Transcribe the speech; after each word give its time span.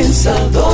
pensador. 0.00 0.69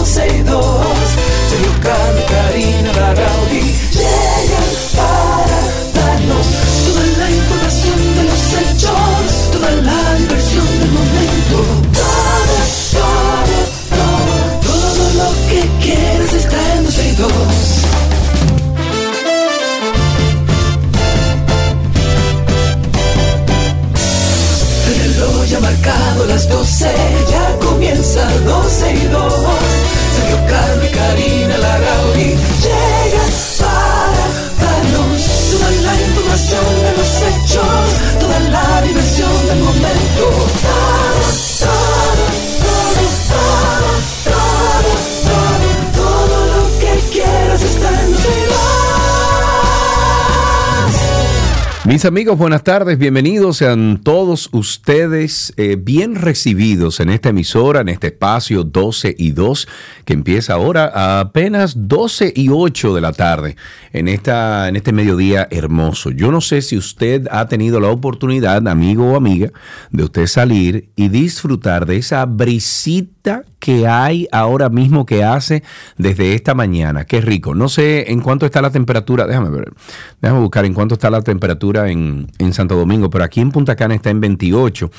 Mis 51.97 52.05
amigos, 52.05 52.37
buenas 52.37 52.63
tardes, 52.63 52.99
bienvenidos 52.99 53.57
sean 53.57 54.03
todos 54.05 54.51
ustedes 54.53 55.55
eh, 55.57 55.79
bien 55.81 56.15
recibidos 56.15 57.01
en 57.01 57.09
esta 57.09 57.31
emisora, 57.31 57.81
en 57.81 57.89
este 57.89 58.09
espacio 58.09 58.65
12 58.65 59.15
y 59.17 59.31
2, 59.31 59.67
que 60.05 60.13
empieza 60.13 60.53
ahora 60.53 60.93
a 60.95 61.21
apenas 61.21 61.89
12 61.89 62.35
y 62.37 62.51
8 62.51 62.95
de 62.95 63.01
la 63.01 63.15
tarde, 63.15 63.57
en, 63.95 64.09
esta, 64.09 64.69
en 64.69 64.77
este 64.77 64.93
mediodía 64.93 65.49
hermoso. 65.51 66.11
Yo 66.11 66.31
no 66.31 66.43
sé 66.43 66.61
si 66.61 66.77
usted 66.77 67.29
ha 67.31 67.49
tenido 67.49 67.81
la 67.81 67.89
oportunidad, 67.89 68.69
amigo 68.69 69.13
o 69.13 69.17
amiga, 69.17 69.51
de 69.91 70.05
usted 70.05 70.27
salir 70.27 70.91
y 70.97 71.09
disfrutar 71.09 71.87
de 71.87 71.97
esa 71.97 72.27
brisita 72.27 73.16
que 73.59 73.87
hay 73.87 74.29
ahora 74.33 74.69
mismo 74.69 75.07
que 75.07 75.25
hace 75.25 75.63
desde 75.99 76.35
esta 76.35 76.55
mañana. 76.55 77.05
Qué 77.05 77.21
rico. 77.21 77.55
No 77.55 77.69
sé 77.69 78.11
en 78.13 78.21
cuánto 78.21 78.47
está 78.47 78.63
la 78.63 78.71
temperatura. 78.71 79.27
Déjame 79.27 79.51
ver. 79.51 79.73
Déjame 80.21 80.41
buscar 80.41 80.65
en 80.65 80.75
cuánto 80.75 80.95
está 80.95 81.11
la 81.11 81.23
temperatura 81.23 81.91
en, 81.91 82.29
en 82.39 82.53
Santo 82.53 82.77
Domingo. 82.77 83.11
Pero 83.11 83.25
aquí 83.25 83.41
en 83.41 83.51
Punta 83.51 83.77
Cana 83.77 83.95
está 83.95 84.11
en 84.11 84.21
28. 84.21 84.91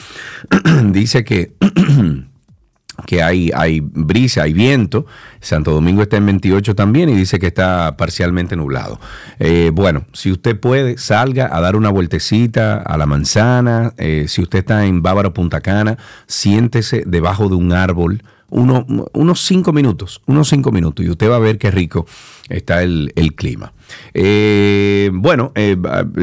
Dice 0.92 1.23
que 1.23 1.53
que 3.08 3.23
hay, 3.23 3.50
hay 3.55 3.80
brisa, 3.80 4.44
hay 4.44 4.53
viento. 4.53 5.08
Santo 5.39 5.72
Domingo 5.72 6.03
está 6.03 6.17
en 6.17 6.25
28 6.25 6.75
también 6.75 7.09
y 7.09 7.16
dice 7.16 7.39
que 7.39 7.47
está 7.47 7.95
parcialmente 7.97 8.55
nublado. 8.58 9.00
Eh, 9.39 9.72
bueno, 9.73 10.05
si 10.11 10.30
usted 10.31 10.59
puede, 10.59 10.97
salga 10.97 11.50
a 11.52 11.61
dar 11.61 11.78
una 11.78 11.89
vueltecita 11.89 12.80
a 12.80 12.97
la 12.97 13.05
manzana. 13.05 13.94
Eh, 13.97 14.25
si 14.28 14.41
usted 14.41 14.59
está 14.59 14.85
en 14.85 15.02
Bávaro, 15.02 15.33
Punta 15.33 15.61
Cana, 15.61 15.97
siéntese 16.28 17.03
debajo 17.08 17.47
de 17.47 17.55
un 17.55 17.72
árbol. 17.72 18.22
Uno, 18.50 18.85
unos 19.13 19.41
cinco 19.41 19.73
minutos, 19.73 20.22
unos 20.25 20.50
cinco 20.50 20.72
minutos, 20.72 21.05
y 21.05 21.09
usted 21.09 21.30
va 21.30 21.35
a 21.35 21.39
ver 21.39 21.58
qué 21.58 21.72
rico 21.72 22.05
está 22.50 22.81
el 22.81 23.11
clima. 23.35 23.73
Eh, 24.13 25.09
bueno, 25.13 25.52
eh, 25.55 25.77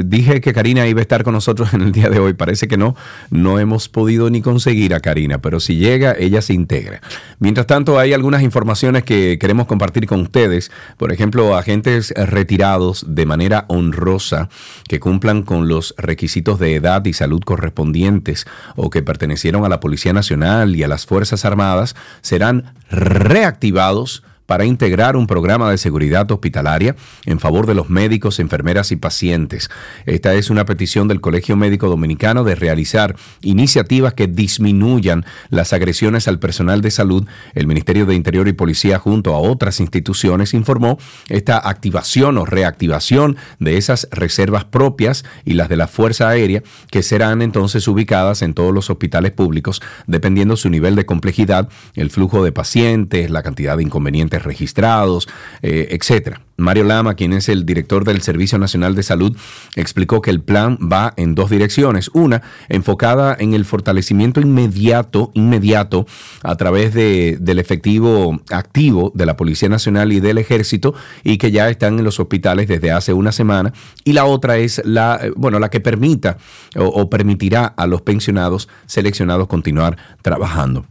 dije 0.05 0.41
que 0.41 0.53
Karina 0.53 0.87
iba 0.87 1.01
a 1.01 1.03
estar 1.03 1.25
con 1.25 1.35
nosotros 1.35 1.73
en 1.75 1.83
el 1.83 1.93
día 1.93 2.09
de 2.09 2.19
hoy. 2.19 2.35
Parece 2.35 2.69
que 2.69 2.77
no, 2.77 2.97
no 3.31 3.59
hemos 3.59 3.89
podido 3.89 4.31
ni 4.31 4.43
conseguir 4.43 4.95
a 4.95 5.01
Karina, 5.01 5.39
pero 5.39 5.61
si 5.61 5.77
llega, 5.77 6.15
ella 6.19 6.43
se 6.43 6.55
integra. 6.55 7.01
Mientras 7.39 7.67
tanto, 7.67 7.99
hay 7.99 8.13
algunas 8.13 8.43
informaciones 8.43 9.05
que 9.05 9.39
queremos 9.39 9.67
compartir 9.67 10.07
con 10.07 10.21
ustedes. 10.21 10.71
Por 10.97 11.13
ejemplo, 11.13 11.57
agentes 11.57 12.13
retirados 12.17 13.05
de 13.09 13.27
manera 13.27 13.65
honrosa 13.69 14.49
que 14.89 15.01
cumplan 15.01 15.43
con 15.43 15.69
los 15.69 15.95
requisitos 15.99 16.59
de 16.59 16.75
edad 16.75 17.05
y 17.05 17.13
salud 17.13 17.41
correspondientes 17.45 18.47
o 18.77 18.91
que 18.91 19.03
pertenecieron 19.03 19.65
a 19.65 19.69
la 19.69 19.81
Policía 19.81 20.13
Nacional 20.13 20.77
y 20.77 20.83
a 20.83 20.89
las 20.89 21.07
Fuerzas 21.07 21.45
Armadas 21.45 21.97
serán 22.23 22.75
reactivados 22.91 24.23
para 24.47 24.65
integrar 24.65 25.17
un 25.17 25.27
programa 25.27 25.71
de 25.71 25.79
seguridad 25.79 26.31
hospitalaria 26.31 26.97
en 27.27 27.41
favor 27.41 27.67
de 27.67 27.75
los 27.75 27.91
médicos, 27.91 28.41
enfermeras 28.41 28.93
y 28.93 28.97
pacientes. 28.97 29.71
Esta 30.07 30.35
es 30.35 30.51
una 30.51 30.65
petición 30.65 31.09
del 31.09 31.21
Colegio 31.21 31.57
Médico 31.57 31.89
Dominicano 31.89 32.45
de 32.45 32.55
realizar 32.55 33.17
iniciativas 33.43 34.15
que 34.15 34.27
disminuyan 34.27 35.25
las 35.49 35.73
agresiones 35.73 36.29
al 36.29 36.39
personal 36.39 36.81
de 36.81 36.91
salud. 36.91 37.27
El 37.55 37.67
Ministerio 37.67 38.07
de 38.07 38.15
Interior 38.15 38.49
y 38.49 38.53
Policía 38.53 38.99
junto 38.99 39.35
a 39.35 39.39
otras 39.39 39.81
instituciones 39.81 40.55
informó 40.55 40.99
esta 41.29 41.59
activación 41.69 42.39
o 42.39 42.45
reactivación 42.45 43.37
de 43.59 43.77
esas 43.77 44.09
reservas 44.11 44.65
propias 44.65 45.25
y 45.45 45.55
las 45.55 45.69
de 45.69 45.77
la 45.77 45.89
Fuerza 45.89 46.29
Aérea 46.29 46.63
que 46.91 47.03
serán 47.03 47.43
entonces 47.43 47.89
ubicadas 47.89 48.43
en 48.43 48.55
todos 48.55 48.75
los 48.75 48.91
hospitales 48.91 49.33
públicos 49.33 49.81
dependiendo 50.07 50.57
su 50.57 50.71
nivel 50.71 50.97
de 50.97 51.07
complejidad, 51.07 51.69
el 51.95 52.11
flujo 52.11 52.45
de 52.45 52.53
pacientes, 52.53 53.31
la 53.31 53.43
cantidad 53.43 53.77
de 53.77 53.83
inconvenientes 53.83 54.34
registrados, 54.43 55.29
eh, 55.63 55.89
etcétera. 55.91 56.41
Mario 56.57 56.85
Lama, 56.85 57.15
quien 57.15 57.33
es 57.33 57.49
el 57.49 57.67
director 57.67 58.05
del 58.05 58.23
Servicio 58.23 58.59
Nacional 58.59 58.95
de 58.95 59.03
Salud, 59.03 59.37
explicó 59.75 60.21
que 60.23 60.31
el 60.31 60.41
plan 60.41 60.79
va 60.81 61.13
en 61.17 61.35
dos 61.35 61.51
direcciones. 61.51 62.11
Una, 62.15 62.43
enfocada 62.69 63.37
en 63.39 63.55
el 63.55 63.65
fortalecimiento 63.65 64.41
inmediato, 64.41 65.33
inmediato 65.35 66.07
a 66.43 66.57
través 66.57 66.95
de, 66.95 67.39
del 67.41 67.59
efectivo 67.59 68.41
activo 68.51 69.11
de 69.15 69.27
la 69.27 69.37
Policía 69.37 69.69
Nacional 69.69 70.13
y 70.13 70.21
del 70.21 70.39
Ejército 70.39 70.95
y 71.25 71.39
que 71.39 71.51
ya 71.51 71.69
están 71.69 71.99
en 71.99 72.05
los 72.05 72.21
hospitales 72.21 72.69
desde 72.69 72.93
hace 72.93 73.13
una 73.13 73.33
semana. 73.33 73.73
Y 74.05 74.13
la 74.13 74.25
otra 74.25 74.57
es 74.59 74.81
la, 74.85 75.19
eh, 75.23 75.33
bueno, 75.35 75.59
la 75.59 75.71
que 75.71 75.81
permita 75.81 76.39
o, 76.77 76.85
o 76.85 77.11
permitirá 77.11 77.67
a 77.67 77.89
los 77.89 78.03
pensionados 78.03 78.69
seleccionados 78.87 79.49
continuar 79.49 79.97
trabajando. 80.23 80.87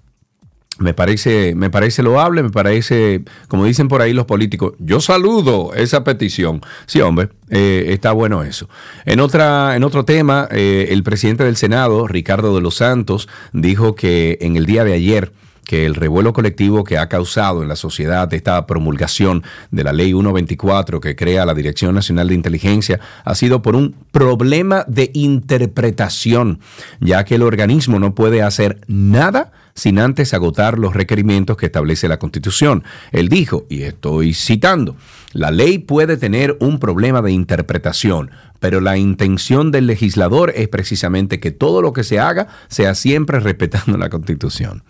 Me 0.80 0.96
parece, 0.96 1.54
me 1.54 1.70
parece 1.70 2.02
loable, 2.02 2.42
me 2.42 2.50
parece, 2.50 3.22
como 3.48 3.66
dicen 3.66 3.88
por 3.88 4.02
ahí 4.02 4.12
los 4.12 4.26
políticos, 4.26 4.74
yo 4.80 5.02
saludo 5.02 5.74
esa 5.76 6.04
petición. 6.04 6.62
Sí, 6.88 7.00
hombre, 7.00 7.30
eh, 7.50 7.86
está 7.90 8.12
bueno 8.12 8.44
eso. 8.44 8.68
En, 9.06 9.20
otra, 9.20 9.76
en 9.76 9.84
otro 9.84 10.04
tema, 10.04 10.48
eh, 10.50 10.88
el 10.90 11.04
presidente 11.04 11.44
del 11.44 11.58
Senado, 11.58 12.08
Ricardo 12.08 12.56
de 12.56 12.62
los 12.62 12.76
Santos, 12.76 13.30
dijo 13.52 13.94
que 13.94 14.40
en 14.42 14.58
el 14.58 14.66
día 14.66 14.84
de 14.84 14.94
ayer, 14.94 15.32
que 15.64 15.86
el 15.86 15.96
revuelo 15.96 16.34
colectivo 16.34 16.84
que 16.84 16.98
ha 16.98 17.08
causado 17.08 17.62
en 17.62 17.70
la 17.70 17.76
sociedad 17.76 18.34
esta 18.34 18.66
promulgación 18.68 19.44
de 19.72 19.84
la 19.84 19.94
ley 19.94 20.12
124 20.12 21.00
que 21.00 21.16
crea 21.16 21.46
la 21.46 21.54
Dirección 21.54 21.96
Nacional 21.96 22.28
de 22.28 22.36
Inteligencia 22.36 23.00
ha 23.24 23.36
sido 23.36 23.62
por 23.62 23.76
un 23.76 23.96
problema 24.12 24.86
de 24.88 25.12
interpretación, 25.14 26.60
ya 27.00 27.24
que 27.24 27.36
el 27.36 27.44
organismo 27.44 28.00
no 28.00 28.14
puede 28.14 28.42
hacer 28.42 28.82
nada 28.88 29.52
sin 29.76 30.00
antes 30.00 30.34
agotar 30.34 30.78
los 30.78 30.94
requerimientos 30.94 31.58
que 31.58 31.66
establece 31.66 32.08
la 32.08 32.20
Constitución. 32.20 32.84
Él 33.12 33.30
dijo, 33.30 33.66
y 33.70 33.84
estoy 33.84 34.34
citando, 34.34 34.96
la 35.34 35.52
ley 35.52 35.80
puede 35.80 36.18
tener 36.18 36.58
un 36.60 36.80
problema 36.80 37.22
de 37.22 37.32
interpretación, 37.32 38.32
pero 38.60 38.82
la 38.82 38.98
intención 38.98 39.72
del 39.72 39.88
legislador 39.88 40.54
es 40.56 40.68
precisamente 40.68 41.40
que 41.40 41.52
todo 41.52 41.82
lo 41.82 41.94
que 41.94 42.04
se 42.04 42.20
haga 42.20 42.48
sea 42.68 42.96
siempre 42.96 43.40
respetando 43.40 43.98
la 43.98 44.10
Constitución. 44.10 44.84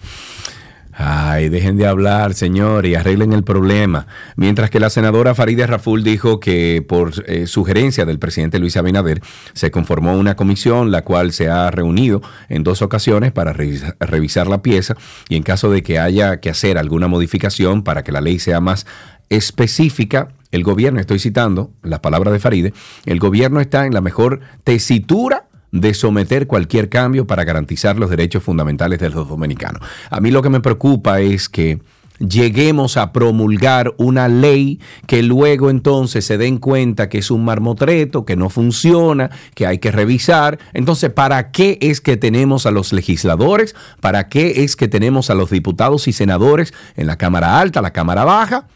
Ay, 0.96 1.50
dejen 1.50 1.78
de 1.78 1.88
hablar, 1.88 2.36
señor, 2.36 2.86
y 2.86 2.94
arreglen 2.94 3.34
el 3.34 3.44
problema. 3.44 4.06
Mientras 4.36 4.70
que 4.70 4.80
la 4.80 4.92
senadora 4.92 5.34
Farideh 5.34 5.66
Raful 5.66 6.04
dijo 6.04 6.40
que 6.40 6.86
por 6.88 7.12
eh, 7.28 7.48
sugerencia 7.48 8.06
del 8.06 8.20
presidente 8.20 8.60
Luis 8.60 8.78
Abinader 8.78 9.20
se 9.54 9.72
conformó 9.72 10.16
una 10.16 10.36
comisión 10.36 10.92
la 10.92 11.04
cual 11.04 11.34
se 11.34 11.50
ha 11.50 11.72
reunido 11.72 12.22
en 12.48 12.64
dos 12.64 12.84
ocasiones 12.84 13.32
para 13.32 13.54
revisa- 13.54 13.96
revisar 14.00 14.48
la 14.48 14.62
pieza 14.62 14.96
y 15.30 15.36
en 15.36 15.42
caso 15.44 15.72
de 15.72 15.82
que 15.82 15.98
haya 15.98 16.40
que 16.40 16.52
hacer 16.52 16.78
alguna 16.78 17.08
modificación 17.08 17.84
para 17.84 18.04
que 18.04 18.12
la 18.12 18.22
ley 18.22 18.38
sea 18.38 18.60
más 18.60 18.86
específica, 19.30 20.30
el 20.52 20.64
gobierno, 20.64 21.00
estoy 21.00 21.18
citando 21.18 21.72
las 21.82 22.02
palabras 22.02 22.32
de 22.34 22.40
Faride, 22.40 22.74
el 23.08 23.18
gobierno 23.20 23.60
está 23.62 23.88
en 23.88 23.94
la 23.96 24.02
mejor 24.02 24.42
tesitura 24.64 25.48
de 25.74 25.94
someter 25.96 26.46
cualquier 26.46 26.88
cambio 26.88 27.26
para 27.26 27.44
garantizar 27.44 27.98
los 27.98 28.12
derechos 28.12 28.44
fundamentales 28.44 29.00
de 29.00 29.10
los 29.10 29.28
dominicanos. 29.28 29.82
A 30.10 30.22
mí 30.22 30.30
lo 30.30 30.44
que 30.44 30.50
me 30.50 30.62
preocupa 30.62 31.20
es 31.20 31.50
que 31.50 31.80
lleguemos 32.20 32.96
a 32.96 33.12
promulgar 33.12 33.92
una 33.98 34.28
ley 34.28 34.80
que 35.08 35.24
luego 35.24 35.72
entonces 35.72 36.26
se 36.26 36.38
den 36.38 36.60
cuenta 36.60 37.10
que 37.10 37.18
es 37.18 37.32
un 37.32 37.44
marmotreto, 37.44 38.24
que 38.24 38.36
no 38.36 38.52
funciona, 38.52 39.32
que 39.56 39.66
hay 39.66 39.80
que 39.80 39.92
revisar. 39.92 40.60
Entonces, 40.74 41.10
¿para 41.10 41.50
qué 41.50 41.80
es 41.82 42.02
que 42.02 42.18
tenemos 42.18 42.68
a 42.68 42.72
los 42.72 42.94
legisladores? 42.94 43.76
¿Para 44.00 44.30
qué 44.30 44.64
es 44.64 44.76
que 44.76 44.88
tenemos 44.88 45.32
a 45.32 45.36
los 45.36 45.50
diputados 45.50 46.08
y 46.08 46.14
senadores 46.14 46.72
en 46.96 47.08
la 47.08 47.18
Cámara 47.18 47.60
Alta, 47.60 47.82
la 47.82 47.94
Cámara 47.94 48.26
Baja, 48.26 48.68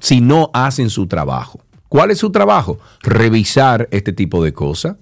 si 0.00 0.20
no 0.20 0.50
hacen 0.52 0.90
su 0.90 1.06
trabajo? 1.06 1.60
¿Cuál 1.88 2.10
es 2.10 2.18
su 2.18 2.30
trabajo? 2.30 2.78
Revisar 3.02 3.88
este 3.90 4.12
tipo 4.12 4.44
de 4.44 4.52
cosas 4.52 4.96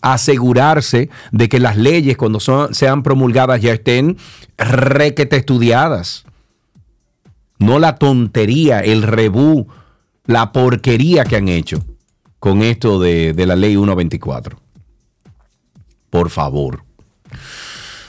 asegurarse 0.00 1.10
de 1.32 1.48
que 1.48 1.58
las 1.58 1.76
leyes 1.76 2.16
cuando 2.16 2.40
son, 2.40 2.74
sean 2.74 3.02
promulgadas 3.02 3.60
ya 3.60 3.72
estén 3.72 4.16
requete 4.56 5.36
estudiadas. 5.36 6.24
no 7.58 7.78
la 7.78 7.96
tontería, 7.96 8.80
el 8.80 9.02
rebú, 9.02 9.66
la 10.24 10.52
porquería 10.52 11.24
que 11.24 11.36
han 11.36 11.48
hecho 11.48 11.84
con 12.38 12.62
esto 12.62 13.00
de, 13.00 13.32
de 13.32 13.46
la 13.46 13.56
ley 13.56 13.72
124. 13.72 14.60
Por 16.10 16.30
favor. 16.30 16.84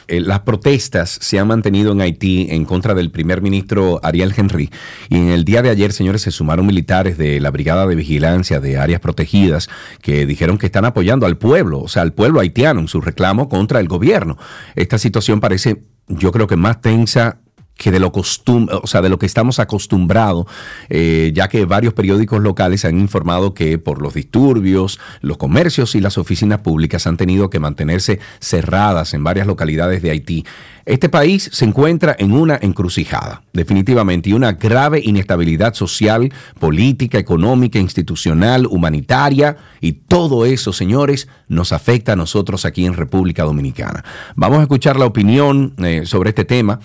Eh, 0.10 0.22
las 0.22 0.40
protestas 0.40 1.20
se 1.22 1.38
han 1.38 1.48
mantenido 1.48 1.92
en 1.92 2.02
Haití 2.02 2.48
en 2.50 2.66
contra 2.66 2.96
del 2.96 3.12
primer 3.12 3.44
ministro 3.44 4.00
Ariel 4.02 4.34
Henry. 4.36 4.72
Y 5.08 5.18
en 5.18 5.30
el 5.30 5.46
día 5.46 5.62
de 5.62 5.70
ayer, 5.70 5.94
señores, 5.94 6.24
se 6.24 6.32
sumaron 6.32 6.66
militares 6.66 7.18
de 7.18 7.40
la 7.40 7.52
Brigada 7.52 7.86
de 7.86 7.96
Vigilancia 7.96 8.60
de 8.60 8.78
Áreas 8.78 9.02
Protegidas 9.02 9.70
que 10.02 10.26
dijeron 10.26 10.58
que 10.58 10.66
están 10.66 10.86
apoyando 10.86 11.28
al 11.28 11.38
pueblo, 11.38 11.80
o 11.80 11.88
sea, 11.88 12.02
al 12.02 12.14
pueblo 12.14 12.40
haitiano 12.40 12.80
en 12.80 12.88
su 12.88 13.02
reclamo 13.02 13.50
contra 13.50 13.80
el 13.80 13.88
gobierno. 13.88 14.38
Esta 14.76 14.98
situación 14.98 15.40
parece, 15.40 15.84
yo 16.08 16.32
creo 16.32 16.48
que 16.48 16.56
más 16.56 16.82
tensa 16.82 17.42
que 17.80 17.92
de 17.92 18.00
lo 18.00 18.12
costum 18.12 18.68
o 18.70 18.86
sea, 18.86 19.02
de 19.02 19.10
lo 19.10 19.18
que 19.18 19.26
estamos 19.26 19.58
acostumbrados, 19.58 20.46
eh, 20.90 21.32
ya 21.34 21.48
que 21.48 21.66
varios 21.66 21.94
periódicos 21.94 22.42
locales 22.42 22.84
han 22.84 23.00
informado 23.00 23.54
que 23.54 23.78
por 23.80 24.02
los 24.02 24.14
disturbios, 24.14 25.00
los 25.22 25.38
comercios 25.38 25.96
y 25.96 26.02
las 26.02 26.18
oficinas 26.18 26.60
públicas 26.60 27.08
han 27.08 27.16
tenido 27.16 27.50
que 27.50 27.60
mantenerse 27.60 28.20
cerradas 28.42 29.14
en 29.14 29.24
varias 29.24 29.48
localidades 29.48 30.02
de 30.02 30.12
Haití. 30.12 30.46
Este 30.90 31.08
país 31.08 31.52
se 31.54 31.66
encuentra 31.66 32.16
en 32.18 32.32
una 32.32 32.58
encrucijada, 32.60 33.44
definitivamente, 33.54 34.32
y 34.32 34.34
una 34.34 34.54
grave 34.54 35.00
inestabilidad 35.04 35.76
social, 35.76 36.34
política, 36.60 37.20
económica, 37.20 37.78
institucional, 37.78 38.66
humanitaria, 38.66 39.56
y 39.82 39.92
todo 39.92 40.48
eso, 40.48 40.74
señores, 40.74 41.30
nos 41.48 41.74
afecta 41.74 42.14
a 42.14 42.16
nosotros 42.16 42.66
aquí 42.66 42.88
en 42.88 42.96
República 42.96 43.44
Dominicana. 43.44 44.04
Vamos 44.36 44.58
a 44.58 44.62
escuchar 44.64 44.98
la 44.98 45.06
opinión 45.06 45.76
eh, 45.78 46.08
sobre 46.08 46.30
este 46.30 46.44
tema 46.44 46.80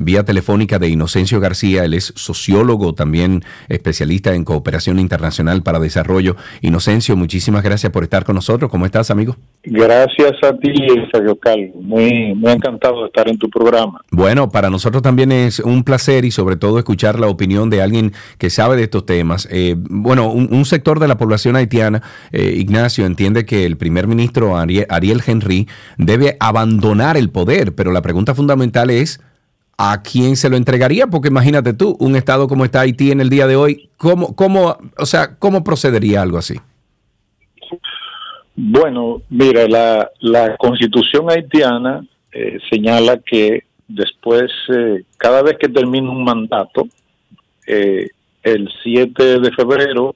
vía 0.00 0.24
telefónica 0.24 0.78
de 0.78 0.88
Inocencio 0.88 1.40
García. 1.40 1.84
Él 1.84 1.94
es 1.94 2.12
sociólogo, 2.16 2.94
también 2.94 3.42
especialista 3.68 4.34
en 4.34 4.44
cooperación 4.44 4.98
internacional 4.98 5.62
para 5.62 5.78
desarrollo. 5.78 6.36
Inocencio, 6.62 7.16
muchísimas 7.16 7.62
gracias 7.62 7.92
por 7.92 8.04
estar 8.04 8.24
con 8.24 8.34
nosotros. 8.34 8.70
¿Cómo 8.70 8.86
estás, 8.86 9.10
amigo? 9.10 9.36
Gracias 9.62 10.32
a 10.42 10.56
ti, 10.56 10.72
Sergio. 11.12 11.38
Muy, 11.74 12.34
muy 12.34 12.52
encantado 12.52 13.00
de 13.02 13.06
estar 13.06 13.28
en 13.28 13.38
tu 13.38 13.49
programa. 13.50 14.00
Bueno, 14.10 14.50
para 14.50 14.70
nosotros 14.70 15.02
también 15.02 15.32
es 15.32 15.60
un 15.60 15.84
placer 15.84 16.24
y 16.24 16.30
sobre 16.30 16.56
todo 16.56 16.78
escuchar 16.78 17.18
la 17.18 17.26
opinión 17.26 17.70
de 17.70 17.82
alguien 17.82 18.12
que 18.38 18.50
sabe 18.50 18.76
de 18.76 18.84
estos 18.84 19.06
temas. 19.06 19.48
Eh, 19.50 19.74
bueno, 19.78 20.30
un, 20.30 20.64
sector 20.64 21.00
de 21.00 21.08
la 21.08 21.18
población 21.18 21.56
haitiana, 21.56 22.02
eh, 22.32 22.54
Ignacio, 22.56 23.06
entiende 23.06 23.44
que 23.44 23.66
el 23.66 23.76
primer 23.76 24.06
ministro 24.06 24.56
Ariel 24.56 25.22
Henry 25.26 25.68
debe 25.96 26.36
abandonar 26.38 27.16
el 27.16 27.30
poder, 27.30 27.74
pero 27.74 27.92
la 27.92 28.02
pregunta 28.02 28.34
fundamental 28.34 28.90
es 28.90 29.20
¿a 29.82 30.02
quién 30.02 30.36
se 30.36 30.50
lo 30.50 30.56
entregaría? 30.56 31.06
Porque 31.06 31.28
imagínate 31.28 31.72
tú, 31.72 31.96
un 31.98 32.14
estado 32.14 32.46
como 32.48 32.66
está 32.66 32.80
Haití 32.80 33.10
en 33.10 33.20
el 33.20 33.30
día 33.30 33.46
de 33.46 33.56
hoy, 33.56 33.88
¿cómo, 33.96 34.36
cómo, 34.36 34.76
o 34.98 35.06
sea, 35.06 35.36
cómo 35.38 35.64
procedería 35.64 36.20
algo 36.20 36.36
así? 36.36 36.60
Bueno, 38.54 39.22
mira, 39.30 39.66
la, 39.66 40.10
la 40.20 40.56
constitución 40.58 41.30
haitiana 41.30 42.04
eh, 42.32 42.58
señala 42.70 43.18
que 43.18 43.64
después, 43.88 44.50
eh, 44.68 45.04
cada 45.16 45.42
vez 45.42 45.56
que 45.58 45.68
termina 45.68 46.10
un 46.10 46.24
mandato, 46.24 46.88
eh, 47.66 48.08
el 48.42 48.70
7 48.82 49.40
de 49.40 49.52
febrero, 49.52 50.14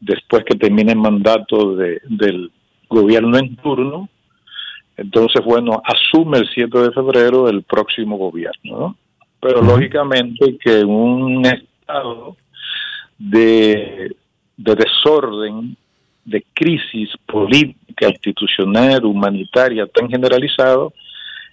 después 0.00 0.44
que 0.44 0.56
termine 0.56 0.92
el 0.92 0.98
mandato 0.98 1.76
de, 1.76 2.00
del 2.04 2.50
gobierno 2.88 3.38
en 3.38 3.56
turno, 3.56 4.08
entonces, 4.96 5.44
bueno, 5.44 5.82
asume 5.84 6.38
el 6.38 6.48
7 6.52 6.78
de 6.78 6.92
febrero 6.92 7.48
el 7.48 7.62
próximo 7.62 8.16
gobierno, 8.16 8.78
¿no? 8.78 8.96
Pero 9.40 9.60
lógicamente 9.60 10.56
que 10.58 10.80
en 10.80 10.88
un 10.88 11.44
estado 11.44 12.36
de, 13.18 14.14
desorden, 14.56 15.76
de 16.24 16.44
crisis 16.54 17.10
política, 17.26 17.80
institucional, 18.00 19.04
humanitaria 19.04 19.86
tan 19.86 20.08
generalizado, 20.08 20.92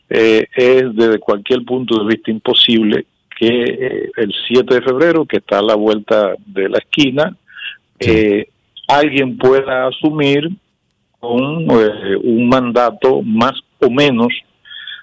eh, 0.10 0.48
es 0.56 0.96
desde 0.96 1.20
cualquier 1.20 1.64
punto 1.64 2.00
de 2.00 2.08
vista 2.08 2.32
imposible 2.32 3.06
que 3.38 3.48
eh, 3.48 4.12
el 4.18 4.34
7 4.48 4.76
de 4.76 4.82
febrero, 4.82 5.26
que 5.26 5.38
está 5.38 5.60
a 5.60 5.64
la 5.64 5.76
vuelta 5.76 6.34
de 6.46 6.68
la 6.68 6.80
esquina, 6.80 7.36
eh, 8.00 8.48
alguien 8.88 9.38
pueda 9.38 9.88
asumir 9.88 10.50
con 11.20 11.70
un 11.70 12.50
mandato 12.50 13.22
más 13.22 13.54
o 13.80 13.90
menos 13.90 14.30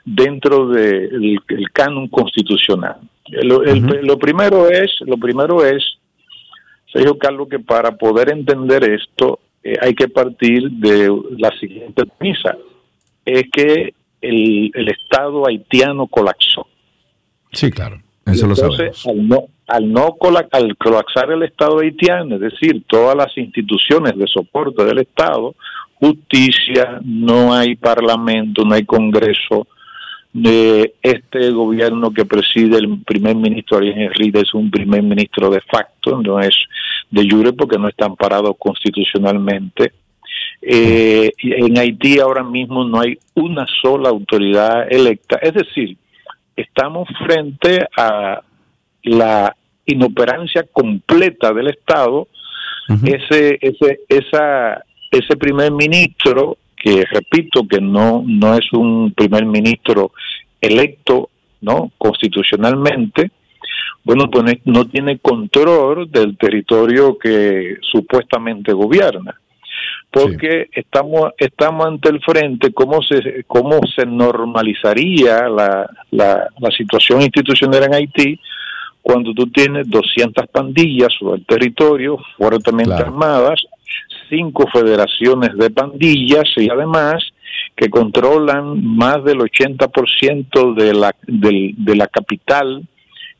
dentro 0.04 0.68
del 0.68 1.38
canon 1.72 2.08
constitucional. 2.08 2.96
Lo, 3.42 4.18
primero 4.18 4.68
es, 4.70 4.90
lo 5.00 5.16
primero 5.16 5.64
es, 5.64 5.82
Sergio 6.92 7.18
Carlos, 7.18 7.48
que 7.48 7.58
para 7.58 7.92
poder 7.96 8.32
entender 8.32 8.88
esto 8.90 9.40
eh, 9.66 9.76
hay 9.82 9.94
que 9.94 10.06
partir 10.06 10.70
de 10.70 11.10
la 11.38 11.50
siguiente 11.58 12.04
premisa, 12.06 12.56
es 13.24 13.42
que 13.52 13.94
el, 14.20 14.70
Estado 14.88 15.44
haitiano 15.44 16.06
colapsó. 16.06 16.68
Sí, 17.50 17.72
claro, 17.72 18.00
eso 18.24 18.46
lo 18.46 18.54
sabemos. 18.54 19.04
Al 19.04 19.26
no, 19.26 19.48
al 19.66 19.92
no 19.92 20.16
al 20.52 20.76
colapsar 20.76 21.32
el 21.32 21.42
Estado 21.42 21.80
haitiano, 21.80 22.36
es 22.36 22.42
decir, 22.42 22.84
todas 22.86 23.16
las 23.16 23.36
instituciones 23.36 24.16
de 24.16 24.28
soporte 24.28 24.84
del 24.84 24.98
Estado, 24.98 25.56
justicia, 25.94 27.00
no 27.02 27.52
hay 27.52 27.74
parlamento, 27.74 28.62
no 28.64 28.72
hay 28.72 28.84
congreso. 28.84 29.66
De 30.38 30.94
este 31.00 31.50
gobierno 31.50 32.10
que 32.10 32.26
preside 32.26 32.76
el 32.76 33.02
primer 33.04 33.36
ministro 33.36 33.78
Ariel 33.78 33.98
Henry 33.98 34.32
es 34.34 34.52
un 34.52 34.70
primer 34.70 35.02
ministro 35.02 35.48
de 35.48 35.62
facto, 35.62 36.20
no 36.20 36.38
es 36.40 36.54
de 37.10 37.26
jure 37.26 37.54
porque 37.54 37.78
no 37.78 37.88
está 37.88 38.04
amparado 38.04 38.52
constitucionalmente. 38.54 39.92
Eh, 40.60 41.32
en 41.40 41.78
Haití 41.78 42.18
ahora 42.18 42.42
mismo 42.42 42.84
no 42.84 43.00
hay 43.00 43.18
una 43.34 43.66
sola 43.80 44.10
autoridad 44.10 44.92
electa, 44.92 45.36
es 45.36 45.54
decir, 45.54 45.96
estamos 46.54 47.08
frente 47.24 47.86
a 47.96 48.42
la 49.04 49.56
inoperancia 49.86 50.64
completa 50.70 51.52
del 51.52 51.68
Estado, 51.68 52.28
ese, 53.04 53.58
ese, 53.60 54.00
esa 54.08 54.82
ese 55.10 55.36
primer 55.36 55.72
ministro, 55.72 56.58
que 56.86 57.04
repito 57.04 57.66
que 57.66 57.80
no, 57.80 58.22
no 58.24 58.54
es 58.54 58.72
un 58.72 59.12
primer 59.12 59.44
ministro 59.44 60.12
electo 60.60 61.30
no 61.60 61.90
constitucionalmente, 61.98 63.32
bueno, 64.04 64.30
pues 64.30 64.44
no 64.66 64.84
tiene 64.84 65.18
control 65.18 66.08
del 66.12 66.38
territorio 66.38 67.18
que 67.18 67.78
supuestamente 67.80 68.72
gobierna. 68.72 69.34
Porque 70.12 70.68
estamos, 70.72 71.32
estamos 71.38 71.86
ante 71.88 72.08
el 72.08 72.20
frente 72.20 72.72
cómo 72.72 73.02
se, 73.02 73.42
cómo 73.48 73.80
se 73.96 74.06
normalizaría 74.06 75.48
la, 75.48 75.90
la, 76.12 76.48
la 76.56 76.70
situación 76.70 77.20
institucional 77.20 77.82
en 77.82 77.94
Haití 77.94 78.40
cuando 79.02 79.34
tú 79.34 79.48
tienes 79.48 79.90
200 79.90 80.46
pandillas 80.52 81.08
sobre 81.18 81.40
el 81.40 81.46
territorio 81.46 82.16
fuertemente 82.36 82.94
armadas, 82.94 83.60
cinco 84.28 84.66
federaciones 84.72 85.56
de 85.56 85.70
pandillas 85.70 86.44
y 86.56 86.68
además 86.68 87.22
que 87.74 87.90
controlan 87.90 88.84
más 88.84 89.22
del 89.24 89.38
80% 89.38 90.74
de 90.74 90.94
la, 90.94 91.14
de, 91.26 91.96
la 91.96 92.06
capital, 92.06 92.82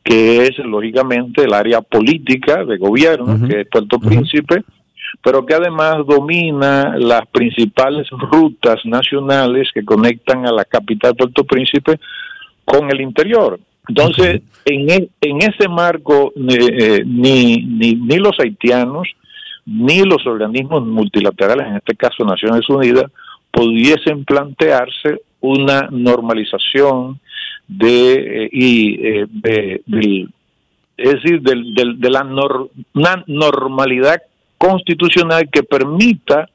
que 0.05 0.45
es 0.45 0.59
lógicamente 0.59 1.45
el 1.45 1.55
área 1.55 1.81
política 1.81 2.65
de 2.65 2.77
gobierno, 2.77 3.49
que 3.49 3.63
es 3.63 3.69
Puerto 3.69 3.99
Príncipe, 3.99 4.63
pero 5.23 5.45
que 5.47 5.55
además 5.55 6.07
domina 6.07 6.97
las 6.99 7.27
principales 7.29 8.09
rutas 8.11 8.77
nacionales 8.85 9.71
que 9.73 9.85
conectan 9.85 10.47
a 10.47 10.53
la 10.53 10.65
capital 10.65 11.15
Puerto 11.17 11.45
Príncipe 11.45 11.99
con 12.65 12.91
el 12.91 13.01
interior. 13.01 13.59
Entonces, 13.89 14.43
en, 14.65 14.91
e, 14.91 15.09
en 15.21 15.39
ese 15.39 15.69
marco, 15.69 16.33
eh, 16.37 17.03
ni, 17.07 17.57
ni, 17.65 17.95
ni 17.95 18.17
los 18.19 18.39
haitianos, 18.39 19.09
ni 19.67 20.05
los 20.05 20.27
organismos 20.27 20.87
multilaterales, 20.87 21.67
en 21.67 21.77
este 21.77 21.97
caso 21.97 22.25
Naciones 22.25 22.69
Unidas, 22.69 23.11
pudiesen 23.51 24.25
plantearse 24.25 25.21
una 25.41 25.89
normalización 25.91 27.21
de, 27.67 28.45
eh, 28.45 28.49
y, 28.53 29.07
eh, 29.07 29.27
de, 29.29 29.83
es 30.97 31.13
decir, 31.15 31.43
de, 31.43 32.11
la 32.11 32.23
una 32.95 33.25
normalidad 33.27 34.23
constitucional 34.57 35.49
que 35.51 35.63
permita 35.63 36.49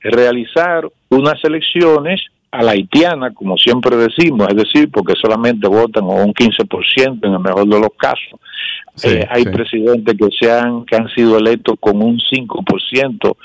realizar 0.00 0.88
unas 1.08 1.42
elecciones 1.44 2.20
a 2.50 2.62
la 2.62 2.72
haitiana, 2.72 3.32
como 3.32 3.56
siempre 3.56 3.96
decimos, 3.96 4.48
es 4.48 4.56
decir, 4.56 4.90
porque 4.90 5.14
solamente 5.20 5.68
votan 5.68 6.04
un 6.04 6.32
15% 6.32 7.18
en 7.22 7.32
el 7.32 7.40
mejor 7.40 7.68
de 7.68 7.80
los 7.80 7.90
casos. 7.98 8.40
Eh, 9.04 9.24
hay 9.30 9.44
presidentes 9.44 10.16
que, 10.16 10.28
se 10.38 10.50
han, 10.50 10.84
que 10.84 10.96
han 10.96 11.08
sido 11.10 11.38
electos 11.38 11.76
con 11.78 12.02
un 12.02 12.18
5% 12.18 13.36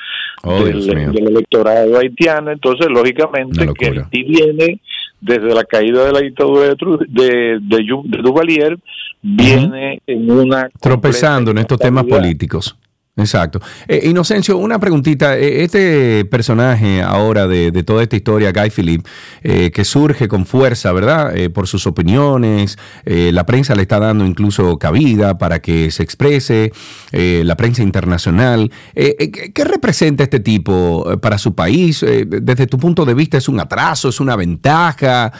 del, 0.43 1.11
del, 1.11 1.27
electorado 1.27 1.99
haitiano, 1.99 2.51
entonces 2.51 2.87
lógicamente 2.89 3.67
que 3.77 3.87
Haití 3.87 4.23
viene 4.23 4.79
desde 5.21 5.53
la 5.53 5.63
caída 5.63 6.05
de 6.05 6.11
la 6.11 6.19
dictadura 6.19 6.69
de, 6.69 6.75
de, 7.07 7.59
de, 7.61 8.21
Duvalier 8.21 8.77
viene 9.21 10.01
en 10.07 10.29
una... 10.29 10.69
Tropezando 10.81 11.51
en 11.51 11.59
estos 11.59 11.79
temas 11.79 12.05
políticos. 12.05 12.75
Exacto. 13.15 13.59
Eh, 13.87 14.09
Inocencio, 14.09 14.57
una 14.57 14.79
preguntita. 14.79 15.37
Eh, 15.37 15.63
este 15.63 16.25
personaje 16.25 17.03
ahora 17.03 17.47
de, 17.47 17.71
toda 17.83 18.01
esta 18.01 18.15
historia, 18.15 18.51
Guy 18.51 18.71
Philippe, 18.71 19.07
eh, 19.43 19.69
que 19.69 19.85
surge 19.85 20.27
con 20.27 20.47
fuerza, 20.47 20.91
¿verdad? 20.93 21.31
por 21.53 21.67
sus 21.67 21.85
opiniones, 21.85 22.77
la 23.05 23.45
prensa 23.45 23.75
le 23.75 23.83
está 23.83 23.99
dando 23.99 24.25
incluso 24.25 24.77
cabida 24.77 25.37
para 25.37 25.61
que 25.61 25.91
se 25.91 26.03
exprese, 26.03 26.71
la 27.11 27.55
prensa 27.55 27.83
internacional. 27.83 28.71
¿Qué 28.93 29.63
representa 29.63 30.23
este 30.23 30.39
tipo 30.39 31.19
para 31.21 31.37
su 31.37 31.53
país? 31.53 32.03
desde 32.03 32.67
tu 32.67 32.77
punto 32.77 33.05
de 33.05 33.13
vista, 33.13 33.37
¿es 33.37 33.49
un 33.49 33.59
atraso, 33.59 34.09
es 34.09 34.19
una 34.19 34.35
ventaja? 34.35 35.31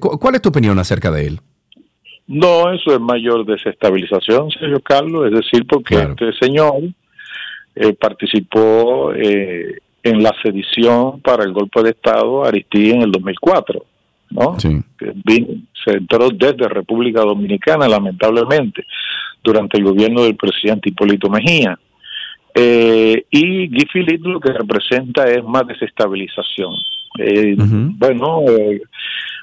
¿Cuál 0.00 0.34
es 0.34 0.42
tu 0.42 0.48
opinión 0.48 0.78
acerca 0.78 1.10
de 1.10 1.26
él? 1.26 1.40
No, 2.30 2.72
eso 2.72 2.94
es 2.94 3.00
mayor 3.00 3.44
desestabilización, 3.44 4.52
Sergio 4.52 4.78
Carlos, 4.78 5.26
es 5.26 5.32
decir, 5.32 5.66
porque 5.66 5.96
este 5.96 6.32
señor 6.34 6.76
eh, 7.74 7.92
participó 7.92 9.12
eh, 9.12 9.78
en 10.04 10.22
la 10.22 10.32
sedición 10.40 11.20
para 11.22 11.42
el 11.42 11.52
golpe 11.52 11.82
de 11.82 11.90
Estado 11.90 12.44
Aristide 12.44 12.94
en 12.94 13.02
el 13.02 13.10
2004, 13.10 13.84
¿no? 14.30 14.60
Sí. 14.60 14.80
se 15.84 15.90
entró 15.90 16.28
desde 16.30 16.68
República 16.68 17.22
Dominicana, 17.22 17.88
lamentablemente, 17.88 18.86
durante 19.42 19.78
el 19.78 19.82
gobierno 19.82 20.22
del 20.22 20.36
presidente 20.36 20.90
Hipólito 20.90 21.28
Mejía. 21.28 21.76
Eh, 22.54 23.24
y 23.28 23.66
Guy 23.70 23.88
Philippe 23.92 24.28
lo 24.28 24.38
que 24.38 24.52
representa 24.52 25.24
es 25.24 25.42
más 25.42 25.66
desestabilización. 25.66 26.74
Eh, 27.18 27.56
bueno, 27.58 28.42
eh, 28.48 28.82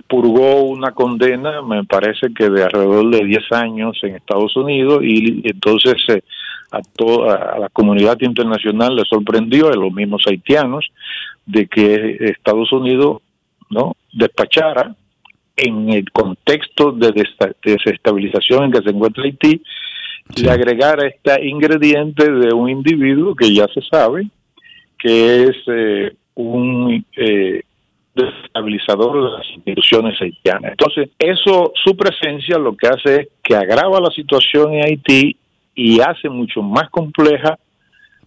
purgó 0.07 0.63
una 0.63 0.91
condena, 0.91 1.62
me 1.62 1.83
parece 1.83 2.33
que 2.33 2.50
de 2.50 2.63
alrededor 2.63 3.09
de 3.12 3.25
10 3.25 3.51
años 3.51 3.97
en 4.03 4.15
Estados 4.15 4.55
Unidos 4.55 5.01
y, 5.03 5.41
entonces 5.47 5.95
eh, 6.07 6.24
a 6.71 6.81
toda 6.81 7.53
a 7.55 7.59
la 7.59 7.69
comunidad 7.69 8.17
internacional 8.21 8.95
le 8.95 9.03
sorprendió, 9.05 9.67
a 9.67 9.75
los 9.75 9.91
mismos 9.91 10.24
haitianos, 10.27 10.86
de 11.45 11.67
que 11.67 12.17
Estados 12.19 12.71
Unidos 12.71 13.21
no 13.69 13.95
despachara 14.13 14.95
en 15.55 15.89
el 15.89 16.09
contexto 16.12 16.91
de 16.91 17.25
desestabilización 17.63 18.65
en 18.65 18.71
que 18.71 18.81
se 18.81 18.89
encuentra 18.89 19.24
Haití 19.24 19.62
y 20.36 20.47
agregara 20.47 21.07
este 21.07 21.47
ingrediente 21.47 22.31
de 22.31 22.53
un 22.53 22.69
individuo 22.69 23.33
que 23.33 23.53
ya 23.53 23.65
se 23.74 23.81
sabe 23.81 24.27
que 25.00 25.43
es 25.43 25.55
eh, 25.67 26.13
un 26.38 27.06
eh, 27.15 27.62
desestabilizador 28.15 29.24
de 29.24 29.38
las 29.38 29.50
instituciones 29.56 30.22
haitianas. 30.22 30.72
Entonces, 30.72 31.10
eso, 31.20 31.72
su 31.84 31.96
presencia 31.96 32.58
lo 32.58 32.75
que 32.75 32.88
hace 32.88 33.22
es 33.22 33.27
que 33.44 33.56
agrava 33.56 34.00
la 34.00 34.12
situación 34.12 34.74
en 34.74 34.86
Haití 34.86 35.36
y 35.75 36.00
hace 36.00 36.29
mucho 36.29 36.62
más 36.62 36.89
compleja 36.89 37.58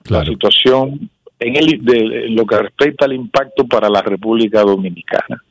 la 0.09 0.25
situación 0.25 1.11
en 1.39 1.57
el, 1.57 1.85
de 1.85 2.29
lo 2.31 2.47
que 2.47 2.59
respecta 2.59 3.07
al 3.07 3.13
impacto 3.13 3.67
para 3.67 3.89
la 3.89 4.03
República 4.03 4.63
Dominicana 4.63 5.43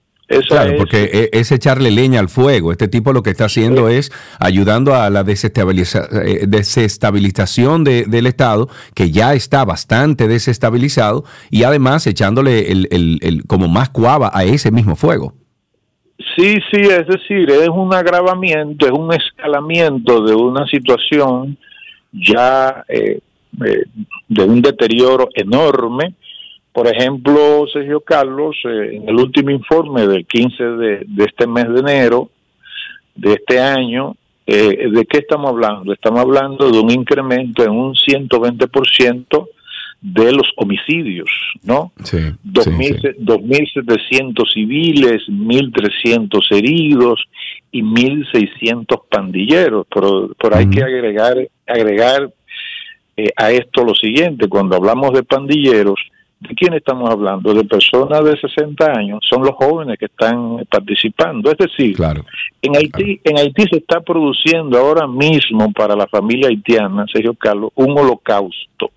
claro, 0.47 0.73
porque 0.77 1.09
e, 1.11 1.29
es 1.39 1.51
echarle 1.51 1.91
leña 1.91 2.19
al 2.19 2.29
fuego. 2.29 2.71
Este 2.71 2.87
tipo 2.87 3.13
lo 3.13 3.23
que 3.23 3.31
está 3.31 3.45
haciendo 3.45 3.89
es 3.89 4.11
ayudando 4.39 4.95
a 4.95 5.09
la 5.09 5.21
eh, 5.21 6.45
desestabilización 6.47 7.83
del 7.83 8.27
Estado, 8.27 8.69
que 8.93 9.11
ya 9.11 9.33
está 9.33 9.65
bastante 9.65 10.27
desestabilizado, 10.27 11.23
y 11.49 11.63
además 11.63 12.05
echándole 12.07 12.71
el, 12.71 13.43
como 13.47 13.67
más 13.67 13.89
cuava 13.89 14.31
a 14.33 14.43
ese 14.43 14.71
mismo 14.71 14.95
fuego. 14.95 15.33
Sí, 16.35 16.57
sí, 16.71 16.81
es 16.81 17.07
decir, 17.07 17.49
es 17.49 17.69
un 17.69 17.93
agravamiento, 17.93 18.85
es 18.85 18.91
un 18.91 19.13
escalamiento 19.13 20.21
de 20.21 20.35
una 20.35 20.67
situación 20.67 21.57
ya 22.11 22.83
eh, 22.87 23.19
eh, 23.65 23.83
de 24.27 24.43
un 24.43 24.61
deterioro 24.61 25.29
enorme 25.33 26.15
por 26.79 26.87
ejemplo, 26.87 27.65
Sergio 27.73 27.99
Carlos, 27.99 28.55
eh, 28.63 28.91
en 28.93 29.09
el 29.09 29.15
último 29.15 29.49
informe 29.49 30.07
del 30.07 30.25
15 30.25 30.63
de, 30.63 31.05
este 31.17 31.45
mes 31.45 31.67
de 31.67 31.81
enero 31.81 32.29
de 33.15 33.33
este 33.33 33.59
año, 33.59 34.15
eh, 34.47 34.87
¿de 34.89 35.05
qué 35.05 35.17
estamos 35.17 35.49
hablando? 35.49 35.91
Estamos 35.91 36.21
hablando 36.21 36.71
de 36.71 36.79
un 36.79 36.89
incremento 36.89 37.65
en 37.65 37.71
un 37.71 37.95
120% 37.95 39.49
de 39.99 40.31
los 40.31 40.49
homicidios, 40.55 41.29
¿no? 41.63 41.91
Sí, 42.01 42.19
2.700 42.45 44.53
civiles, 44.53 45.23
1.300 45.27 46.39
heridos 46.51 47.25
y 47.73 47.83
1.600 47.83 49.01
pandilleros. 49.09 49.85
Pero, 49.93 50.29
hay 50.53 50.69
que 50.69 50.81
agregar, 50.81 51.45
agregar 51.67 52.31
eh, 53.17 53.33
a 53.35 53.51
esto 53.51 53.83
lo 53.83 53.93
siguiente, 53.93 54.47
cuando 54.47 54.77
hablamos 54.77 55.11
de 55.11 55.23
pandilleros, 55.23 55.99
¿De 56.39 56.55
quién 56.55 56.73
estamos 56.73 57.09
hablando? 57.09 57.53
De 57.53 57.65
personas 57.65 58.23
de 58.23 58.39
60 58.39 58.91
años, 58.91 59.19
son 59.29 59.43
los 59.43 59.55
jóvenes 59.55 59.99
que 59.99 60.05
están 60.05 60.65
participando. 60.69 61.51
Es 61.51 61.57
decir, 61.57 61.97
en 62.61 62.77
Haití, 62.77 63.19
en 63.25 63.37
Haití 63.37 63.63
se 63.69 63.77
está 63.79 63.99
produciendo 63.99 64.77
ahora 64.77 65.05
mismo 65.05 65.71
para 65.73 65.97
la 65.97 66.07
familia 66.07 66.47
haitiana, 66.47 67.05
Sergio 67.11 67.33
Carlos, 67.33 67.71
un 67.75 67.97
holocausto. 67.97 68.91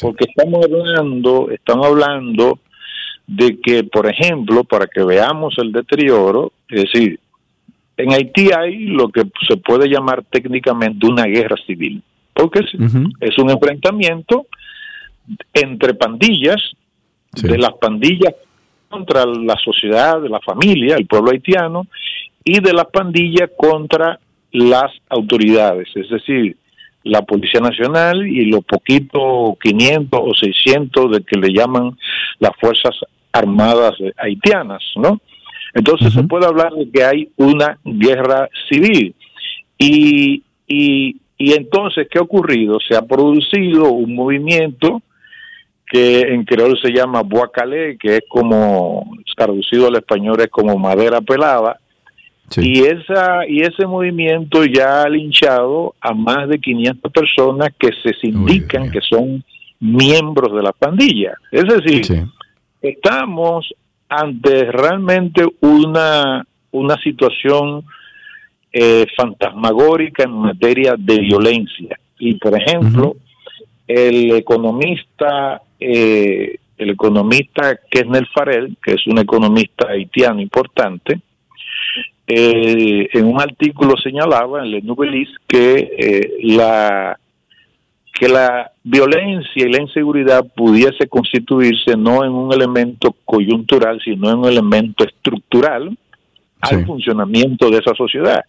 Porque 0.00 0.26
estamos 0.28 0.66
hablando, 0.66 1.50
estamos 1.50 1.86
hablando 1.86 2.58
de 3.26 3.58
que, 3.58 3.84
por 3.84 4.06
ejemplo, 4.06 4.62
para 4.64 4.86
que 4.86 5.02
veamos 5.02 5.54
el 5.56 5.72
deterioro, 5.72 6.52
es 6.68 6.82
decir, 6.82 7.18
en 7.96 8.12
Haití 8.12 8.50
hay 8.52 8.88
lo 8.88 9.08
que 9.08 9.22
se 9.48 9.56
puede 9.56 9.88
llamar 9.88 10.22
técnicamente 10.30 11.06
una 11.06 11.24
guerra 11.24 11.56
civil, 11.66 12.02
porque 12.34 12.60
es 13.20 13.38
un 13.38 13.50
enfrentamiento 13.50 14.46
entre 15.52 15.94
pandillas, 15.94 16.56
de 17.32 17.58
las 17.58 17.74
pandillas 17.74 18.34
contra 18.88 19.26
la 19.26 19.56
sociedad, 19.62 20.20
de 20.20 20.28
la 20.28 20.40
familia, 20.40 20.96
el 20.96 21.06
pueblo 21.06 21.32
haitiano, 21.32 21.86
y 22.44 22.60
de 22.60 22.72
las 22.72 22.86
pandillas 22.86 23.50
contra 23.56 24.18
las 24.52 24.90
autoridades, 25.08 25.88
es 25.94 26.08
decir, 26.08 26.56
la 27.02 27.22
Policía 27.22 27.60
Nacional 27.60 28.26
y 28.26 28.46
los 28.46 28.64
poquitos 28.64 29.56
500 29.62 30.20
o 30.22 30.34
600 30.34 31.12
de 31.12 31.20
que 31.22 31.38
le 31.38 31.52
llaman 31.52 31.96
las 32.38 32.52
Fuerzas 32.60 32.96
Armadas 33.32 33.94
haitianas, 34.16 34.82
¿no? 34.96 35.20
Entonces 35.74 36.12
se 36.12 36.22
puede 36.22 36.46
hablar 36.46 36.72
de 36.72 36.90
que 36.90 37.04
hay 37.04 37.28
una 37.36 37.78
guerra 37.84 38.48
civil. 38.70 39.14
Y, 39.78 40.42
y, 40.66 41.16
y 41.36 41.52
entonces, 41.52 42.08
¿qué 42.10 42.18
ha 42.18 42.22
ocurrido? 42.22 42.78
Se 42.80 42.96
ha 42.96 43.02
producido 43.02 43.92
un 43.92 44.14
movimiento 44.14 45.02
que 45.86 46.20
en 46.20 46.44
creol 46.44 46.78
se 46.80 46.90
llama 46.92 47.22
buacalé, 47.22 47.96
que 47.98 48.16
es 48.16 48.22
como, 48.28 49.10
traducido 49.36 49.88
al 49.88 49.96
español 49.96 50.40
es 50.40 50.48
como 50.48 50.76
madera 50.76 51.20
pelada, 51.20 51.78
y 52.56 52.84
esa 52.84 53.46
y 53.48 53.62
ese 53.62 53.86
movimiento 53.86 54.64
ya 54.64 55.02
ha 55.02 55.08
linchado 55.08 55.94
a 56.00 56.14
más 56.14 56.48
de 56.48 56.60
500 56.60 57.10
personas 57.10 57.70
que 57.76 57.90
se 58.04 58.14
sindican 58.20 58.90
que 58.90 59.00
son 59.00 59.42
miembros 59.80 60.54
de 60.54 60.62
la 60.62 60.72
pandilla. 60.72 61.34
Es 61.50 61.64
decir, 61.64 62.24
estamos 62.80 63.72
ante 64.08 64.70
realmente 64.70 65.44
una, 65.60 66.46
una 66.70 66.96
situación 67.02 67.84
eh, 68.72 69.06
fantasmagórica 69.16 70.24
en 70.24 70.32
materia 70.32 70.94
de 70.96 71.18
violencia. 71.18 71.98
Y, 72.18 72.34
por 72.34 72.58
ejemplo, 72.60 73.16
el 73.86 74.32
economista 74.32 75.62
eh, 75.80 76.58
el 76.78 76.90
economista 76.90 77.78
Kesnel 77.90 78.26
Farel, 78.34 78.76
que 78.82 78.92
es 78.92 79.06
un 79.06 79.18
economista 79.18 79.88
haitiano 79.88 80.40
importante, 80.40 81.20
eh, 82.26 83.08
en 83.12 83.26
un 83.26 83.40
artículo 83.40 83.96
señalaba 83.96 84.62
en 84.62 84.72
Le 84.72 84.82
Nouvelis 84.82 85.28
que 85.46 85.90
eh, 85.96 86.32
la 86.42 87.16
que 88.12 88.28
la 88.28 88.72
violencia 88.82 89.66
y 89.66 89.70
la 89.70 89.82
inseguridad 89.82 90.44
pudiese 90.56 91.06
constituirse 91.06 91.96
no 91.96 92.24
en 92.24 92.32
un 92.32 92.52
elemento 92.52 93.14
coyuntural, 93.26 94.00
sino 94.02 94.30
en 94.30 94.38
un 94.38 94.46
elemento 94.46 95.04
estructural 95.04 95.96
al 96.62 96.86
funcionamiento 96.86 97.70
de 97.70 97.78
esa 97.78 97.94
sociedad. 97.94 98.42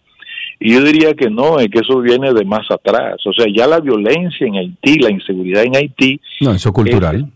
Y 0.60 0.74
yo 0.74 0.82
diría 0.82 1.14
que 1.14 1.30
no, 1.30 1.60
es 1.60 1.68
que 1.68 1.80
eso 1.80 2.00
viene 2.00 2.32
de 2.32 2.44
más 2.44 2.68
atrás. 2.70 3.16
O 3.26 3.32
sea, 3.32 3.46
ya 3.54 3.66
la 3.66 3.80
violencia 3.80 4.46
en 4.46 4.56
Haití, 4.56 4.98
la 4.98 5.10
inseguridad 5.10 5.62
en 5.62 5.76
Haití. 5.76 6.20
No, 6.40 6.52
eso 6.52 6.72
cultural. 6.72 7.30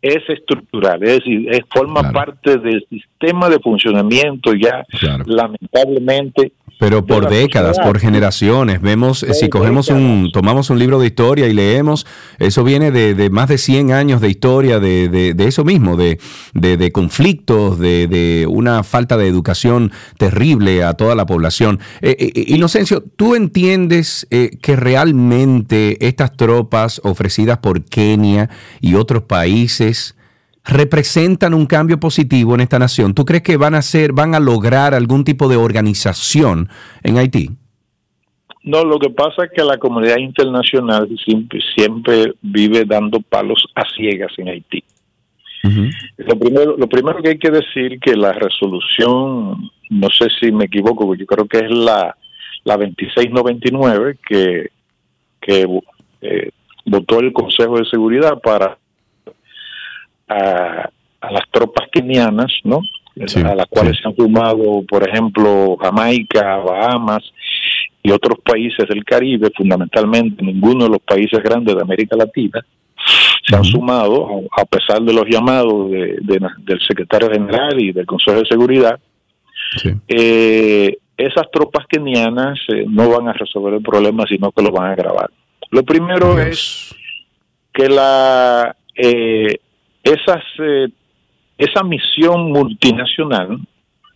Es, 0.00 0.22
estructural, 0.28 1.02
es 1.02 1.18
decir, 1.20 1.48
es, 1.50 1.60
forma 1.72 2.12
parte 2.12 2.58
del 2.58 2.84
sistema 2.90 3.48
de 3.48 3.58
funcionamiento 3.58 4.52
ya, 4.54 4.84
lamentablemente, 5.24 6.52
Pero 6.78 7.06
por 7.06 7.28
décadas, 7.28 7.78
por 7.78 7.98
generaciones, 7.98 8.80
vemos, 8.80 9.24
si 9.32 9.48
cogemos 9.48 9.88
un, 9.88 10.30
tomamos 10.32 10.70
un 10.70 10.78
libro 10.78 10.98
de 10.98 11.06
historia 11.06 11.46
y 11.46 11.52
leemos, 11.52 12.06
eso 12.38 12.64
viene 12.64 12.90
de, 12.90 13.30
más 13.30 13.48
de 13.48 13.58
100 13.58 13.92
años 13.92 14.20
de 14.20 14.28
historia 14.28 14.80
de, 14.80 15.08
de, 15.08 15.44
eso 15.46 15.64
mismo, 15.64 15.96
de, 15.96 16.18
de 16.52 16.92
conflictos, 16.92 17.78
de, 17.78 18.46
una 18.48 18.82
falta 18.82 19.16
de 19.16 19.28
educación 19.28 19.92
terrible 20.18 20.84
a 20.84 20.94
toda 20.94 21.14
la 21.14 21.26
población. 21.26 21.80
Eh, 22.00 22.16
eh, 22.18 22.32
eh, 22.34 22.44
Inocencio, 22.48 23.02
¿tú 23.16 23.34
entiendes 23.34 24.26
que 24.30 24.76
realmente 24.76 26.06
estas 26.06 26.36
tropas 26.36 27.00
ofrecidas 27.04 27.58
por 27.58 27.84
Kenia 27.84 28.50
y 28.80 28.94
otros 28.94 29.24
países 29.24 30.16
representan 30.64 31.54
un 31.54 31.66
cambio 31.66 32.00
positivo 32.00 32.54
en 32.54 32.60
esta 32.60 32.78
nación? 32.78 33.14
¿Tú 33.14 33.24
crees 33.24 33.42
que 33.42 33.56
van 33.56 33.74
a 33.74 33.82
ser, 33.82 34.12
van 34.12 34.34
a 34.34 34.40
lograr 34.40 34.94
algún 34.94 35.24
tipo 35.24 35.48
de 35.48 35.56
organización 35.56 36.68
en 37.02 37.18
Haití? 37.18 37.50
No, 38.62 38.82
lo 38.82 38.98
que 38.98 39.10
pasa 39.10 39.44
es 39.44 39.50
que 39.54 39.62
la 39.62 39.76
comunidad 39.76 40.16
internacional 40.16 41.06
siempre, 41.22 41.60
siempre 41.76 42.32
vive 42.40 42.84
dando 42.86 43.20
palos 43.20 43.66
a 43.74 43.82
ciegas 43.94 44.32
en 44.38 44.48
Haití. 44.48 44.82
Lo 46.18 46.38
primero, 46.38 46.76
lo 46.76 46.86
primero 46.88 47.22
que 47.22 47.30
hay 47.30 47.38
que 47.38 47.50
decir 47.50 47.98
que 47.98 48.14
la 48.14 48.32
resolución, 48.32 49.70
no 49.88 50.08
sé 50.10 50.28
si 50.38 50.52
me 50.52 50.66
equivoco, 50.66 51.14
yo 51.14 51.24
creo 51.24 51.46
que 51.46 51.58
es 51.58 51.70
la, 51.70 52.14
la 52.64 52.76
2699 52.76 54.18
que, 54.28 54.70
que 55.40 55.66
eh, 56.20 56.50
votó 56.84 57.20
el 57.20 57.32
Consejo 57.32 57.78
de 57.78 57.86
Seguridad 57.86 58.40
para 58.42 58.76
a, 60.28 60.90
las 61.30 61.50
tropas 61.50 61.88
kenianas, 61.90 62.52
¿no? 62.64 62.80
a 63.16 63.54
las 63.54 63.66
cuales 63.66 63.98
se 63.98 64.08
han 64.08 64.16
sumado, 64.16 64.82
por 64.88 65.08
ejemplo, 65.08 65.76
Jamaica, 65.80 66.56
Bahamas 66.58 67.22
y 68.02 68.10
otros 68.10 68.38
países 68.44 68.86
del 68.88 69.04
Caribe, 69.04 69.50
fundamentalmente 69.56 70.44
ninguno 70.44 70.84
de 70.84 70.90
los 70.90 71.00
países 71.00 71.42
grandes 71.42 71.74
de 71.74 71.82
América 71.82 72.16
Latina, 72.16 72.64
se 73.46 73.56
han 73.56 73.64
sumado, 73.64 74.42
a 74.56 74.64
pesar 74.64 75.02
de 75.02 75.12
los 75.12 75.24
llamados 75.26 75.90
de, 75.90 76.18
del 76.22 76.80
secretario 76.86 77.30
general 77.30 77.80
y 77.80 77.92
del 77.92 78.06
Consejo 78.06 78.38
de 78.38 78.46
Seguridad. 78.46 78.98
Eh, 80.08 80.96
esas 81.16 81.50
tropas 81.50 81.86
kenianas 81.86 82.58
eh, 82.68 82.84
no 82.88 83.08
van 83.10 83.28
a 83.28 83.32
resolver 83.32 83.74
el 83.74 83.82
problema, 83.82 84.24
sino 84.26 84.50
que 84.50 84.62
lo 84.62 84.70
van 84.70 84.90
a 84.90 84.92
agravar. 84.92 85.30
Lo 85.70 85.82
primero 85.82 86.38
es 86.38 86.94
que 87.72 87.88
la 87.88 88.74
eh, 88.94 89.58
esas, 90.04 90.44
eh, 90.58 90.88
esa 91.58 91.82
misión 91.82 92.52
multinacional 92.52 93.58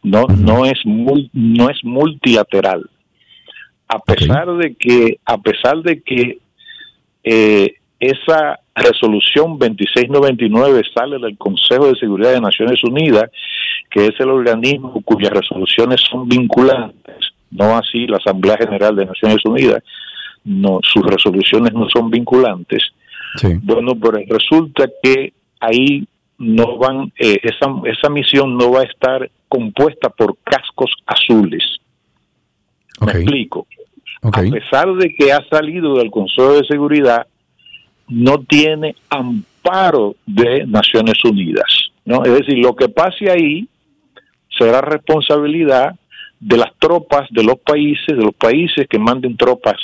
no, 0.02 0.26
no, 0.26 0.64
es 0.64 0.78
no 0.84 1.70
es 1.70 1.82
multilateral. 1.82 2.88
A 3.88 3.98
pesar 4.00 4.46
de 4.56 4.74
que, 4.74 5.18
a 5.24 5.38
pesar 5.38 5.82
de 5.82 6.02
que 6.02 6.38
eh, 7.24 7.74
esa 7.98 8.60
resolución 8.74 9.58
2699 9.58 10.82
sale 10.94 11.18
del 11.18 11.36
Consejo 11.36 11.88
de 11.88 11.98
Seguridad 11.98 12.32
de 12.32 12.40
Naciones 12.40 12.82
Unidas, 12.84 13.30
que 13.90 14.06
es 14.06 14.20
el 14.20 14.28
organismo 14.28 15.00
cuyas 15.02 15.32
resoluciones 15.32 16.00
son 16.08 16.28
vinculantes, 16.28 17.16
no 17.50 17.76
así 17.76 18.06
la 18.06 18.18
Asamblea 18.18 18.58
General 18.58 18.94
de 18.94 19.06
Naciones 19.06 19.38
Unidas, 19.44 19.82
no, 20.44 20.80
sus 20.82 21.04
resoluciones 21.04 21.72
no 21.72 21.88
son 21.88 22.10
vinculantes. 22.10 22.84
Bueno, 23.62 23.92
pero 24.00 24.18
resulta 24.28 24.88
que 25.02 25.32
ahí 25.60 26.06
no 26.38 26.78
van, 26.78 27.12
eh, 27.18 27.38
esa, 27.42 27.66
esa 27.84 28.08
misión 28.08 28.56
no 28.56 28.70
va 28.72 28.80
a 28.80 28.84
estar 28.84 29.30
compuesta 29.48 30.08
por 30.08 30.36
cascos 30.44 30.92
azules. 31.06 31.64
Me 33.00 33.12
explico. 33.12 33.66
A 34.22 34.30
pesar 34.30 34.92
de 34.94 35.14
que 35.14 35.32
ha 35.32 35.44
salido 35.48 35.94
del 35.94 36.10
Consejo 36.10 36.54
de 36.54 36.66
Seguridad, 36.66 37.26
no 38.08 38.38
tiene 38.38 38.96
amparo 39.10 40.16
de 40.26 40.66
Naciones 40.66 41.22
Unidas. 41.24 41.90
¿no? 42.04 42.24
Es 42.24 42.32
decir, 42.32 42.58
lo 42.58 42.74
que 42.74 42.88
pase 42.88 43.30
ahí 43.30 43.68
será 44.56 44.80
responsabilidad 44.80 45.94
de 46.40 46.56
las 46.56 46.74
tropas 46.78 47.28
de 47.30 47.42
los 47.42 47.58
países, 47.58 48.06
de 48.06 48.24
los 48.24 48.34
países 48.34 48.86
que 48.88 48.98
manden 48.98 49.36
tropas 49.36 49.76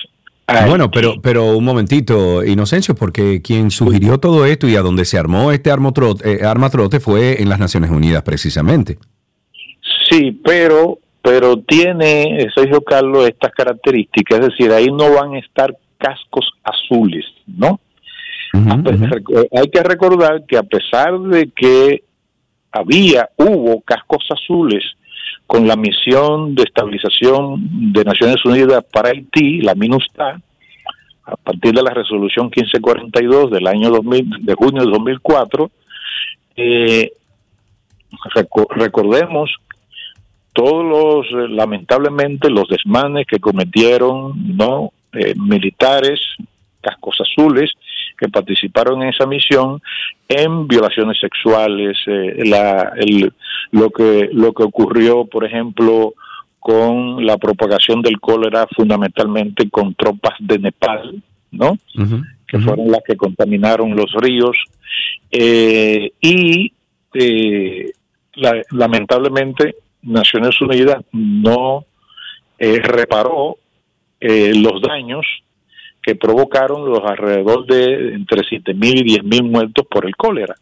bueno, 0.47 0.91
pero, 0.91 1.15
pero 1.23 1.57
un 1.57 1.65
momentito, 1.65 2.45
Inocencio, 2.45 2.95
porque 2.95 3.41
quien 3.43 3.71
sugirió 3.71 4.19
todo 4.19 4.45
esto 4.45 4.69
y 4.69 4.77
a 4.77 4.83
donde 4.83 5.05
se 5.05 5.19
armó 5.19 5.53
este 5.53 5.71
armatrote, 5.71 6.43
eh, 6.43 6.45
armatrote 6.45 7.01
fue 7.01 7.41
en 7.41 7.49
las 7.49 7.59
Naciones 7.59 7.91
Unidas 7.91 8.23
precisamente. 8.23 8.99
Sí, 10.11 10.39
pero, 10.45 10.99
pero 11.23 11.59
tiene, 11.59 12.47
Sergio 12.55 12.83
Carlos, 12.83 13.27
estas 13.27 13.53
características, 13.53 14.41
es 14.41 14.49
decir, 14.49 14.71
ahí 14.73 14.87
no 14.87 15.13
van 15.15 15.35
a 15.35 15.39
estar 15.39 15.75
cascos 15.99 16.47
azules, 16.63 17.25
¿no? 17.47 17.81
Hay 18.53 19.69
que 19.69 19.83
recordar 19.83 20.45
que 20.47 20.57
a 20.57 20.63
pesar 20.63 21.19
de 21.19 21.51
que 21.51 22.05
había, 22.71 23.29
hubo 23.37 23.81
cascos 23.81 24.25
azules 24.31 24.85
con 25.55 25.69
la 25.69 25.77
misión 25.77 26.57
de 26.57 26.65
estabilización 26.65 27.93
de 27.93 28.03
Naciones 28.03 28.45
Unidas 28.45 28.85
para 28.93 29.11
Haití, 29.11 29.61
la 29.61 29.77
MINUSTA, 29.77 30.41
a 31.27 31.37
partir 31.37 31.73
de 31.73 31.81
la 31.81 31.93
resolución 31.93 32.47
1542 32.47 33.53
del 33.53 33.69
año 33.69 33.89
2000, 33.91 34.31
de 34.41 34.55
junio 34.55 34.85
de 34.85 34.91
2004, 34.91 35.71
eh, 36.57 37.13
recordemos 38.71 39.49
todos 40.53 40.85
los, 40.85 41.27
eh, 41.27 41.49
lamentablemente, 41.51 42.51
los 42.51 42.67
desmanes 42.67 43.25
que 43.29 43.39
cometieron 43.39 44.57
no 44.57 44.91
eh, 45.13 45.37
militares, 45.37 46.19
cascos 46.81 47.17
azules, 47.21 47.71
que 48.19 48.29
participaron 48.29 49.03
en 49.03 49.09
esa 49.09 49.27
misión 49.27 49.81
en 50.29 50.67
violaciones 50.67 51.19
sexuales, 51.21 51.97
eh, 52.07 52.45
la, 52.45 52.93
el, 52.97 53.33
lo 53.71 53.91
que 53.91 54.29
lo 54.33 54.53
que 54.53 54.63
ocurrió, 54.63 55.25
por 55.27 55.45
ejemplo, 55.45 56.15
con 56.59 57.25
la 57.25 57.37
propagación 57.37 58.01
del 58.01 58.21
cólera 58.21 58.67
fundamentalmente 58.75 59.69
con 59.69 59.95
tropas 59.95 60.35
de 60.39 60.59
Nepal, 60.59 61.23
¿no? 61.51 61.77
que 62.47 62.59
fueron 62.59 62.91
las 62.91 63.01
que 63.07 63.17
contaminaron 63.17 63.97
los 63.97 64.13
ríos 64.15 64.57
eh, 65.31 66.13
y 66.21 66.73
eh, 67.15 67.93
lamentablemente 68.71 69.77
Naciones 70.03 70.61
Unidas 70.61 71.05
no 71.13 71.85
reparó 72.59 73.59
los 74.21 74.81
daños 74.81 75.27
que 76.05 76.15
provocaron 76.15 76.85
los 76.85 77.01
alrededor 77.03 77.67
de 77.67 78.15
entre 78.15 78.43
7.000 78.43 78.77
y 78.77 79.19
10.000 79.21 79.43
muertos 79.43 79.87
por 79.91 80.05
el 80.05 80.15
cólera. 80.15 80.55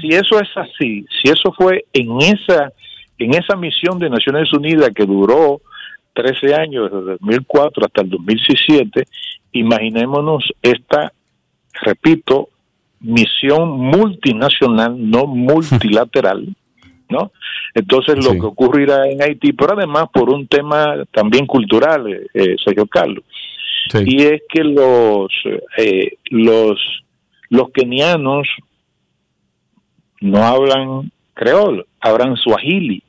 Si 0.00 0.08
eso 0.08 0.38
es 0.38 0.48
así, 0.54 1.04
si 1.20 1.30
eso 1.30 1.52
fue 1.56 1.86
en 1.92 2.20
esa, 2.20 2.70
en 3.18 3.34
esa 3.34 3.56
misión 3.56 3.98
de 3.98 4.10
Naciones 4.10 4.52
Unidas 4.52 4.90
que 4.94 5.04
duró 5.04 5.62
13 6.12 6.54
años, 6.54 6.92
desde 6.92 7.12
2004 7.12 7.86
hasta 7.86 8.02
el 8.02 8.10
2017, 8.10 9.04
imaginémonos 9.52 10.44
esta, 10.62 11.12
repito, 11.82 12.50
misión 13.00 13.70
multinacional, 13.70 14.94
no 15.10 15.26
multilateral, 15.26 16.54
¿no? 17.08 17.32
Entonces 17.74 18.24
lo 18.24 18.32
que 18.32 18.46
ocurrirá 18.46 19.08
en 19.08 19.22
Haití, 19.22 19.54
pero 19.54 19.72
además 19.72 20.04
por 20.12 20.30
un 20.30 20.46
tema 20.46 21.02
también 21.10 21.46
cultural, 21.46 22.12
eh, 22.12 22.26
eh 22.34 22.56
Sergio 22.62 22.86
Y 24.06 24.22
es 24.22 24.42
que 24.48 24.64
los, 24.64 25.28
eh, 25.78 26.16
los, 26.30 26.80
los 27.50 27.70
kenianos 27.72 28.48
no 30.20 30.42
hablan 30.42 31.12
creol, 31.34 31.86
hablan 32.00 32.36
suajili. 32.36 33.02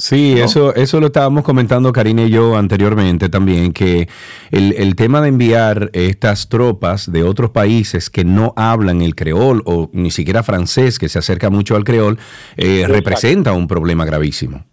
Sí, 0.00 0.34
eso, 0.38 0.74
eso 0.74 0.98
lo 0.98 1.08
estábamos 1.08 1.44
comentando 1.44 1.92
Karina 1.92 2.22
y 2.22 2.30
yo 2.30 2.56
anteriormente 2.56 3.28
también, 3.28 3.74
que 3.74 4.08
el, 4.50 4.72
el, 4.78 4.96
tema 4.96 5.20
de 5.20 5.28
enviar 5.28 5.90
estas 5.92 6.48
tropas 6.48 7.12
de 7.12 7.22
otros 7.22 7.50
países 7.50 8.08
que 8.08 8.24
no 8.24 8.54
hablan 8.56 9.02
el 9.02 9.14
creol 9.14 9.62
o 9.66 9.90
ni 9.92 10.10
siquiera 10.10 10.42
francés, 10.42 10.98
que 10.98 11.10
se 11.10 11.18
acerca 11.18 11.50
mucho 11.50 11.76
al 11.76 11.84
creol, 11.84 12.18
eh, 12.56 12.84
representa 12.86 13.52
un 13.52 13.68
problema 13.68 14.06
gravísimo. 14.06 14.64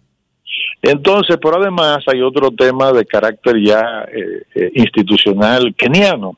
Entonces, 0.82 1.36
por 1.38 1.56
además 1.56 1.98
hay 2.06 2.22
otro 2.22 2.50
tema 2.50 2.92
de 2.92 3.04
carácter 3.04 3.56
ya 3.62 4.06
eh, 4.12 4.42
eh, 4.54 4.70
institucional 4.74 5.74
keniano. 5.74 6.36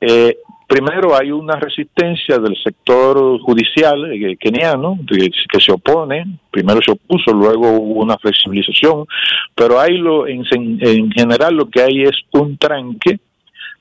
Eh, 0.00 0.36
primero 0.68 1.16
hay 1.16 1.32
una 1.32 1.56
resistencia 1.56 2.38
del 2.38 2.56
sector 2.62 3.40
judicial 3.40 4.12
keniano 4.38 4.98
que 5.08 5.60
se 5.60 5.72
opone, 5.72 6.24
primero 6.50 6.80
se 6.84 6.92
opuso, 6.92 7.32
luego 7.32 7.72
hubo 7.72 8.02
una 8.02 8.16
flexibilización, 8.18 9.06
pero 9.54 9.80
hay 9.80 9.96
lo, 9.96 10.28
en, 10.28 10.44
en 10.52 11.10
general 11.10 11.56
lo 11.56 11.68
que 11.68 11.82
hay 11.82 12.02
es 12.02 12.16
un 12.32 12.56
tranque 12.58 13.18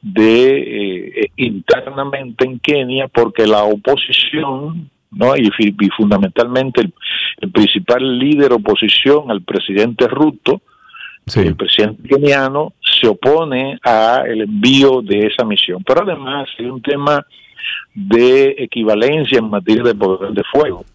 de 0.02 1.30
internamente 1.36 2.46
en 2.46 2.60
Kenia 2.60 3.08
porque 3.10 3.46
la 3.46 3.64
oposición 3.64 4.90
¿no? 5.12 5.36
Y, 5.36 5.50
fundamentalmente 5.96 6.82
el, 6.82 7.52
principal 7.52 8.18
líder 8.18 8.54
oposición 8.54 9.32
al 9.32 9.42
presidente 9.42 10.08
Ruto 10.08 10.62
el 11.36 11.56
presidente 11.56 12.08
keniano 12.08 12.74
se 12.80 13.08
opone 13.08 13.78
a 13.84 14.24
el 14.26 14.42
envío 14.42 15.02
de 15.02 15.28
esa 15.28 15.44
misión. 15.44 15.84
Pero 15.84 16.04
además 16.04 16.48
hay 16.58 16.68
un 16.68 16.82
tema 16.82 17.26
de 17.94 18.56
equivalencia 18.58 19.40
en 19.40 19.50
materia 19.50 19.84
de 19.84 19.96
poder 19.96 20.32
de 20.32 20.44
fuego. 20.44 20.86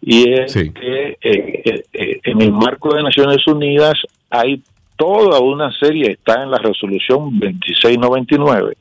Y 0.00 0.32
es 0.32 0.54
que 0.54 1.18
eh, 1.20 1.82
eh, 1.92 2.20
en 2.24 2.42
el 2.42 2.52
marco 2.52 2.94
de 2.94 3.02
Naciones 3.02 3.46
Unidas 3.46 3.94
hay 4.30 4.62
toda 4.96 5.40
una 5.40 5.72
serie, 5.72 6.12
está 6.12 6.42
en 6.42 6.50
la 6.50 6.58
resolución 6.58 7.38
2699, 7.38 8.76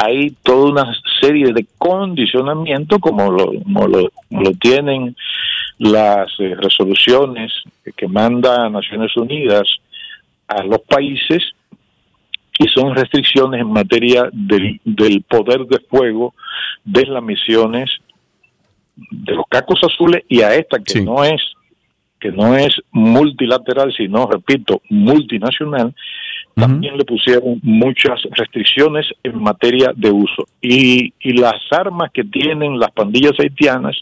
hay 0.00 0.30
toda 0.44 0.70
una 0.70 0.96
serie 1.20 1.52
de 1.52 1.66
condicionamientos 1.76 3.00
como 3.00 3.32
lo, 3.32 3.52
lo, 4.30 4.52
tienen 4.60 5.16
las 5.78 6.28
eh, 6.38 6.54
resoluciones 6.54 7.52
que 7.96 8.06
manda 8.06 8.70
Naciones 8.70 9.16
Unidas 9.16 9.66
a 10.46 10.62
los 10.62 10.80
países 10.82 11.42
y 12.60 12.68
son 12.68 12.94
restricciones 12.94 13.60
en 13.60 13.72
materia 13.72 14.28
del, 14.32 14.80
del 14.84 15.22
poder 15.22 15.66
de 15.66 15.80
fuego 15.80 16.32
de 16.84 17.04
las 17.06 17.22
misiones 17.22 17.90
de 19.10 19.34
los 19.34 19.46
cacos 19.48 19.80
azules 19.82 20.22
y 20.28 20.42
a 20.42 20.54
esta 20.54 20.78
que 20.78 21.00
no 21.00 21.24
es 21.24 21.40
que 22.20 22.32
no 22.32 22.56
es 22.56 22.74
multilateral, 22.90 23.94
sino, 23.96 24.26
repito, 24.26 24.82
multinacional, 24.90 25.94
también 26.58 26.96
le 26.96 27.04
pusieron 27.04 27.60
muchas 27.62 28.20
restricciones 28.36 29.06
en 29.22 29.40
materia 29.40 29.92
de 29.94 30.10
uso. 30.10 30.46
Y, 30.60 31.12
y 31.20 31.32
las 31.32 31.60
armas 31.70 32.10
que 32.12 32.24
tienen 32.24 32.78
las 32.78 32.90
pandillas 32.90 33.32
haitianas, 33.38 33.96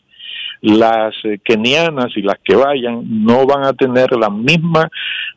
las 0.63 1.15
eh, 1.25 1.39
kenianas 1.45 2.17
y 2.17 2.23
las 2.23 2.37
que 2.43 2.57
vayan, 2.57 3.25
no 3.25 3.47
van 3.47 3.65
a 3.65 3.73
tener 3.73 4.13
la 4.13 4.31
misma, 4.31 4.89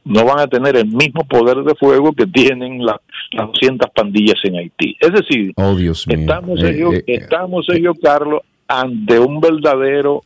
no 0.05 0.25
van 0.25 0.39
a 0.39 0.47
tener 0.47 0.77
el 0.77 0.87
mismo 0.87 1.25
poder 1.25 1.57
de 1.57 1.75
fuego 1.75 2.13
que 2.13 2.25
tienen 2.25 2.85
las 2.85 2.97
200 3.31 3.89
pandillas 3.93 4.37
en 4.43 4.55
Haití. 4.55 4.95
Es 4.99 5.11
decir, 5.11 5.53
oh, 5.57 5.77
estamos, 5.77 6.63
eh, 6.63 6.69
ellos, 6.69 6.93
eh, 6.95 7.03
estamos 7.07 7.67
ellos, 7.69 7.97
Carlos, 8.01 8.41
ante 8.67 9.19
un 9.19 9.39
verdadero 9.41 10.23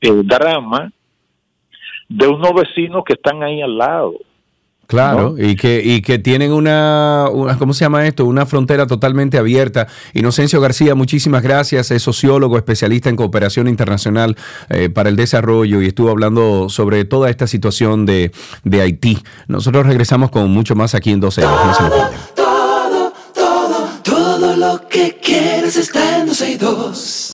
drama 0.00 0.92
de 2.08 2.28
unos 2.28 2.52
vecinos 2.54 3.04
que 3.04 3.14
están 3.14 3.42
ahí 3.42 3.60
al 3.60 3.76
lado. 3.76 4.14
Claro, 4.86 5.34
y, 5.36 5.56
que, 5.56 5.82
y 5.84 6.00
que 6.00 6.18
tienen 6.18 6.52
una, 6.52 7.26
¿cómo 7.58 7.74
se 7.74 7.84
llama 7.84 8.06
esto? 8.06 8.24
Una 8.24 8.46
frontera 8.46 8.86
totalmente 8.86 9.36
abierta. 9.36 9.88
Inocencio 10.14 10.60
García, 10.60 10.94
muchísimas 10.94 11.42
gracias. 11.42 11.90
Es 11.90 12.02
sociólogo, 12.02 12.56
especialista 12.56 13.08
en 13.08 13.16
cooperación 13.16 13.66
internacional 13.66 14.36
eh, 14.68 14.88
para 14.88 15.08
el 15.08 15.16
desarrollo 15.16 15.82
y 15.82 15.86
estuvo 15.86 16.10
hablando 16.10 16.68
sobre 16.68 17.04
toda 17.04 17.30
esta 17.30 17.46
situación 17.46 18.06
de, 18.06 18.30
de 18.62 18.80
Haití. 18.80 19.18
Nosotros 19.48 19.86
regresamos 19.86 20.30
con 20.30 20.50
mucho 20.50 20.76
más 20.76 20.94
aquí 20.94 21.10
en 21.10 21.20
12 21.20 21.44
años. 21.44 21.80
No 22.36 23.12
todo 24.02 24.56
lo 24.56 24.86
que 24.88 25.18
quieres 25.20 25.76
está 25.76 26.18
en 26.18 26.28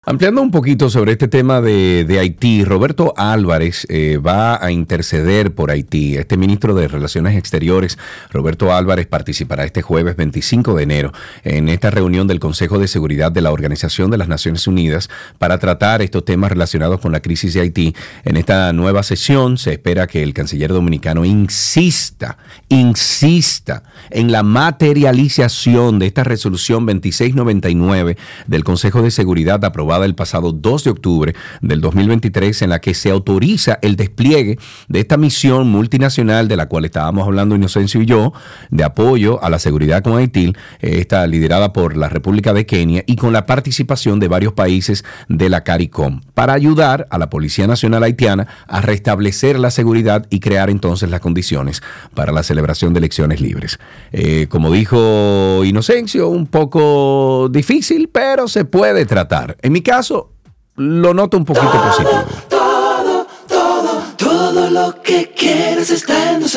Ampliando 0.04 0.42
un 0.42 0.50
poquito 0.50 0.90
sobre 0.90 1.12
este 1.12 1.28
tema 1.28 1.60
de, 1.60 2.18
Haití, 2.18 2.64
Roberto 2.64 3.14
Álvarez 3.16 3.86
eh, 3.88 4.16
va 4.16 4.60
a 4.60 4.72
interceder 4.72 5.54
por 5.54 5.70
Haití. 5.70 6.16
Este 6.16 6.36
ministro 6.36 6.74
de 6.74 6.88
Relaciones 6.88 7.38
Exteriores, 7.38 7.96
Roberto 8.28 8.74
Álvarez, 8.74 9.06
participará 9.06 9.62
este 9.62 9.80
jueves 9.80 10.16
25 10.16 10.74
de 10.74 10.82
enero 10.82 11.12
en 11.44 11.68
esta 11.68 11.92
reunión 11.92 12.26
del 12.26 12.40
Consejo 12.40 12.80
de 12.80 12.88
Seguridad 12.88 13.30
de 13.30 13.42
la 13.42 13.52
Organización 13.52 14.10
de 14.10 14.18
las 14.18 14.26
Naciones 14.26 14.66
Unidas 14.66 15.08
para 15.38 15.58
tratar 15.58 16.02
estos 16.02 16.24
temas 16.24 16.50
relacionados 16.50 16.98
con 16.98 17.12
la 17.12 17.20
crisis 17.20 17.54
de 17.54 17.60
Haití. 17.60 17.94
En 18.24 18.36
esta 18.36 18.72
nueva 18.72 19.04
sesión 19.04 19.56
se 19.56 19.70
espera 19.70 20.08
que 20.08 20.24
el 20.24 20.34
canciller 20.34 20.72
dominicano 20.72 21.24
insista, 21.24 22.38
insista 22.68 23.84
en 24.10 24.32
la 24.32 24.42
materialización 24.42 26.00
de 26.00 26.06
esta 26.06 26.24
resolución 26.24 26.86
2699 26.86 28.16
del 28.48 28.64
Consejo 28.64 29.00
de 29.00 29.12
Seguridad 29.12 29.64
aprobada 29.64 29.91
el 30.00 30.14
pasado 30.14 30.52
2 30.52 30.84
de 30.84 30.90
octubre 30.90 31.34
del 31.60 31.80
2023 31.80 32.62
en 32.62 32.70
la 32.70 32.80
que 32.80 32.94
se 32.94 33.10
autoriza 33.10 33.78
el 33.82 33.96
despliegue 33.96 34.58
de 34.88 35.00
esta 35.00 35.16
misión 35.16 35.68
multinacional 35.68 36.48
de 36.48 36.56
la 36.56 36.68
cual 36.68 36.84
estábamos 36.84 37.26
hablando 37.26 37.54
Inocencio 37.54 38.00
y 38.00 38.06
yo, 38.06 38.32
de 38.70 38.84
apoyo 38.84 39.42
a 39.42 39.50
la 39.50 39.58
seguridad 39.58 40.02
con 40.02 40.16
Haití, 40.16 40.52
está 40.80 41.26
liderada 41.26 41.72
por 41.72 41.96
la 41.96 42.08
República 42.08 42.52
de 42.52 42.66
Kenia 42.66 43.04
y 43.06 43.16
con 43.16 43.32
la 43.32 43.46
participación 43.46 44.18
de 44.18 44.28
varios 44.28 44.54
países 44.54 45.04
de 45.28 45.48
la 45.48 45.64
CARICOM 45.64 46.20
para 46.34 46.54
ayudar 46.54 47.06
a 47.10 47.18
la 47.18 47.30
Policía 47.30 47.66
Nacional 47.66 48.02
Haitiana 48.02 48.46
a 48.66 48.80
restablecer 48.80 49.58
la 49.58 49.70
seguridad 49.70 50.26
y 50.30 50.40
crear 50.40 50.70
entonces 50.70 51.10
las 51.10 51.20
condiciones 51.20 51.82
para 52.14 52.32
la 52.32 52.42
celebración 52.42 52.92
de 52.92 52.98
elecciones 52.98 53.40
libres. 53.40 53.78
Eh, 54.12 54.46
como 54.48 54.70
dijo 54.70 55.62
Inocencio, 55.64 56.28
un 56.28 56.46
poco 56.46 57.48
difícil, 57.50 58.08
pero 58.08 58.48
se 58.48 58.64
puede 58.64 59.06
tratar. 59.06 59.56
En 59.62 59.72
mi 59.72 59.81
caso, 59.82 60.32
lo 60.76 61.12
noto 61.14 61.36
un 61.36 61.44
poquito 61.44 61.70
positivo. 61.70 62.24
Todo, 62.48 63.26
todo, 63.48 64.02
todo 64.16 64.70
lo 64.70 65.02
que 65.02 65.32
quieres 65.34 65.90
está 65.90 66.32
en 66.32 66.48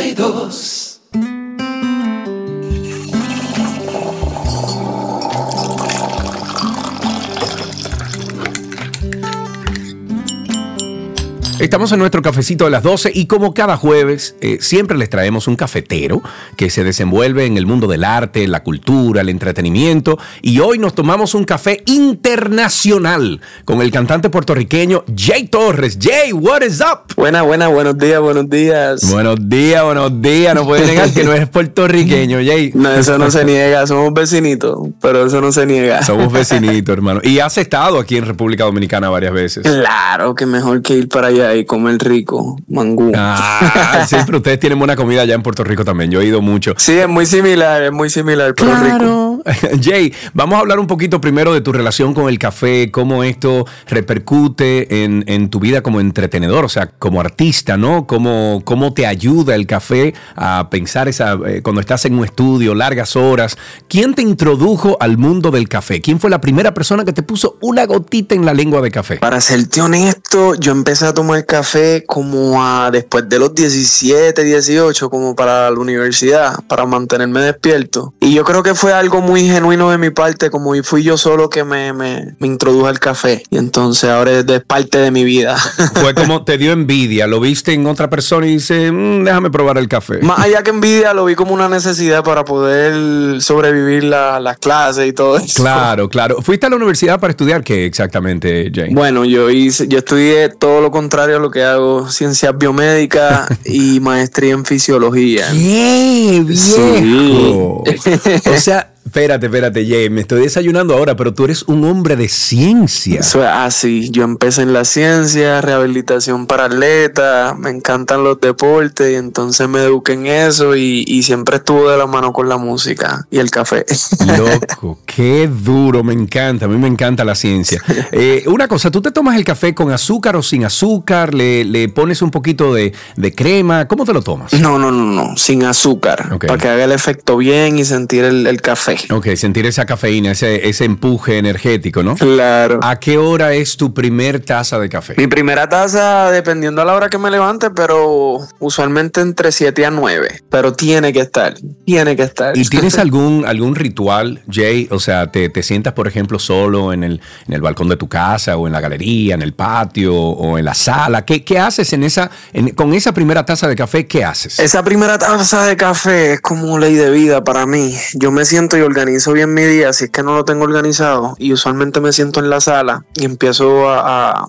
Estamos 11.60 11.90
en 11.94 12.00
nuestro 12.00 12.22
cafecito 12.22 12.66
de 12.66 12.72
las 12.72 12.84
12 12.84 13.12
y 13.14 13.28
como 13.28 13.54
cada 13.54 13.78
jueves 13.78 14.36
eh, 14.42 14.58
siempre 14.60 14.98
les 14.98 15.10
traemos 15.10 15.48
un 15.48 15.56
cafetero 15.56 16.22
que 16.58 16.70
se 16.70 16.84
desenvuelve 16.84 17.46
en 17.46 17.56
el 17.56 17.66
mundo 17.66 17.88
del 17.88 18.04
arte, 18.04 18.46
la 18.46 18.62
cultura, 18.62 19.22
el 19.22 19.30
entretenimiento 19.30 20.20
y 20.42 20.60
hoy 20.60 20.80
nos 20.80 20.94
tomamos 20.96 21.34
un 21.34 21.46
café 21.46 21.82
internacional 21.86 23.40
con 23.64 23.82
el 23.82 23.90
cantante 23.90 24.30
puertorriqueño 24.30 25.06
Jay 25.16 25.48
Torres. 25.48 25.98
Jay, 26.02 26.34
what 26.34 26.62
is 26.62 26.82
up? 26.82 27.14
Buena, 27.16 27.44
buena, 27.44 27.70
buenos 27.70 27.98
días, 27.98 28.20
buenos 28.20 28.50
días. 28.50 29.10
Buenos 29.10 29.38
días, 29.48 29.82
buenos 29.82 30.22
días. 30.22 30.56
No 30.56 30.66
puede 30.66 30.86
negar 30.86 31.14
que 31.14 31.24
no 31.24 31.32
es 31.32 31.48
puertorriqueño, 31.48 32.40
Jay. 32.46 32.72
No, 32.74 32.92
eso 32.92 33.18
no 33.18 33.32
se 33.32 33.46
niega, 33.46 33.88
somos 33.88 34.14
vecinitos, 34.14 34.78
pero 35.02 35.26
eso 35.26 35.40
no 35.40 35.54
se 35.54 35.66
niega. 35.66 36.04
Somos 36.04 36.34
vecinitos, 36.34 36.92
hermano. 36.92 37.22
Y 37.24 37.40
has 37.40 37.58
estado 37.58 37.98
aquí 37.98 38.18
en 38.18 38.26
República 38.26 38.66
Dominicana 38.66 39.10
varias 39.10 39.32
veces. 39.32 39.64
Claro, 39.64 40.36
que 40.36 40.46
mejor 40.46 40.82
que 40.82 40.96
ir 40.96 41.08
para 41.08 41.28
allá 41.28 41.45
y 41.54 41.66
comer 41.66 41.98
rico, 42.00 42.58
mangú. 42.68 43.12
Ah, 43.16 44.06
sí, 44.08 44.16
pero 44.26 44.38
ustedes 44.40 44.60
tienen 44.60 44.80
buena 44.80 44.96
comida 44.96 45.22
allá 45.22 45.36
en 45.36 45.44
Puerto 45.44 45.64
Rico 45.64 45.86
también. 45.86 46.10
Yo 46.10 46.22
he 46.22 46.26
ido 46.26 46.42
mucho. 46.42 46.74
Sí, 46.78 46.94
es 46.94 47.08
muy 47.08 47.26
similar, 47.26 47.84
es 47.84 47.92
muy 47.92 48.10
similar, 48.10 48.56
Puerto 48.56 48.76
Rico. 48.84 49.42
Jay, 49.82 50.14
vamos 50.34 50.56
a 50.56 50.60
hablar 50.60 50.80
un 50.80 50.88
poquito 50.88 51.22
primero 51.22 51.54
de 51.54 51.62
tu 51.62 51.72
relación 51.72 52.14
con 52.14 52.30
el 52.30 52.40
café, 52.40 52.90
cómo 52.92 53.24
esto 53.24 53.66
repercute 53.88 55.04
en, 55.04 55.50
tu 55.50 55.60
vida 55.60 55.82
como 55.82 56.00
entretenedor, 56.00 56.66
o 56.66 56.70
sea, 56.70 56.88
como 56.88 57.20
artista, 57.20 57.78
¿no? 57.78 58.08
Cómo, 58.08 58.62
cómo 58.66 58.94
te 58.94 59.06
ayuda 59.06 59.54
el 59.54 59.68
café 59.68 60.14
a 60.36 60.70
pensar 60.72 61.08
esa, 61.08 61.38
eh, 61.46 61.62
cuando 61.62 61.82
estás 61.82 62.06
en 62.06 62.18
un 62.18 62.26
estudio, 62.26 62.74
largas 62.74 63.16
horas. 63.16 63.58
¿Quién 63.88 64.16
te 64.16 64.22
introdujo 64.22 64.98
al 65.00 65.18
mundo 65.18 65.52
del 65.52 65.70
café? 65.70 66.02
¿Quién 66.02 66.20
fue 66.20 66.30
la 66.30 66.42
primera 66.42 66.74
persona 66.74 67.06
que 67.06 67.14
te 67.14 67.22
puso 67.22 67.58
una 67.62 67.86
gotita 67.86 68.34
en 68.34 68.46
la 68.46 68.54
lengua 68.54 68.82
de 68.82 68.92
café? 68.92 69.18
Para 69.18 69.42
serte 69.42 69.82
honesto, 69.82 70.56
yo 70.56 70.72
empecé 70.72 71.06
a 71.06 71.14
tomar 71.14 71.35
el 71.36 71.46
café 71.46 72.04
como 72.06 72.64
a 72.64 72.90
después 72.92 73.28
de 73.30 73.40
los 73.40 73.54
17, 73.54 74.44
18, 74.44 75.10
como 75.10 75.36
para 75.36 75.70
la 75.70 75.80
universidad, 75.80 76.56
para 76.68 76.86
mantenerme 76.86 77.42
despierto. 77.42 78.14
Y 78.20 78.34
yo 78.34 78.44
creo 78.44 78.64
que 78.64 78.76
fue 78.76 78.94
algo 78.94 79.22
muy 79.22 79.48
genuino 79.48 79.92
de 79.92 79.98
mi 79.98 80.10
parte, 80.10 80.50
como 80.50 80.74
fui 80.84 81.04
yo 81.04 81.18
solo 81.18 81.50
que 81.50 81.64
me, 81.64 81.94
me, 81.94 82.36
me 82.40 82.48
introdujo 82.48 82.88
al 82.88 83.00
café. 83.00 83.44
Y 83.50 83.58
entonces 83.58 84.10
ahora 84.10 84.32
es 84.32 84.46
parte 84.66 84.98
de 84.98 85.12
mi 85.12 85.24
vida. 85.24 85.58
Fue 85.96 86.14
como 86.14 86.44
te 86.44 86.58
dio 86.58 86.72
envidia, 86.72 87.28
lo 87.28 87.40
viste 87.40 87.74
en 87.74 87.86
otra 87.88 88.10
persona 88.10 88.48
y 88.48 88.54
dice, 88.54 88.92
mm, 88.92 89.24
déjame 89.24 89.50
probar 89.50 89.78
el 89.78 89.88
café. 89.88 90.20
Más 90.22 90.40
allá 90.40 90.64
que 90.64 90.72
envidia, 90.72 91.14
lo 91.14 91.26
vi 91.26 91.36
como 91.36 91.54
una 91.54 91.70
necesidad 91.70 92.24
para 92.24 92.46
poder 92.46 93.42
sobrevivir 93.42 94.04
las 94.04 94.58
clases 94.58 95.08
y 95.08 95.14
todo 95.14 95.38
eso. 95.38 95.64
Claro, 95.64 96.10
claro. 96.10 96.42
¿Fuiste 96.42 96.66
a 96.66 96.70
la 96.70 96.76
universidad 96.76 97.20
para 97.20 97.32
estudiar 97.32 97.64
qué 97.64 97.86
exactamente, 97.86 98.72
Jane? 98.74 98.94
Bueno, 98.94 99.26
yo 99.26 99.50
hice, 99.50 99.88
yo 99.88 100.00
estudié 100.00 100.50
todo 100.50 100.82
lo 100.82 100.92
contrario 100.92 101.25
lo 101.28 101.52
que 101.52 101.64
hago, 101.64 102.10
ciencias 102.10 102.58
biomédicas 102.58 103.48
y 103.66 104.00
maestría 104.00 104.54
en 104.54 104.66
fisiología. 104.66 105.48
¡Qué 105.52 106.44
viejo! 106.46 107.84
o 108.56 108.58
sea, 108.58 108.95
espérate, 109.06 109.46
espérate, 109.46 109.88
Jay, 109.88 110.10
me 110.10 110.22
estoy 110.22 110.42
desayunando 110.42 110.94
ahora, 110.96 111.16
pero 111.16 111.34
tú 111.34 111.46
eres 111.46 111.64
un 111.64 111.84
hombre 111.86 112.16
de 112.16 112.28
ciencia. 112.28 113.20
Es 113.20 113.36
así. 113.36 114.10
Yo 114.12 114.24
empecé 114.24 114.64
en 114.64 114.74
la 114.74 114.84
ciencia, 114.84 115.62
rehabilitación 115.62 116.48
para 116.48 116.66
atletas, 116.66 117.58
me 117.58 117.70
encantan 117.70 118.24
los 118.24 118.40
deportes 118.42 119.12
y 119.12 119.16
entonces 119.16 119.68
me 119.70 119.84
eduqué 119.84 120.14
en 120.14 120.26
eso 120.26 120.76
y, 120.76 121.06
y 121.08 121.24
siempre 121.24 121.58
estuvo 121.58 121.90
de 121.90 121.98
la 121.98 122.08
mano 122.08 122.34
con 122.34 122.50
la 122.50 122.58
música 122.58 123.26
y 123.32 123.38
el 123.38 123.52
café. 123.52 123.86
Loco, 124.38 125.00
qué 125.06 125.48
duro, 125.48 126.04
me 126.04 126.14
encanta, 126.14 126.66
a 126.66 126.68
mí 126.68 126.78
me 126.78 126.88
encanta 126.88 127.24
la 127.24 127.36
ciencia. 127.36 127.82
Eh, 128.12 128.44
una 128.48 128.68
cosa, 128.68 128.92
¿tú 128.92 129.02
te 129.02 129.12
tomas 129.12 129.36
el 129.36 129.44
café 129.44 129.74
con 129.74 129.92
azúcar 129.92 130.36
o 130.36 130.44
sin 130.44 130.64
azúcar? 130.64 131.34
¿Le, 131.34 131.66
le 131.66 131.90
pones 131.90 132.22
un 132.22 132.32
poquito 132.32 132.74
de, 132.74 132.94
de 133.18 133.34
crema? 133.34 133.88
¿Cómo 133.88 134.06
te 134.06 134.14
lo 134.14 134.22
tomas? 134.22 134.54
No, 134.54 134.78
no, 134.80 134.92
no, 134.92 135.04
no, 135.06 135.36
sin 135.38 135.64
azúcar, 135.64 136.30
Ok. 136.34 136.46
para 136.46 136.58
que 136.62 136.68
haga 136.70 136.84
el 136.86 136.92
efecto 136.92 137.36
bien 137.38 137.78
y 137.78 137.84
sentir 137.86 138.24
el, 138.24 138.48
el 138.48 138.62
café. 138.62 138.96
Ok, 139.12 139.28
sentir 139.36 139.66
esa 139.66 139.86
cafeína, 139.86 140.32
ese, 140.32 140.68
ese 140.68 140.86
empuje 140.86 141.38
energético, 141.38 142.02
¿no? 142.04 142.16
Claro. 142.16 142.80
¿A 142.82 143.00
qué 143.00 143.18
hora 143.18 143.54
es 143.54 143.78
tu 143.78 143.94
primer 143.94 144.40
taza 144.40 144.80
de 144.80 144.90
café? 144.90 145.14
Mi 145.18 145.28
primera 145.28 145.70
taza, 145.70 146.32
dependiendo 146.32 146.82
a 146.82 146.86
la 146.86 146.94
hora 146.96 147.10
que 147.10 147.18
me 147.18 147.30
levante, 147.30 147.70
pero 147.70 148.40
usualmente 148.60 149.22
entre 149.22 149.52
7 149.52 149.86
a 149.86 149.92
9. 149.92 150.42
Pero 150.50 150.74
tiene 150.74 151.14
que 151.14 151.20
estar, 151.20 151.54
tiene 151.86 152.16
que 152.16 152.24
estar. 152.24 152.58
¿Y 152.58 152.66
tienes 152.70 152.98
algún, 152.98 153.46
algún 153.46 153.76
ritual, 153.76 154.42
Jay? 154.50 154.88
O 154.92 155.00
sea, 155.00 155.32
te, 155.32 155.50
te 155.50 155.62
sientas, 155.64 155.94
por 155.94 156.08
ejemplo, 156.08 156.40
solo 156.40 156.94
en 156.94 157.04
el, 157.04 157.22
en 157.48 157.54
el 157.54 157.62
balcón 157.62 157.90
de 157.90 157.98
tu 157.98 158.08
casa 158.08 158.58
o 158.58 158.68
en 158.68 158.74
la 158.74 158.82
galería, 158.82 159.36
en 159.36 159.42
el 159.42 159.54
patio 159.54 160.16
o 160.16 160.58
en 160.58 160.66
la 160.66 160.74
sala. 160.74 161.26
¿Qué, 161.26 161.44
qué 161.44 161.60
haces 161.60 161.94
en 161.94 162.04
esa, 162.04 162.32
en- 162.54 162.70
con 162.70 162.94
esa 162.94 163.14
primera 163.14 163.46
taza 163.46 163.68
de 163.68 163.76
café? 163.76 164.08
¿Qué 164.08 164.24
haces? 164.24 164.60
Esa 164.60 164.84
primera 164.84 165.18
taza 165.18 165.66
de 165.66 165.78
café 165.78 166.34
es 166.34 166.42
como 166.42 166.78
ley 166.80 166.96
de 166.96 167.12
vida 167.12 167.44
para 167.44 167.66
mí. 167.66 167.94
Yo 168.14 168.32
me 168.32 168.46
siento 168.46 168.78
y 168.78 168.82
organizo 168.86 169.34
bien 169.34 169.54
mi 169.54 169.64
día, 169.64 169.92
si 169.94 170.06
es 170.06 170.10
que 170.12 170.24
no 170.24 170.36
lo 170.36 170.46
tengo 170.46 170.64
organizado. 170.64 171.36
Y 171.40 171.54
usualmente 171.54 172.00
me 172.02 172.12
siento 172.14 172.40
en 172.40 172.50
la 172.50 172.62
sala 172.62 173.06
y 173.16 173.26
empiezo 173.26 173.90
a, 173.90 174.32
a- 174.42 174.48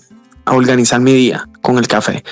a 0.49 0.55
organizar 0.55 1.01
mi 1.01 1.13
día 1.13 1.49
con 1.61 1.77
el 1.77 1.89
café. 1.89 2.23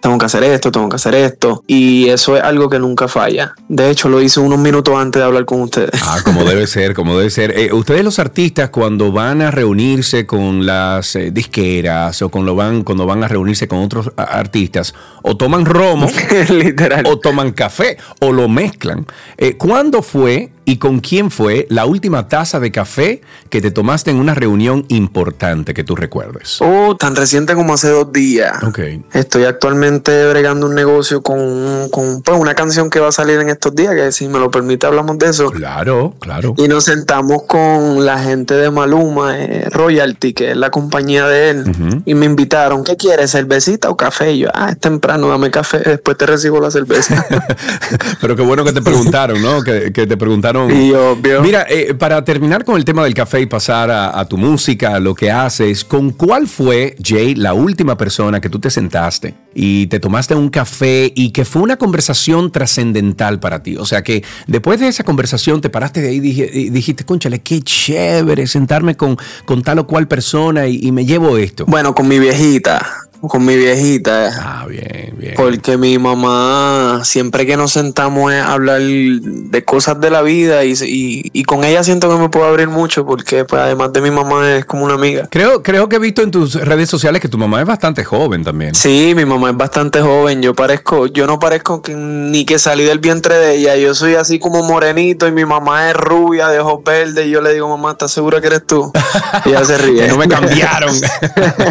Tengo 0.00 0.18
que 0.18 0.26
hacer 0.26 0.42
esto, 0.42 0.72
tengo 0.72 0.88
que 0.88 0.96
hacer 0.96 1.14
esto. 1.14 1.62
Y 1.68 2.08
eso 2.08 2.36
es 2.36 2.42
algo 2.42 2.68
que 2.68 2.80
nunca 2.80 3.06
falla. 3.06 3.54
De 3.68 3.88
hecho, 3.88 4.08
lo 4.08 4.20
hice 4.20 4.40
unos 4.40 4.58
minutos 4.58 4.96
antes 4.96 5.20
de 5.20 5.26
hablar 5.26 5.44
con 5.44 5.60
ustedes. 5.60 5.92
Ah, 6.04 6.18
como 6.24 6.42
debe 6.48 6.66
ser, 6.66 6.92
como 6.92 7.16
debe 7.16 7.30
ser. 7.30 7.56
Eh, 7.56 7.72
ustedes 7.72 8.02
los 8.02 8.18
artistas 8.18 8.70
cuando 8.70 9.12
van 9.12 9.42
a 9.42 9.52
reunirse 9.52 10.26
con 10.26 10.66
las 10.66 11.14
eh, 11.14 11.30
disqueras 11.30 12.20
o 12.22 12.30
cuando 12.30 12.56
van, 12.56 12.82
cuando 12.82 13.06
van 13.06 13.22
a 13.22 13.28
reunirse 13.28 13.68
con 13.68 13.78
otros 13.78 14.10
artistas, 14.16 14.92
o 15.22 15.36
toman 15.36 15.64
romo 15.64 16.08
Literal. 16.50 17.06
o 17.06 17.20
toman 17.20 17.52
café 17.52 17.96
o 18.20 18.32
lo 18.32 18.48
mezclan. 18.48 19.06
Eh, 19.38 19.56
¿Cuándo 19.56 20.02
fue 20.02 20.50
y 20.64 20.76
con 20.76 21.00
quién 21.00 21.30
fue 21.30 21.66
la 21.70 21.86
última 21.86 22.28
taza 22.28 22.60
de 22.60 22.70
café 22.70 23.20
que 23.50 23.60
te 23.60 23.70
tomaste 23.70 24.10
en 24.10 24.18
una 24.18 24.34
reunión 24.34 24.84
importante 24.88 25.74
que 25.74 25.84
tú 25.84 25.96
recuerdes? 25.96 26.58
Oh, 26.60 26.96
tan 26.96 27.16
reciente 27.16 27.54
como 27.54 27.74
hace 27.74 27.88
dos 27.88 28.12
días. 28.12 28.62
Ok. 28.62 28.78
Estoy 29.12 29.44
actualmente 29.44 30.26
bregando 30.28 30.66
un 30.66 30.74
negocio 30.74 31.22
con, 31.22 31.88
con 31.90 32.22
pues, 32.22 32.38
una 32.38 32.54
canción 32.54 32.90
que 32.90 33.00
va 33.00 33.08
a 33.08 33.12
salir 33.12 33.40
en 33.40 33.48
estos 33.48 33.74
días, 33.74 33.94
que 33.94 34.12
si 34.12 34.28
me 34.28 34.38
lo 34.38 34.50
permite 34.50 34.86
hablamos 34.86 35.18
de 35.18 35.30
eso. 35.30 35.50
Claro, 35.50 36.14
claro. 36.20 36.54
Y 36.56 36.68
nos 36.68 36.84
sentamos 36.84 37.42
con 37.44 38.04
la 38.04 38.18
gente 38.20 38.54
de 38.54 38.70
Maluma, 38.70 39.38
eh, 39.38 39.68
Royalty, 39.70 40.32
que 40.32 40.52
es 40.52 40.56
la 40.56 40.70
compañía 40.70 41.26
de 41.26 41.50
él, 41.50 42.02
y 42.04 42.14
me 42.14 42.26
invitaron, 42.26 42.84
¿qué 42.84 42.96
quieres, 42.96 43.32
cervecita 43.32 43.90
o 43.90 43.96
café? 43.96 44.32
Y 44.32 44.40
yo, 44.40 44.48
ah, 44.54 44.70
es 44.70 44.78
temprano, 44.78 45.28
dame 45.28 45.50
café, 45.50 45.78
después 45.78 46.16
te 46.16 46.26
recibo 46.26 46.60
la 46.60 46.70
cerveza. 46.70 47.26
Pero 48.20 48.36
qué 48.36 48.42
bueno 48.42 48.64
que 48.64 48.72
te 48.72 48.82
preguntaron, 48.82 49.42
¿no? 49.42 49.62
Que, 49.62 49.92
que 49.92 50.06
te 50.06 50.16
preguntaron. 50.16 50.51
Y 50.70 50.92
obvio. 50.92 51.42
Mira, 51.42 51.66
eh, 51.68 51.94
para 51.94 52.24
terminar 52.24 52.64
con 52.64 52.76
el 52.76 52.84
tema 52.84 53.04
del 53.04 53.14
café 53.14 53.40
y 53.40 53.46
pasar 53.46 53.90
a, 53.90 54.18
a 54.18 54.26
tu 54.26 54.36
música, 54.36 54.94
a 54.94 55.00
lo 55.00 55.14
que 55.14 55.30
haces, 55.30 55.84
¿con 55.84 56.10
cuál 56.10 56.48
fue, 56.48 56.96
Jay, 57.02 57.34
la 57.34 57.54
última 57.54 57.96
persona 57.96 58.40
que 58.40 58.48
tú 58.48 58.58
te 58.58 58.70
sentaste 58.70 59.34
y 59.54 59.86
te 59.88 60.00
tomaste 60.00 60.34
un 60.34 60.48
café 60.48 61.12
y 61.14 61.30
que 61.30 61.44
fue 61.44 61.62
una 61.62 61.76
conversación 61.76 62.50
trascendental 62.52 63.40
para 63.40 63.62
ti? 63.62 63.76
O 63.76 63.86
sea, 63.86 64.02
que 64.02 64.24
después 64.46 64.80
de 64.80 64.88
esa 64.88 65.04
conversación 65.04 65.60
te 65.60 65.70
paraste 65.70 66.00
de 66.00 66.08
ahí 66.08 66.16
y 66.16 66.70
dijiste, 66.70 67.04
conchale, 67.04 67.40
qué 67.40 67.60
chévere 67.60 68.46
sentarme 68.46 68.96
con, 68.96 69.16
con 69.44 69.62
tal 69.62 69.80
o 69.80 69.86
cual 69.86 70.08
persona 70.08 70.66
y, 70.66 70.80
y 70.82 70.92
me 70.92 71.04
llevo 71.06 71.38
esto. 71.38 71.64
Bueno, 71.66 71.94
con 71.94 72.08
mi 72.08 72.18
viejita, 72.18 72.86
con 73.28 73.44
mi 73.44 73.56
viejita. 73.56 74.30
Ah, 74.40 74.66
bien, 74.66 75.14
bien. 75.16 75.34
Porque 75.36 75.76
mi 75.76 75.98
mamá, 75.98 77.00
siempre 77.04 77.46
que 77.46 77.56
nos 77.56 77.72
sentamos 77.72 78.32
a 78.32 78.52
hablar 78.52 78.80
de 78.82 79.64
cosas 79.64 80.00
de 80.00 80.10
la 80.10 80.22
vida 80.22 80.64
y, 80.64 80.72
y- 80.72 81.30
y 81.32 81.44
con 81.44 81.64
ella 81.64 81.82
siento 81.84 82.08
que 82.10 82.16
me 82.20 82.28
puedo 82.28 82.46
abrir 82.46 82.68
mucho 82.68 83.06
porque 83.06 83.44
pues, 83.44 83.62
además 83.62 83.92
de 83.92 84.00
mi 84.00 84.10
mamá 84.10 84.56
es 84.56 84.64
como 84.64 84.84
una 84.84 84.94
amiga. 84.94 85.28
Creo, 85.30 85.62
creo 85.62 85.88
que 85.88 85.96
he 85.96 85.98
visto 86.00 86.22
en 86.22 86.30
tus 86.30 86.54
redes 86.54 86.88
sociales 86.90 87.20
que 87.22 87.28
tu 87.28 87.38
mamá 87.38 87.60
es 87.60 87.66
bastante 87.66 88.04
joven 88.04 88.44
también. 88.44 88.74
Sí, 88.74 89.12
mi 89.16 89.24
mamá 89.24 89.50
es 89.50 89.56
bastante 89.56 90.00
joven, 90.00 90.42
yo 90.42 90.54
parezco, 90.54 91.06
yo 91.06 91.26
no 91.26 91.38
parezco 91.38 91.80
que- 91.82 91.94
ni 91.94 92.44
que 92.44 92.58
salí 92.58 92.84
del 92.84 92.98
vientre 92.98 93.36
de 93.36 93.56
ella, 93.56 93.76
yo 93.76 93.94
soy 93.94 94.14
así 94.16 94.38
como 94.38 94.62
morenito 94.62 95.26
y 95.28 95.32
mi 95.32 95.44
mamá 95.44 95.90
es 95.90 95.96
rubia, 95.96 96.48
de 96.48 96.58
ojos 96.60 96.82
verdes 96.84 97.26
y 97.26 97.30
yo 97.30 97.40
le 97.40 97.52
digo, 97.54 97.68
mamá, 97.68 97.92
¿estás 97.92 98.10
segura 98.12 98.40
que 98.40 98.48
eres 98.48 98.66
tú? 98.66 98.90
Y 99.44 99.48
ella 99.50 99.64
se 99.64 99.78
ríe. 99.78 100.02
Que 100.02 100.08
no 100.08 100.16
me 100.18 100.28
cambiaron. 100.28 100.94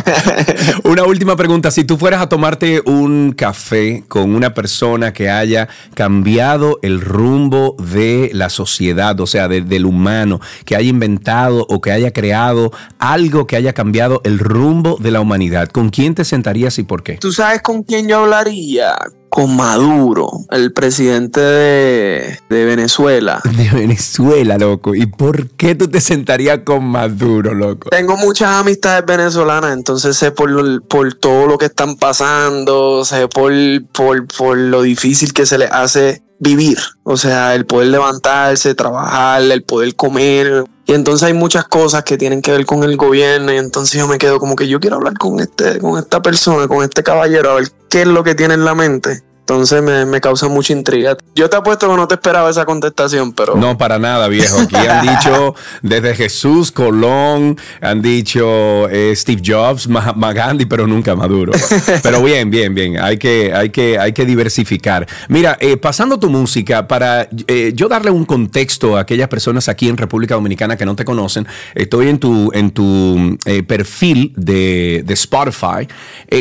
una 0.83 1.03
última 1.03 1.35
pregunta. 1.41 1.71
Si 1.71 1.84
tú 1.84 1.97
fueras 1.97 2.21
a 2.21 2.30
tomarte 2.30 2.84
un 2.86 3.34
café 3.36 4.04
con 4.08 4.36
una 4.36 4.54
persona 4.54 5.12
que 5.12 5.27
haya 5.30 5.67
cambiado 5.95 6.77
el 6.84 7.01
rumbo 7.01 7.75
de 7.80 8.30
la 8.34 8.49
sociedad, 8.49 9.19
o 9.19 9.25
sea, 9.25 9.47
de- 9.47 9.62
del 9.62 9.86
humano, 9.88 10.39
que 10.65 10.75
haya 10.75 10.89
inventado 10.89 11.65
o 11.67 11.82
que 11.82 11.91
haya 11.91 12.13
creado 12.13 12.71
algo 12.99 13.47
que 13.47 13.56
haya 13.56 13.73
cambiado 13.73 14.21
el 14.23 14.38
rumbo 14.38 14.97
de 14.99 15.10
la 15.10 15.19
humanidad, 15.21 15.69
¿con 15.69 15.89
quién 15.89 16.13
te 16.13 16.25
sentarías 16.25 16.77
y 16.77 16.84
por 16.84 17.01
qué? 17.01 17.17
¿Tú 17.17 17.32
sabes 17.32 17.63
con 17.63 17.82
quién 17.82 18.08
yo 18.08 18.19
hablaría? 18.19 18.95
Con 19.31 19.55
Maduro, 19.55 20.29
el 20.51 20.73
presidente 20.73 21.39
de, 21.39 22.39
de 22.49 22.65
Venezuela. 22.65 23.41
De 23.57 23.69
Venezuela, 23.69 24.57
loco. 24.57 24.93
¿Y 24.93 25.05
por 25.05 25.49
qué 25.51 25.73
tú 25.73 25.87
te 25.87 26.01
sentarías 26.01 26.59
con 26.65 26.83
Maduro, 26.85 27.53
loco? 27.53 27.89
Tengo 27.89 28.17
muchas 28.17 28.49
amistades 28.49 29.05
venezolanas, 29.05 29.73
entonces 29.73 30.17
sé 30.17 30.31
por, 30.31 30.83
por 30.83 31.13
todo 31.13 31.47
lo 31.47 31.57
que 31.57 31.65
están 31.65 31.95
pasando, 31.95 33.05
sé 33.05 33.27
por, 33.29 33.53
por, 33.93 34.27
por 34.27 34.57
lo 34.57 34.81
difícil 34.81 35.33
que 35.33 35.45
se 35.45 35.57
les 35.57 35.71
hace 35.71 36.21
vivir. 36.41 36.80
O 37.04 37.17
sea, 37.17 37.56
el 37.56 37.65
poder 37.65 37.88
levantarse, 37.89 38.75
trabajar, 38.75 39.43
el 39.43 39.63
poder 39.63 39.95
comer. 39.95 40.65
Y 40.88 40.93
entonces 40.93 41.27
hay 41.27 41.34
muchas 41.34 41.65
cosas 41.65 42.04
que 42.04 42.17
tienen 42.17 42.41
que 42.41 42.51
ver 42.51 42.65
con 42.65 42.84
el 42.84 42.97
gobierno. 42.97 43.54
Y 43.54 43.58
entonces 43.58 43.99
yo 43.99 44.08
me 44.08 44.17
quedo 44.17 44.39
como 44.39 44.56
que 44.56 44.67
yo 44.67 44.80
quiero 44.80 44.97
hablar 44.97 45.17
con 45.17 45.39
este, 45.39 45.80
con 45.80 45.97
esta 45.97 46.21
persona, 46.21 46.67
con 46.67 46.84
este 46.84 47.04
caballero, 47.04 47.51
a 47.51 47.56
ver 47.56 47.71
qué 47.89 48.01
es 48.01 48.08
lo 48.08 48.23
que 48.23 48.36
tiene 48.36 48.56
en 48.56 48.65
la 48.65 48.75
mente. 48.75 49.21
Entonces 49.41 49.82
me, 49.82 50.06
me 50.06 50.21
causa 50.21 50.47
mucha 50.47 50.71
intriga. 50.71 51.17
Yo 51.36 51.49
te 51.49 51.58
apuesto 51.58 51.89
que 51.89 51.95
no 51.95 52.08
te 52.08 52.13
esperaba 52.13 52.49
esa 52.49 52.63
contestación, 52.63 53.34
pero. 53.34 53.56
No, 53.56 53.77
para 53.77 53.97
nada, 53.97 54.27
viejo. 54.27 54.60
Aquí 54.62 54.75
han 54.75 55.01
dicho 55.08 55.56
desde 55.82 56.15
Jesús, 56.15 56.71
Colón, 56.71 57.58
han 57.82 58.01
dicho 58.01 58.88
eh, 58.89 59.13
Steve 59.15 59.41
Jobs, 59.43 59.88
Mahatma 59.88 60.32
Gandhi, 60.32 60.65
pero 60.65 60.88
nunca 60.88 61.15
Maduro. 61.15 61.51
Pero 62.04 62.23
bien, 62.23 62.49
bien, 62.49 62.73
bien. 62.73 62.99
Hay 63.01 63.17
que, 63.17 63.54
hay 63.54 63.69
que, 63.69 63.97
hay 63.99 64.13
que 64.13 64.25
diversificar. 64.25 65.08
Mira, 65.27 65.58
eh, 65.60 65.77
pasando 65.77 66.19
tu 66.19 66.30
música, 66.30 66.88
para 66.88 67.27
eh, 67.47 67.73
yo 67.75 67.88
darle 67.88 68.12
un 68.12 68.25
contexto 68.25 68.97
a 68.97 69.01
aquellas 69.01 69.27
personas 69.27 69.67
aquí 69.67 69.89
en 69.89 69.97
República 69.97 70.36
Dominicana 70.36 70.77
que 70.77 70.86
no 70.86 70.95
te 70.95 71.06
conocen, 71.06 71.47
estoy 71.75 72.08
en 72.08 72.19
tu, 72.19 72.51
en 72.54 72.71
tu 72.71 73.38
perfil 73.67 74.34
de, 74.36 75.04
de 75.06 75.13
Spotify. 75.13 75.88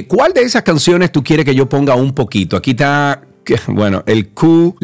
¿Cuál 0.07 0.33
de 0.33 0.43
esas 0.43 0.63
canciones 0.63 1.13
tú 1.13 1.23
quieres 1.25 1.45
que 1.45 1.55
yo 1.55 1.69
ponga 1.69 1.95
un 1.95 2.15
poquito? 2.15 2.57
Aquí 2.57 2.71
está, 2.73 2.90
bueno, 3.69 4.03
el 4.07 4.29
Q. 4.29 4.77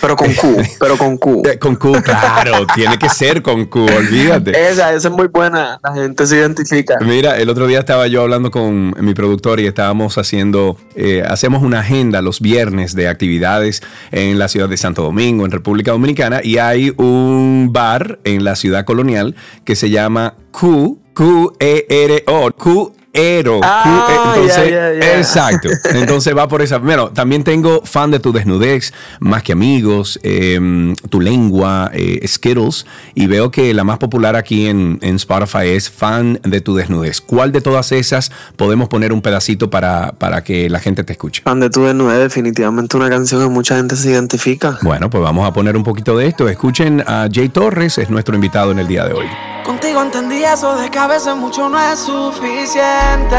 Pero 0.00 0.16
con 0.16 0.32
Q, 0.34 0.62
pero 0.78 0.96
con 0.96 1.16
Q. 1.16 1.42
Con 1.60 1.76
Q, 1.76 1.92
claro, 2.02 2.66
tiene 2.74 2.98
que 2.98 3.08
ser 3.08 3.42
con 3.42 3.66
Q, 3.66 3.80
olvídate. 3.84 4.50
Esa, 4.50 4.92
esa 4.92 5.08
es 5.08 5.10
muy 5.10 5.28
buena. 5.28 5.78
La 5.82 5.94
gente 5.94 6.26
se 6.26 6.36
identifica. 6.36 6.98
Mira, 7.00 7.38
el 7.38 7.48
otro 7.50 7.66
día 7.66 7.80
estaba 7.80 8.06
yo 8.06 8.22
hablando 8.22 8.50
con 8.50 8.94
mi 9.00 9.14
productor 9.14 9.60
y 9.60 9.66
estábamos 9.66 10.16
haciendo, 10.16 10.76
eh, 10.94 11.22
hacemos 11.26 11.62
una 11.62 11.80
agenda 11.80 12.22
los 12.22 12.40
viernes 12.40 12.94
de 12.94 13.08
actividades 13.08 13.82
en 14.10 14.38
la 14.38 14.48
ciudad 14.48 14.68
de 14.68 14.76
Santo 14.76 15.02
Domingo, 15.02 15.44
en 15.44 15.50
República 15.50 15.92
Dominicana, 15.92 16.40
y 16.42 16.58
hay 16.58 16.92
un 16.96 17.70
bar 17.72 18.20
en 18.24 18.44
la 18.44 18.56
ciudad 18.56 18.84
colonial 18.84 19.34
que 19.64 19.76
se 19.76 19.90
llama 19.90 20.34
Q, 20.52 20.98
Q-E-R-O, 21.14 22.52
Q 22.52 22.92
Ero. 23.12 23.60
Ah, 23.62 24.06
eh, 24.08 24.40
entonces, 24.40 25.18
exacto. 25.18 25.68
Entonces 25.94 26.36
va 26.36 26.46
por 26.46 26.62
esa. 26.62 26.78
Bueno, 26.78 27.10
también 27.10 27.42
tengo 27.42 27.82
fan 27.84 28.10
de 28.10 28.20
tu 28.20 28.32
desnudez, 28.32 28.92
más 29.18 29.42
que 29.42 29.52
amigos, 29.52 30.20
eh, 30.22 30.94
tu 31.08 31.20
lengua, 31.20 31.90
eh, 31.92 32.26
Skittles, 32.26 32.86
y 33.14 33.26
veo 33.26 33.50
que 33.50 33.74
la 33.74 33.84
más 33.84 33.98
popular 33.98 34.36
aquí 34.36 34.66
en, 34.66 34.98
en 35.02 35.16
Spotify 35.16 35.68
es 35.68 35.90
fan 35.90 36.38
de 36.44 36.60
tu 36.60 36.76
desnudez. 36.76 37.20
¿Cuál 37.20 37.52
de 37.52 37.60
todas 37.60 37.90
esas 37.92 38.30
podemos 38.56 38.88
poner 38.88 39.12
un 39.12 39.22
pedacito 39.22 39.70
para, 39.70 40.12
para 40.12 40.44
que 40.44 40.70
la 40.70 40.78
gente 40.78 41.02
te 41.02 41.12
escuche? 41.12 41.42
Fan 41.42 41.60
de 41.60 41.70
tu 41.70 41.84
desnudez, 41.84 42.18
definitivamente 42.18 42.96
una 42.96 43.10
canción 43.10 43.42
que 43.42 43.48
mucha 43.48 43.76
gente 43.76 43.96
se 43.96 44.10
identifica. 44.10 44.78
Bueno, 44.82 45.10
pues 45.10 45.22
vamos 45.22 45.48
a 45.48 45.52
poner 45.52 45.76
un 45.76 45.82
poquito 45.82 46.16
de 46.16 46.26
esto. 46.26 46.48
Escuchen 46.48 47.02
a 47.06 47.28
Jay 47.32 47.48
Torres, 47.48 47.98
es 47.98 48.08
nuestro 48.08 48.34
invitado 48.34 48.70
en 48.70 48.78
el 48.78 48.86
día 48.86 49.04
de 49.04 49.14
hoy. 49.14 49.26
Contigo 49.70 50.02
entendí 50.02 50.42
eso 50.42 50.74
de 50.74 50.90
que 50.90 50.98
a 50.98 51.06
veces 51.06 51.36
mucho 51.36 51.68
no 51.68 51.78
es 51.78 52.00
suficiente. 52.00 53.36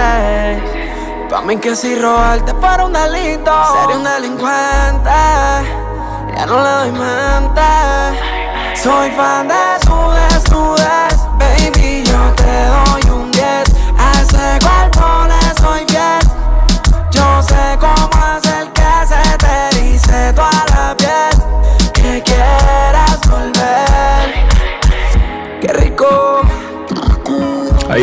Pa' 1.30 1.42
mí 1.42 1.58
que 1.58 1.76
si 1.76 1.94
robarte 1.94 2.54
para 2.54 2.86
un 2.86 2.94
delito, 2.94 3.52
sería 3.74 3.98
un 3.98 4.04
delincuente. 4.06 5.10
Ya 6.34 6.46
no 6.48 6.64
le 6.64 6.70
doy 6.70 6.92
mente. 6.94 7.62
Soy 8.82 9.12
fan 9.12 9.50
de 9.50 9.56
tu 9.86 9.98
desnudez, 10.10 11.18
baby, 11.38 12.04
yo 12.06 12.34
te 12.38 12.66
doy 12.76 12.91
rico. 26.02 26.31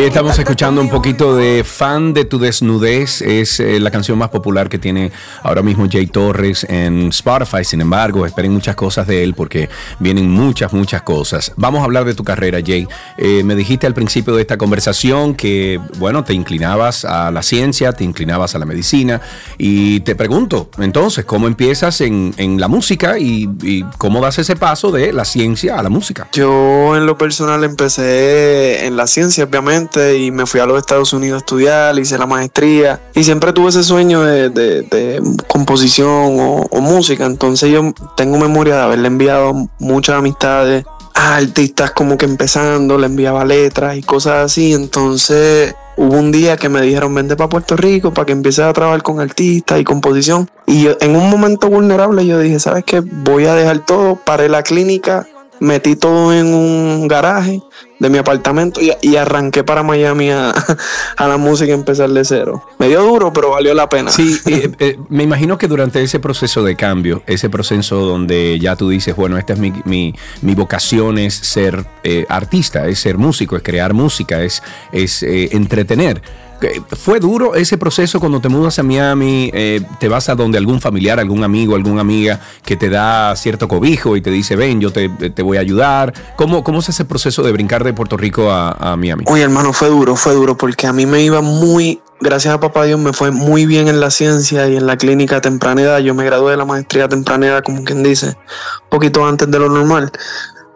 Estamos 0.06 0.38
escuchando 0.38 0.80
un 0.80 0.88
poquito 0.88 1.36
de 1.36 1.64
Fan 1.64 2.14
de 2.14 2.24
tu 2.24 2.38
desnudez. 2.38 3.20
Es 3.20 3.58
eh, 3.58 3.80
la 3.80 3.90
canción 3.90 4.16
más 4.16 4.30
popular 4.30 4.68
que 4.68 4.78
tiene 4.78 5.10
ahora 5.42 5.60
mismo 5.60 5.86
Jay 5.90 6.06
Torres 6.06 6.64
en 6.68 7.08
Spotify. 7.08 7.64
Sin 7.64 7.80
embargo, 7.80 8.24
esperen 8.24 8.52
muchas 8.52 8.76
cosas 8.76 9.06
de 9.06 9.22
él 9.22 9.34
porque 9.34 9.68
vienen 9.98 10.30
muchas, 10.30 10.72
muchas 10.72 11.02
cosas. 11.02 11.52
Vamos 11.56 11.82
a 11.82 11.84
hablar 11.84 12.04
de 12.04 12.14
tu 12.14 12.24
carrera, 12.24 12.60
Jay. 12.64 12.86
Eh, 13.18 13.42
me 13.44 13.54
dijiste 13.54 13.86
al 13.86 13.94
principio 13.94 14.34
de 14.34 14.42
esta 14.42 14.56
conversación 14.56 15.34
que, 15.34 15.80
bueno, 15.98 16.24
te 16.24 16.32
inclinabas 16.32 17.04
a 17.04 17.30
la 17.30 17.42
ciencia, 17.42 17.92
te 17.92 18.04
inclinabas 18.04 18.54
a 18.54 18.58
la 18.58 18.66
medicina. 18.66 19.20
Y 19.58 20.00
te 20.00 20.14
pregunto, 20.14 20.70
entonces, 20.78 21.24
¿cómo 21.24 21.48
empiezas 21.48 22.00
en, 22.00 22.34
la 22.38 22.68
música 22.68 23.18
y 23.18 23.84
cómo 23.98 24.20
das 24.20 24.38
ese 24.38 24.56
paso 24.56 24.90
de 24.90 25.12
la 25.12 25.24
ciencia 25.24 25.78
a 25.78 25.82
la 25.82 25.90
música? 25.90 26.28
Yo 26.32 26.96
en 26.96 27.04
lo 27.04 27.18
personal 27.18 27.62
empecé 27.64 28.86
en 28.86 28.96
la 28.96 29.06
ciencia, 29.06 29.44
obviamente, 29.44 29.87
y 29.96 30.30
me 30.30 30.46
fui 30.46 30.60
a 30.60 30.66
los 30.66 30.78
Estados 30.78 31.12
Unidos 31.12 31.36
a 31.36 31.38
estudiar, 31.44 31.98
hice 31.98 32.18
la 32.18 32.26
maestría 32.26 33.00
y 33.14 33.24
siempre 33.24 33.52
tuve 33.52 33.70
ese 33.70 33.82
sueño 33.82 34.22
de, 34.22 34.50
de- 34.50 34.82
de 34.82 35.22
composición 35.46 36.38
o, 36.40 36.66
o 36.70 36.80
música. 36.80 37.24
Entonces 37.26 37.70
yo 37.70 37.92
tengo 38.16 38.38
memoria 38.38 38.76
de 38.76 38.82
haberle 38.82 39.08
enviado 39.08 39.52
muchas 39.78 40.16
amistades 40.16 40.84
a 41.14 41.36
artistas 41.36 41.90
como 41.90 42.16
que 42.16 42.26
empezando, 42.26 42.96
le 42.98 43.06
enviaba 43.06 43.44
letras 43.44 43.96
y 43.96 44.02
cosas 44.02 44.44
así. 44.44 44.72
Entonces 44.72 45.74
hubo 45.96 46.16
un 46.16 46.30
día 46.30 46.56
que 46.56 46.68
me 46.68 46.80
dijeron, 46.80 47.12
vente 47.14 47.34
para 47.34 47.48
Puerto 47.48 47.76
Rico 47.76 48.14
para 48.14 48.26
que 48.26 48.32
empieces 48.32 48.64
a 48.64 48.72
trabajar 48.72 49.02
con 49.02 49.18
artistas 49.20 49.80
y 49.80 49.84
composición. 49.84 50.48
Y 50.66 50.84
yo, 50.84 50.96
en 51.00 51.16
un 51.16 51.28
momento 51.28 51.68
vulnerable 51.68 52.24
yo 52.24 52.38
dije, 52.38 52.60
¿sabes 52.60 52.84
qué? 52.84 53.00
Voy 53.00 53.46
a 53.46 53.54
dejar 53.54 53.84
todo, 53.84 54.14
paré 54.16 54.48
la 54.48 54.62
clínica, 54.62 55.26
metí 55.60 55.96
todo 55.96 56.32
en 56.32 56.54
un 56.54 57.08
garaje 57.08 57.62
de 57.98 58.10
mi 58.10 58.18
apartamento 58.18 58.80
y, 58.80 58.92
y 59.02 59.16
arranqué 59.16 59.64
para 59.64 59.82
Miami 59.82 60.30
a, 60.30 60.50
a 61.16 61.28
la 61.28 61.36
música 61.36 61.70
y 61.70 61.74
empezar 61.74 62.10
de 62.10 62.24
cero. 62.24 62.62
Me 62.78 62.88
dio 62.88 63.02
duro, 63.02 63.32
pero 63.32 63.50
valió 63.50 63.74
la 63.74 63.88
pena. 63.88 64.10
Sí, 64.10 64.38
eh, 64.46 64.70
eh, 64.78 64.98
me 65.08 65.24
imagino 65.24 65.58
que 65.58 65.68
durante 65.68 66.02
ese 66.02 66.20
proceso 66.20 66.62
de 66.62 66.76
cambio, 66.76 67.22
ese 67.26 67.50
proceso 67.50 67.96
donde 67.96 68.58
ya 68.60 68.76
tú 68.76 68.88
dices, 68.88 69.16
bueno, 69.16 69.36
esta 69.38 69.54
es 69.54 69.58
mi, 69.58 69.72
mi, 69.84 70.14
mi 70.42 70.54
vocación, 70.54 71.18
es 71.18 71.34
ser 71.34 71.84
eh, 72.04 72.24
artista, 72.28 72.86
es 72.86 73.00
ser 73.00 73.18
músico, 73.18 73.56
es 73.56 73.62
crear 73.62 73.94
música, 73.94 74.42
es, 74.42 74.62
es 74.92 75.22
entretener. 75.22 76.22
Eh, 76.60 76.80
¿Fue 76.96 77.20
duro 77.20 77.54
ese 77.54 77.78
proceso 77.78 78.18
cuando 78.18 78.40
te 78.40 78.48
mudas 78.48 78.78
a 78.78 78.82
Miami? 78.82 79.50
eh, 79.54 79.80
¿Te 80.00 80.08
vas 80.08 80.28
a 80.28 80.34
donde 80.34 80.58
algún 80.58 80.80
familiar, 80.80 81.20
algún 81.20 81.44
amigo, 81.44 81.76
alguna 81.76 82.00
amiga 82.00 82.40
que 82.64 82.76
te 82.76 82.90
da 82.90 83.34
cierto 83.36 83.68
cobijo 83.68 84.16
y 84.16 84.20
te 84.20 84.30
dice, 84.30 84.56
ven, 84.56 84.80
yo 84.80 84.90
te, 84.90 85.08
te 85.08 85.42
voy 85.42 85.56
a 85.56 85.60
ayudar? 85.60 86.12
¿Cómo, 86.36 86.64
¿Cómo 86.64 86.80
es 86.80 86.88
ese 86.88 87.04
proceso 87.04 87.42
de 87.42 87.52
brincar 87.52 87.84
de 87.84 87.92
Puerto 87.92 88.16
Rico 88.16 88.50
a, 88.50 88.96
Miami? 88.96 89.24
Oye, 89.26 89.42
hermano, 89.42 89.72
fue 89.72 89.88
duro, 89.88 90.16
fue 90.16 90.34
duro, 90.34 90.56
porque 90.56 90.86
a 90.86 90.92
mí 90.92 91.06
me 91.06 91.22
iba 91.22 91.40
muy, 91.40 92.00
gracias 92.20 92.54
a 92.54 92.60
papá 92.60 92.84
Dios, 92.84 92.98
me 92.98 93.12
fue 93.12 93.30
muy 93.30 93.66
bien 93.66 93.88
en 93.88 94.00
la 94.00 94.10
ciencia 94.10 94.68
y 94.68 94.76
en 94.76 94.86
la 94.86 94.96
clínica 94.96 95.40
temprana 95.40 95.82
edad. 95.82 95.98
Yo 95.98 96.14
me 96.14 96.24
gradué 96.24 96.52
de 96.52 96.56
la 96.56 96.64
maestría 96.64 97.04
a 97.04 97.08
temprana 97.08 97.46
edad, 97.46 97.62
como 97.62 97.84
quien 97.84 98.02
dice, 98.02 98.26
un 98.26 98.88
poquito 98.90 99.24
antes 99.24 99.50
de 99.50 99.58
lo 99.58 99.68
normal. 99.68 100.10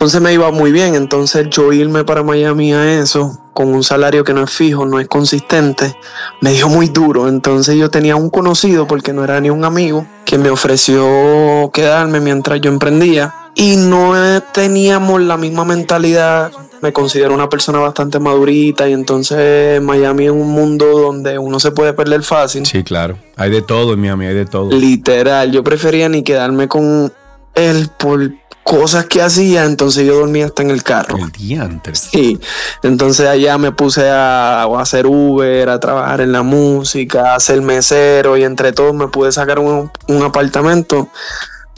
Entonces 0.03 0.21
me 0.21 0.33
iba 0.33 0.51
muy 0.51 0.73
bien, 0.73 0.97
entonces 0.97 1.47
yo 1.49 1.73
irme 1.73 2.03
para 2.03 2.25
Miami 2.25 2.73
a 2.73 3.01
eso, 3.01 3.39
con 3.53 3.69
un 3.69 3.85
salario 3.85 4.25
que 4.25 4.35
no 4.35 4.43
es 4.43 4.51
fijo, 4.51 4.85
no 4.85 4.99
es 4.99 5.07
consistente, 5.07 5.95
me 6.41 6.51
dio 6.51 6.69
muy 6.69 6.89
duro. 6.89 7.29
Entonces 7.29 7.77
yo 7.77 7.89
tenía 7.89 8.17
un 8.17 8.29
conocido, 8.29 8.89
porque 8.89 9.13
no 9.13 9.23
era 9.23 9.41
ni 9.41 9.49
un 9.49 9.65
amigo, 9.65 10.05
que 10.25 10.39
me 10.39 10.51
ofreció 10.51 11.71
quedarme 11.73 12.19
mientras 12.19 12.61
yo 12.61 12.69
emprendía. 12.69 13.33
Y 13.55 13.77
no 13.77 14.15
teníamos 14.53 15.23
la 15.23 15.37
misma 15.37 15.65
mentalidad. 15.65 16.51
Me 16.81 16.93
considero 16.93 17.33
una 17.33 17.49
persona 17.49 17.79
bastante 17.79 18.19
madurita 18.19 18.89
y 18.89 18.95
entonces 18.95 19.81
Miami 19.81 20.25
es 20.25 20.33
un 20.33 20.51
mundo 20.51 20.99
donde 20.99 21.39
uno 21.39 21.61
se 21.61 21.71
puede 21.71 21.93
perder 21.93 22.25
fácil. 22.25 22.67
Sí, 22.67 22.83
claro. 22.83 23.19
Hay 23.37 23.53
de 23.53 23.63
todo 23.63 23.93
en 23.93 24.01
Miami, 24.01 24.27
hay 24.27 24.35
de 24.35 24.47
todo. 24.47 24.69
Literal, 24.73 25.53
yo 25.53 25.63
prefería 25.63 26.09
ni 26.09 26.25
quedarme 26.25 26.67
con 26.67 27.13
él 27.55 27.91
por 27.99 28.33
cosas 28.63 29.07
que 29.07 29.21
hacía, 29.21 29.65
entonces 29.65 30.07
yo 30.07 30.17
dormía 30.17 30.47
hasta 30.47 30.63
en 30.63 30.71
el 30.71 30.83
carro. 30.83 31.19
El 31.19 31.31
diantre. 31.33 31.95
Sí, 31.95 32.39
entonces 32.83 33.27
allá 33.27 33.59
me 33.59 33.73
puse 33.73 34.09
a, 34.09 34.63
a 34.63 34.81
hacer 34.81 35.07
Uber, 35.07 35.69
a 35.69 35.81
trabajar 35.81 36.21
en 36.21 36.33
la 36.33 36.43
música, 36.43 37.35
a 37.35 37.41
ser 37.41 37.61
mesero 37.63 38.37
y 38.37 38.45
entre 38.45 38.73
todos 38.73 38.95
me 38.95 39.09
pude 39.09 39.33
sacar 39.33 39.59
un, 39.59 39.91
un 40.09 40.23
apartamento 40.23 41.09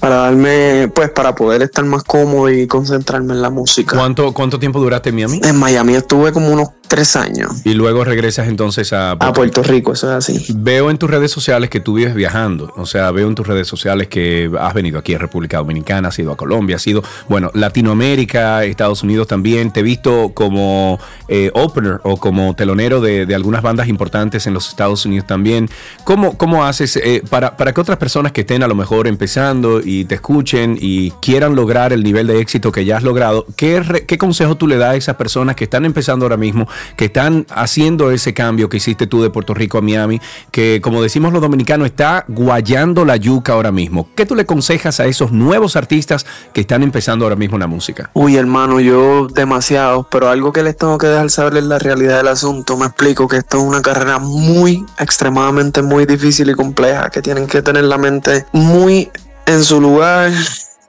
para 0.05 0.17
darme, 0.17 0.91
pues 0.95 1.11
para 1.11 1.35
poder 1.35 1.63
estar 1.63 1.83
más 1.85 2.05
cómodo 2.05 2.51
y 2.51 2.67
concentrarme 2.67 3.33
en 3.33 3.41
la 3.41 3.49
música. 3.49 3.97
¿Cuánto, 3.97 4.35
¿Cuánto 4.35 4.59
tiempo 4.59 4.79
duraste 4.79 5.09
en 5.09 5.15
Miami? 5.15 5.41
En 5.43 5.57
Miami 5.57 5.95
estuve 5.95 6.31
como 6.31 6.51
unos 6.51 6.69
tres 6.89 7.17
años. 7.17 7.51
Y 7.65 7.75
luego 7.75 8.05
regresas 8.05 8.49
entonces 8.49 8.93
a 8.93 9.13
A 9.13 9.33
Puerto 9.33 9.63
Rico, 9.63 9.93
eso 9.93 10.09
es 10.09 10.15
así. 10.31 10.55
Veo 10.57 10.91
en 10.91 10.99
tus 10.99 11.11
redes 11.11 11.31
sociales 11.31 11.71
que 11.71 11.81
tú 11.81 11.95
vives 11.95 12.15
viajando. 12.15 12.73
O 12.77 12.87
sea, 12.87 13.11
veo 13.11 13.27
en 13.29 13.35
tus 13.35 13.47
redes 13.47 13.67
sociales 13.67 14.09
que 14.09 14.51
has 14.61 14.75
venido 14.75 14.99
aquí 14.99 15.15
a 15.15 15.19
República 15.19 15.59
Dominicana, 15.59 16.09
has 16.09 16.19
ido 16.19 16.33
a 16.33 16.37
Colombia, 16.37 16.77
has 16.77 16.87
ido, 16.87 17.03
bueno, 17.29 17.51
Latinoamérica, 17.55 18.65
Estados 18.65 19.03
Unidos 19.03 19.27
también. 19.27 19.73
Te 19.73 19.81
he 19.81 19.83
visto 19.83 20.33
como 20.35 20.99
eh, 21.29 21.51
opener 21.55 22.01
o 22.05 22.17
como 22.17 22.55
telonero 22.55 23.01
de, 23.01 23.27
de 23.27 23.35
algunas 23.35 23.63
bandas 23.63 23.89
importantes 23.89 24.47
en 24.47 24.55
los 24.55 24.69
Estados 24.69 25.05
Unidos 25.07 25.27
también. 25.27 25.69
¿Cómo, 26.05 26.37
cómo 26.37 26.65
haces 26.65 26.97
eh, 26.97 27.23
para, 27.29 27.57
para 27.57 27.73
que 27.73 27.81
otras 27.81 27.99
personas 27.99 28.33
que 28.33 28.43
estén 28.43 28.63
a 28.63 28.69
lo 28.69 28.75
mejor 28.75 29.07
empezando 29.07 29.81
y 29.85 30.05
te 30.05 30.15
escuchen 30.17 30.77
y 30.81 31.11
quieran 31.23 31.55
lograr 31.55 31.93
el 31.93 32.03
nivel 32.03 32.27
de 32.27 32.41
éxito 32.41 32.73
que 32.73 32.85
ya 32.85 32.97
has 32.97 33.03
logrado? 33.03 33.47
¿Qué, 33.57 33.81
re- 33.81 34.05
qué 34.07 34.19
consejo 34.19 34.57
tú 34.57 34.67
le 34.67 34.77
das 34.77 34.91
a 34.91 34.97
esas 34.97 35.17
personas 35.17 35.57
que 35.57 35.65
están 35.65 35.85
empezando 35.85 36.25
ahora 36.25 36.37
mismo, 36.37 36.69
que 36.97 37.07
están 37.07 37.47
haciendo 37.51 38.11
ese 38.11 38.35
cambio 38.35 38.69
que 38.69 38.79
hiciste 38.79 39.07
tú 39.07 39.23
de 39.23 39.31
Puerto 39.31 39.55
Rico 39.55 39.79
a 39.79 39.81
Miami, 39.81 40.21
que 40.51 40.81
como 40.83 41.03
decimos 41.03 41.33
los 41.33 41.43
dominicanos, 41.43 41.87
está 41.87 42.25
guayando 42.29 43.05
la 43.05 43.17
yuca 43.17 43.53
ahora 43.53 43.73
mismo? 43.73 44.09
¿Qué 44.15 44.27
tú 44.27 44.35
le 44.35 44.43
aconsejas 44.43 45.01
a 45.01 45.07
esos 45.07 45.33
nuevos 45.33 45.77
artistas 45.77 46.27
que 46.53 46.61
están 46.61 46.83
empezando 46.83 47.25
ahora 47.25 47.37
mismo 47.37 47.59
la 47.59 47.67
música? 47.67 48.11
Uy, 48.15 48.37
hermano, 48.37 48.81
yo 48.81 49.29
demasiado, 49.29 50.07
pero 50.11 50.29
algo 50.29 50.53
que 50.53 50.63
les 50.63 50.77
tengo 50.77 50.99
que 50.99 51.07
dejar 51.07 51.31
saber 51.31 51.57
es 51.59 51.65
la 51.65 51.79
realidad 51.79 52.19
del 52.19 52.29
asunto. 52.29 52.77
Me 52.77 52.87
explico 52.87 53.29
que 53.29 53.39
esto 53.39 53.59
es 53.59 53.65
una 53.65 53.83
carrera 53.83 54.19
muy, 54.19 54.85
extremadamente 54.99 55.83
muy 55.83 56.07
difícil 56.07 56.51
y 56.51 56.55
compleja, 56.55 57.11
que 57.11 57.23
tienen 57.23 57.47
que 57.47 57.63
tener 57.63 57.85
la 57.85 57.99
mente 57.99 58.47
muy 58.53 59.11
en 59.47 59.63
su 59.63 59.81
lugar, 59.81 60.33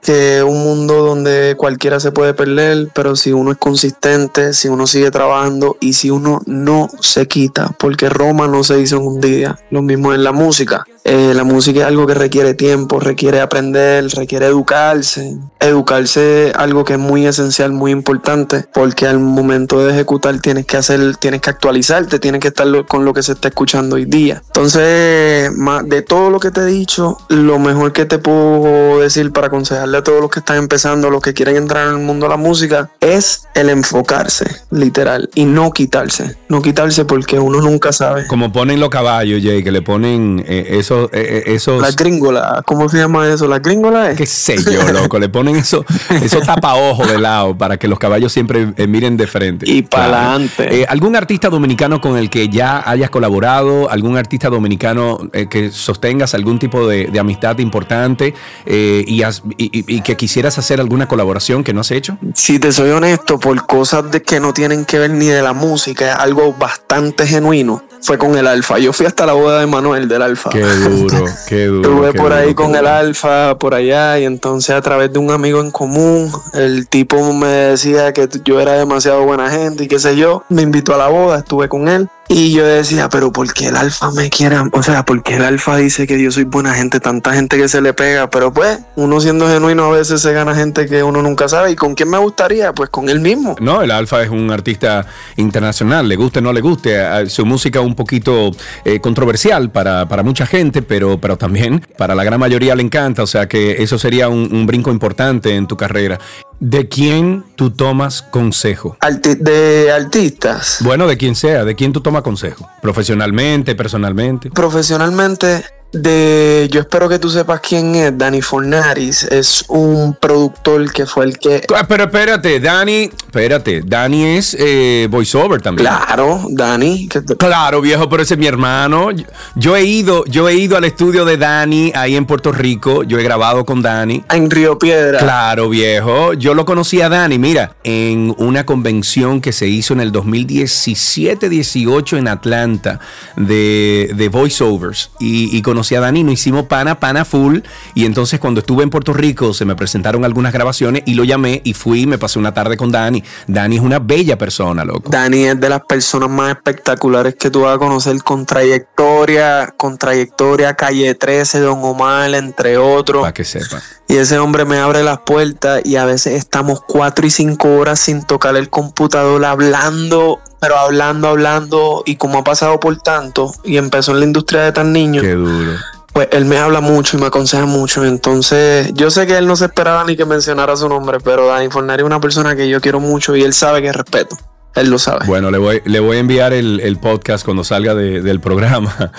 es 0.08 0.42
un 0.42 0.62
mundo 0.62 1.04
donde 1.04 1.54
cualquiera 1.56 2.00
se 2.00 2.12
puede 2.12 2.34
perder, 2.34 2.88
pero 2.94 3.16
si 3.16 3.32
uno 3.32 3.52
es 3.52 3.58
consistente, 3.58 4.52
si 4.52 4.68
uno 4.68 4.86
sigue 4.86 5.10
trabajando 5.10 5.76
y 5.80 5.94
si 5.94 6.10
uno 6.10 6.40
no 6.46 6.88
se 7.00 7.26
quita, 7.26 7.74
porque 7.78 8.08
Roma 8.08 8.46
no 8.48 8.62
se 8.62 8.80
hizo 8.80 8.96
en 8.96 9.06
un 9.06 9.20
día, 9.20 9.58
lo 9.70 9.82
mismo 9.82 10.14
en 10.14 10.24
la 10.24 10.32
música. 10.32 10.84
Eh, 11.08 11.34
la 11.34 11.44
música 11.44 11.80
es 11.80 11.86
algo 11.86 12.04
que 12.04 12.14
requiere 12.14 12.54
tiempo, 12.54 12.98
requiere 12.98 13.40
aprender, 13.40 14.08
requiere 14.08 14.46
educarse. 14.46 15.38
Educarse 15.60 16.48
es 16.48 16.54
algo 16.56 16.84
que 16.84 16.94
es 16.94 16.98
muy 16.98 17.26
esencial, 17.26 17.70
muy 17.70 17.92
importante, 17.92 18.64
porque 18.74 19.06
al 19.06 19.20
momento 19.20 19.78
de 19.78 19.92
ejecutar 19.92 20.40
tienes 20.40 20.66
que 20.66 20.76
hacer, 20.76 21.16
tienes 21.16 21.40
que 21.40 21.50
actualizarte, 21.50 22.18
tienes 22.18 22.40
que 22.40 22.48
estar 22.48 22.66
con 22.86 23.04
lo 23.04 23.14
que 23.14 23.22
se 23.22 23.32
está 23.32 23.48
escuchando 23.48 23.94
hoy 23.94 24.04
día. 24.04 24.42
Entonces, 24.46 25.50
de 25.84 26.02
todo 26.02 26.30
lo 26.30 26.40
que 26.40 26.50
te 26.50 26.62
he 26.62 26.66
dicho, 26.66 27.18
lo 27.28 27.60
mejor 27.60 27.92
que 27.92 28.04
te 28.04 28.18
puedo 28.18 28.98
decir 28.98 29.32
para 29.32 29.46
aconsejarle 29.46 29.98
a 29.98 30.02
todos 30.02 30.20
los 30.20 30.30
que 30.30 30.40
están 30.40 30.56
empezando, 30.56 31.08
los 31.08 31.22
que 31.22 31.34
quieren 31.34 31.56
entrar 31.56 31.86
en 31.86 31.94
el 31.94 32.02
mundo 32.02 32.26
de 32.26 32.30
la 32.30 32.36
música, 32.36 32.90
es 33.00 33.46
el 33.54 33.70
enfocarse, 33.70 34.46
literal, 34.70 35.30
y 35.34 35.44
no 35.44 35.70
quitarse. 35.70 36.36
No 36.48 36.62
quitarse 36.62 37.04
porque 37.04 37.38
uno 37.38 37.60
nunca 37.60 37.92
sabe. 37.92 38.26
Como 38.26 38.52
ponen 38.52 38.80
los 38.80 38.90
caballos, 38.90 39.40
Jay, 39.42 39.62
que 39.62 39.70
le 39.70 39.82
ponen 39.82 40.44
eh, 40.46 40.66
esos, 40.70 40.95
eh, 41.04 41.08
eh, 41.12 41.42
esos... 41.46 41.80
Las 41.80 41.96
gringolas, 41.96 42.62
¿cómo 42.64 42.88
se 42.88 42.98
llama 42.98 43.28
eso? 43.28 43.46
¿Las 43.46 43.62
gringolas? 43.62 44.16
Qué 44.16 44.26
sé 44.26 44.56
yo, 44.62 44.82
loco. 44.92 45.18
le 45.18 45.28
ponen 45.28 45.56
eso, 45.56 45.84
eso 46.10 46.40
tapaojo 46.40 47.06
de 47.06 47.18
lado 47.18 47.56
para 47.56 47.76
que 47.76 47.88
los 47.88 47.98
caballos 47.98 48.32
siempre 48.32 48.66
miren 48.86 49.16
de 49.16 49.26
frente. 49.26 49.68
Y 49.68 49.82
para 49.82 50.32
adelante. 50.32 50.86
¿Algún 50.88 51.16
artista 51.16 51.48
dominicano 51.48 52.00
con 52.00 52.16
el 52.16 52.30
que 52.30 52.48
ya 52.48 52.82
hayas 52.88 53.10
colaborado? 53.10 53.90
¿Algún 53.90 54.16
artista 54.16 54.48
dominicano 54.48 55.18
que 55.50 55.70
sostengas 55.70 56.34
algún 56.34 56.58
tipo 56.58 56.86
de, 56.86 57.16
amistad 57.18 57.58
importante 57.58 58.34
y, 58.66 59.22
y, 59.56 60.00
que 60.02 60.16
quisieras 60.16 60.58
hacer 60.58 60.80
alguna 60.80 61.08
colaboración 61.08 61.64
que 61.64 61.72
no 61.72 61.80
has 61.80 61.90
hecho? 61.90 62.18
Si 62.34 62.58
te 62.58 62.72
soy 62.72 62.90
honesto, 62.90 63.38
por 63.38 63.66
cosas 63.66 64.10
de 64.10 64.22
que 64.22 64.40
no 64.40 64.52
tienen 64.52 64.84
que 64.84 64.98
ver 64.98 65.10
ni 65.10 65.26
de 65.26 65.42
la 65.42 65.52
música, 65.52 66.10
es 66.10 66.16
algo 66.16 66.52
bastante 66.52 67.26
genuino 67.26 67.82
fue 68.02 68.18
con 68.18 68.36
el 68.36 68.46
Alfa. 68.46 68.78
Yo 68.78 68.92
fui 68.92 69.06
hasta 69.06 69.26
la 69.26 69.32
boda 69.32 69.60
de 69.60 69.66
Manuel 69.66 70.08
del 70.08 70.22
Alfa. 70.22 70.50
Qué 70.50 70.62
duro, 70.62 71.24
qué 71.48 71.66
duro. 71.66 71.88
Estuve 71.88 72.12
por 72.14 72.32
ahí 72.32 72.54
con 72.54 72.74
el 72.74 72.86
Alfa, 72.86 73.58
por 73.58 73.74
allá, 73.74 74.18
y 74.18 74.24
entonces 74.24 74.74
a 74.74 74.80
través 74.80 75.12
de 75.12 75.18
un 75.18 75.30
amigo 75.30 75.60
en 75.60 75.70
común, 75.70 76.30
el 76.54 76.88
tipo 76.88 77.32
me 77.32 77.46
decía 77.48 78.12
que 78.12 78.28
yo 78.44 78.60
era 78.60 78.72
demasiado 78.74 79.24
buena 79.24 79.50
gente 79.50 79.84
y 79.84 79.88
qué 79.88 79.98
sé 79.98 80.16
yo. 80.16 80.44
Me 80.48 80.62
invitó 80.62 80.94
a 80.94 80.98
la 80.98 81.08
boda, 81.08 81.38
estuve 81.38 81.68
con 81.68 81.88
él. 81.88 82.08
Y 82.28 82.52
yo 82.52 82.66
decía, 82.66 83.08
pero 83.08 83.32
¿por 83.32 83.52
qué 83.52 83.66
el 83.66 83.76
alfa 83.76 84.10
me 84.10 84.30
quiere? 84.30 84.56
O 84.72 84.82
sea, 84.82 85.04
¿por 85.04 85.22
qué 85.22 85.36
el 85.36 85.44
alfa 85.44 85.76
dice 85.76 86.06
que 86.06 86.20
yo 86.20 86.30
soy 86.32 86.44
buena 86.44 86.74
gente? 86.74 86.98
Tanta 86.98 87.32
gente 87.32 87.56
que 87.56 87.68
se 87.68 87.80
le 87.80 87.92
pega. 87.92 88.28
Pero 88.30 88.52
pues, 88.52 88.80
uno 88.96 89.20
siendo 89.20 89.48
genuino 89.48 89.84
a 89.84 89.90
veces 89.90 90.20
se 90.20 90.32
gana 90.32 90.54
gente 90.54 90.86
que 90.86 91.02
uno 91.02 91.22
nunca 91.22 91.48
sabe. 91.48 91.70
¿Y 91.70 91.76
con 91.76 91.94
quién 91.94 92.10
me 92.10 92.18
gustaría? 92.18 92.72
Pues 92.72 92.90
con 92.90 93.08
él 93.08 93.20
mismo. 93.20 93.54
No, 93.60 93.82
el 93.82 93.92
alfa 93.92 94.22
es 94.22 94.30
un 94.30 94.50
artista 94.50 95.06
internacional, 95.36 96.08
le 96.08 96.16
guste 96.16 96.40
o 96.40 96.42
no 96.42 96.52
le 96.52 96.60
guste. 96.60 97.28
Su 97.28 97.46
música 97.46 97.80
un 97.80 97.94
poquito 97.94 98.50
eh, 98.84 99.00
controversial 99.00 99.70
para, 99.70 100.08
para, 100.08 100.24
mucha 100.24 100.46
gente, 100.46 100.82
pero, 100.82 101.20
pero 101.20 101.38
también 101.38 101.86
para 101.96 102.14
la 102.14 102.24
gran 102.24 102.40
mayoría 102.40 102.74
le 102.74 102.82
encanta. 102.82 103.22
O 103.22 103.26
sea 103.26 103.46
que 103.46 103.82
eso 103.82 103.98
sería 103.98 104.28
un, 104.28 104.52
un 104.52 104.66
brinco 104.66 104.90
importante 104.90 105.54
en 105.54 105.68
tu 105.68 105.76
carrera. 105.76 106.18
¿De 106.60 106.88
quién 106.88 107.44
tú 107.54 107.70
tomas 107.70 108.22
consejo? 108.22 108.96
de 109.38 109.92
artistas. 109.92 110.78
Bueno, 110.80 111.06
de 111.06 111.18
quien 111.18 111.34
sea, 111.34 111.64
de 111.64 111.74
quién 111.74 111.92
tú 111.92 112.00
tomas 112.00 112.22
consejo. 112.22 112.68
Profesionalmente, 112.80 113.74
personalmente. 113.74 114.50
Profesionalmente, 114.50 115.64
de 115.92 116.68
yo 116.70 116.80
espero 116.80 117.08
que 117.08 117.18
tú 117.18 117.30
sepas 117.30 117.60
quién 117.60 117.94
es. 117.94 118.16
Dani 118.16 118.42
Fornaris 118.42 119.24
es 119.24 119.64
un 119.68 120.16
productor 120.20 120.92
que 120.92 121.06
fue 121.06 121.24
el 121.26 121.38
que 121.38 121.62
ah, 121.74 121.86
pero 121.88 122.04
espérate 122.04 122.60
Dani 122.60 123.04
espérate 123.04 123.82
Dani 123.84 124.36
es 124.36 124.56
eh, 124.58 125.08
voiceover 125.10 125.62
también. 125.62 125.88
Claro 125.88 126.42
Dani 126.50 127.08
claro 127.38 127.80
viejo 127.80 128.08
pero 128.08 128.22
ese 128.22 128.34
es 128.34 128.40
mi 128.40 128.46
hermano. 128.46 129.08
Yo 129.54 129.76
he 129.76 129.84
ido 129.84 130.24
yo 130.26 130.48
he 130.48 130.54
ido 130.54 130.76
al 130.76 130.84
estudio 130.84 131.24
de 131.24 131.36
Dani 131.36 131.92
ahí 131.94 132.16
en 132.16 132.26
Puerto 132.26 132.50
Rico. 132.52 133.04
Yo 133.04 133.18
he 133.18 133.22
grabado 133.22 133.64
con 133.64 133.82
Dani. 133.82 134.24
En 134.30 134.50
Río 134.50 134.78
Piedra. 134.78 135.18
Claro 135.18 135.68
viejo. 135.68 136.32
Yo 136.34 136.54
lo 136.54 136.64
conocí 136.64 137.00
a 137.00 137.08
Dani 137.08 137.38
mira 137.38 137.76
en 137.84 138.34
una 138.38 138.66
convención 138.66 139.40
que 139.40 139.52
se 139.52 139.68
hizo 139.68 139.94
en 139.94 140.00
el 140.00 140.12
2017-18 140.12 142.18
en 142.18 142.28
Atlanta 142.28 143.00
de, 143.36 144.10
de 144.14 144.28
voiceovers. 144.28 145.10
Y, 145.20 145.56
y 145.56 145.62
con 145.62 145.75
conocí 145.76 145.94
a 145.94 146.00
Dani, 146.00 146.24
nos 146.24 146.32
hicimos 146.32 146.64
pana, 146.64 146.98
pana 146.98 147.26
full. 147.26 147.58
Y 147.94 148.06
entonces 148.06 148.40
cuando 148.40 148.60
estuve 148.60 148.82
en 148.82 148.88
Puerto 148.88 149.12
Rico 149.12 149.52
se 149.52 149.66
me 149.66 149.76
presentaron 149.76 150.24
algunas 150.24 150.54
grabaciones 150.54 151.02
y 151.04 151.12
lo 151.12 151.22
llamé 151.22 151.60
y 151.64 151.74
fui 151.74 152.02
y 152.02 152.06
me 152.06 152.16
pasé 152.16 152.38
una 152.38 152.54
tarde 152.54 152.78
con 152.78 152.90
Dani. 152.90 153.22
Dani 153.46 153.76
es 153.76 153.82
una 153.82 153.98
bella 153.98 154.38
persona, 154.38 154.86
loco. 154.86 155.10
Dani 155.10 155.44
es 155.44 155.60
de 155.60 155.68
las 155.68 155.82
personas 155.82 156.30
más 156.30 156.56
espectaculares 156.56 157.34
que 157.34 157.50
tú 157.50 157.60
vas 157.60 157.76
a 157.76 157.78
conocer 157.78 158.16
con 158.22 158.46
trayectoria, 158.46 159.74
con 159.76 159.98
trayectoria, 159.98 160.72
calle 160.72 161.14
13, 161.14 161.60
Don 161.60 161.80
Omar, 161.82 162.32
entre 162.32 162.78
otros. 162.78 163.20
Para 163.20 163.34
que 163.34 163.44
sepa. 163.44 163.82
Y 164.08 164.16
ese 164.16 164.38
hombre 164.38 164.64
me 164.64 164.78
abre 164.78 165.02
las 165.02 165.18
puertas 165.18 165.82
y 165.84 165.96
a 165.96 166.06
veces 166.06 166.34
estamos 166.34 166.80
cuatro 166.80 167.26
y 167.26 167.30
cinco 167.30 167.76
horas 167.76 168.00
sin 168.00 168.22
tocar 168.24 168.56
el 168.56 168.70
computador 168.70 169.44
hablando 169.44 170.40
pero 170.60 170.76
hablando, 170.78 171.28
hablando, 171.28 172.02
y 172.06 172.16
como 172.16 172.38
ha 172.38 172.44
pasado 172.44 172.80
por 172.80 172.96
tanto, 172.98 173.52
y 173.64 173.76
empezó 173.76 174.12
en 174.12 174.20
la 174.20 174.26
industria 174.26 174.62
de 174.62 174.72
tan 174.72 174.92
niños. 174.92 175.22
Qué 175.22 175.34
duro. 175.34 175.72
Pues 176.12 176.28
él 176.32 176.46
me 176.46 176.56
habla 176.56 176.80
mucho 176.80 177.16
y 177.16 177.20
me 177.20 177.26
aconseja 177.26 177.66
mucho. 177.66 178.04
Entonces, 178.04 178.90
yo 178.94 179.10
sé 179.10 179.26
que 179.26 179.36
él 179.36 179.46
no 179.46 179.54
se 179.54 179.66
esperaba 179.66 180.02
ni 180.04 180.16
que 180.16 180.24
mencionara 180.24 180.74
su 180.76 180.88
nombre, 180.88 181.18
pero 181.20 181.46
Dani 181.46 181.68
Fornari 181.68 182.02
es 182.02 182.06
una 182.06 182.20
persona 182.20 182.56
que 182.56 182.68
yo 182.70 182.80
quiero 182.80 183.00
mucho 183.00 183.36
y 183.36 183.42
él 183.42 183.52
sabe 183.52 183.82
que 183.82 183.92
respeto. 183.92 184.36
Él 184.74 184.88
lo 184.88 184.98
sabe. 184.98 185.26
Bueno, 185.26 185.50
le 185.50 185.58
voy, 185.58 185.82
le 185.84 186.00
voy 186.00 186.16
a 186.16 186.20
enviar 186.20 186.52
el, 186.52 186.98
podcast 187.00 187.44
cuando 187.44 187.64
salga 187.64 187.94
del 187.94 188.40
programa 188.40 189.12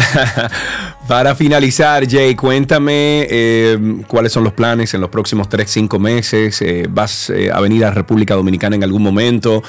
Para 1.08 1.34
finalizar, 1.34 2.08
Jay, 2.08 2.36
cuéntame 2.36 3.26
eh, 3.28 4.02
cuáles 4.06 4.32
son 4.32 4.44
los 4.44 4.52
planes 4.52 4.94
en 4.94 5.00
los 5.00 5.10
próximos 5.10 5.48
3, 5.48 5.68
5 5.68 5.98
meses. 5.98 6.62
Eh, 6.62 6.86
¿Vas 6.88 7.30
eh, 7.30 7.50
a 7.52 7.60
venir 7.60 7.84
a 7.84 7.90
República 7.90 8.34
Dominicana 8.34 8.76
en 8.76 8.84
algún 8.84 9.02
momento? 9.02 9.62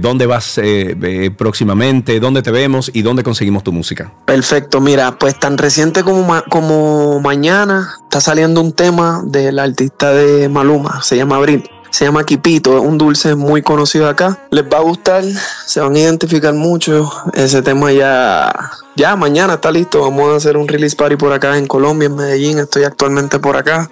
¿Dónde 0.00 0.26
vas 0.26 0.60
próximamente? 1.36 2.20
¿Dónde 2.20 2.42
te 2.42 2.50
vemos 2.50 2.90
y 2.92 3.02
dónde 3.02 3.22
conseguimos 3.22 3.64
tu 3.64 3.72
música? 3.72 4.12
Perfecto, 4.26 4.80
mira, 4.80 5.18
pues 5.18 5.38
tan 5.38 5.56
reciente 5.56 6.02
como, 6.02 6.42
como 6.50 7.20
mañana 7.20 7.94
está 8.02 8.20
saliendo 8.20 8.60
un 8.60 8.72
tema 8.72 9.22
del 9.24 9.58
artista 9.58 10.12
de 10.12 10.48
Maluma, 10.48 11.02
se 11.02 11.16
llama 11.16 11.36
Abril 11.36 11.64
se 11.92 12.06
llama 12.06 12.24
Quipito, 12.24 12.78
es 12.78 12.82
un 12.82 12.96
dulce 12.96 13.34
muy 13.34 13.60
conocido 13.60 14.08
acá. 14.08 14.38
Les 14.50 14.64
va 14.64 14.78
a 14.78 14.80
gustar, 14.80 15.22
se 15.66 15.78
van 15.78 15.94
a 15.94 15.98
identificar 15.98 16.54
mucho. 16.54 17.12
Ese 17.34 17.60
tema 17.60 17.92
ya, 17.92 18.50
ya 18.96 19.14
mañana 19.14 19.54
está 19.54 19.70
listo. 19.70 20.00
Vamos 20.00 20.32
a 20.32 20.36
hacer 20.36 20.56
un 20.56 20.66
release 20.66 20.96
party 20.96 21.16
por 21.16 21.34
acá 21.34 21.58
en 21.58 21.66
Colombia, 21.66 22.06
en 22.06 22.16
Medellín. 22.16 22.58
Estoy 22.58 22.84
actualmente 22.84 23.38
por 23.38 23.58
acá. 23.58 23.90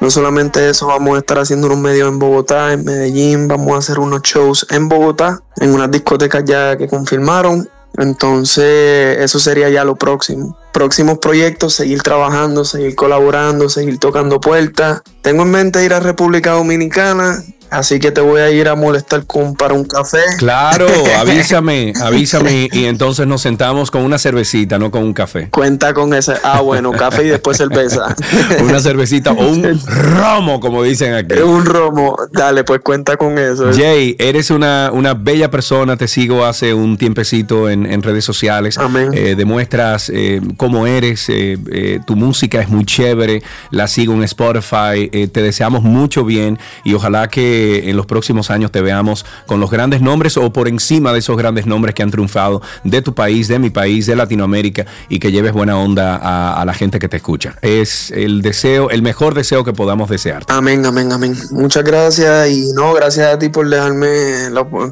No 0.00 0.10
solamente 0.10 0.70
eso, 0.70 0.86
vamos 0.86 1.16
a 1.16 1.18
estar 1.18 1.38
haciendo 1.38 1.66
unos 1.66 1.78
medios 1.78 2.08
en 2.08 2.18
Bogotá, 2.18 2.72
en 2.72 2.84
Medellín. 2.84 3.48
Vamos 3.48 3.74
a 3.74 3.78
hacer 3.78 3.98
unos 3.98 4.22
shows 4.22 4.66
en 4.70 4.88
Bogotá, 4.88 5.42
en 5.58 5.74
unas 5.74 5.90
discotecas 5.90 6.44
ya 6.46 6.78
que 6.78 6.88
confirmaron. 6.88 7.68
Entonces, 7.98 9.18
eso 9.18 9.38
sería 9.38 9.68
ya 9.68 9.84
lo 9.84 9.96
próximo. 9.96 10.56
Próximos 10.72 11.18
proyectos, 11.18 11.74
seguir 11.74 12.02
trabajando, 12.02 12.64
seguir 12.64 12.94
colaborando, 12.94 13.68
seguir 13.68 13.98
tocando 13.98 14.40
puertas. 14.40 15.02
Tengo 15.20 15.42
en 15.42 15.50
mente 15.50 15.84
ir 15.84 15.92
a 15.92 16.00
República 16.00 16.52
Dominicana, 16.52 17.42
Así 17.72 17.98
que 17.98 18.10
te 18.12 18.20
voy 18.20 18.42
a 18.42 18.50
ir 18.50 18.68
a 18.68 18.74
molestar 18.74 19.24
con, 19.24 19.54
para 19.54 19.72
un 19.72 19.84
café. 19.84 20.18
Claro, 20.36 20.86
avísame, 21.18 21.94
avísame 22.02 22.68
y 22.70 22.84
entonces 22.84 23.26
nos 23.26 23.40
sentamos 23.40 23.90
con 23.90 24.02
una 24.02 24.18
cervecita, 24.18 24.78
no 24.78 24.90
con 24.90 25.02
un 25.02 25.14
café. 25.14 25.48
Cuenta 25.50 25.94
con 25.94 26.12
ese. 26.12 26.34
Ah, 26.44 26.60
bueno, 26.60 26.92
café 26.92 27.24
y 27.24 27.28
después 27.28 27.56
cerveza. 27.56 28.14
una 28.62 28.78
cervecita 28.80 29.32
o 29.32 29.48
un 29.48 29.80
romo, 29.86 30.60
como 30.60 30.82
dicen 30.82 31.14
aquí. 31.14 31.40
Un 31.40 31.64
romo. 31.64 32.14
Dale, 32.30 32.62
pues 32.62 32.80
cuenta 32.80 33.16
con 33.16 33.38
eso. 33.38 33.70
Jay, 33.72 34.16
eres 34.18 34.50
una, 34.50 34.90
una 34.92 35.14
bella 35.14 35.50
persona. 35.50 35.96
Te 35.96 36.08
sigo 36.08 36.44
hace 36.44 36.74
un 36.74 36.98
tiempecito 36.98 37.70
en, 37.70 38.02
redes 38.02 38.24
sociales. 38.24 38.76
Amén. 38.76 39.12
Eh, 39.14 39.34
demuestras 39.34 40.10
eh, 40.12 40.42
cómo 40.58 40.86
eres. 40.86 41.26
Eh, 41.28 42.00
tu 42.06 42.16
música 42.16 42.60
es 42.60 42.68
muy 42.68 42.84
chévere. 42.84 43.42
La 43.70 43.88
sigo 43.88 44.12
en 44.12 44.24
Spotify. 44.24 45.08
te 45.08 45.42
deseamos 45.42 45.82
mucho 45.82 46.26
bien 46.26 46.58
y 46.84 46.92
ojalá 46.92 47.28
que 47.28 47.61
en 47.62 47.96
los 47.96 48.06
próximos 48.06 48.50
años 48.50 48.70
te 48.70 48.80
veamos 48.80 49.24
con 49.46 49.60
los 49.60 49.70
grandes 49.70 50.00
nombres 50.00 50.36
o 50.36 50.52
por 50.52 50.68
encima 50.68 51.12
de 51.12 51.18
esos 51.20 51.36
grandes 51.36 51.66
nombres 51.66 51.94
que 51.94 52.02
han 52.02 52.10
triunfado 52.10 52.62
de 52.84 53.02
tu 53.02 53.14
país, 53.14 53.48
de 53.48 53.58
mi 53.58 53.70
país, 53.70 54.06
de 54.06 54.16
Latinoamérica 54.16 54.86
y 55.08 55.18
que 55.18 55.32
lleves 55.32 55.52
buena 55.52 55.78
onda 55.78 56.16
a, 56.60 56.64
la 56.64 56.74
gente 56.74 56.98
que 56.98 57.08
te 57.08 57.16
escucha. 57.16 57.56
Es 57.62 58.10
el 58.12 58.42
deseo, 58.42 58.90
el 58.90 59.02
mejor 59.02 59.34
deseo 59.34 59.64
que 59.64 59.72
podamos 59.72 60.08
desear. 60.08 60.44
Amén, 60.48 60.86
amén, 60.86 61.12
amén. 61.12 61.36
Muchas 61.50 61.84
gracias 61.84 62.50
y 62.50 62.72
no, 62.72 62.92
gracias 62.94 63.34
a 63.34 63.38
ti 63.38 63.48
por 63.48 63.68
dejarme, 63.68 64.50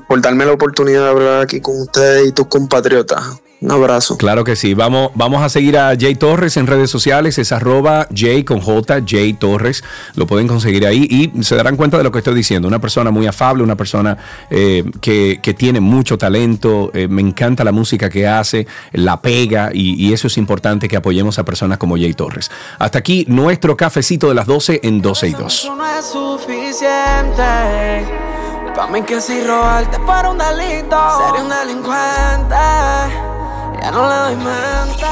por 0.09 0.21
darme 0.21 0.47
la 0.47 0.53
oportunidad 0.53 1.05
de 1.05 1.11
hablar 1.11 1.43
aquí 1.43 1.61
con 1.61 1.81
ustedes 1.81 2.29
y 2.29 2.33
tus 2.33 2.47
compatriotas. 2.47 3.41
Un 3.61 3.71
abrazo. 3.71 4.17
Claro 4.17 4.43
que 4.43 4.57
sí. 4.57 4.73
Vamos, 4.73 5.11
vamos 5.15 5.43
a 5.43 5.51
seguir 5.51 5.77
a 5.77 5.95
Jay 5.99 6.15
Torres 6.15 6.57
en 6.57 6.67
redes 6.67 6.91
sociales. 6.91 7.39
Es 7.39 7.53
arroba 7.53 8.09
Jay 8.15 8.43
con 8.43 8.61
J, 8.61 9.03
Jay 9.07 9.35
Torres. 9.35 9.85
Lo 10.15 10.27
pueden 10.27 10.49
conseguir 10.49 10.87
ahí 10.87 11.07
y 11.11 11.43
se 11.43 11.57
darán 11.57 11.77
cuenta 11.77 11.99
de 11.99 12.05
lo 12.05 12.11
que 12.11 12.19
estoy 12.19 12.35
diciendo. 12.35 12.69
Una 12.69 12.79
persona 12.79 13.11
muy 13.11 13.27
afable, 13.27 13.63
una 13.63 13.77
persona 13.77 14.17
eh, 14.49 14.85
que, 15.01 15.39
tiene 15.59 15.81
mucho 15.81 16.17
talento. 16.17 16.91
Eh, 16.95 17.07
me 17.09 17.21
encanta 17.21 17.63
la 17.63 17.73
música 17.73 18.09
que 18.09 18.27
hace, 18.27 18.67
la 18.93 19.21
pega 19.21 19.71
y, 19.75 20.07
y, 20.07 20.13
eso 20.15 20.29
es 20.29 20.39
importante 20.39 20.89
que 20.89 20.97
apoyemos 20.97 21.39
a 21.39 21.45
personas 21.45 21.77
como 21.77 21.97
Jay 21.97 22.15
Torres. 22.15 22.51
Hasta 22.79 23.01
aquí 23.01 23.27
nuestro 23.29 23.77
cafecito 23.77 24.29
de 24.29 24.37
las 24.37 24.47
12 24.47 24.81
en 24.85 25.03
12 25.03 25.29
y 25.29 25.33
2. 25.33 25.73
No 25.77 25.87
es 25.87 26.07
suficiente. 26.07 27.43
Para 28.75 28.87
mí 28.91 29.03
que 29.03 29.21
si 29.21 29.43
robarte 29.43 29.99
para 30.07 30.31
un 30.31 30.39
delito, 30.39 30.97
sería 31.27 31.43
un 31.43 31.51
delincuente 31.51 33.30
ya 33.83 33.91
no 33.91 34.09
le 34.09 34.15
doy 34.17 34.37
mente. 34.37 35.07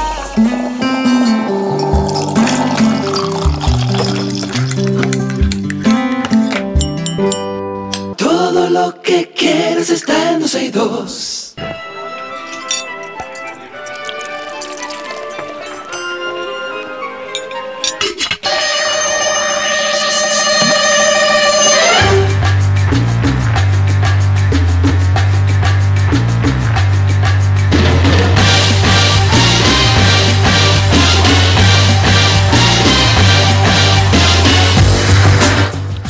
Todo 8.17 8.69
lo 8.69 9.01
que 9.01 9.31
quieres 9.31 9.89
está 9.89 10.31
en 10.31 10.41
12 10.41 10.63
y 10.65 10.69
2. 10.69 11.55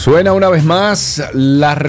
Suena 0.10 0.34
una 0.34 0.49
vez 0.49 0.64
más 0.66 1.22
la, 1.34 1.80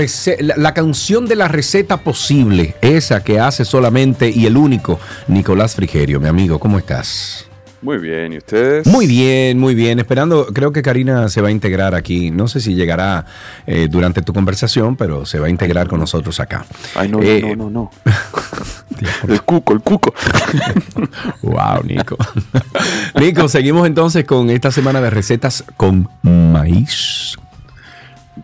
la, 0.59 0.75
canción 0.75 1.25
de 1.25 1.37
la 1.37 1.49
receta 1.49 1.97
posible, 1.97 2.75
esa 2.83 3.25
que 3.25 3.41
hace 3.41 3.64
solamente 3.64 4.29
y 4.29 4.45
el 4.45 4.59
único 4.59 5.01
Nicolás 5.27 5.75
Frigerio, 5.75 6.21
mi 6.21 6.29
amigo, 6.29 6.59
¿cómo 6.59 6.77
estás? 6.77 7.49
Muy 7.81 7.97
bien, 7.97 8.35
¿y 8.35 8.37
ustedes? 8.37 8.87
Muy 8.87 9.07
bien, 9.07 9.59
muy 9.59 9.75
bien. 9.75 10.01
Esperando, 10.01 10.49
creo 10.53 10.71
que 10.71 10.83
Karina 10.83 11.31
se 11.31 11.41
va 11.41 11.49
a 11.49 11.51
integrar 11.51 11.95
aquí. 11.95 12.31
No 12.31 12.47
sé 12.47 12.61
si 12.61 12.75
llegará 12.75 13.25
eh, 13.66 13.89
durante 13.91 14.21
tu 14.21 14.35
conversación, 14.35 14.97
pero 14.97 15.25
se 15.25 15.39
va 15.39 15.47
a 15.47 15.51
integrar 15.51 15.89
con 15.89 15.99
nosotros 15.99 16.41
acá. 16.41 16.66
Ay, 16.95 17.09
no, 17.09 17.21
no, 17.21 17.25
eh, 17.25 17.57
no, 17.57 17.71
no. 17.71 17.91
el 19.29 19.41
cuco, 19.41 19.73
el 19.73 19.81
cuco. 19.81 20.12
wow, 21.43 21.83
Nico. 21.85 22.18
Nico, 23.18 23.49
seguimos 23.49 23.87
entonces 23.87 24.27
con 24.27 24.51
esta 24.51 24.71
semana 24.71 25.01
de 25.01 25.09
recetas 25.09 25.64
con 25.79 26.07
maíz. 26.23 27.39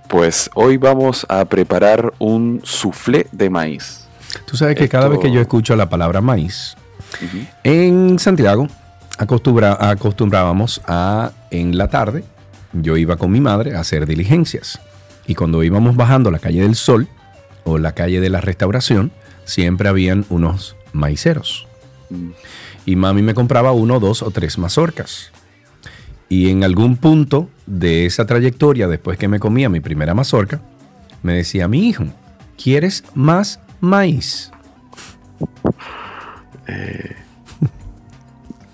Pues 0.08 0.50
hoy 0.54 0.76
vamos 0.76 1.26
a 1.28 1.44
preparar 1.44 2.14
un 2.18 2.60
soufflé 2.64 3.26
de 3.32 3.50
maíz. 3.50 4.06
Tú 4.46 4.56
sabes 4.56 4.76
que 4.76 4.88
cada 4.88 5.08
vez 5.08 5.18
que 5.18 5.32
yo 5.32 5.40
escucho 5.40 5.74
la 5.74 5.88
palabra 5.88 6.20
maíz, 6.20 6.76
en 7.64 8.18
Santiago 8.18 8.68
acostumbrábamos 9.18 10.80
a, 10.86 11.32
en 11.50 11.76
la 11.76 11.88
tarde, 11.88 12.24
yo 12.72 12.96
iba 12.96 13.16
con 13.16 13.32
mi 13.32 13.40
madre 13.40 13.74
a 13.74 13.80
hacer 13.80 14.06
diligencias. 14.06 14.78
Y 15.26 15.34
cuando 15.34 15.64
íbamos 15.64 15.96
bajando 15.96 16.30
la 16.30 16.38
calle 16.38 16.62
del 16.62 16.76
Sol 16.76 17.08
o 17.64 17.78
la 17.78 17.92
calle 17.92 18.20
de 18.20 18.30
la 18.30 18.40
Restauración, 18.40 19.10
siempre 19.44 19.88
habían 19.88 20.24
unos 20.28 20.76
maiceros. 20.92 21.66
Mm. 22.10 22.30
Y 22.84 22.96
mami 22.96 23.22
me 23.22 23.34
compraba 23.34 23.72
uno, 23.72 23.98
dos 23.98 24.22
o 24.22 24.30
tres 24.30 24.58
mazorcas. 24.58 25.32
Y 26.28 26.50
en 26.50 26.64
algún 26.64 26.96
punto 26.96 27.48
de 27.66 28.06
esa 28.06 28.26
trayectoria, 28.26 28.88
después 28.88 29.18
que 29.18 29.28
me 29.28 29.38
comía 29.38 29.68
mi 29.68 29.80
primera 29.80 30.14
mazorca, 30.14 30.60
me 31.22 31.34
decía, 31.34 31.68
mi 31.68 31.88
hijo, 31.88 32.04
¿quieres 32.62 33.04
más 33.14 33.60
maíz? 33.80 34.50
Eh, 36.66 37.14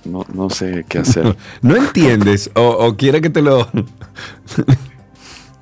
no, 0.05 0.51
sé 0.51 0.85
qué 0.89 0.99
hacer. 0.99 1.37
¿No 1.63 1.77
entiendes? 1.77 2.51
¿O, 2.55 2.97
quiere 2.97 3.21
que 3.21 3.31
te 3.31 3.43
lo...? 3.43 3.69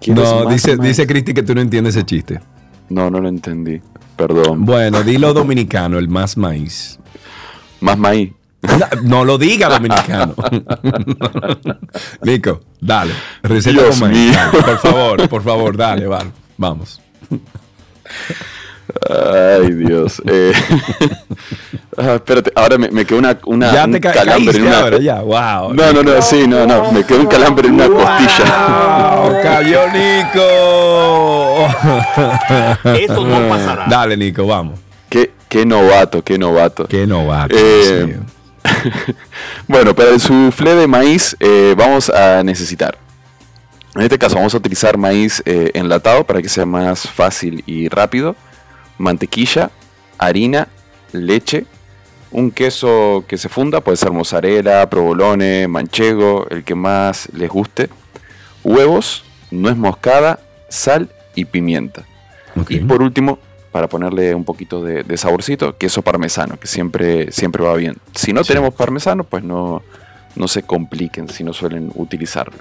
no, 0.06 0.46
dice, 0.46 0.76
dice 0.76 1.06
Cristi 1.06 1.34
que 1.34 1.42
tú 1.42 1.54
no 1.54 1.60
entiendes 1.60 1.96
ese 1.96 2.06
chiste. 2.06 2.40
No, 2.88 3.10
no 3.10 3.20
lo 3.20 3.28
entendí. 3.28 3.80
Perdón. 4.16 4.64
Bueno, 4.64 5.02
dilo 5.02 5.32
dominicano, 5.32 5.98
el 5.98 6.08
más 6.08 6.36
maíz. 6.36 6.98
Más 7.80 7.98
maíz. 7.98 8.32
No, 9.02 9.24
lo 9.24 9.38
diga 9.38 9.68
dominicano. 9.68 10.34
Nico, 12.22 12.60
dale. 12.80 13.14
Receta 13.42 13.82
maíz. 14.00 14.36
por 14.50 14.78
favor, 14.78 15.28
por 15.28 15.42
favor, 15.42 15.76
dale, 15.76 16.06
vale. 16.06 16.30
Vamos. 16.58 17.00
Ay, 19.08 19.72
Dios. 19.72 20.20
Eh, 20.26 20.52
ah, 21.96 22.14
espérate, 22.14 22.52
ahora 22.54 22.76
me, 22.78 22.90
me 22.90 23.04
quedó 23.04 23.18
una, 23.18 23.38
una 23.46 23.72
ya 23.72 23.86
te 23.88 24.00
calambre 24.00 24.56
en 24.56 24.66
una. 24.66 24.98
ya, 24.98 25.20
wow. 25.20 25.72
No, 25.72 25.92
no, 25.92 26.02
no, 26.02 26.20
sí, 26.22 26.46
no, 26.46 26.66
no. 26.66 26.92
Me 26.92 27.04
quedó 27.04 27.20
un 27.20 27.26
calambre 27.26 27.68
en 27.68 27.74
una 27.74 27.88
costilla. 27.88 29.22
Wow, 29.22 29.36
cayó 29.42 29.86
Nico. 29.92 30.48
Eso 32.98 33.26
no 33.26 33.48
pasará. 33.48 33.86
Dale, 33.88 34.16
Nico, 34.16 34.46
vamos. 34.46 34.80
Qué, 35.08 35.32
qué 35.48 35.64
novato, 35.64 36.22
qué 36.22 36.38
novato. 36.38 36.86
Qué 36.86 37.06
novato. 37.06 37.54
Eh, 37.56 38.18
bueno, 39.68 39.94
para 39.94 40.10
el 40.10 40.20
soufflé 40.20 40.74
de 40.74 40.86
maíz 40.86 41.36
eh, 41.40 41.74
vamos 41.76 42.10
a 42.10 42.42
necesitar, 42.42 42.98
en 43.94 44.02
este 44.02 44.18
caso 44.18 44.36
vamos 44.36 44.54
a 44.54 44.58
utilizar 44.58 44.96
maíz 44.98 45.42
eh, 45.46 45.70
enlatado 45.74 46.24
para 46.24 46.40
que 46.40 46.48
sea 46.48 46.66
más 46.66 47.08
fácil 47.08 47.62
y 47.66 47.88
rápido, 47.88 48.36
mantequilla, 48.98 49.70
harina, 50.18 50.68
leche, 51.12 51.66
un 52.30 52.50
queso 52.50 53.24
que 53.26 53.38
se 53.38 53.48
funda, 53.48 53.80
puede 53.80 53.96
ser 53.96 54.12
mozzarella, 54.12 54.88
provolone, 54.88 55.66
manchego, 55.66 56.46
el 56.50 56.62
que 56.64 56.74
más 56.74 57.28
les 57.32 57.48
guste, 57.48 57.88
huevos, 58.62 59.24
nuez 59.50 59.76
moscada, 59.76 60.38
sal 60.68 61.10
y 61.34 61.44
pimienta. 61.44 62.04
Y 62.68 62.78
por 62.80 63.02
último, 63.02 63.38
para 63.72 63.88
ponerle 63.88 64.34
un 64.34 64.44
poquito 64.44 64.82
de, 64.82 65.16
saborcito, 65.16 65.76
queso 65.76 66.02
parmesano, 66.02 66.58
que 66.58 66.66
siempre, 66.66 67.30
siempre 67.30 67.62
va 67.62 67.74
bien. 67.74 67.96
Si 68.14 68.32
no 68.32 68.42
tenemos 68.42 68.74
parmesano, 68.74 69.24
pues 69.24 69.44
no, 69.44 69.82
no 70.34 70.48
se 70.48 70.62
compliquen 70.62 71.28
si 71.28 71.44
no 71.44 71.52
suelen 71.52 71.92
utilizarlo. 71.94 72.58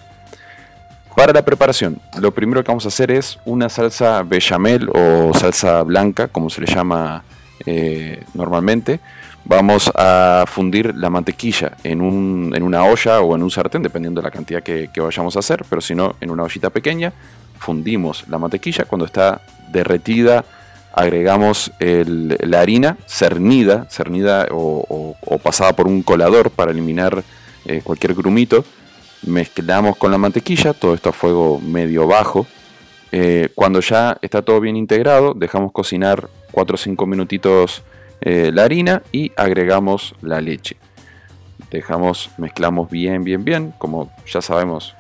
Para 1.16 1.34
la 1.34 1.44
preparación, 1.44 2.00
lo 2.20 2.32
primero 2.32 2.64
que 2.64 2.70
vamos 2.70 2.86
a 2.86 2.90
hacer 2.90 3.12
es 3.12 3.40
una 3.44 3.70
salsa 3.70 4.22
bechamel 4.24 4.90
o 4.94 5.32
salsa 5.34 5.82
blanca, 5.84 6.28
como 6.28 6.50
se 6.50 6.62
le 6.62 6.68
llama 6.68 7.24
eh, 7.66 8.24
normalmente. 8.36 9.00
Vamos 9.44 9.92
a 9.96 10.46
fundir 10.48 10.94
la 10.96 11.10
mantequilla 11.10 11.72
en, 11.84 12.02
un, 12.02 12.54
en, 12.56 12.62
una 12.62 12.84
olla 12.84 13.22
o 13.22 13.36
en 13.36 13.42
un 13.42 13.50
sartén, 13.50 13.82
dependiendo 13.82 14.22
de 14.22 14.28
la 14.28 14.32
cantidad 14.32 14.62
que, 14.62 14.92
que 14.94 15.02
vayamos 15.02 15.36
a 15.36 15.40
hacer, 15.40 15.66
pero 15.68 15.82
si 15.82 15.96
no, 15.96 16.16
en 16.22 16.30
una 16.30 16.44
ollita 16.44 16.70
pequeña. 16.70 17.12
Fundimos 17.58 18.26
la 18.30 18.38
mantequilla 18.38 18.86
cuando 18.86 19.06
está 19.06 19.42
derretida, 19.72 20.46
agregamos 21.00 21.72
la 21.80 22.60
harina 22.60 22.98
cernida, 23.08 23.88
cernida 23.90 24.48
o, 24.52 25.16
pasada 25.42 25.74
por 25.74 25.88
un 25.88 26.04
colador 26.04 26.52
para 26.52 26.72
eliminar 26.72 27.24
eh, 27.66 27.82
cualquier 27.84 28.14
grumito. 28.14 28.66
Mezclamos 29.24 29.96
con 29.98 30.12
la 30.12 30.18
mantequilla, 30.18 30.74
todo 30.74 30.94
esto 30.94 31.10
a 31.10 31.14
fuego 31.14 31.60
medio 31.60 32.06
bajo. 32.06 32.46
Eh, 33.12 33.50
cuando 33.56 33.80
ya 33.80 34.18
está 34.22 34.42
todo 34.42 34.60
bien 34.60 34.76
integrado, 34.76 35.34
dejamos 35.34 35.72
cocinar 35.72 36.30
4 36.52 36.76
o 36.76 36.78
5 36.78 37.06
minutitos 37.06 37.84
eh, 38.22 38.52
la 38.54 38.64
harina 38.64 39.02
y 39.14 39.32
agregamos 39.38 40.16
la 40.22 40.42
leche. 40.42 40.76
Dejamos, 41.72 42.30
mezclamos 42.38 42.90
bien, 42.90 43.24
bien, 43.24 43.46
bien, 43.46 43.74
como 43.78 44.12
ya 44.28 44.42
sabemos 44.42 44.96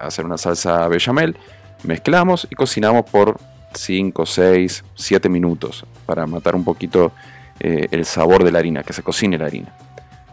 hacer 0.00 0.26
una 0.26 0.36
salsa 0.36 0.86
bechamel. 0.88 1.36
Mezclamos 1.82 2.46
y 2.50 2.54
cocinamos 2.56 3.08
por 3.10 3.38
5, 3.74 4.26
6, 4.26 4.84
7 4.94 5.28
minutos 5.28 5.84
para 6.06 6.26
matar 6.26 6.54
un 6.54 6.64
poquito 6.64 7.12
eh, 7.60 7.88
el 7.90 8.04
sabor 8.04 8.44
de 8.44 8.52
la 8.52 8.58
harina, 8.58 8.82
que 8.82 8.92
se 8.92 9.02
cocine 9.02 9.38
la 9.38 9.46
harina. 9.46 9.74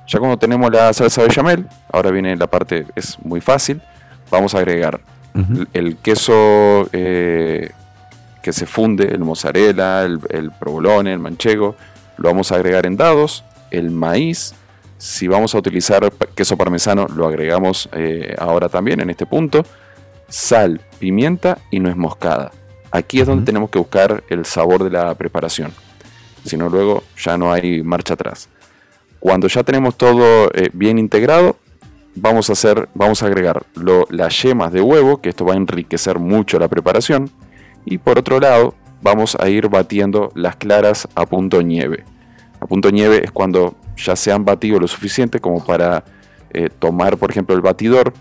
Ya 0.08 0.20
cuando 0.20 0.38
tenemos 0.38 0.72
la 0.72 0.94
salsa 0.94 1.24
bechamel, 1.24 1.68
ahora 1.92 2.12
viene 2.12 2.36
la 2.38 2.48
parte, 2.48 2.86
es 2.96 3.20
muy 3.20 3.42
fácil, 3.42 3.82
vamos 4.32 4.56
a 4.56 4.60
agregar 4.60 5.02
el 5.74 5.98
queso 5.98 6.90
eh, 6.94 7.70
que 8.42 8.54
se 8.54 8.66
funde, 8.66 9.06
el 9.06 9.20
mozzarella, 9.20 10.04
el, 10.04 10.52
provolone, 10.58 11.14
el 11.14 11.20
manchego, 11.20 11.76
lo 12.18 12.30
vamos 12.30 12.52
a 12.52 12.56
agregar 12.56 12.86
en 12.86 12.98
dados, 12.98 13.44
el 13.70 13.92
maíz, 13.92 14.56
si 14.98 15.28
vamos 15.28 15.54
a 15.54 15.60
utilizar 15.60 16.12
queso 16.34 16.58
parmesano, 16.58 17.08
lo 17.08 17.28
agregamos 17.28 17.90
eh, 17.92 18.36
ahora 18.40 18.70
también 18.70 19.02
en 19.02 19.10
este 19.10 19.26
punto, 19.26 19.64
sal, 20.28 20.82
pimienta 20.98 21.60
y 21.70 21.80
nuez 21.80 21.96
moscada. 21.96 22.52
Aquí 22.92 23.20
es 23.20 23.28
donde 23.28 23.46
tenemos 23.46 23.70
que 23.70 23.80
buscar 23.80 24.24
el 24.30 24.46
sabor 24.46 24.84
de 24.84 24.90
la 24.92 25.14
preparación. 25.16 25.72
Si 26.46 26.56
no, 26.58 26.70
luego 26.70 27.04
ya 27.18 27.38
no 27.38 27.52
hay 27.52 27.84
marcha 27.84 28.14
atrás. 28.14 28.50
Cuando 29.20 29.48
ya 29.48 29.64
tenemos 29.64 29.96
todo 29.98 30.50
eh, 30.54 30.70
bien 30.74 30.98
integrado, 30.98 31.58
vamos 32.16 32.50
a 32.50 32.54
hacer, 32.54 32.88
vamos 32.94 33.22
a 33.24 33.26
agregar 33.28 33.66
lo- 33.76 34.06
las 34.10 34.42
yemas 34.42 34.72
de 34.72 34.82
huevo, 34.82 35.22
que 35.22 35.30
esto 35.30 35.44
va 35.46 35.54
a 35.54 35.58
enriquecer 35.58 36.20
mucho 36.20 36.58
la 36.60 36.68
preparación. 36.68 37.30
Y 37.86 37.98
por 37.98 38.18
otro 38.20 38.40
lado, 38.40 38.74
vamos 39.02 39.36
a 39.40 39.50
ir 39.50 39.68
batiendo 39.70 40.32
las 40.36 40.56
claras 40.56 41.08
a 41.16 41.26
punto 41.26 41.62
nieve. 41.62 42.06
A 42.60 42.66
punto 42.66 42.90
nieve 42.92 43.22
es 43.24 43.32
cuando 43.32 43.76
ya 43.98 44.16
se 44.16 44.32
han 44.32 44.46
batido 44.46 44.80
lo 44.80 44.88
suficiente 44.88 45.40
como 45.40 45.64
para 45.64 46.04
eh, 46.52 46.70
tomar, 46.80 47.18
por 47.18 47.30
ejemplo, 47.32 47.54
el 47.56 47.62
batidor. 47.62 48.14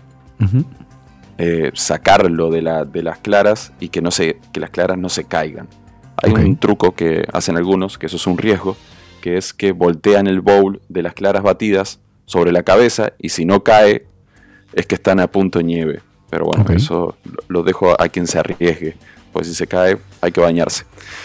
Eh, 1.37 1.71
sacarlo 1.73 2.49
de, 2.49 2.61
la- 2.61 2.85
de 2.85 3.03
las 3.03 3.19
claras 3.19 3.71
y 3.79 3.89
que, 3.89 4.01
no 4.01 4.11
se, 4.11 4.37
que 4.53 4.59
las 4.59 4.69
claras 4.69 4.97
no 4.97 5.09
se 5.09 5.23
caigan. 5.25 5.67
Hay 6.23 6.31
un 6.31 6.57
truco 6.57 6.95
que 6.95 7.25
hacen 7.31 7.57
algunos, 7.57 7.97
que 7.97 8.07
eso 8.07 8.15
es 8.15 8.25
un 8.25 8.37
riesgo, 8.37 8.75
que 9.21 9.37
es 9.37 9.53
que 9.53 9.71
voltean 9.71 10.25
el 10.27 10.41
bowl 10.41 10.81
de 10.89 11.03
las 11.03 11.13
claras 11.13 11.43
batidas 11.43 11.99
sobre 12.25 12.51
la 12.51 12.63
cabeza 12.63 13.13
y 13.19 13.29
si 13.29 13.45
no 13.45 13.63
cae 13.63 14.05
es 14.73 14.85
que 14.87 14.95
están 14.95 15.19
a 15.19 15.27
punto 15.27 15.61
nieve. 15.61 16.01
Pero 16.29 16.45
bueno, 16.45 16.65
eso 16.75 17.15
lo, 17.23 17.37
lo 17.47 17.63
dejo 17.63 17.99
a 18.01 18.09
quien 18.09 18.27
se 18.27 18.37
arriesgue, 18.39 18.97
pues 19.31 19.47
si 19.47 19.53
se 19.53 19.65
cae 19.67 19.97
hay 20.21 20.31
que 20.31 20.41
bañarse. 20.41 20.83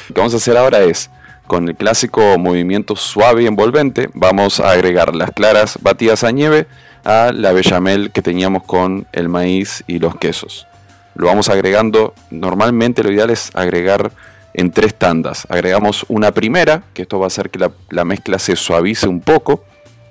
Lo 0.08 0.14
que 0.14 0.20
vamos 0.20 0.34
a 0.34 0.36
hacer 0.36 0.56
ahora 0.56 0.80
es, 0.80 1.10
con 1.46 1.68
el 1.68 1.74
clásico 1.74 2.38
movimiento 2.38 2.94
suave 2.94 3.42
y 3.42 3.46
envolvente, 3.46 4.10
vamos 4.14 4.60
a 4.60 4.70
agregar 4.70 5.14
las 5.16 5.32
claras 5.32 5.78
batidas 5.82 6.22
a 6.22 6.30
nieve 6.30 6.66
a 7.05 7.32
la 7.32 7.53
bechamel 7.53 8.11
que 8.11 8.22
teníamos 8.22 8.62
con 8.64 9.07
el 9.12 9.28
maíz 9.28 9.84
y 9.86 9.98
los 9.98 10.16
quesos. 10.16 10.66
Lo 11.14 11.26
vamos 11.26 11.48
agregando, 11.48 12.14
normalmente 12.30 13.03
lo 13.03 13.12
ideal 13.12 13.30
es 13.30 13.50
agregar 13.55 14.12
en 14.55 14.70
tres 14.70 14.94
tandas. 14.94 15.46
Agregamos 15.48 16.07
una 16.09 16.32
primera, 16.32 16.82
que 16.94 17.03
esto 17.03 17.18
va 17.18 17.26
a 17.26 17.28
hacer 17.28 17.50
que 17.50 17.59
la, 17.59 17.72
la 17.90 18.05
mezcla 18.05 18.38
se 18.38 18.57
suavice 18.57 19.09
un 19.09 19.20
poco, 19.20 19.64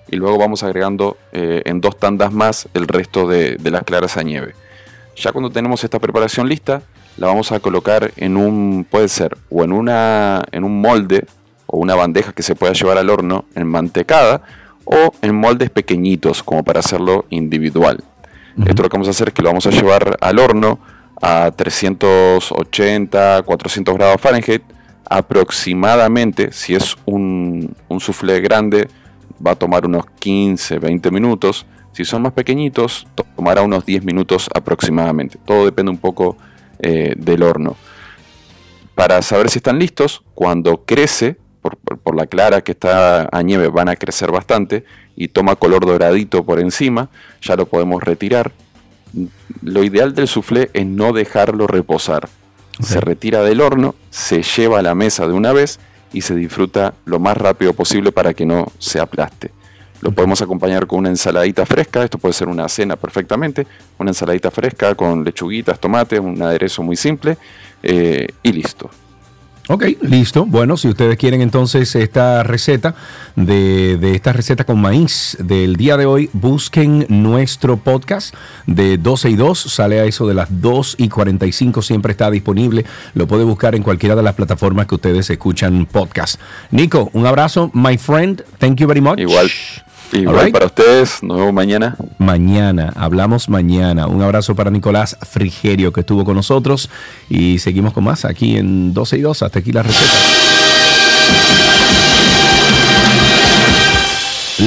y 0.09 0.17
luego 0.17 0.37
vamos 0.37 0.63
agregando 0.63 1.17
eh, 1.31 1.61
en 1.65 1.79
dos 1.79 1.97
tandas 1.97 2.33
más 2.33 2.67
el 2.73 2.87
resto 2.87 3.27
de, 3.27 3.55
de 3.55 3.71
las 3.71 3.83
claras 3.83 4.17
a 4.17 4.23
nieve. 4.23 4.53
Ya 5.15 5.31
cuando 5.31 5.49
tenemos 5.49 5.83
esta 5.83 5.99
preparación 5.99 6.49
lista, 6.49 6.81
la 7.17 7.27
vamos 7.27 7.51
a 7.51 7.59
colocar 7.59 8.11
en 8.17 8.37
un, 8.37 8.85
puede 8.89 9.07
ser, 9.07 9.37
o 9.49 9.63
en, 9.63 9.71
una, 9.71 10.43
en 10.51 10.63
un 10.63 10.81
molde 10.81 11.25
o 11.65 11.77
una 11.77 11.95
bandeja 11.95 12.33
que 12.33 12.43
se 12.43 12.55
pueda 12.55 12.73
llevar 12.73 12.97
al 12.97 13.09
horno 13.09 13.45
en 13.55 13.67
mantecada 13.67 14.41
o 14.91 15.13
en 15.21 15.33
moldes 15.35 15.69
pequeñitos 15.69 16.43
como 16.43 16.63
para 16.63 16.81
hacerlo 16.81 17.25
individual. 17.29 18.03
Esto 18.67 18.83
lo 18.83 18.89
que 18.89 18.95
vamos 18.97 19.07
a 19.07 19.11
hacer 19.11 19.29
es 19.29 19.33
que 19.33 19.41
lo 19.41 19.49
vamos 19.49 19.65
a 19.65 19.71
llevar 19.71 20.17
al 20.19 20.37
horno 20.37 20.79
a 21.21 21.51
380, 21.51 23.43
400 23.43 23.95
grados 23.95 24.19
Fahrenheit 24.21 24.63
aproximadamente, 25.09 26.51
si 26.51 26.75
es 26.75 26.95
un, 27.05 27.73
un 27.87 27.99
soufflé 27.99 28.39
grande, 28.41 28.87
va 29.45 29.51
a 29.51 29.55
tomar 29.55 29.85
unos 29.85 30.05
15, 30.19 30.79
20 30.79 31.11
minutos. 31.11 31.65
Si 31.93 32.05
son 32.05 32.21
más 32.21 32.31
pequeñitos, 32.33 33.07
to- 33.15 33.25
tomará 33.35 33.61
unos 33.61 33.85
10 33.85 34.03
minutos 34.05 34.49
aproximadamente. 34.53 35.37
Todo 35.45 35.65
depende 35.65 35.91
un 35.91 35.97
poco 35.97 36.37
eh, 36.79 37.13
del 37.17 37.43
horno. 37.43 37.75
Para 38.95 39.21
saber 39.21 39.49
si 39.49 39.59
están 39.59 39.79
listos, 39.79 40.23
cuando 40.33 40.83
crece, 40.85 41.37
por, 41.61 42.15
la 42.15 42.27
clara 42.27 42.61
que 42.61 42.71
está 42.71 43.29
a 43.31 43.43
nieve, 43.43 43.67
van 43.69 43.89
a 43.89 43.95
crecer 43.95 44.31
bastante 44.31 44.83
y 45.15 45.29
toma 45.29 45.55
color 45.55 45.85
doradito 45.85 46.43
por 46.43 46.59
encima, 46.59 47.09
ya 47.41 47.55
lo 47.55 47.65
podemos 47.65 48.01
retirar. 48.03 48.51
Lo 49.61 49.83
ideal 49.83 50.15
del 50.15 50.27
soufflé 50.27 50.69
es 50.73 50.85
no 50.85 51.13
dejarlo 51.13 51.67
reposar. 51.67 52.29
Se 52.79 52.99
retira 52.99 53.43
del 53.43 53.61
horno, 53.61 53.95
se 54.09 54.41
lleva 54.41 54.79
a 54.79 54.81
la 54.81 54.95
mesa 54.95 55.27
de 55.27 55.33
una 55.33 55.53
vez 55.53 55.79
y 56.13 56.21
se 56.21 56.35
disfruta 56.35 56.93
lo 57.05 57.19
más 57.19 57.37
rápido 57.37 57.73
posible 57.73 58.11
para 58.11 58.33
que 58.33 58.45
no 58.45 58.71
se 58.79 58.99
aplaste. 58.99 59.51
Lo 60.01 60.11
podemos 60.11 60.41
acompañar 60.41 60.87
con 60.87 60.99
una 60.99 61.09
ensaladita 61.09 61.65
fresca, 61.65 62.03
esto 62.03 62.17
puede 62.17 62.33
ser 62.33 62.47
una 62.47 62.67
cena 62.67 62.95
perfectamente, 62.95 63.67
una 63.99 64.09
ensaladita 64.09 64.49
fresca 64.49 64.95
con 64.95 65.23
lechuguitas, 65.23 65.79
tomates, 65.79 66.19
un 66.19 66.41
aderezo 66.41 66.81
muy 66.81 66.95
simple 66.95 67.37
eh, 67.83 68.27
y 68.41 68.51
listo. 68.51 68.89
Ok, 69.73 69.85
listo. 70.01 70.45
Bueno, 70.45 70.75
si 70.75 70.89
ustedes 70.89 71.15
quieren 71.15 71.39
entonces 71.39 71.95
esta 71.95 72.43
receta 72.43 72.93
de, 73.37 73.95
de 73.95 74.15
esta 74.15 74.33
receta 74.33 74.65
con 74.65 74.81
maíz 74.81 75.37
del 75.39 75.77
día 75.77 75.95
de 75.95 76.05
hoy, 76.05 76.29
busquen 76.33 77.05
nuestro 77.07 77.77
podcast 77.77 78.35
de 78.67 78.97
12 78.97 79.29
y 79.29 79.35
2. 79.35 79.57
Sale 79.57 80.01
a 80.01 80.03
eso 80.03 80.27
de 80.27 80.33
las 80.33 80.49
2 80.61 80.95
y 80.97 81.07
45, 81.07 81.81
siempre 81.83 82.11
está 82.11 82.29
disponible. 82.29 82.85
Lo 83.13 83.27
puede 83.27 83.45
buscar 83.45 83.73
en 83.73 83.81
cualquiera 83.81 84.17
de 84.17 84.23
las 84.23 84.35
plataformas 84.35 84.87
que 84.87 84.95
ustedes 84.95 85.29
escuchan 85.29 85.85
podcast. 85.85 86.37
Nico, 86.71 87.09
un 87.13 87.25
abrazo, 87.25 87.71
my 87.73 87.97
friend. 87.97 88.43
Thank 88.57 88.75
you 88.75 88.89
very 88.89 88.99
much. 88.99 89.19
Igual, 89.19 89.49
igual 90.17 90.35
Alright. 90.35 90.53
para 90.53 90.65
ustedes, 90.65 91.23
nos 91.23 91.37
vemos 91.37 91.53
mañana. 91.53 91.95
Mañana, 92.17 92.93
hablamos 92.95 93.49
mañana. 93.49 94.07
Un 94.07 94.21
abrazo 94.21 94.55
para 94.55 94.71
Nicolás 94.71 95.17
Frigerio 95.21 95.91
que 95.93 96.01
estuvo 96.01 96.25
con 96.25 96.35
nosotros 96.35 96.89
y 97.29 97.59
seguimos 97.59 97.93
con 97.93 98.03
más 98.03 98.25
aquí 98.25 98.57
en 98.57 98.93
12 98.93 99.17
y 99.17 99.21
2. 99.21 99.43
Hasta 99.43 99.59
aquí 99.59 99.71
la 99.71 99.83
receta. 99.83 100.11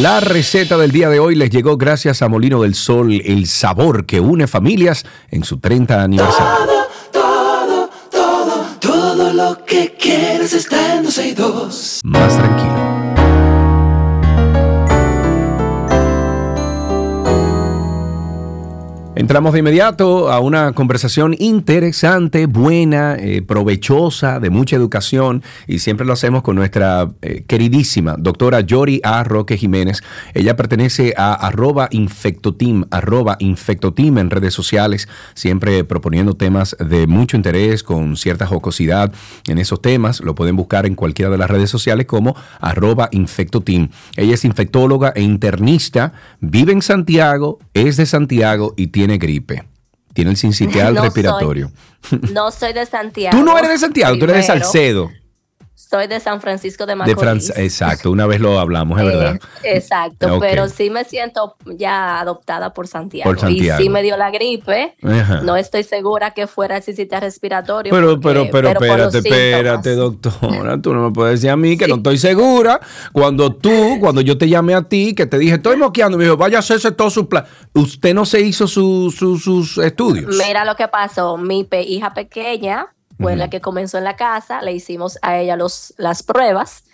La 0.01 0.19
receta 0.19 0.77
del 0.77 0.91
día 0.91 1.09
de 1.09 1.21
hoy 1.21 1.37
les 1.37 1.51
llegó 1.51 1.77
gracias 1.77 2.21
a 2.21 2.29
Molino 2.29 2.61
del 2.63 2.75
Sol, 2.75 3.13
el 3.25 3.47
sabor 3.47 4.07
que 4.07 4.19
une 4.19 4.49
familias 4.49 5.05
en 5.31 5.45
su 5.45 5.59
30 5.59 6.03
aniversario. 6.03 6.65
Todo, 7.13 7.13
todo, 7.13 7.91
todo, 8.11 8.65
todo 8.81 9.33
lo 9.33 9.65
que 9.65 9.95
quieres 9.97 10.53
está 10.53 10.97
en 10.97 11.05
12 11.05 11.29
y 11.29 11.33
2. 11.35 12.01
Más 12.03 12.37
tranquilo. 12.37 13.24
Entramos 19.17 19.53
de 19.53 19.61
inmediato 19.61 20.33
a 20.33 20.41
una 20.41 20.73
conversación 20.73 21.37
interesante, 21.39 22.47
buena, 22.47 23.15
eh, 23.15 23.43
provechosa, 23.43 24.41
de 24.41 24.51
mucha 24.51 24.75
educación 24.75 25.45
y 25.69 25.79
siempre 25.79 26.05
lo 26.05 26.15
hacemos 26.15 26.43
con 26.43 26.57
nuestra 26.57 27.13
eh, 27.23 27.45
queridísima 27.47 28.17
doctora 28.19 28.61
Yori 28.63 29.01
A. 29.05 29.23
Roque 29.23 29.57
Jiménez. 29.57 30.03
Ella 30.35 30.57
pertenece 30.57 31.15
a 31.17 31.33
arroba 31.33 31.87
infectoteam, 31.93 32.87
arroba 32.91 33.37
infectoteam 33.39 34.19
en 34.19 34.31
redes 34.31 34.53
sociales, 34.53 35.09
siempre 35.35 35.85
proponiendo 35.85 36.35
temas 36.35 36.77
de 36.85 37.07
mucho 37.07 37.37
interés, 37.37 37.85
con 37.85 38.17
cierta 38.17 38.49
jocosidad 38.49 39.13
en 39.47 39.59
esos 39.59 39.81
temas. 39.81 40.23
Lo 40.23 40.35
pueden 40.35 40.57
buscar 40.57 40.87
en 40.87 40.97
cualquiera 40.97 41.31
de 41.31 41.39
las 41.39 41.49
redes 41.49 41.71
sociales 41.71 42.07
como 42.07 42.35
arroba 42.61 43.11
infectoteam. 43.13 43.91
Ella 44.17 44.35
es 44.35 44.45
infectóloga 44.45 45.13
e 45.15 45.23
internista, 45.23 46.15
vive 46.41 46.73
en 46.73 46.83
Santiago, 46.83 47.61
es 47.75 47.97
de 47.97 48.07
Santiago 48.07 48.75
y 48.77 48.89
tiene 48.89 49.04
gripe. 49.19 49.65
Tiene 50.13 50.31
el 50.31 50.37
sincitial 50.37 50.95
No 50.95 51.01
soy. 51.01 51.05
respiratorio. 51.09 51.73
No 52.33 52.51
soy 52.51 52.73
de 52.73 52.87
Santiago. 52.87 53.37
Tú 53.37 53.45
no 53.45 53.57
eres 53.59 53.71
de 53.71 53.79
Santiago, 53.79 54.17
tú 54.19 54.25
eres 54.25 54.37
de. 54.37 54.43
Salcedo. 54.45 55.11
Soy 55.95 56.09
de 56.09 56.19
San 56.19 56.41
Francisco 56.41 56.87
de 56.87 56.93
De 56.93 56.97
Macorís. 56.97 57.57
Exacto, 57.57 58.11
una 58.11 58.27
vez 58.27 58.41
lo 58.41 58.59
hablamos, 58.59 58.99
es 59.01 59.05
Eh, 59.07 59.17
verdad. 59.17 59.41
exacto, 59.63 60.41
pero 60.41 60.69
sí 60.69 60.91
me 60.91 61.05
siento 61.05 61.55
ya 61.67 62.19
adoptada 62.19 62.73
por 62.75 62.89
Santiago. 62.89 63.31
Por 63.31 63.39
Santiago. 63.39 63.81
Y 63.81 63.85
sí 63.85 63.89
me 63.91 64.03
dio 64.03 64.17
la 64.17 64.33
gripe. 64.33 64.97
Ajá. 65.05 65.43
No 65.43 65.55
estoy 65.57 65.85
segura 65.85 66.33
que 66.33 66.49
fuera 66.49 66.79
el 66.79 66.83
sistema 66.83 67.21
respiratorio. 67.21 67.93
Pero, 67.93 68.21
porque- 68.21 68.49
pero, 68.51 68.71
pero, 68.81 69.05
espérate, 69.09 69.19
espérate, 69.19 69.95
doctora. 69.95 70.81
Tú 70.83 70.93
no 70.95 71.09
me 71.09 71.13
puedes 71.15 71.41
decir 71.41 71.51
a 71.51 71.57
mí 71.57 71.77
que 71.77 71.87
no 71.87 71.95
estoy 71.97 72.19
segura. 72.19 72.81
Cuando 73.13 73.55
tú, 73.55 73.99
cuando 74.01 74.21
yo 74.21 74.37
te 74.37 74.49
llamé 74.49 74.75
a 74.75 74.83
ti, 74.83 75.15
que 75.15 75.27
te 75.27 75.39
dije, 75.39 75.55
estoy 75.55 75.77
moqueando, 75.77 76.19
me 76.19 76.25
dijo, 76.25 76.37
vaya 76.37 76.57
a 76.57 76.61
hacerse 76.61 76.91
todo 76.91 77.09
su 77.11 77.29
plan. 77.29 77.45
Usted 77.73 78.15
no 78.15 78.25
se 78.27 78.41
hizo 78.41 78.67
su- 78.67 79.15
su- 79.17 79.39
sus 79.39 79.79
estudios. 79.79 80.35
Mira 80.45 80.65
lo 80.65 80.75
que 80.75 80.89
pasó. 80.89 81.37
Mi 81.37 81.69
hija 81.87 82.13
pequeña 82.15 82.89
fue 83.19 83.37
la 83.37 83.51
que 83.51 83.61
comenzó 83.61 83.99
en 83.99 84.05
la 84.05 84.17
casa, 84.17 84.63
le 84.63 84.73
hicimos 84.73 85.19
a 85.23 85.39
ella 85.39 85.57
los, 85.57 85.95
las 85.97 86.23
pruebas 86.23 86.85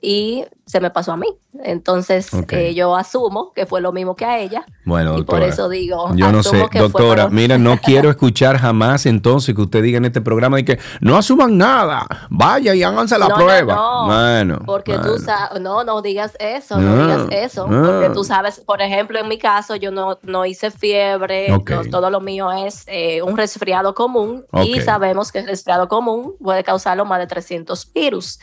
y 0.00 0.44
se 0.70 0.80
me 0.80 0.90
pasó 0.90 1.12
a 1.12 1.16
mí. 1.16 1.26
Entonces 1.64 2.30
eh, 2.50 2.74
yo 2.74 2.94
asumo 2.96 3.52
que 3.52 3.66
fue 3.66 3.80
lo 3.80 3.92
mismo 3.92 4.14
que 4.14 4.24
a 4.24 4.38
ella. 4.38 4.64
Bueno, 4.84 5.14
y 5.14 5.16
doctora. 5.18 5.40
por 5.40 5.48
eso 5.48 5.68
digo, 5.68 6.14
Yo 6.14 6.30
no 6.30 6.42
sé, 6.42 6.68
doctora, 6.72 7.28
mira, 7.28 7.58
no 7.58 7.76
quiero 7.78 8.08
escuchar 8.10 8.56
jamás 8.58 9.06
entonces 9.06 9.54
que 9.54 9.60
usted 9.60 9.82
diga 9.82 9.98
en 9.98 10.04
este 10.04 10.20
programa 10.20 10.56
de 10.58 10.64
que 10.64 10.78
no 11.00 11.16
asuman 11.16 11.58
nada, 11.58 12.06
vaya 12.30 12.74
y 12.74 12.82
háganse 12.82 13.18
la 13.18 13.28
No, 13.28 13.36
no, 13.36 13.44
prueba. 13.44 13.74
no, 13.74 14.06
bueno, 14.06 14.58
Porque 14.64 14.96
bueno. 14.96 15.12
tú 15.14 15.18
sabes, 15.22 15.60
no, 15.60 15.84
no 15.84 16.02
digas 16.02 16.36
eso, 16.38 16.78
No, 16.78 16.96
no, 16.96 17.02
digas 17.24 17.26
eso. 17.30 17.66
no. 17.66 17.86
Porque 17.90 18.10
tú 18.10 18.22
sabes, 18.24 18.60
por 18.60 18.80
ejemplo, 18.80 19.18
en 19.18 19.28
mi 19.28 19.38
caso, 19.38 19.74
yo 19.76 19.90
no, 19.90 20.18
no 20.22 20.46
hice 20.46 20.70
fiebre, 20.70 21.48
no, 21.48 21.62
todo 21.90 22.10
lo 22.10 22.20
mío 22.20 22.50
es 22.52 22.84
eh, 22.86 23.22
un 23.22 23.36
resfriado 23.36 23.94
común 23.94 24.44
y 24.64 24.80
sabemos 24.80 25.32
que 25.32 25.40
el 25.40 25.46
resfriado 25.46 25.88
común 25.88 26.34
puede 26.40 26.62
causarlo 26.64 27.04
más 27.04 27.18
de 27.18 27.26
300 27.26 27.92
virus. 27.92 28.38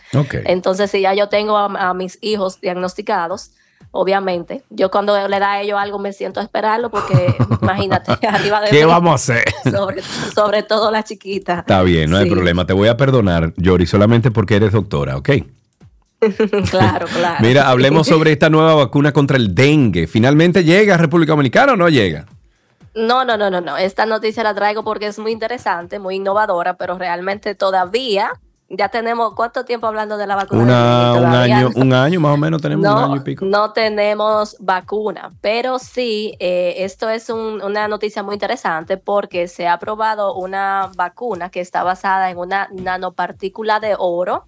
Entonces, 0.46 0.92
si 0.92 1.02
ya 1.02 1.14
yo 1.14 1.30
tengo 1.30 1.58
a, 1.58 1.66
a 1.90 1.94
mis 1.94 2.17
hijos 2.22 2.62
diagnosticados, 2.62 3.52
obviamente, 3.92 4.64
yo 4.70 4.92
cuando 4.92 5.28
le 5.28 5.40
da 5.40 5.54
a 5.54 5.62
ellos 5.62 5.80
algo 5.80 6.00
me 6.00 6.14
siento 6.14 6.40
a 6.40 6.44
esperarlo 6.44 6.90
porque 6.90 7.36
imagínate, 7.62 8.12
arriba 8.28 8.62
de 8.62 8.70
¿Qué 8.70 8.86
mí, 8.86 8.92
vamos 8.92 9.12
a 9.12 9.16
hacer? 9.16 9.44
Sobre, 9.72 10.02
sobre 10.02 10.64
todo 10.64 10.92
la 10.92 11.04
chiquita. 11.04 11.60
Está 11.60 11.82
bien, 11.84 12.10
no 12.10 12.18
hay 12.18 12.30
problema. 12.30 12.66
Te 12.66 12.74
voy 12.74 12.88
a 12.88 12.98
perdonar, 12.98 13.54
Yori, 13.58 13.86
solamente 13.86 14.32
porque 14.32 14.56
eres 14.56 14.72
doctora, 14.72 15.18
¿ok? 15.18 15.30
claro, 16.70 17.06
claro. 17.08 17.38
Mira, 17.42 17.70
hablemos 17.70 18.08
sobre 18.08 18.32
esta 18.32 18.50
nueva 18.50 18.74
vacuna 18.74 19.14
contra 19.14 19.38
el 19.38 19.54
dengue. 19.54 20.08
¿Finalmente 20.08 20.64
llega 20.64 20.96
a 20.96 20.98
República 20.98 21.34
Dominicana 21.34 21.74
o 21.74 21.76
no 21.76 21.90
llega? 21.90 22.26
No, 22.96 23.24
no, 23.24 23.38
no, 23.38 23.52
no, 23.52 23.62
no. 23.62 23.78
Esta 23.78 24.08
noticia 24.08 24.42
la 24.42 24.56
traigo 24.56 24.84
porque 24.84 25.06
es 25.06 25.20
muy 25.20 25.32
interesante, 25.32 26.00
muy 26.00 26.16
innovadora, 26.16 26.78
pero 26.78 26.98
realmente 26.98 27.54
todavía 27.54 28.32
ya 28.70 28.90
tenemos 28.90 29.34
cuánto 29.34 29.64
tiempo 29.66 29.88
hablando 29.88 30.18
de 30.18 30.28
la 30.28 30.36
vacuna. 30.36 30.62
Una, 30.62 31.14
un, 31.14 31.26
año, 31.36 31.70
un 31.76 31.94
año 31.94 32.20
más 32.20 32.34
o 32.34 32.38
menos 32.38 32.62
tenemos 32.62 32.84
no, 32.84 32.98
un 32.98 33.04
año 33.12 33.16
y 33.18 33.20
pico. 33.22 33.46
no 33.46 33.72
tenemos 33.72 34.58
vacuna, 34.60 35.32
pero 35.42 35.80
sí, 35.80 36.36
eh, 36.40 36.76
esto 36.80 37.10
es 37.10 37.30
un- 37.30 37.62
una 37.62 37.88
noticia 37.88 38.24
muy 38.24 38.34
interesante 38.34 38.98
porque 38.98 39.48
se 39.48 39.68
ha 39.68 39.74
aprobado 39.74 40.34
una 40.36 40.92
vacuna 40.98 41.50
que 41.50 41.62
está 41.62 41.84
basada 41.84 42.30
en 42.30 42.38
una 42.38 42.68
nanopartícula 42.72 43.80
de 43.80 43.96
oro 43.98 44.46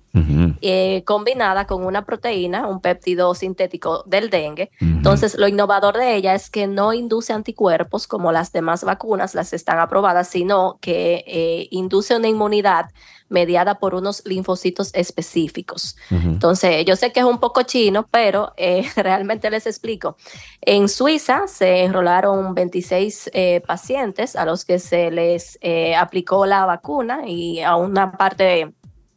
eh, 0.62 1.04
combinada 1.06 1.66
con 1.66 1.86
una 1.86 2.04
proteína, 2.04 2.68
un 2.68 2.82
péptido 2.82 3.34
sintético 3.36 4.04
del 4.06 4.30
dengue. 4.30 4.70
Entonces, 4.82 5.38
lo 5.38 5.48
innovador 5.48 5.96
de 5.98 6.16
ella 6.16 6.34
es 6.36 6.50
que 6.50 6.68
no 6.68 6.92
induce 6.92 7.32
anticuerpos 7.32 8.08
como 8.08 8.34
las 8.34 8.52
demás 8.52 8.84
vacunas, 8.84 9.36
las 9.36 9.54
están 9.54 9.80
aprobadas, 9.80 10.28
sino 10.28 10.78
que 10.82 11.24
eh, 11.28 11.68
induce 11.72 12.18
una 12.18 12.28
inmunidad 12.28 12.88
mediada 13.30 13.80
por 13.80 13.96
unos 13.96 14.24
linfocitos 14.26 14.92
específicos. 14.94 15.96
Entonces, 16.10 16.86
yo 16.86 16.96
sé 16.96 17.12
que 17.12 17.22
es 17.22 17.26
un 17.26 17.40
poco 17.40 17.64
chino, 17.64 18.08
pero 18.12 18.54
eh, 18.58 18.90
realmente 18.96 19.50
les 19.50 19.68
explico. 19.68 20.18
En 20.62 20.90
Suiza 20.90 21.48
se 21.48 21.84
enrolaron 21.84 22.54
26 22.54 23.32
eh, 23.34 23.62
pacientes 23.66 24.36
a 24.36 24.46
los 24.46 24.66
que 24.66 24.80
se 24.80 25.12
les 25.12 25.58
eh, 25.62 25.96
aplicó 25.96 26.46
la 26.46 26.66
vacuna 26.66 27.22
y 27.26 27.62
a 27.62 27.76
una 27.76 28.12
parte 28.12 28.74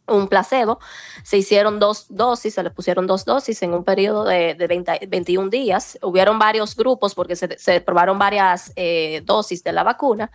un 0.06 0.28
placebo. 0.28 0.78
Se 1.22 1.38
hicieron 1.38 1.78
dos 1.78 2.06
dosis, 2.08 2.54
se 2.54 2.62
le 2.62 2.70
pusieron 2.70 3.06
dos 3.06 3.24
dosis 3.24 3.62
en 3.62 3.74
un 3.74 3.84
periodo 3.84 4.24
de, 4.24 4.54
de 4.54 4.66
20 4.66 5.06
21 5.08 5.48
días. 5.48 5.98
Hubieron 6.02 6.38
varios 6.38 6.76
grupos 6.76 7.14
porque 7.14 7.36
se, 7.36 7.58
se 7.58 7.80
probaron 7.80 8.18
varias 8.18 8.72
eh, 8.76 9.22
dosis 9.24 9.62
de 9.62 9.72
la 9.72 9.82
vacuna, 9.82 10.30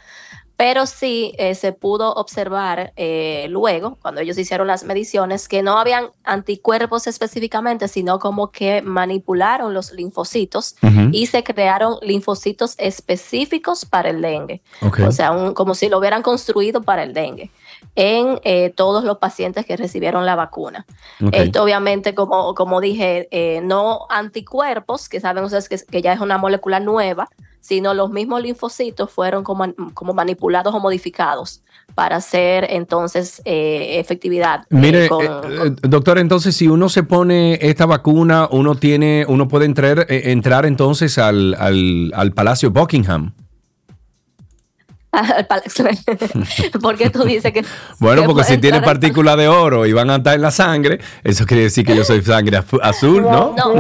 pero 0.58 0.88
sí 0.88 1.34
eh, 1.38 1.54
se 1.54 1.72
pudo 1.72 2.14
observar 2.16 2.92
eh, 2.96 3.46
luego, 3.50 3.98
cuando 4.02 4.22
ellos 4.22 4.38
hicieron 4.40 4.66
las 4.66 4.84
mediciones, 4.84 5.48
que 5.48 5.62
no 5.62 5.78
habían 5.78 6.08
anticuerpos 6.24 7.06
específicamente, 7.06 7.88
sino 7.88 8.18
como 8.18 8.52
que 8.52 8.82
manipularon 8.82 9.76
los 9.76 9.92
linfocitos 9.92 10.76
Ujú. 10.82 11.10
y 11.12 11.28
se 11.28 11.44
crearon 11.44 11.98
linfocitos 12.02 12.74
específicos 12.80 13.86
para 13.86 14.10
el 14.10 14.22
dengue. 14.22 14.62
O 15.08 15.12
sea, 15.12 15.32
un- 15.32 15.54
como 15.54 15.76
si 15.76 15.90
lo 15.90 16.00
hubieran 16.00 16.24
construido 16.24 16.82
para 16.82 17.04
el 17.04 17.14
dengue 17.14 17.52
en 17.96 18.40
eh, 18.44 18.72
todos 18.76 19.04
los 19.04 19.18
pacientes 19.20 19.66
que 19.66 19.78
recibieron 19.78 20.26
la 20.26 20.36
vacuna. 20.36 20.86
Esto 21.32 21.64
obviamente, 21.64 22.16
como, 22.16 22.54
como 22.56 22.82
dije, 22.82 23.28
eh, 23.32 23.62
no 23.62 24.08
anticuerpos, 24.10 25.10
que 25.10 25.20
saben 25.20 25.44
ustedes 25.44 25.70
que, 25.70 25.78
que 25.86 26.02
ya 26.02 26.14
es 26.14 26.20
una 26.20 26.38
molécula 26.38 26.80
nueva, 26.80 27.30
sino 27.68 27.94
los 27.94 28.10
mismos 28.12 28.42
linfocitos 28.42 29.12
fueron 29.12 29.44
como, 29.44 29.66
como 29.94 30.14
manipulados 30.14 30.74
o 30.74 30.80
modificados 30.80 31.62
para 31.96 32.16
hacer 32.16 32.66
entonces 32.70 33.42
eh, 33.44 34.00
efectividad. 34.00 34.62
eh, 34.62 34.66
Mire, 34.70 35.10
con- 35.10 35.26
eh, 35.26 35.30
eh, 35.66 35.72
doctor, 35.82 36.18
entonces 36.18 36.56
si 36.56 36.70
uno 36.70 36.88
se 36.88 37.04
pone 37.04 37.60
esta 37.62 37.86
vacuna, 37.86 38.48
uno 38.50 38.76
tiene, 38.76 39.26
uno 39.28 39.50
puede 39.50 39.66
entrar, 39.66 40.06
entrar 40.08 40.66
entonces 40.66 41.18
al, 41.18 41.56
al, 41.56 42.14
al 42.16 42.32
Palacio 42.32 42.72
Buckingham. 42.72 43.34
Al 45.18 45.48
pal- 45.48 45.64
¿Por 46.82 46.96
qué 46.98 47.10
tú 47.10 47.24
dices 47.24 47.52
que... 47.54 47.66
Bueno, 48.00 48.22
que 48.22 48.28
porque 48.28 48.44
si 48.44 48.58
tiene 48.58 48.78
entrar 48.78 48.96
en- 48.96 49.00
partícula 49.02 49.36
de 49.36 49.48
oro 49.48 49.86
y 49.86 49.94
van 49.94 50.10
a 50.10 50.18
estar 50.18 50.36
en 50.36 50.42
la 50.42 50.52
sangre, 50.52 51.00
eso 51.24 51.46
quiere 51.46 51.64
decir 51.64 51.86
que 51.86 51.96
yo 51.96 52.04
soy 52.04 52.22
sangre 52.24 52.62
azul, 52.82 53.22
¿no? 53.24 53.54
No, 53.58 53.74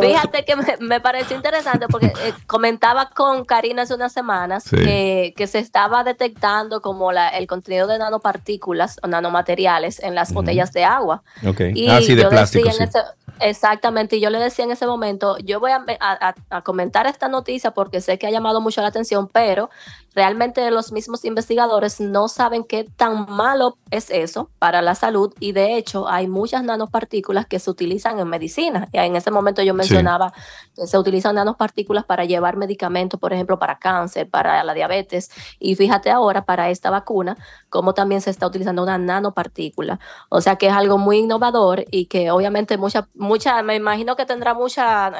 fíjate 0.00 0.44
que 0.44 0.56
me, 0.56 0.64
me 0.80 1.00
pareció 1.00 1.36
interesante 1.36 1.86
porque 1.88 2.06
eh, 2.06 2.32
comentaba 2.46 3.10
con 3.14 3.44
Karina 3.44 3.82
hace 3.82 3.94
unas 3.94 4.12
semanas 4.12 4.64
Sí. 4.64 4.76
que, 4.76 5.34
que 5.36 5.46
se 5.46 5.58
estaba 5.58 6.04
detectando 6.04 6.80
como 6.80 7.12
la, 7.12 7.28
el 7.28 7.46
contenido 7.46 7.86
de 7.86 7.98
nanopartículas 7.98 8.98
o 9.02 9.06
nanomateriales 9.08 10.00
en 10.02 10.14
las 10.14 10.32
botellas 10.32 10.72
de 10.72 10.84
agua. 10.84 11.22
Ok. 11.46 11.60
Y 11.74 11.88
ah, 11.90 12.00
sí, 12.00 12.14
de 12.14 12.22
yo 12.22 12.28
plástico, 12.30 12.68
decía 12.68 12.84
en 12.84 12.90
sí. 12.92 12.98
ese- 12.98 13.06
exactamente, 13.40 14.16
y 14.16 14.20
yo 14.20 14.30
le 14.30 14.38
decía 14.38 14.64
en 14.64 14.70
ese 14.70 14.86
momento, 14.86 15.36
yo 15.38 15.60
voy 15.60 15.72
a, 15.72 15.84
a- 16.00 16.62
comentar 16.62 17.06
esta 17.06 17.28
noticia 17.28 17.72
porque 17.72 18.00
sé 18.00 18.18
que 18.18 18.26
ha 18.26 18.30
llamado 18.30 18.60
mucho 18.60 18.80
la 18.80 18.88
atención, 18.88 19.28
pero 19.28 19.70
realmente 20.14 20.70
los 20.70 20.92
mismos 20.92 21.24
investigadores 21.24 22.00
no 22.00 22.28
saben 22.28 22.64
qué 22.64 22.84
tan 22.84 23.26
malo 23.28 23.76
es 23.90 24.10
eso 24.10 24.50
para 24.58 24.80
la 24.82 24.94
salud 24.94 25.32
y 25.40 25.52
de 25.52 25.76
hecho 25.76 26.08
hay 26.08 26.28
muchas 26.28 26.62
nanopartículas 26.64 27.46
que 27.46 27.58
se 27.58 27.70
utilizan 27.70 28.18
en 28.18 28.28
medicina. 28.28 28.88
Y 28.92 28.98
en 28.98 29.16
ese 29.16 29.30
momento 29.30 29.62
yo 29.62 29.74
mencionaba 29.74 30.32
que 30.76 30.86
se 30.86 30.98
utilizan 30.98 31.34
nanopartículas 31.34 32.04
para 32.04 32.24
llevar 32.24 32.56
medicamentos, 32.56 33.18
por 33.18 33.32
ejemplo, 33.32 33.58
para 33.58 33.78
cáncer, 33.78 34.28
para 34.28 34.62
la 34.64 34.74
diabetes 34.74 35.30
y 35.58 35.74
fíjate 35.74 36.10
ahora 36.10 36.44
para 36.44 36.70
esta 36.70 36.90
vacuna, 36.90 37.36
cómo 37.68 37.94
también 37.94 38.20
se 38.20 38.30
está 38.30 38.46
utilizando 38.46 38.82
una 38.82 38.98
nanopartícula. 38.98 39.98
O 40.28 40.40
sea 40.40 40.56
que 40.56 40.66
es 40.68 40.72
algo 40.72 40.98
muy 40.98 41.18
innovador 41.18 41.84
y 41.90 42.06
que 42.06 42.30
obviamente 42.30 42.76
mucha, 42.78 43.08
mucha, 43.14 43.62
me 43.62 43.74
imagino 43.76 44.16
que 44.16 44.26
tendrá 44.26 44.54
muchas 44.54 45.12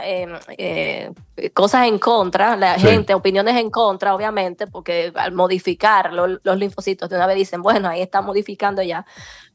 cosas 1.52 1.86
en 1.86 1.98
contra, 1.98 2.56
la 2.56 2.78
Sí. 2.78 2.86
gente, 2.86 3.14
opiniones 3.14 3.56
en 3.56 3.70
contra, 3.70 4.14
obviamente, 4.14 4.66
porque 4.66 4.83
al 5.14 5.32
modificar 5.32 6.12
lo- 6.12 6.40
los 6.42 6.58
linfocitos 6.58 7.08
de 7.10 7.16
una 7.16 7.26
vez 7.26 7.36
dicen, 7.36 7.62
bueno, 7.62 7.88
ahí 7.88 8.02
está 8.02 8.20
modificando 8.22 8.82
ya, 8.82 9.06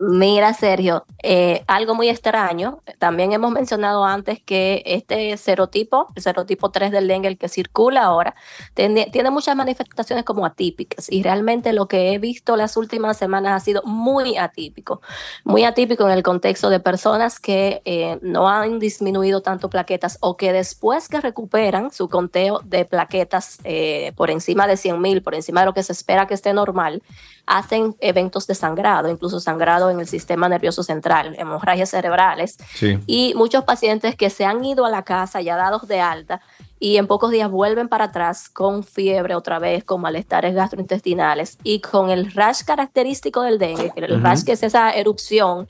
Mira, 0.01 0.53
Sergio, 0.53 1.05
eh, 1.21 1.65
algo 1.67 1.93
muy 1.93 2.07
extraño. 2.07 2.81
También 2.99 3.33
hemos 3.33 3.51
mencionado 3.51 4.05
antes 4.05 4.41
que 4.41 4.81
este 4.85 5.35
serotipo, 5.35 6.07
el 6.15 6.23
serotipo 6.23 6.71
3 6.71 6.91
del 6.91 7.09
dengue, 7.09 7.27
el 7.27 7.37
que 7.37 7.49
circula 7.49 8.03
ahora, 8.03 8.33
tiene, 8.75 9.09
muchas 9.29 9.57
manifestaciones 9.57 10.23
como 10.23 10.45
atípicas 10.45 11.11
y 11.11 11.21
realmente 11.21 11.73
lo 11.73 11.89
que 11.89 12.13
he 12.13 12.17
visto 12.17 12.55
las 12.55 12.77
últimas 12.77 13.17
semanas 13.17 13.61
ha 13.61 13.65
sido 13.65 13.81
muy 13.83 14.37
atípico. 14.37 15.01
Muy 15.43 15.65
atípico 15.65 16.05
en 16.05 16.11
el 16.11 16.23
contexto 16.23 16.69
de 16.69 16.79
personas 16.79 17.41
que 17.41 17.81
eh, 17.83 18.19
no 18.21 18.47
han 18.47 18.79
disminuido 18.79 19.41
tanto 19.41 19.69
plaquetas 19.69 20.17
o 20.21 20.37
que 20.37 20.53
después 20.53 21.09
que 21.09 21.19
recuperan 21.19 21.91
su 21.91 22.07
conteo 22.07 22.61
de 22.63 22.85
plaquetas 22.85 23.59
eh, 23.65 24.13
por 24.15 24.31
encima 24.31 24.65
de 24.65 24.77
100 24.77 25.01
mil, 25.01 25.21
por 25.21 25.35
encima 25.35 25.59
de 25.59 25.65
lo 25.65 25.73
que 25.73 25.83
se 25.83 25.91
espera 25.91 26.25
que 26.25 26.35
esté 26.35 26.53
normal, 26.53 27.03
hacen 27.49 27.95
eventos 27.99 28.45
de 28.45 28.53
sangrado, 28.53 29.09
incluso 29.09 29.39
sangrado 29.39 29.89
en 29.89 29.99
el 29.99 30.07
sistema 30.07 30.47
nervioso 30.47 30.83
central, 30.83 31.35
hemorragias 31.39 31.89
cerebrales. 31.89 32.57
Sí. 32.75 32.99
Y 33.07 33.33
muchos 33.35 33.63
pacientes 33.63 34.15
que 34.15 34.29
se 34.29 34.45
han 34.45 34.63
ido 34.63 34.85
a 34.85 34.91
la 34.91 35.03
casa 35.03 35.41
ya 35.41 35.55
dados 35.55 35.87
de 35.87 35.99
alta 35.99 36.41
y 36.79 36.97
en 36.97 37.07
pocos 37.07 37.31
días 37.31 37.49
vuelven 37.49 37.89
para 37.89 38.05
atrás 38.05 38.49
con 38.49 38.83
fiebre 38.83 39.33
otra 39.33 39.57
vez, 39.57 39.83
con 39.83 39.99
malestares 39.99 40.53
gastrointestinales 40.53 41.57
y 41.63 41.81
con 41.81 42.11
el 42.11 42.31
rash 42.31 42.63
característico 42.63 43.41
del 43.41 43.57
dengue, 43.57 43.91
el 43.95 44.21
rash 44.21 44.43
que 44.43 44.51
es 44.51 44.61
esa 44.61 44.91
erupción. 44.91 45.67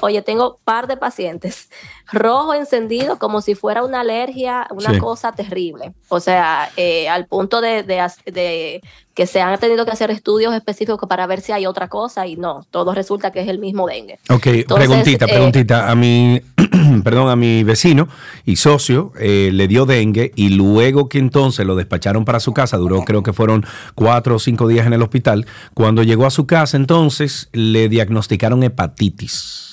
Oye, 0.00 0.22
tengo 0.22 0.58
par 0.64 0.88
de 0.88 0.96
pacientes 0.96 1.70
rojo 2.12 2.54
encendido 2.54 3.18
como 3.18 3.40
si 3.40 3.54
fuera 3.54 3.82
una 3.84 4.00
alergia, 4.00 4.66
una 4.70 4.92
Sí. 4.92 4.98
cosa 4.98 5.32
terrible. 5.32 5.92
O 6.08 6.20
sea, 6.20 6.70
eh, 6.76 7.08
al 7.08 7.26
punto 7.26 7.60
de, 7.60 7.82
de 7.82 8.80
que 9.14 9.26
se 9.26 9.40
han 9.42 9.58
tenido 9.58 9.84
que 9.84 9.90
hacer 9.90 10.10
estudios 10.10 10.54
específicos 10.54 11.06
para 11.08 11.26
ver 11.26 11.40
si 11.42 11.52
hay 11.52 11.66
otra 11.66 11.88
cosa 11.88 12.26
y 12.26 12.36
no, 12.36 12.66
todo 12.70 12.94
resulta 12.94 13.30
que 13.30 13.40
es 13.40 13.48
el 13.48 13.58
mismo 13.58 13.86
dengue. 13.86 14.18
Ok, 14.30 14.46
Entonces, 14.46 14.88
preguntita, 14.88 15.24
eh, 15.26 15.28
preguntita. 15.28 15.90
A 15.90 15.94
mi, 15.94 16.40
perdón, 17.04 17.28
a 17.28 17.36
mi 17.36 17.62
vecino 17.62 18.08
y 18.46 18.56
socio 18.56 19.12
eh, 19.18 19.50
le 19.52 19.68
dio 19.68 19.84
dengue 19.84 20.32
y 20.34 20.50
luego 20.50 21.08
que 21.10 21.18
entonces 21.18 21.66
lo 21.66 21.76
despacharon 21.76 22.24
para 22.24 22.40
su 22.40 22.54
casa, 22.54 22.78
duró 22.78 23.02
creo 23.04 23.22
que 23.22 23.32
fueron 23.34 23.66
cuatro 23.94 24.36
o 24.36 24.38
cinco 24.38 24.66
días 24.66 24.86
en 24.86 24.94
el 24.94 25.02
hospital. 25.02 25.46
Cuando 25.74 26.02
llegó 26.02 26.24
a 26.24 26.30
su 26.30 26.46
casa 26.46 26.76
entonces 26.76 27.48
le 27.52 27.88
diagnosticaron 27.90 28.62
hepatitis. 28.62 29.71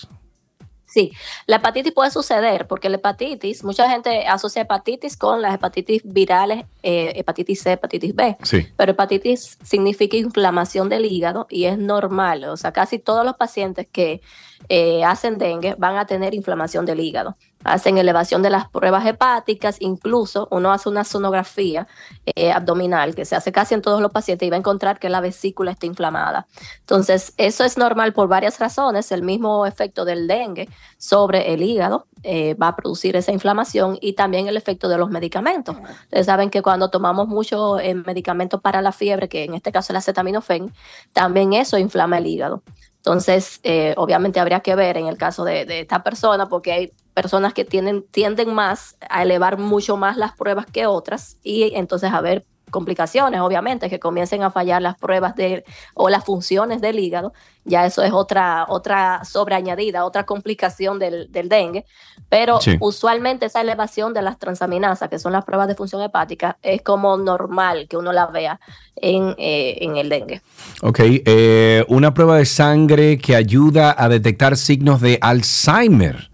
Sí, 0.92 1.12
la 1.46 1.58
hepatitis 1.58 1.94
puede 1.94 2.10
suceder 2.10 2.66
porque 2.68 2.90
la 2.90 2.96
hepatitis, 2.96 3.64
mucha 3.64 3.88
gente 3.90 4.26
asocia 4.28 4.64
hepatitis 4.64 5.18
con 5.18 5.42
las 5.42 5.54
hepatitis 5.54 6.02
virales, 6.04 6.66
eh, 6.82 7.14
hepatitis 7.16 7.62
C, 7.62 7.74
hepatitis 7.74 8.16
B, 8.16 8.38
Sí. 8.42 8.68
pero 8.76 8.94
hepatitis 8.94 9.58
significa 9.64 10.18
inflamación 10.18 10.90
del 10.90 11.06
hígado 11.06 11.46
y 11.50 11.66
es 11.66 11.78
normal, 11.78 12.46
o 12.46 12.58
sea, 12.58 12.72
casi 12.74 12.98
todos 12.98 13.24
los 13.24 13.36
pacientes 13.36 13.88
que 13.92 14.22
eh, 14.68 15.04
hacen 15.04 15.38
dengue 15.38 15.76
van 15.78 15.96
a 15.98 16.06
tener 16.06 16.34
inflamación 16.34 16.86
del 16.86 17.00
hígado. 17.00 17.38
Hacen 17.64 17.98
elevación 17.98 18.42
de 18.42 18.50
las 18.50 18.70
pruebas 18.70 19.06
hepáticas, 19.06 19.78
incluso 19.80 20.48
uno 20.50 20.72
hace 20.72 20.88
una 20.88 21.04
sonografía 21.04 21.88
eh, 22.26 22.52
abdominal 22.52 23.16
que 23.16 23.26
se 23.26 23.36
hace 23.36 23.52
casi 23.52 23.74
en 23.74 23.82
todos 23.82 24.02
los 24.02 24.12
pacientes 24.12 24.48
y 24.48 24.50
va 24.50 24.56
a 24.56 24.60
encontrar 24.60 24.98
que 25.00 25.10
la 25.10 25.20
vesícula 25.20 25.72
está 25.72 25.86
inflamada. 25.86 26.48
Entonces, 26.80 27.34
eso 27.38 27.64
es 27.64 27.78
normal 27.78 28.14
por 28.14 28.30
varias 28.30 28.60
razones. 28.60 29.12
El 29.12 29.24
mismo 29.24 29.66
efecto 29.66 30.06
del 30.06 30.28
dengue 30.28 30.70
sobre 30.98 31.54
el 31.54 31.62
hígado 31.64 32.08
eh, 32.24 32.54
va 32.56 32.70
a 32.70 32.76
producir 32.76 33.16
esa 33.16 33.32
inflamación 33.32 33.98
y 34.02 34.14
también 34.14 34.48
el 34.48 34.58
efecto 34.58 34.90
de 34.90 34.98
los 34.98 35.10
medicamentos. 35.10 35.76
Ustedes 36.04 36.26
saben 36.26 36.50
que 36.50 36.62
cuando 36.62 36.90
tomamos 36.90 37.28
mucho 37.28 37.80
eh, 37.80 37.94
medicamento 37.94 38.62
para 38.62 38.82
la 38.82 38.92
fiebre, 38.92 39.30
que 39.30 39.44
en 39.44 39.54
este 39.54 39.72
caso 39.72 39.88
es 39.88 39.90
el 39.92 39.96
acetaminofén, 39.98 40.74
también 41.14 41.54
eso 41.54 41.78
inflama 41.78 42.18
el 42.18 42.28
hígado. 42.28 42.64
Entonces, 42.98 43.62
eh, 43.64 43.94
obviamente 43.96 44.42
habría 44.42 44.60
que 44.60 44.76
ver 44.76 44.98
en 44.98 45.08
el 45.08 45.18
caso 45.18 45.46
de, 45.46 45.66
de 45.66 45.82
esta 45.82 46.04
persona, 46.04 46.48
porque 46.48 46.74
hay 46.74 46.94
personas 47.14 47.54
que 47.54 47.66
tienen, 47.66 48.04
tienden 48.12 48.54
más 48.54 48.98
a 49.10 49.24
elevar 49.24 49.58
mucho 49.58 49.98
más 49.98 50.18
las 50.18 50.34
pruebas 50.34 50.66
que 50.66 50.86
otras 50.86 51.38
y 51.44 51.74
entonces 51.76 52.12
a 52.14 52.22
ver 52.22 52.46
complicaciones, 52.70 53.42
obviamente, 53.42 53.90
que 53.90 54.00
comiencen 54.00 54.44
a 54.44 54.52
fallar 54.52 54.80
las 54.80 54.96
pruebas 54.96 55.36
de, 55.36 55.64
o 55.96 56.08
las 56.08 56.24
funciones 56.24 56.82
del 56.82 57.00
hígado, 57.00 57.34
ya 57.66 57.86
eso 57.88 58.04
es 58.04 58.12
otra, 58.14 58.66
otra 58.70 59.26
sobreañadida, 59.26 60.06
otra 60.06 60.28
complicación 60.28 61.00
del, 61.00 61.32
del 61.32 61.50
dengue, 61.50 61.86
pero 62.30 62.62
Sí. 62.62 62.78
usualmente 62.80 63.48
esa 63.48 63.62
elevación 63.62 64.14
de 64.14 64.22
las 64.22 64.38
transaminasas, 64.38 65.10
que 65.10 65.18
son 65.18 65.32
las 65.32 65.46
pruebas 65.46 65.68
de 65.68 65.74
función 65.74 66.04
hepática, 66.04 66.60
es 66.62 66.84
como 66.84 67.18
normal 67.18 67.88
que 67.90 67.98
uno 67.98 68.14
la 68.14 68.28
vea 68.28 68.60
en, 68.98 69.34
eh, 69.40 69.80
en 69.82 69.98
el 69.98 70.08
dengue. 70.10 70.42
Ok, 70.84 71.00
eh, 71.02 71.84
una 71.88 72.14
prueba 72.14 72.38
de 72.38 72.46
sangre 72.46 73.18
que 73.18 73.36
ayuda 73.36 73.96
a 73.98 74.08
detectar 74.10 74.56
signos 74.58 75.02
de 75.02 75.18
Alzheimer. 75.22 76.30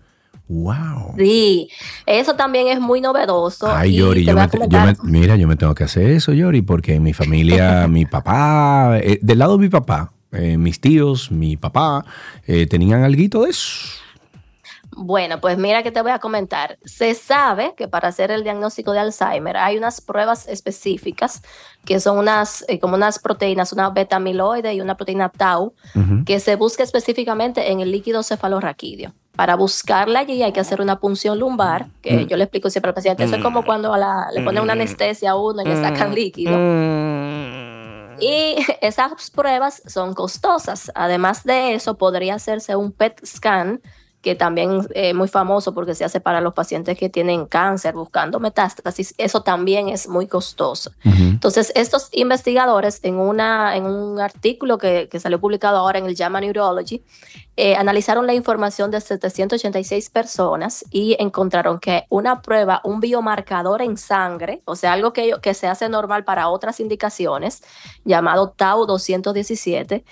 Wow. 0.47 1.15
Sí, 1.17 1.69
eso 2.05 2.35
también 2.35 2.67
es 2.67 2.79
muy 2.79 3.01
novedoso. 3.01 3.67
Ay, 3.67 3.95
Yori, 3.95 4.23
yo 4.25 4.35
me, 4.35 4.47
yo 4.69 4.79
me- 4.85 4.95
mira, 5.03 5.35
yo 5.37 5.47
me 5.47 5.55
tengo 5.55 5.73
que 5.73 5.85
hacer 5.85 6.07
eso, 6.11 6.33
Yori, 6.33 6.61
porque 6.61 6.93
en 6.95 7.03
mi 7.03 7.13
familia, 7.13 7.87
mi 7.89 8.05
papá, 8.05 8.99
eh, 9.01 9.17
del 9.21 9.39
lado 9.39 9.57
de 9.57 9.63
mi 9.63 9.69
papá, 9.69 10.11
eh, 10.31 10.57
mis 10.57 10.79
tíos, 10.79 11.31
mi 11.31 11.57
papá, 11.57 12.05
eh, 12.45 12.67
tenían 12.67 13.03
algo 13.03 13.43
de 13.43 13.49
eso. 13.49 14.04
Bueno, 14.97 15.41
pues 15.41 15.57
mira 15.57 15.83
que 15.83 15.91
te 15.91 16.01
voy 16.01 16.11
a 16.11 16.19
comentar. 16.19 16.77
Se 16.85 17.13
sabe 17.15 17.73
que 17.75 17.87
para 17.89 18.07
hacer 18.07 18.31
el 18.31 18.43
diagnóstico 18.43 18.93
de 18.93 18.99
Alzheimer 18.99 19.57
hay 19.57 19.77
unas 19.77 19.99
pruebas 19.99 20.47
específicas 20.47 21.41
que 21.85 21.99
son 21.99 22.17
unas 22.17 22.63
eh, 22.69 22.79
como 22.79 22.95
unas 22.95 23.19
proteínas, 23.19 23.73
una 23.73 23.89
beta 23.89 24.15
amiloide 24.15 24.73
y 24.73 24.79
una 24.81 24.95
proteína 24.95 25.29
tau, 25.29 25.73
que 26.25 26.39
se 26.39 26.55
busca 26.55 26.81
específicamente 26.83 27.71
en 27.71 27.81
el 27.81 27.91
líquido 27.91 28.23
cefalorraquídeo. 28.23 29.11
Para 29.35 29.55
buscarla 29.55 30.19
allí 30.21 30.41
hay 30.43 30.53
que 30.53 30.61
hacer 30.61 30.79
una 30.79 30.97
punción 31.01 31.39
lumbar, 31.39 31.87
que 32.01 32.13
Mm. 32.23 32.27
yo 32.27 32.37
le 32.37 32.45
explico 32.45 32.69
siempre 32.69 32.89
al 32.89 32.95
paciente. 32.95 33.25
Eso 33.25 33.35
es 33.35 33.43
como 33.43 33.65
cuando 33.65 33.93
a 33.93 33.97
la- 33.97 34.29
le 34.33 34.41
ponen 34.43 34.63
una 34.63 34.73
anestesia 34.73 35.31
a 35.31 35.35
uno 35.35 35.61
y 35.61 35.65
le 35.65 35.75
sacan 35.75 36.15
líquido. 36.15 36.55
Y 38.19 38.55
esas 38.81 39.29
pruebas 39.31 39.83
son 39.87 40.13
costosas. 40.13 40.91
Además 40.95 41.43
de 41.43 41.73
eso, 41.73 41.97
podría 41.97 42.35
hacerse 42.35 42.75
un 42.77 42.91
PET 42.93 43.25
scan, 43.25 43.81
que 44.25 44.33
también 44.33 44.87
es 44.95 45.13
muy 45.13 45.27
famoso 45.27 45.75
porque 45.75 45.93
se 45.93 46.03
hace 46.03 46.19
para 46.19 46.41
los 46.41 46.55
pacientes 46.55 46.97
que 46.97 47.09
tienen 47.09 47.45
cáncer 47.45 47.93
buscando 47.93 48.39
metástasis. 48.39 49.13
Eso 49.19 49.43
también 49.43 49.87
es 49.87 50.07
muy 50.07 50.25
costoso. 50.25 50.91
Entonces, 51.03 51.71
estos 51.75 52.09
investigadores 52.11 53.01
en, 53.03 53.17
una, 53.17 53.77
en 53.77 53.85
un 53.85 54.19
artículo 54.19 54.79
que, 54.79 55.09
que 55.11 55.19
salió 55.19 55.39
publicado 55.39 55.77
ahora 55.77 55.99
en 55.99 56.07
el 56.07 56.15
JAMA 56.15 56.41
Neurology, 56.41 57.03
eh, 57.57 57.75
analizaron 57.75 58.27
la 58.27 58.33
información 58.33 58.91
de 58.91 58.99
786 58.99 60.09
personas 60.09 60.83
y 60.91 61.15
encontraron 61.19 61.79
que 61.79 62.05
una 62.09 62.41
prueba, 62.41 62.81
un 62.83 62.99
biomarcador 62.99 63.81
en 63.81 63.97
sangre, 63.97 64.61
o 64.65 64.75
sea, 64.75 64.93
algo 64.93 65.13
que, 65.13 65.53
se 65.53 65.67
hace 65.67 65.87
normal 65.87 66.25
para 66.25 66.49
otras 66.49 66.81
indicaciones, 66.81 67.63
llamado 68.03 68.49
Tau 68.49 68.85
217, 68.85 70.03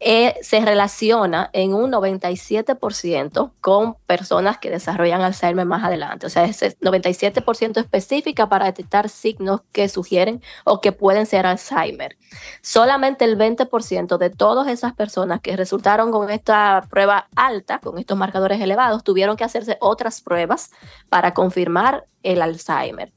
eh, 0.00 0.34
se 0.42 0.60
relaciona 0.60 1.50
en 1.52 1.74
un 1.74 1.90
97% 1.90 3.52
con 3.60 3.94
personas 4.06 4.58
que 4.58 4.70
desarrollan 4.70 5.22
Alzheimer 5.22 5.66
más 5.66 5.84
adelante. 5.84 6.26
O 6.26 6.30
sea, 6.30 6.44
es 6.44 6.78
97% 6.80 7.80
específica 7.80 8.48
para 8.48 8.66
detectar 8.66 9.08
signos 9.08 9.60
que 9.72 9.88
sugieren 9.88 10.42
o 10.64 10.80
que 10.80 10.92
pueden 10.92 11.26
ser 11.26 11.46
Alzheimer. 11.46 12.16
Solamente 12.62 13.24
el 13.24 13.38
20% 13.38 14.18
de 14.18 14.30
todas 14.30 14.68
esas 14.68 14.94
personas 14.94 15.40
que 15.40 15.56
resultaron 15.56 16.10
con 16.10 16.30
esta 16.30 16.86
prueba 16.90 17.28
alta, 17.36 17.78
con 17.78 17.98
estos 17.98 18.18
marcadores 18.18 18.60
elevados, 18.60 19.04
tuvieron 19.04 19.36
que 19.36 19.44
hacerse 19.44 19.76
otras 19.80 20.20
pruebas 20.20 20.70
para 21.08 21.34
confirmar 21.34 22.06
el 22.22 22.42
Alzheimer. 22.42 23.12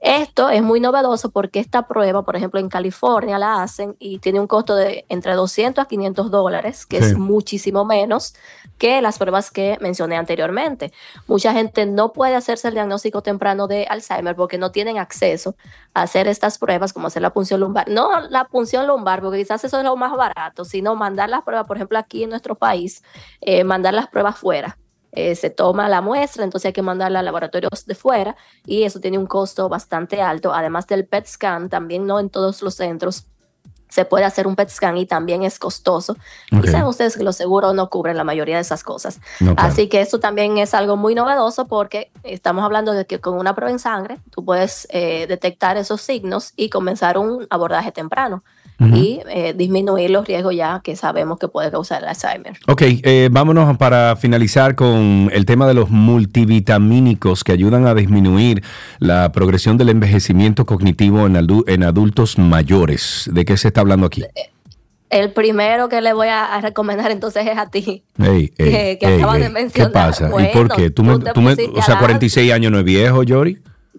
Esto 0.00 0.48
es 0.48 0.62
muy 0.62 0.78
novedoso 0.78 1.30
porque 1.30 1.58
esta 1.58 1.88
prueba, 1.88 2.22
por 2.24 2.36
ejemplo, 2.36 2.60
en 2.60 2.68
California 2.68 3.36
la 3.36 3.62
hacen 3.64 3.96
y 3.98 4.20
tiene 4.20 4.38
un 4.38 4.46
costo 4.46 4.76
de 4.76 5.04
entre 5.08 5.34
200 5.34 5.84
a 5.84 5.88
500 5.88 6.30
dólares, 6.30 6.86
que 6.86 7.02
Sí. 7.02 7.08
es 7.10 7.18
muchísimo 7.18 7.84
menos 7.84 8.34
que 8.78 9.02
las 9.02 9.18
pruebas 9.18 9.50
que 9.50 9.76
mencioné 9.80 10.16
anteriormente. 10.16 10.92
Mucha 11.26 11.52
gente 11.52 11.84
no 11.84 12.12
puede 12.12 12.36
hacerse 12.36 12.68
el 12.68 12.74
diagnóstico 12.74 13.22
temprano 13.22 13.66
de 13.66 13.86
Alzheimer 13.90 14.36
porque 14.36 14.56
no 14.56 14.70
tienen 14.70 14.98
acceso 14.98 15.56
a 15.94 16.02
hacer 16.02 16.28
estas 16.28 16.58
pruebas, 16.58 16.92
como 16.92 17.08
hacer 17.08 17.22
la 17.22 17.32
punción 17.32 17.58
lumbar. 17.58 17.88
No 17.88 18.20
la 18.20 18.44
punción 18.44 18.86
lumbar, 18.86 19.20
porque 19.20 19.38
quizás 19.38 19.64
eso 19.64 19.78
es 19.78 19.84
lo 19.84 19.96
más 19.96 20.12
barato, 20.16 20.64
sino 20.64 20.94
mandar 20.94 21.28
las 21.28 21.42
pruebas, 21.42 21.66
por 21.66 21.76
ejemplo, 21.76 21.98
aquí 21.98 22.22
en 22.22 22.30
nuestro 22.30 22.54
país, 22.54 23.02
eh, 23.40 23.64
mandar 23.64 23.94
las 23.94 24.06
pruebas 24.08 24.38
fuera. 24.38 24.78
Eh, 25.20 25.34
se 25.34 25.50
toma 25.50 25.88
la 25.88 26.00
muestra, 26.00 26.44
entonces 26.44 26.66
hay 26.66 26.72
que 26.72 26.80
mandarla 26.80 27.18
a 27.18 27.22
laboratorios 27.24 27.86
de 27.86 27.96
fuera 27.96 28.36
y 28.64 28.84
eso 28.84 29.00
tiene 29.00 29.18
un 29.18 29.26
costo 29.26 29.68
bastante 29.68 30.22
alto. 30.22 30.54
Además 30.54 30.86
del 30.86 31.06
PET 31.06 31.26
scan, 31.26 31.68
también 31.68 32.06
no 32.06 32.20
en 32.20 32.30
todos 32.30 32.62
los 32.62 32.76
centros 32.76 33.26
se 33.88 34.04
puede 34.04 34.24
hacer 34.24 34.46
un 34.46 34.54
PET 34.54 34.68
scan 34.68 34.96
y 34.96 35.06
también 35.06 35.42
es 35.42 35.58
costoso. 35.58 36.12
Ok. 36.52 36.66
Y 36.66 36.68
saben 36.68 36.86
ustedes 36.86 37.16
que 37.16 37.24
los 37.24 37.34
seguros 37.34 37.74
no 37.74 37.90
cubren 37.90 38.16
la 38.16 38.22
mayoría 38.22 38.54
de 38.56 38.62
esas 38.62 38.84
cosas. 38.84 39.18
No, 39.40 39.56
claro. 39.56 39.72
Así 39.72 39.88
que 39.88 40.00
esto 40.02 40.20
también 40.20 40.56
es 40.56 40.72
algo 40.72 40.96
muy 40.96 41.16
novedoso 41.16 41.66
porque 41.66 42.12
estamos 42.22 42.64
hablando 42.64 42.92
de 42.92 43.04
que 43.04 43.18
con 43.18 43.34
una 43.34 43.56
prueba 43.56 43.72
en 43.72 43.80
sangre 43.80 44.18
tú 44.30 44.44
puedes 44.44 44.86
eh, 44.90 45.26
detectar 45.26 45.76
esos 45.78 46.00
signos 46.00 46.52
y 46.54 46.70
comenzar 46.70 47.18
un 47.18 47.44
abordaje 47.50 47.90
temprano 47.90 48.44
Y 48.80 49.20
eh, 49.28 49.54
disminuir 49.56 50.08
los 50.10 50.24
riesgos 50.26 50.54
ya 50.54 50.80
que 50.84 50.94
sabemos 50.94 51.38
que 51.40 51.48
puede 51.48 51.68
causar 51.72 52.02
el 52.04 52.08
Alzheimer. 52.10 52.52
Ok, 52.68 52.82
eh, 52.82 53.28
vámonos 53.30 53.76
para 53.76 54.14
finalizar 54.14 54.76
con 54.76 55.30
el 55.32 55.44
tema 55.46 55.66
de 55.66 55.74
los 55.74 55.90
multivitamínicos 55.90 57.44
que 57.44 57.52
ayudan 57.52 57.86
a 57.86 57.94
disminuir 57.94 58.62
la 58.98 59.32
progresión 59.32 59.78
del 59.78 59.88
envejecimiento 59.88 60.64
cognitivo 60.64 61.26
en, 61.26 61.34
adu- 61.34 61.64
en 61.66 61.82
adultos 61.82 62.38
mayores. 62.38 63.28
¿De 63.32 63.44
qué 63.44 63.56
se 63.56 63.68
está 63.68 63.80
hablando 63.80 64.06
aquí? 64.06 64.22
El 65.10 65.32
primero 65.32 65.88
que 65.88 66.00
le 66.00 66.12
voy 66.12 66.28
a, 66.28 66.44
a 66.54 66.60
recomendar 66.60 67.10
entonces 67.10 67.46
es 67.46 67.56
a 67.58 67.70
ti. 67.70 68.04
Ey, 68.18 68.52
ey, 68.58 68.70
que- 68.70 68.98
que 69.00 69.06
ey, 69.06 69.22
de 69.22 69.24
ey, 69.24 69.40
¿Qué 69.42 69.48
mencionar. 69.48 69.92
pasa? 69.92 70.28
¿Y 70.28 70.52
por 70.56 70.68
qué? 70.68 70.90
¿Tú 70.90 71.02
me- 71.02 71.14
tú 71.14 71.20
te 71.20 71.32
tú 71.32 71.40
me- 71.40 71.52
o 71.52 71.82
sea, 71.82 71.94
a 71.94 71.96
la- 71.96 71.98
46 72.00 72.52
años 72.52 72.70
no 72.70 72.78
es 72.78 72.84
viejo, 72.84 73.22
Yori. 73.22 73.58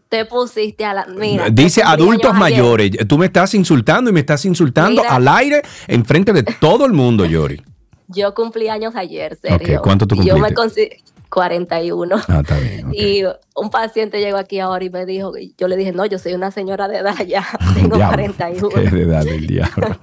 Te 0.09 0.25
pusiste 0.25 0.83
a 0.85 0.93
la... 0.93 1.05
Mira, 1.05 1.49
Dice 1.51 1.83
adultos 1.83 2.31
años 2.31 2.43
ayer. 2.43 2.57
mayores. 2.57 2.91
Tú 3.07 3.17
me 3.19 3.27
estás 3.27 3.53
insultando 3.53 4.09
y 4.09 4.13
me 4.13 4.21
estás 4.21 4.43
insultando 4.45 5.03
Mira. 5.03 5.15
al 5.15 5.27
aire 5.27 5.61
en 5.87 6.03
frente 6.03 6.33
de 6.33 6.41
todo 6.43 6.85
el 6.85 6.93
mundo, 6.93 7.25
Yori. 7.25 7.61
Yo 8.07 8.33
cumplí 8.33 8.69
años 8.69 8.95
ayer, 8.95 9.37
Sergio. 9.39 9.77
Ok, 9.77 9.83
¿cuánto 9.83 10.07
tú 10.07 10.15
Y 10.15 10.25
Yo 10.25 10.37
me 10.39 10.53
cumpliste? 10.53 10.99
consi- 11.03 11.03
41. 11.29 12.15
Ah, 12.27 12.39
está 12.41 12.57
bien. 12.59 12.87
Y 12.91 13.21
un 13.55 13.69
paciente 13.69 14.19
llegó 14.19 14.37
aquí 14.37 14.59
ahora 14.59 14.83
y 14.83 14.89
me 14.89 15.05
dijo, 15.05 15.33
yo 15.59 15.67
le 15.67 15.77
dije, 15.77 15.91
no, 15.91 16.03
yo 16.07 16.17
soy 16.17 16.33
una 16.33 16.49
señora 16.49 16.87
de 16.87 16.97
edad 16.97 17.23
ya, 17.27 17.45
tengo 17.75 17.97
Diablo, 17.97 18.15
41. 18.33 18.69
Qué 18.69 18.81
de 18.89 19.03
edad 19.03 19.23
del 19.23 19.45
diablo. 19.45 19.95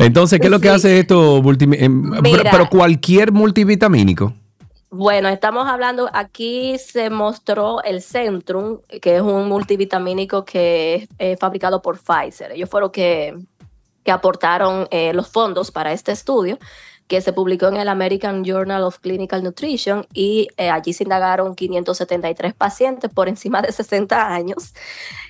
Entonces, 0.00 0.40
¿qué 0.40 0.46
es 0.46 0.50
lo 0.50 0.58
que 0.58 0.70
hace 0.70 0.98
esto? 0.98 1.40
em, 1.78 2.10
pero 2.50 2.68
cualquier 2.68 3.30
multivitamínico. 3.30 4.34
Bueno, 4.98 5.28
estamos 5.28 5.68
hablando, 5.68 6.08
aquí 6.14 6.78
se 6.78 7.10
mostró 7.10 7.82
el 7.82 8.00
Centrum, 8.00 8.80
que 9.02 9.16
es 9.16 9.20
un 9.20 9.46
multivitamínico 9.46 10.46
que 10.46 10.94
es 10.94 11.08
eh, 11.18 11.36
fabricado 11.36 11.82
por 11.82 11.98
Pfizer. 11.98 12.52
Ellos 12.52 12.70
fueron 12.70 12.90
que, 12.90 13.36
que 14.02 14.10
aportaron 14.10 14.88
eh, 14.90 15.12
los 15.12 15.28
fondos 15.28 15.70
para 15.70 15.92
este 15.92 16.12
estudio 16.12 16.58
que 17.08 17.20
se 17.20 17.32
publicó 17.32 17.68
en 17.68 17.76
el 17.76 17.88
American 17.88 18.44
Journal 18.44 18.82
of 18.82 18.98
Clinical 18.98 19.42
Nutrition 19.42 20.06
y 20.12 20.48
eh, 20.56 20.70
allí 20.70 20.92
se 20.92 21.04
indagaron 21.04 21.54
573 21.54 22.54
pacientes 22.54 23.10
por 23.10 23.28
encima 23.28 23.62
de 23.62 23.70
60 23.70 24.32
años, 24.34 24.74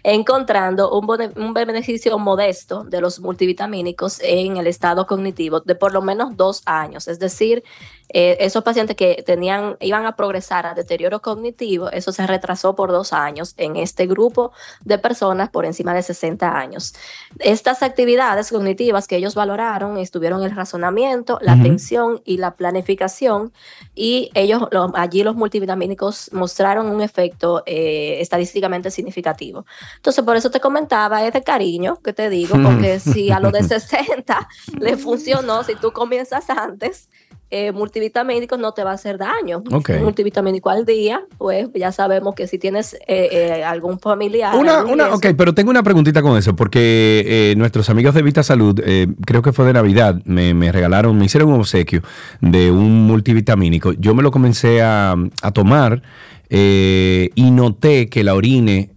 encontrando 0.03 0.91
un, 0.99 1.33
un 1.37 1.55
beneficio 1.55 2.19
modesto 2.19 2.85
de 2.85 3.01
los 3.01 3.21
multivitamínicos 3.21 4.21
en 4.23 4.57
el 4.57 4.67
estado 4.67 5.07
cognitivo 5.07 5.61
de 5.61 5.75
por 5.75 5.93
lo 5.93 6.03
menos 6.03 6.37
dos 6.37 6.63
años. 6.65 7.09
Es 7.09 7.19
decir, 7.19 7.63
eh, 8.09 8.37
esos 8.41 8.63
pacientes 8.63 8.97
que 8.97 9.23
tenían, 9.27 9.77
iban 9.81 10.07
a 10.07 10.15
progresar 10.15 10.67
a 10.67 10.75
deterioro 10.75 11.21
cognitivo, 11.21 11.91
eso 11.91 12.13
se 12.13 12.27
retrasó 12.27 12.77
por 12.77 12.93
dos 12.93 13.13
años 13.13 13.55
en 13.57 13.77
este 13.77 14.07
grupo 14.07 14.53
de 14.85 14.99
personas 14.99 15.51
por 15.51 15.65
encima 15.65 15.93
de 15.93 16.03
60 16.03 16.57
años. 16.57 16.95
Estas 17.41 17.83
actividades 17.83 18.51
cognitivas 18.51 19.09
que 19.09 19.17
ellos 19.17 19.35
valoraron 19.35 19.99
estuvieron 19.99 20.45
el 20.45 20.55
razonamiento, 20.55 21.39
la 21.43 21.57
atención 21.67 22.23
y 22.25 22.39
la 22.39 22.57
planificación 22.57 23.53
y 23.95 24.31
ellos 24.35 24.63
allí 24.95 25.23
los 25.23 25.37
multivitamínicos 25.37 26.31
mostraron 26.33 26.87
un 26.87 27.01
efecto 27.01 27.63
eh, 27.67 28.19
estadísticamente 28.21 28.91
significativo. 28.91 29.67
Entonces, 29.97 30.25
por 30.25 30.37
eso 30.37 30.51
te 30.51 30.61
comentaba, 30.61 31.27
es 31.27 31.33
de 31.33 31.43
cariño 31.43 32.01
que 32.03 32.13
te 32.13 32.31
digo, 32.31 32.57
porque 32.63 33.01
si 33.01 33.31
a 33.31 33.41
los 33.41 33.53
de 33.53 33.63
60 33.63 34.49
le 34.81 34.97
funcionó, 34.97 35.65
si 35.65 35.75
tú 35.75 35.93
comienzas 35.93 36.49
antes, 36.51 37.09
eh, 37.51 37.71
multivitamínicos 37.73 38.59
no 38.59 38.73
te 38.73 38.83
va 38.83 38.91
a 38.91 38.95
hacer 38.95 39.19
daño. 39.19 39.63
Multivitamínico 40.01 40.69
al 40.71 40.85
día, 40.85 41.23
pues 41.39 41.69
ya 41.75 41.93
sabemos 41.93 42.35
que 42.35 42.47
si 42.49 42.59
tienes 42.59 42.95
eh, 43.07 43.29
eh, 43.31 43.65
algún 43.65 44.01
familiar. 44.01 44.57
Una, 44.57 44.79
algún 44.79 44.95
una, 44.95 45.15
ok, 45.15 45.27
pero 45.37 45.55
tengo 45.55 45.71
una 45.71 45.83
preguntita 45.83 46.23
con 46.23 46.37
eso, 46.37 46.57
porque 46.57 47.25
eh, 47.27 47.55
nuestros 47.57 47.89
amigos 47.91 48.15
de 48.15 48.23
Vita 48.23 48.43
Salud, 48.43 48.81
creo 49.25 49.43
que 49.43 49.53
fue 49.53 49.65
de 49.67 49.73
Navidad, 49.75 50.21
me, 50.25 50.55
me 50.55 50.73
regalaron, 50.73 51.17
me 51.17 51.27
hicieron 51.27 51.51
un 51.53 51.61
obsequio 51.61 52.03
de 52.41 52.71
un 52.71 53.07
multivitamínico. 53.07 53.93
Yo 53.93 54.15
me 54.15 54.23
lo 54.23 54.31
comencé 54.31 54.83
a, 54.83 55.15
a 55.43 55.51
tomar 55.53 56.03
y 56.49 57.51
noté 57.53 58.09
que 58.09 58.25
la 58.25 58.35
orine 58.35 58.91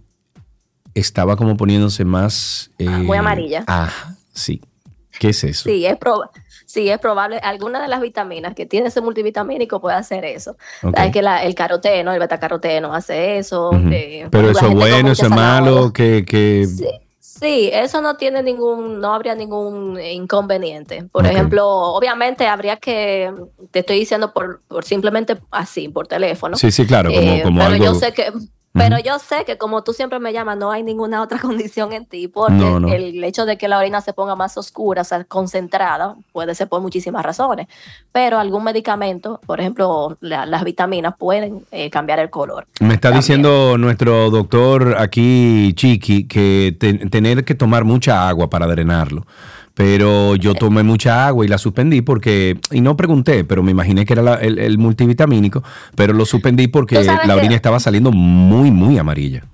estaba 0.94 1.36
como 1.36 1.56
poniéndose 1.56 2.04
más... 2.04 2.70
eh, 2.78 2.88
Muy 2.88 3.16
amarilla. 3.16 3.64
Ah, 3.66 3.90
sí. 4.32 4.60
¿Qué 5.18 5.28
es 5.30 5.44
eso? 5.44 5.68
Sí, 5.68 5.84
es 5.86 5.96
proba- 5.98 6.30
Sí, 6.72 6.88
es 6.88 6.98
probable. 7.00 7.38
Alguna 7.38 7.82
de 7.82 7.88
las 7.88 8.00
vitaminas 8.00 8.54
que 8.54 8.64
tiene 8.64 8.88
ese 8.88 9.00
multivitamínico 9.00 9.80
puede 9.80 9.96
hacer 9.96 10.24
eso. 10.24 10.56
Hay 10.94 11.10
que 11.10 11.20
la- 11.20 11.42
el 11.42 11.56
caroteno, 11.56 12.12
el 12.12 12.20
betacaroteno 12.20 12.94
hace 12.94 13.38
eso. 13.38 13.70
Eh, 13.90 14.28
Pero 14.30 14.50
eso 14.50 14.66
es 14.68 14.74
bueno, 14.74 15.10
eso 15.10 15.24
es 15.24 15.30
malo, 15.30 15.92
que... 15.92 16.24
que... 16.24 16.66
Sí, 16.66 16.86
sí, 17.18 17.70
eso 17.72 18.00
no 18.00 18.16
tiene 18.16 18.44
ningún, 18.44 19.00
no 19.00 19.12
habría 19.14 19.34
ningún 19.34 19.98
inconveniente. 20.00 21.02
Por 21.10 21.26
ejemplo, 21.26 21.66
obviamente 21.68 22.46
habría 22.46 22.76
que, 22.76 23.32
te 23.72 23.80
estoy 23.80 23.98
diciendo 23.98 24.32
por, 24.32 24.60
por 24.68 24.84
simplemente 24.84 25.38
así, 25.50 25.88
por 25.88 26.06
teléfono. 26.06 26.56
Sí, 26.56 26.70
sí, 26.70 26.86
claro, 26.86 27.10
como, 27.10 27.20
Eh, 27.32 27.40
como 27.42 27.58
pero 27.58 27.72
algo... 27.72 27.84
yo 27.84 27.94
sé 27.96 28.12
que 28.12 28.32
pero 28.72 28.98
yo 29.00 29.18
sé 29.18 29.44
que 29.44 29.58
como 29.58 29.82
tú 29.82 29.92
siempre 29.92 30.20
me 30.20 30.32
llamas, 30.32 30.56
no 30.56 30.70
hay 30.70 30.82
ninguna 30.82 31.22
otra 31.22 31.38
condición 31.40 31.92
en 31.92 32.06
ti, 32.06 32.28
porque 32.28 32.54
No, 32.54 32.78
no. 32.80 32.88
el 32.88 33.22
hecho 33.24 33.44
de 33.46 33.58
que 33.58 33.66
la 33.68 33.78
orina 33.78 34.00
se 34.00 34.12
ponga 34.12 34.36
más 34.36 34.56
oscura, 34.56 35.02
o 35.02 35.04
sea, 35.04 35.24
concentrada, 35.24 36.16
puede 36.32 36.54
ser 36.54 36.68
por 36.68 36.80
muchísimas 36.80 37.24
razones. 37.24 37.66
Pero 38.12 38.38
algún 38.38 38.62
medicamento, 38.64 39.40
por 39.46 39.60
ejemplo, 39.60 40.16
la- 40.20 40.46
las 40.46 40.62
vitaminas 40.64 41.14
pueden 41.18 41.64
eh, 41.72 41.90
cambiar 41.90 42.20
el 42.20 42.30
color. 42.30 42.66
Me 42.80 42.94
está 42.94 43.08
También. 43.08 43.20
diciendo 43.20 43.76
nuestro 43.78 44.30
doctor 44.30 44.96
aquí, 44.98 45.72
Chiqui, 45.74 46.28
que 46.28 46.76
te- 46.78 47.08
tener 47.08 47.44
que 47.44 47.54
tomar 47.54 47.84
mucha 47.84 48.28
agua 48.28 48.48
para 48.48 48.66
drenarlo. 48.66 49.26
Pero 49.74 50.36
yo 50.36 50.54
tomé 50.54 50.82
mucha 50.82 51.26
agua 51.26 51.44
y 51.44 51.48
la 51.48 51.56
suspendí 51.58 52.02
porque, 52.02 52.58
y 52.70 52.80
no 52.80 52.96
pregunté, 52.96 53.44
pero 53.44 53.62
me 53.62 53.70
imaginé 53.70 54.04
que 54.04 54.12
era 54.12 54.22
la- 54.22 54.34
el, 54.34 54.58
el 54.58 54.78
multivitamínico, 54.78 55.62
pero 55.94 56.12
lo 56.12 56.26
suspendí 56.26 56.66
porque 56.68 57.02
la 57.02 57.18
que- 57.22 57.32
orina 57.32 57.54
estaba 57.54 57.80
saliendo 57.80 58.10
muy, 58.12 58.70
muy 58.70 58.98
amarilla. 58.98 59.44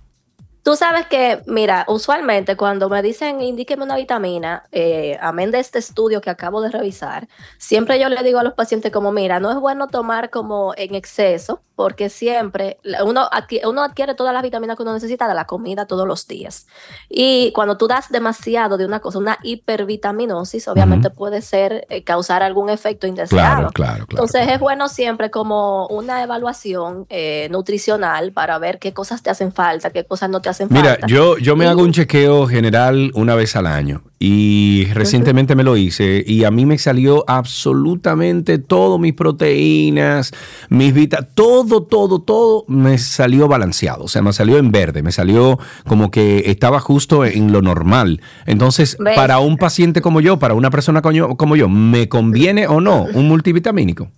Tú 0.63 0.75
sabes 0.75 1.07
que, 1.07 1.43
mira, 1.47 1.85
usualmente 1.87 2.57
cuando 2.57 2.89
me 2.89 3.01
dicen 3.01 3.41
indíqueme 3.41 3.85
una 3.85 3.95
vitamina, 3.95 4.65
eh, 4.73 5.17
amén 5.21 5.53
de 5.53 5.61
este 5.61 5.79
estudio 5.79 6.21
que 6.21 6.29
acabo 6.29 6.61
de 6.61 6.71
revisar, 6.71 7.29
siempre 7.57 8.01
yo 8.01 8.09
le 8.09 8.21
digo 8.25 8.41
a 8.41 8.43
los 8.43 8.55
pacientes 8.55 8.91
como, 8.91 9.13
mira, 9.13 9.39
no 9.39 9.53
es 9.53 9.59
bueno 9.59 9.87
tomar 9.87 10.29
como 10.31 10.75
en 10.77 10.97
exceso, 10.97 11.61
porque 11.77 12.09
siempre 12.09 12.79
uno, 13.05 13.29
adqui- 13.31 13.61
uno 13.69 13.83
adquiere 13.85 14.15
todas 14.15 14.33
las 14.33 14.43
vitaminas 14.43 14.77
que 14.77 14.83
uno 14.83 14.95
necesita 14.95 15.29
de 15.29 15.35
la 15.35 15.45
comida 15.45 15.87
todos 15.87 16.09
los 16.09 16.27
días. 16.27 16.67
Y 17.09 17.53
cuando 17.53 17.77
tú 17.77 17.87
das 17.87 18.09
demasiado 18.11 18.79
de 18.79 18.87
una 18.87 19.01
cosa, 19.01 19.19
una 19.19 19.39
hipervitaminosis, 19.43 20.69
obviamente 20.69 21.11
puede 21.11 21.43
ser 21.43 21.87
eh, 21.91 22.03
causar 22.03 22.43
algún 22.43 22.71
efecto 22.71 23.07
indeseado. 23.07 23.57
Claro, 23.57 23.71
claro, 23.73 24.07
claro. 24.07 24.25
Entonces 24.25 24.49
es 24.49 24.59
bueno 24.59 24.89
siempre 24.89 25.31
como 25.31 25.87
una 25.89 26.23
evaluación 26.23 27.07
eh, 27.11 27.49
nutricional 27.51 28.33
para 28.33 28.59
ver 28.59 28.79
qué 28.79 28.93
cosas 28.93 29.23
te 29.23 29.31
hacen 29.31 29.53
falta, 29.53 29.91
qué 29.91 30.05
cosas 30.05 30.31
no 30.31 30.41
te 30.41 30.49
hacen 30.49 30.69
Mira, 30.71 30.93
falta. 30.93 31.07
yo, 31.07 31.37
yo 31.39 31.57
me 31.57 31.67
Y- 31.67 31.69
hago 31.69 31.83
un 31.83 31.93
chequeo 31.93 32.47
general 32.47 33.11
una 33.15 33.35
vez 33.35 33.55
al 33.55 33.67
año 33.67 34.03
y 34.19 34.87
recientemente 34.95 35.55
me 35.55 35.63
lo 35.63 35.77
hice 35.77 36.25
y 36.27 36.45
a 36.45 36.51
mí 36.51 36.65
me 36.65 36.79
salió 36.79 37.25
absolutamente 37.29 38.59
todo, 38.59 38.99
mis 38.99 39.13
proteínas, 39.13 40.33
mis 40.71 40.95
vitaminas, 40.95 41.35
todo, 41.35 41.83
todo, 41.83 42.21
todo 42.21 42.65
me 42.67 42.97
salió 42.97 43.47
balanceado, 43.47 44.05
o 44.05 44.09
sea, 44.09 44.23
me 44.23 44.33
salió 44.33 44.57
en 44.57 44.73
verde, 44.73 45.03
me 45.03 45.13
salió 45.13 45.59
como 45.87 46.11
que 46.11 46.45
estaba 46.47 46.81
justo 46.81 47.25
en 47.27 47.53
lo 47.53 47.61
normal. 47.61 48.23
Entonces, 48.47 48.97
¿Ves? 48.99 49.17
para 49.17 49.39
un 49.39 49.59
paciente 49.59 50.01
como 50.01 50.21
yo, 50.21 50.39
para 50.39 50.55
una 50.55 50.71
persona 50.71 51.03
como 51.03 51.13
yo, 51.13 51.37
como 51.37 51.57
yo, 51.57 51.69
¿me 51.69 52.09
conviene 52.09 52.67
o 52.67 52.81
no 52.81 53.07
un 53.13 53.29
multivitamínico? 53.29 54.11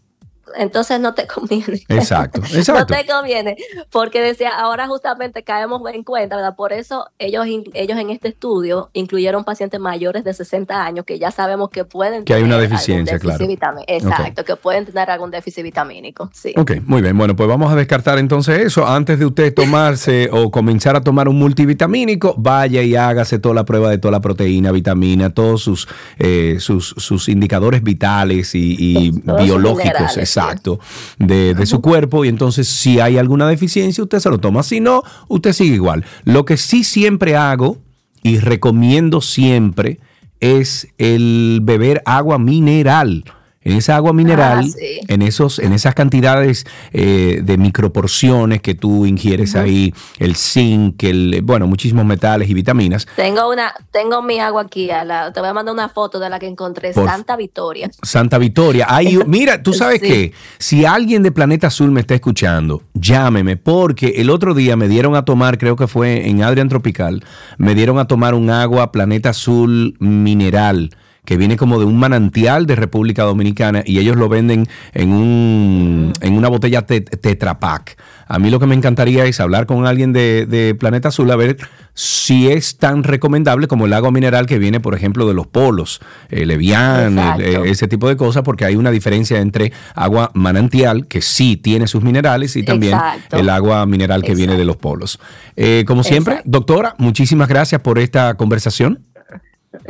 Entonces 0.57 1.01
no 1.01 1.15
te 1.15 1.27
conviene. 1.35 1.83
Exacto, 1.89 2.41
No 2.69 2.87
te 2.87 3.07
conviene, 3.07 3.57
porque 3.91 4.21
decía, 4.21 4.51
ahora 4.51 4.87
justamente 4.87 5.43
caemos 5.43 5.83
en 5.93 6.03
cuenta, 6.05 6.37
¿verdad? 6.37 6.57
Por 6.57 6.73
eso 6.73 7.09
ellos, 7.19 7.47
ellos 7.75 7.99
en 7.99 8.11
este 8.11 8.29
estudio 8.29 8.91
incluyeron 8.93 9.45
pacientes 9.45 9.81
mayores 9.81 10.25
de 10.25 10.35
60 10.35 10.85
años 10.85 11.05
que 11.05 11.19
ya 11.19 11.31
sabemos 11.31 11.71
que 11.71 11.85
pueden 11.85 12.25
Que 12.25 12.35
hay 12.35 12.43
una 12.43 12.57
tener 12.57 12.71
deficiencia, 12.71 13.19
déficit 13.19 13.59
claro. 13.59 13.81
Exacto, 13.87 14.45
que 14.45 14.57
pueden 14.57 14.85
tener 14.85 15.11
algún 15.11 15.31
déficit 15.31 15.63
vitamínico, 15.63 16.31
sí. 16.33 16.53
Ok, 16.57 16.73
muy 16.85 17.03
bien. 17.03 17.17
Bueno, 17.17 17.37
pues 17.37 17.49
vamos 17.49 17.73
a 17.73 17.77
descartar 17.77 18.19
entonces 18.19 18.61
eso. 18.61 18.87
Antes 18.87 19.19
de 19.19 19.27
usted 19.27 19.55
tomarse 19.55 20.29
o 20.33 20.51
comenzar 20.51 20.97
a 20.97 21.01
tomar 21.01 21.29
un 21.29 21.39
multivitamínico, 21.39 22.35
vaya 22.37 22.83
y 22.83 22.97
hágase 22.97 23.39
toda 23.39 23.55
la 23.55 23.65
prueba 23.65 23.91
de 23.91 23.99
toda 23.99 24.13
la 24.13 24.21
proteína, 24.21 24.73
vitamina, 24.73 25.31
todos 25.31 25.63
sus, 25.63 25.89
eh, 26.19 26.57
sus, 26.61 26.95
sus 26.97 27.29
indicadores 27.29 27.83
vitales 27.83 28.55
y, 28.55 28.77
y 28.79 29.11
biológicos. 29.43 30.17
Exacto, 30.39 30.81
de, 31.19 31.55
de 31.55 31.67
su 31.67 31.81
cuerpo. 31.81 32.25
Y 32.25 32.29
entonces, 32.29 32.69
si 32.69 33.01
hay 33.01 33.19
alguna 33.19 33.49
deficiencia, 33.49 34.03
usted 34.03 34.21
se 34.21 34.31
lo 34.31 34.39
toma. 34.39 34.63
Si 34.63 34.81
no, 34.81 35.03
usted 35.29 35.53
sigue 35.53 35.75
igual. 35.75 36.05
Lo 36.25 36.45
que 36.45 36.57
sí 36.57 36.85
siempre 36.85 37.37
hago 37.37 37.79
y 38.23 38.39
recomiendo 38.39 39.21
siempre 39.21 40.01
es 40.41 40.89
el 40.99 41.61
beber 41.63 42.03
agua 42.05 42.39
mineral. 42.39 43.25
En 43.69 43.77
esa 43.77 43.97
agua 43.97 44.13
mineral, 44.13 44.61
Ah, 44.61 44.63
sí. 44.63 45.01
en, 45.09 45.21
esos, 45.23 45.59
en 45.59 45.73
esas 45.75 45.95
cantidades 45.95 46.65
eh, 46.93 47.41
de 47.43 47.59
microporciones 47.59 48.63
que 48.63 48.75
tú 48.75 49.05
ingieres 49.05 49.55
ahí, 49.57 49.93
el 50.19 50.37
zinc, 50.37 51.03
el, 51.05 51.41
bueno, 51.43 51.67
muchísimos 51.67 52.05
metales 52.07 52.49
y 52.49 52.55
vitaminas. 52.55 53.07
Tengo 53.17 53.51
una, 53.51 53.73
tengo 53.91 54.23
mi 54.23 54.39
agua 54.41 54.63
aquí, 54.63 54.91
a 54.91 55.05
la- 55.05 55.33
te 55.33 55.41
voy 55.41 55.51
a 55.51 55.53
mandar 55.53 55.75
una 55.75 55.89
foto 55.89 56.19
de 56.19 56.31
la 56.31 56.39
que 56.39 56.47
encontré, 56.47 56.93
Por- 56.93 57.07
Santa 57.09 57.37
Victoria. 57.37 57.91
Santa 58.03 58.39
Victoria. 58.39 58.87
Mira, 59.27 59.63
tú 59.63 59.75
sabes 59.75 60.01
Sí. 60.01 60.07
qué, 60.09 60.33
si 60.59 60.85
alguien 60.85 61.23
de 61.23 61.31
Planeta 61.33 61.67
Azul 61.67 61.91
me 61.91 62.01
está 62.01 62.15
escuchando, 62.15 62.83
llámeme, 62.95 63.57
porque 63.57 64.15
el 64.17 64.31
otro 64.31 64.55
día 64.55 64.77
me 64.77 64.89
dieron 64.89 65.15
a 65.15 65.25
tomar, 65.25 65.59
creo 65.59 65.77
que 65.77 65.87
fue 65.87 66.29
en 66.29 66.43
Adrian 66.43 66.69
Tropical, 66.69 67.23
me 67.59 67.75
dieron 67.75 67.99
a 67.99 68.07
tomar 68.07 68.35
un 68.35 68.49
agua 68.51 68.93
Planeta 68.93 69.31
Azul 69.31 69.95
mineral 69.99 70.91
que 71.29 71.37
viene 71.37 71.59
como 71.59 71.79
de 71.79 71.85
un 71.85 71.99
manantial 71.99 72.65
de 72.65 72.75
República 72.75 73.23
Dominicana 73.25 73.83
y 73.85 73.99
ellos 73.99 74.17
lo 74.17 74.31
venden 74.31 74.67
en, 74.95 75.13
un, 75.13 76.15
en 76.23 76.33
una 76.33 76.49
botella 76.49 76.87
tet- 76.87 77.21
Tetra 77.21 77.61
Pak. 77.61 77.99
A 78.27 78.39
mí 78.39 78.49
lo 78.49 78.59
que 78.59 78.67
me 78.67 78.75
encantaría 78.75 79.27
es 79.27 79.39
hablar 79.39 79.67
con 79.67 79.87
alguien 79.87 80.15
de, 80.15 80.47
de 80.47 80.75
Planeta 80.75 81.09
Azul 81.09 81.31
a 81.31 81.37
ver 81.37 81.59
si 81.93 82.49
es 82.49 82.79
tan 82.79 83.03
recomendable 83.05 83.69
como 83.69 83.85
el 83.85 83.93
agua 83.93 84.11
mineral 84.11 84.47
que 84.47 84.59
viene, 84.59 84.81
por 84.81 84.95
ejemplo, 84.95 85.27
de 85.29 85.35
los 85.35 85.47
polos, 85.47 86.01
el 86.31 86.51
Evian, 86.51 87.13
el- 87.13 87.19
Exacto. 87.19 87.43
eh, 87.43 87.71
ese 87.71 87.89
tipo 87.89 88.09
de 88.09 88.17
cosas, 88.17 88.43
porque 88.43 88.65
hay 88.65 88.77
una 88.77 88.91
diferencia 88.91 89.39
entre 89.41 89.73
agua 89.95 90.31
manantial, 90.33 91.07
que 91.09 91.21
sí 91.21 91.57
tiene 91.59 91.89
sus 91.89 92.03
minerales, 92.03 92.57
y 92.57 92.63
también 92.63 92.95
Exacto. 92.95 93.37
el 93.37 93.51
agua 93.51 93.85
mineral 93.85 94.23
que 94.23 94.35
viene 94.35 94.57
de 94.57 94.65
los 94.65 94.77
polos. 94.77 95.19
Eh, 95.57 95.85
como 95.87 96.03
siempre, 96.05 96.35
Exacto. 96.35 96.51
doctora, 96.53 96.95
muchísimas 96.99 97.49
gracias 97.49 97.81
por 97.83 97.99
esta 97.99 98.35
conversación. 98.35 99.01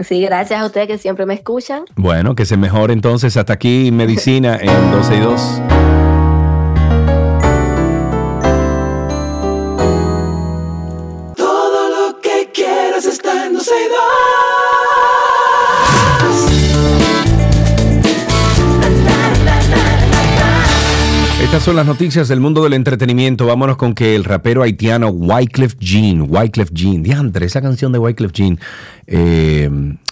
Sí, 0.02 0.20
gracias 0.22 0.60
a 0.60 0.66
ustedes 0.66 0.86
que 0.86 0.98
siempre 0.98 1.26
me 1.26 1.34
escuchan. 1.34 1.84
Bueno, 1.96 2.34
que 2.34 2.46
se 2.46 2.56
mejore 2.56 2.92
entonces 2.92 3.36
hasta 3.36 3.52
aquí 3.52 3.90
medicina 3.92 4.56
en 4.60 4.90
12 4.92 5.16
y 5.16 5.20
2. 5.20 5.62
Estas 21.58 21.70
son 21.70 21.76
las 21.76 21.86
noticias 21.86 22.28
del 22.28 22.38
mundo 22.38 22.62
del 22.62 22.74
entretenimiento. 22.74 23.44
Vámonos 23.44 23.76
con 23.76 23.92
que 23.92 24.14
el 24.14 24.22
rapero 24.22 24.62
haitiano 24.62 25.08
Wyclef 25.08 25.74
Jean, 25.80 26.24
Wyclef 26.28 26.70
Jean, 26.72 27.02
diantre, 27.02 27.46
esa 27.46 27.60
canción 27.60 27.90
de 27.90 27.98
Wyclef 27.98 28.30
Jean, 28.30 28.60
eh, 29.08 29.68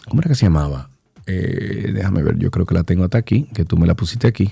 ¿cómo 0.08 0.22
era 0.22 0.28
que 0.30 0.34
se 0.34 0.46
llamaba? 0.46 0.90
eh, 1.28 1.92
déjame 1.94 2.24
ver, 2.24 2.36
yo 2.38 2.50
creo 2.50 2.66
que 2.66 2.74
la 2.74 2.82
tengo 2.82 3.04
hasta 3.04 3.18
aquí, 3.18 3.46
que 3.54 3.64
tú 3.64 3.76
me 3.76 3.86
la 3.86 3.94
pusiste 3.94 4.26
aquí. 4.26 4.50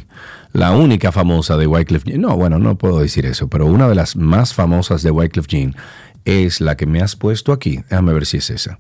La 0.52 0.70
única 0.70 1.10
famosa 1.10 1.56
de 1.56 1.66
Wycliffe 1.66 2.08
Jean, 2.08 2.20
no, 2.20 2.36
bueno, 2.36 2.60
no 2.60 2.78
puedo 2.78 3.00
decir 3.00 3.26
eso, 3.26 3.48
pero 3.48 3.66
una 3.66 3.88
de 3.88 3.96
las 3.96 4.14
más 4.14 4.54
famosas 4.54 5.02
de 5.02 5.10
Wycliffe 5.10 5.48
Jean 5.48 5.74
es 6.24 6.60
la 6.60 6.76
que 6.76 6.86
me 6.86 7.02
has 7.02 7.16
puesto 7.16 7.52
aquí. 7.52 7.80
Déjame 7.90 8.12
ver 8.12 8.24
si 8.24 8.36
es 8.36 8.50
esa. 8.50 8.78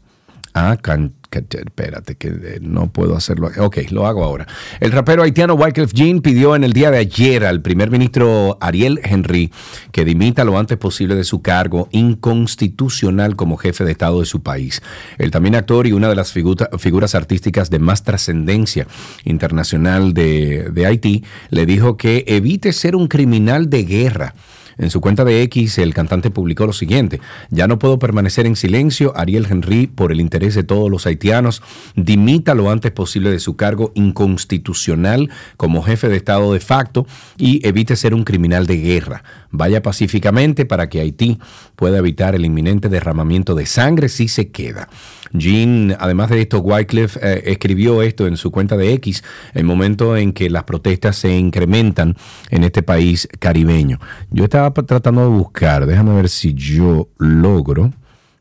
Ah, 0.56 0.78
can, 0.80 1.14
espérate, 1.32 2.14
que 2.14 2.28
eh, 2.28 2.58
no 2.62 2.92
puedo 2.92 3.16
hacerlo. 3.16 3.50
Ok, 3.58 3.78
lo 3.90 4.06
hago 4.06 4.22
ahora. 4.22 4.46
El 4.78 4.92
rapero 4.92 5.24
haitiano 5.24 5.54
Wyclef 5.54 5.92
Jean 5.92 6.20
pidió 6.20 6.54
en 6.54 6.62
el 6.62 6.72
día 6.72 6.92
de 6.92 6.98
ayer 6.98 7.44
al 7.44 7.60
primer 7.60 7.90
ministro 7.90 8.56
Ariel 8.60 9.00
Henry 9.02 9.50
que 9.90 10.04
dimita 10.04 10.44
lo 10.44 10.56
antes 10.56 10.78
posible 10.78 11.16
de 11.16 11.24
su 11.24 11.42
cargo 11.42 11.88
inconstitucional 11.90 13.34
como 13.34 13.56
jefe 13.56 13.84
de 13.84 13.90
Estado 13.90 14.20
de 14.20 14.26
su 14.26 14.44
país. 14.44 14.80
El 15.18 15.32
también 15.32 15.56
actor 15.56 15.88
y 15.88 15.92
una 15.92 16.08
de 16.08 16.14
las 16.14 16.30
figura- 16.32 16.70
figuras 16.78 17.16
artísticas 17.16 17.68
de 17.68 17.80
más 17.80 18.04
trascendencia 18.04 18.86
internacional 19.24 20.14
de 20.14 20.84
Haití 20.86 21.24
le 21.50 21.66
dijo 21.66 21.96
que 21.96 22.24
evite 22.28 22.72
ser 22.72 22.94
un 22.94 23.08
criminal 23.08 23.68
de 23.70 23.84
guerra. 23.84 24.34
En 24.78 24.90
su 24.90 25.00
cuenta 25.00 25.24
de 25.24 25.42
X, 25.42 25.78
el 25.78 25.94
cantante 25.94 26.30
publicó 26.30 26.66
lo 26.66 26.72
siguiente: 26.72 27.20
Ya 27.50 27.66
no 27.66 27.78
puedo 27.78 27.98
permanecer 27.98 28.46
en 28.46 28.56
silencio. 28.56 29.12
Ariel 29.16 29.46
Henry, 29.48 29.86
por 29.86 30.12
el 30.12 30.20
interés 30.20 30.54
de 30.54 30.64
todos 30.64 30.90
los 30.90 31.06
haitianos, 31.06 31.62
dimita 31.96 32.54
lo 32.54 32.70
antes 32.70 32.92
posible 32.92 33.30
de 33.30 33.38
su 33.38 33.56
cargo 33.56 33.92
inconstitucional 33.94 35.30
como 35.56 35.82
jefe 35.82 36.08
de 36.08 36.16
Estado 36.16 36.52
de 36.52 36.60
facto 36.60 37.06
y 37.36 37.66
evite 37.66 37.96
ser 37.96 38.14
un 38.14 38.24
criminal 38.24 38.66
de 38.66 38.76
guerra. 38.78 39.22
Vaya 39.50 39.82
pacíficamente 39.82 40.66
para 40.66 40.88
que 40.88 41.00
Haití 41.00 41.38
pueda 41.76 41.98
evitar 41.98 42.34
el 42.34 42.44
inminente 42.44 42.88
derramamiento 42.88 43.54
de 43.54 43.66
sangre 43.66 44.08
si 44.08 44.28
se 44.28 44.48
queda. 44.48 44.88
Jean, 45.32 45.96
además 45.98 46.30
de 46.30 46.40
esto, 46.40 46.60
Wycliffe 46.60 47.18
eh, 47.20 47.42
escribió 47.46 48.02
esto 48.02 48.26
en 48.26 48.36
su 48.36 48.52
cuenta 48.52 48.76
de 48.76 48.92
X, 48.94 49.24
el 49.52 49.64
momento 49.64 50.16
en 50.16 50.32
que 50.32 50.48
las 50.48 50.62
protestas 50.62 51.16
se 51.16 51.36
incrementan 51.36 52.16
en 52.50 52.62
este 52.62 52.82
país 52.84 53.28
caribeño. 53.40 53.98
Yo 54.30 54.44
estaba 54.44 54.63
tratando 54.72 55.22
de 55.22 55.28
buscar, 55.28 55.86
déjame 55.86 56.14
ver 56.14 56.28
si 56.28 56.54
yo 56.54 57.08
logro 57.18 57.92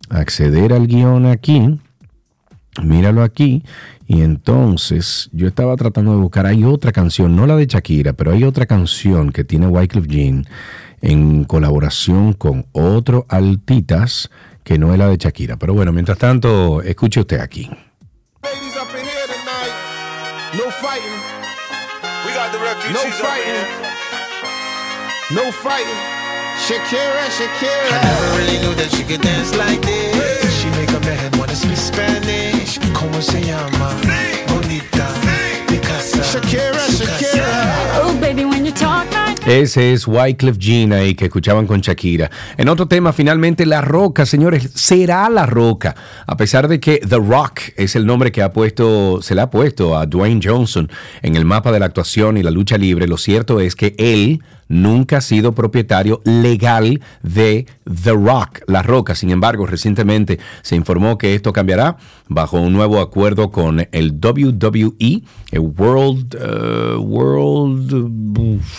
acceder 0.09 0.73
al 0.73 0.87
guion 0.87 1.25
aquí. 1.25 1.79
Míralo 2.81 3.21
aquí. 3.21 3.63
Y 4.07 4.21
entonces 4.21 5.29
yo 5.31 5.47
estaba 5.47 5.75
tratando 5.75 6.11
de 6.11 6.17
buscar, 6.17 6.45
hay 6.45 6.63
otra 6.63 6.91
canción, 6.91 7.35
no 7.35 7.47
la 7.47 7.55
de 7.55 7.67
Shakira, 7.67 8.13
pero 8.13 8.31
hay 8.31 8.43
otra 8.43 8.65
canción 8.65 9.31
que 9.31 9.43
tiene 9.43 9.67
Wycliffe 9.67 10.07
Jean 10.07 10.45
en 11.01 11.45
colaboración 11.45 12.33
con 12.33 12.65
otro 12.71 13.25
Altitas 13.29 14.29
que 14.63 14.77
no 14.77 14.93
es 14.93 14.99
la 14.99 15.07
de 15.07 15.17
Shakira. 15.17 15.57
Pero 15.57 15.73
bueno, 15.73 15.91
mientras 15.91 16.17
tanto, 16.17 16.81
escuche 16.81 17.19
usted 17.19 17.39
aquí. 17.39 17.69
No 22.93 22.99
fighting. 22.99 23.92
No 25.33 25.51
fighting. 25.51 25.97
Shakira, 26.61 27.25
Shakira. 27.33 27.89
I 27.89 28.03
never 28.05 28.37
really 28.37 28.57
knew 28.61 28.75
that 28.75 28.91
she 28.91 29.03
could 29.03 29.21
dance 29.21 29.49
like 29.57 29.81
this. 29.81 30.61
She 30.61 30.69
make 30.77 30.91
a 30.91 30.99
man 30.99 31.31
wanna 31.39 31.55
speak 31.55 31.75
Spanish. 31.75 32.77
Como 32.93 33.19
se 33.19 33.41
llama? 33.41 33.89
Bonita. 34.47 35.07
Picasa. 35.65 36.21
Shakira, 36.21 36.85
Shakira. 36.85 38.03
Oh, 38.03 38.15
baby, 38.21 38.45
when 38.45 38.63
you 38.63 38.71
talk 38.71 39.11
like 39.11 39.41
Ese 39.47 39.93
es 39.93 40.07
Wycliffe 40.07 40.59
Jean 40.59 40.93
ahí 40.93 41.15
que 41.15 41.25
escuchaban 41.25 41.65
con 41.65 41.81
Shakira. 41.81 42.29
En 42.55 42.69
otro 42.69 42.87
tema, 42.87 43.11
finalmente, 43.11 43.65
La 43.65 43.81
Roca, 43.81 44.27
señores, 44.27 44.69
será 44.75 45.27
La 45.31 45.47
Roca. 45.47 45.95
A 46.27 46.37
pesar 46.37 46.67
de 46.67 46.79
que 46.79 46.99
The 46.99 47.17
Rock 47.17 47.59
es 47.75 47.95
el 47.95 48.05
nombre 48.05 48.31
que 48.31 48.43
ha 48.43 48.53
puesto, 48.53 49.19
se 49.23 49.33
le 49.33 49.41
ha 49.41 49.49
puesto 49.49 49.97
a 49.97 50.05
Dwayne 50.05 50.41
Johnson 50.43 50.91
en 51.23 51.35
el 51.35 51.43
mapa 51.43 51.71
de 51.71 51.79
la 51.79 51.87
actuación 51.87 52.37
y 52.37 52.43
la 52.43 52.51
lucha 52.51 52.77
libre, 52.77 53.07
lo 53.07 53.17
cierto 53.17 53.59
es 53.59 53.75
que 53.75 53.95
él 53.97 54.43
nunca 54.73 55.17
ha 55.17 55.21
sido 55.21 55.53
propietario 55.53 56.21
legal 56.25 57.01
de 57.21 57.65
The 57.83 58.11
Rock, 58.11 58.61
La 58.67 58.81
Roca. 58.81 59.15
Sin 59.15 59.29
embargo, 59.29 59.65
recientemente 59.65 60.39
se 60.61 60.75
informó 60.75 61.17
que 61.17 61.35
esto 61.35 61.53
cambiará 61.53 61.97
bajo 62.27 62.59
un 62.59 62.73
nuevo 62.73 62.99
acuerdo 62.99 63.51
con 63.51 63.87
el 63.91 64.19
WWE, 64.19 65.23
el 65.51 65.59
World, 65.59 66.35
eh, 66.35 66.95
World, 66.97 67.93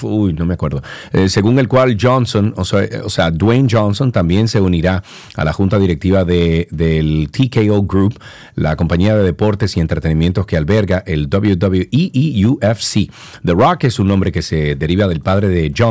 uy, 0.03 0.32
no 0.32 0.47
me 0.47 0.55
acuerdo, 0.55 0.82
eh, 1.12 1.28
según 1.28 1.59
el 1.59 1.68
cual 1.68 1.97
Johnson, 2.01 2.53
o 2.57 2.64
sea, 2.64 2.88
o 3.05 3.11
sea, 3.11 3.30
Dwayne 3.30 3.68
Johnson 3.70 4.11
también 4.11 4.49
se 4.49 4.61
unirá 4.61 5.03
a 5.36 5.45
la 5.45 5.53
junta 5.53 5.78
directiva 5.78 6.24
de, 6.24 6.68
del 6.70 7.30
TKO 7.30 7.82
Group, 7.82 8.18
la 8.55 8.76
compañía 8.76 9.16
de 9.16 9.22
deportes 9.22 9.76
y 9.76 9.80
entretenimientos 9.80 10.47
que 10.47 10.57
alberga 10.57 11.03
el 11.07 11.28
WWE 11.32 11.88
y 11.90 12.45
UFC. 12.45 13.11
The 13.45 13.53
Rock 13.53 13.84
es 13.84 13.99
un 13.99 14.09
nombre 14.09 14.32
que 14.32 14.42
se 14.42 14.74
deriva 14.74 15.07
del 15.07 15.20
padre 15.20 15.49
de 15.49 15.72
Johnson, 15.76 15.84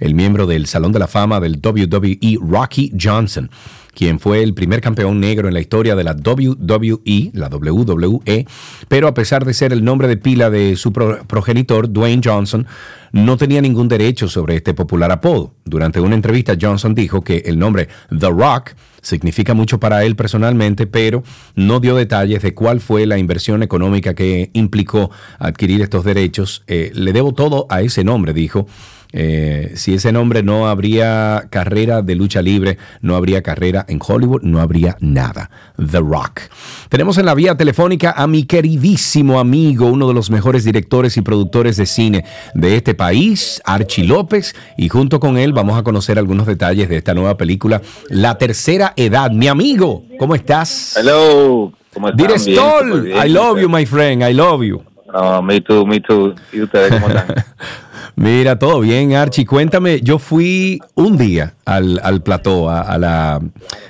el 0.00 0.14
miembro 0.14 0.46
del 0.46 0.66
Salón 0.66 0.92
de 0.92 0.98
la 0.98 1.08
Fama 1.08 1.40
del 1.40 1.60
WWE, 1.62 2.38
Rocky 2.40 2.92
Johnson 3.00 3.50
quien 3.94 4.18
fue 4.18 4.42
el 4.42 4.54
primer 4.54 4.80
campeón 4.80 5.20
negro 5.20 5.48
en 5.48 5.54
la 5.54 5.60
historia 5.60 5.94
de 5.94 6.02
la 6.02 6.12
WWE, 6.14 7.30
la 7.34 7.48
WWE, 7.48 8.46
pero 8.88 9.06
a 9.06 9.12
pesar 9.12 9.44
de 9.44 9.52
ser 9.52 9.72
el 9.72 9.84
nombre 9.84 10.08
de 10.08 10.16
pila 10.16 10.48
de 10.48 10.76
su 10.76 10.92
pro- 10.94 11.22
progenitor, 11.26 11.92
Dwayne 11.92 12.22
Johnson, 12.24 12.66
no 13.12 13.36
tenía 13.36 13.60
ningún 13.60 13.88
derecho 13.88 14.28
sobre 14.28 14.56
este 14.56 14.72
popular 14.72 15.12
apodo. 15.12 15.52
Durante 15.66 16.00
una 16.00 16.14
entrevista, 16.14 16.56
Johnson 16.58 16.94
dijo 16.94 17.20
que 17.20 17.42
el 17.44 17.58
nombre 17.58 17.88
The 18.08 18.30
Rock 18.30 18.70
significa 19.02 19.52
mucho 19.52 19.78
para 19.78 20.04
él 20.04 20.16
personalmente, 20.16 20.86
pero 20.86 21.22
no 21.54 21.78
dio 21.78 21.94
detalles 21.94 22.40
de 22.40 22.54
cuál 22.54 22.80
fue 22.80 23.04
la 23.04 23.18
inversión 23.18 23.62
económica 23.62 24.14
que 24.14 24.48
implicó 24.54 25.10
adquirir 25.38 25.82
estos 25.82 26.02
derechos. 26.04 26.62
Eh, 26.66 26.92
le 26.94 27.12
debo 27.12 27.34
todo 27.34 27.66
a 27.68 27.82
ese 27.82 28.04
nombre, 28.04 28.32
dijo. 28.32 28.66
Eh, 29.12 29.72
si 29.74 29.94
ese 29.94 30.10
nombre 30.10 30.42
no 30.42 30.68
habría 30.68 31.46
carrera 31.50 32.02
de 32.02 32.14
lucha 32.14 32.40
libre, 32.40 32.78
no 33.02 33.14
habría 33.14 33.42
carrera 33.42 33.84
en 33.88 34.00
Hollywood, 34.04 34.42
no 34.42 34.60
habría 34.60 34.96
nada. 35.00 35.50
The 35.76 35.98
Rock. 35.98 36.40
Tenemos 36.88 37.18
en 37.18 37.26
la 37.26 37.34
vía 37.34 37.56
telefónica 37.56 38.14
a 38.16 38.26
mi 38.26 38.44
queridísimo 38.44 39.38
amigo, 39.38 39.86
uno 39.86 40.08
de 40.08 40.14
los 40.14 40.30
mejores 40.30 40.64
directores 40.64 41.16
y 41.16 41.22
productores 41.22 41.76
de 41.76 41.86
cine 41.86 42.24
de 42.54 42.76
este 42.76 42.94
país, 42.94 43.60
Archie 43.64 44.04
López, 44.04 44.54
y 44.78 44.88
junto 44.88 45.20
con 45.20 45.36
él 45.36 45.52
vamos 45.52 45.78
a 45.78 45.82
conocer 45.82 46.18
algunos 46.18 46.46
detalles 46.46 46.88
de 46.88 46.96
esta 46.96 47.14
nueva 47.14 47.36
película, 47.36 47.82
La 48.08 48.38
Tercera 48.38 48.94
Edad. 48.96 49.30
Mi 49.30 49.48
amigo, 49.48 50.04
¿cómo 50.18 50.34
estás? 50.34 50.96
Hello, 50.96 51.72
¿cómo 51.92 52.08
están? 52.08 52.26
Director, 52.26 53.02
bien. 53.02 53.18
I 53.26 53.28
love 53.28 53.60
you, 53.60 53.68
my 53.68 53.84
friend, 53.84 54.22
I 54.22 54.32
love 54.32 54.62
you. 54.62 54.82
Oh, 55.14 55.42
me 55.42 55.60
too, 55.60 55.84
me 55.86 56.00
too. 56.00 56.34
¿Y 56.52 56.62
ustedes 56.62 56.92
cómo 56.92 57.08
están? 57.08 57.26
Mira, 58.14 58.58
todo 58.58 58.80
bien, 58.80 59.14
Archie. 59.14 59.46
Cuéntame, 59.46 60.00
yo 60.02 60.18
fui 60.18 60.80
un 60.94 61.16
día 61.16 61.54
al, 61.64 61.98
al 62.04 62.22
plató, 62.22 62.68
a, 62.68 62.82
a 62.82 62.98
la, 62.98 63.40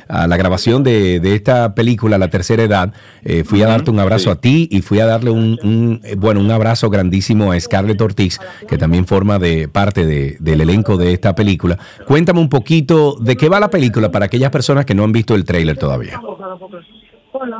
a 0.09 0.27
la 0.29 0.37
grabación 0.37 0.85
de, 0.85 1.19
de 1.19 1.35
esta 1.35 1.75
película, 1.75 2.19
La 2.19 2.29
Tercera 2.29 2.63
Edad. 2.63 2.93
Eh, 3.25 3.43
fui 3.45 3.63
a 3.63 3.67
darte 3.67 3.91
un 3.91 3.99
abrazo 3.99 4.31
a 4.31 4.37
ti 4.37 4.69
y 4.71 4.81
fui 4.81 5.01
a 5.01 5.07
darle 5.07 5.31
un, 5.31 5.59
un, 5.65 6.01
eh, 6.05 6.15
bueno, 6.17 6.41
un 6.41 6.51
abrazo 6.53 6.89
grandísimo 6.89 7.51
a 7.51 7.59
Scarlett 7.59 8.01
Ortiz, 8.01 8.39
que 8.69 8.79
también 8.79 9.07
forma 9.07 9.39
de 9.41 9.67
parte 9.69 10.07
de- 10.07 10.37
del 10.39 10.61
elenco 10.61 10.97
de 10.97 11.13
esta 11.13 11.35
película. 11.35 11.77
Cuéntame 12.07 12.39
un 12.41 12.49
poquito 12.49 13.17
de 13.21 13.37
qué 13.37 13.49
va 13.49 13.59
la 13.59 13.71
película 13.71 14.11
para 14.13 14.27
aquellas 14.27 14.51
personas 14.51 14.87
que 14.87 14.95
no 14.95 15.03
han 15.03 15.13
visto 15.13 15.35
el 15.35 15.45
tráiler 15.45 15.77
todavía. 15.77 16.21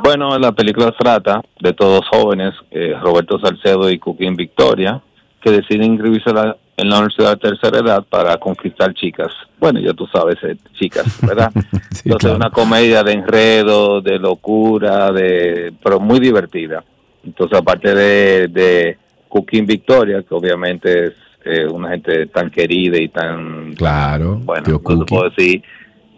Bueno, 0.03 0.37
la 0.39 0.51
película 0.53 0.93
trata 0.97 1.41
de 1.59 1.73
todos 1.73 2.01
jóvenes, 2.09 2.53
eh, 2.71 2.93
Roberto 3.01 3.37
Salcedo 3.39 3.89
y 3.89 3.99
Cooking 3.99 4.35
Victoria, 4.35 5.01
que 5.43 5.51
deciden 5.51 5.83
inscribirse 5.93 6.31
la- 6.33 6.55
en 6.77 6.89
la 6.89 6.95
universidad 6.97 7.31
de 7.31 7.49
tercera 7.49 7.79
edad 7.79 8.03
para 8.09 8.37
conquistar 8.37 8.93
chicas. 8.93 9.31
Bueno, 9.59 9.79
ya 9.79 9.93
tú 9.93 10.07
sabes, 10.07 10.37
eh, 10.43 10.55
chicas, 10.79 11.05
¿verdad? 11.21 11.51
Sí, 11.91 12.01
Entonces, 12.09 12.29
claro. 12.31 12.35
una 12.37 12.49
comedia 12.49 13.03
de 13.03 13.11
enredo, 13.13 14.01
de 14.01 14.17
locura, 14.19 15.11
de 15.11 15.73
pero 15.83 15.99
muy 15.99 16.19
divertida. 16.19 16.83
Entonces, 17.23 17.57
aparte 17.59 17.93
de, 17.93 18.47
de 18.47 18.97
Cooking 19.29 19.65
Victoria, 19.65 20.23
que 20.27 20.33
obviamente 20.33 21.07
es 21.07 21.13
eh, 21.45 21.67
una 21.67 21.89
gente 21.89 22.25
tan 22.27 22.49
querida 22.49 22.97
y 22.99 23.09
tan 23.09 23.73
Claro, 23.75 24.39
bueno, 24.43 24.63
no 24.67 24.79
te 24.99 25.05
puedo 25.05 25.29
decir. 25.29 25.61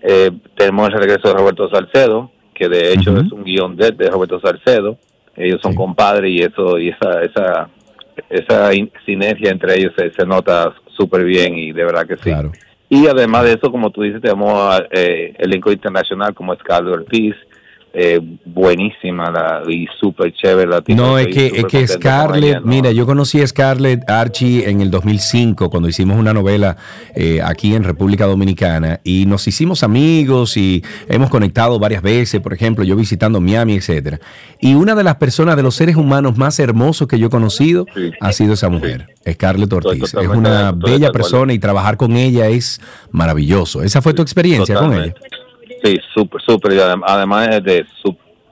Eh, 0.01 0.31
tenemos 0.55 0.87
el 0.89 0.99
regreso 0.99 1.27
de 1.27 1.33
Roberto 1.33 1.69
Salcedo, 1.69 2.31
que 2.53 2.69
de 2.69 2.93
hecho 2.93 3.17
es 3.19 3.31
un 3.31 3.43
guion 3.43 3.75
de, 3.75 3.91
de 3.91 4.09
Roberto 4.09 4.39
Salcedo. 4.39 4.97
Ellos 5.35 5.59
son 5.61 5.71
Sí. 5.73 5.77
compadres 5.77 6.31
y 6.31 6.39
eso 6.39 6.77
y 6.79 6.89
esa 6.89 7.21
esa 7.23 7.69
esa 8.29 8.73
in- 8.73 8.91
sinergia 9.05 9.51
entre 9.51 9.75
ellos 9.75 9.93
se, 9.97 10.11
se 10.11 10.25
nota 10.25 10.73
súper 10.97 11.23
bien 11.23 11.57
y 11.57 11.71
de 11.71 11.83
verdad 11.83 12.07
que 12.07 12.15
sí. 12.17 12.23
Claro. 12.23 12.51
Y 12.87 13.07
además 13.07 13.43
de 13.43 13.53
eso, 13.53 13.71
como 13.71 13.89
tú 13.89 14.03
dices, 14.03 14.21
tenemos 14.21 14.81
eh, 14.91 15.33
elenco 15.39 15.71
internacional 15.71 16.33
como 16.33 16.55
Scarlett 16.55 16.95
Ortiz, 16.95 17.35
eh, 17.97 18.19
buenísima 18.43 19.31
la, 19.31 19.63
y 19.67 19.87
súper 20.01 20.33
chévere. 20.33 20.69
La 20.69 20.83
No, 20.89 21.17
es 21.17 21.27
que, 21.27 21.47
es 21.47 21.63
que 21.65 21.87
Scarlett, 21.87 22.43
ella, 22.43 22.59
¿no? 22.59 22.65
mira, 22.65 22.91
yo 22.91 23.05
conocí 23.05 23.41
a 23.41 23.47
Scarlett 23.47 24.09
Archie 24.09 24.69
en 24.69 24.81
el 24.81 24.91
2005 24.91 25.69
cuando 25.69 25.87
hicimos 25.87 26.17
una 26.17 26.33
novela 26.33 26.75
eh, 27.15 27.39
aquí 27.41 27.73
en 27.73 27.85
República 27.85 28.25
Dominicana 28.25 28.99
y 29.05 29.25
nos 29.27 29.47
hicimos 29.47 29.81
amigos 29.81 30.57
y 30.57 30.83
hemos 31.07 31.29
conectado 31.29 31.79
varias 31.79 32.01
veces, 32.01 32.41
por 32.41 32.53
ejemplo, 32.53 32.83
yo 32.83 32.97
visitando 32.97 33.39
Miami, 33.39 33.75
etcétera. 33.75 34.19
Y 34.59 34.75
una 34.75 34.93
de 34.93 35.03
las 35.03 35.15
personas, 35.15 35.55
de 35.55 35.63
los 35.63 35.75
seres 35.75 35.95
humanos 35.95 36.37
más 36.37 36.59
hermosos 36.59 37.07
que 37.07 37.17
yo 37.17 37.27
he 37.27 37.29
conocido 37.29 37.85
Sí. 37.95 38.11
ha 38.19 38.31
sido 38.33 38.53
esa 38.55 38.67
mujer, 38.67 39.07
Scarlett 39.25 39.71
Ortiz. 39.71 40.13
Es 40.13 40.27
una 40.27 40.73
bella 40.73 41.11
persona 41.13 41.53
y 41.53 41.59
trabajar 41.59 41.95
con 41.95 42.17
ella 42.17 42.47
es 42.47 42.81
maravilloso. 43.11 43.83
¿Esa 43.83 44.01
fue 44.01 44.13
tu 44.13 44.21
experiencia 44.21 44.75
con 44.75 44.93
ella? 44.93 45.13
Sí, 45.85 45.99
súper, 46.13 46.41
súper. 46.41 46.73
Y 46.73 46.79
además 46.79 47.49
es 47.51 47.63
de, 47.63 47.85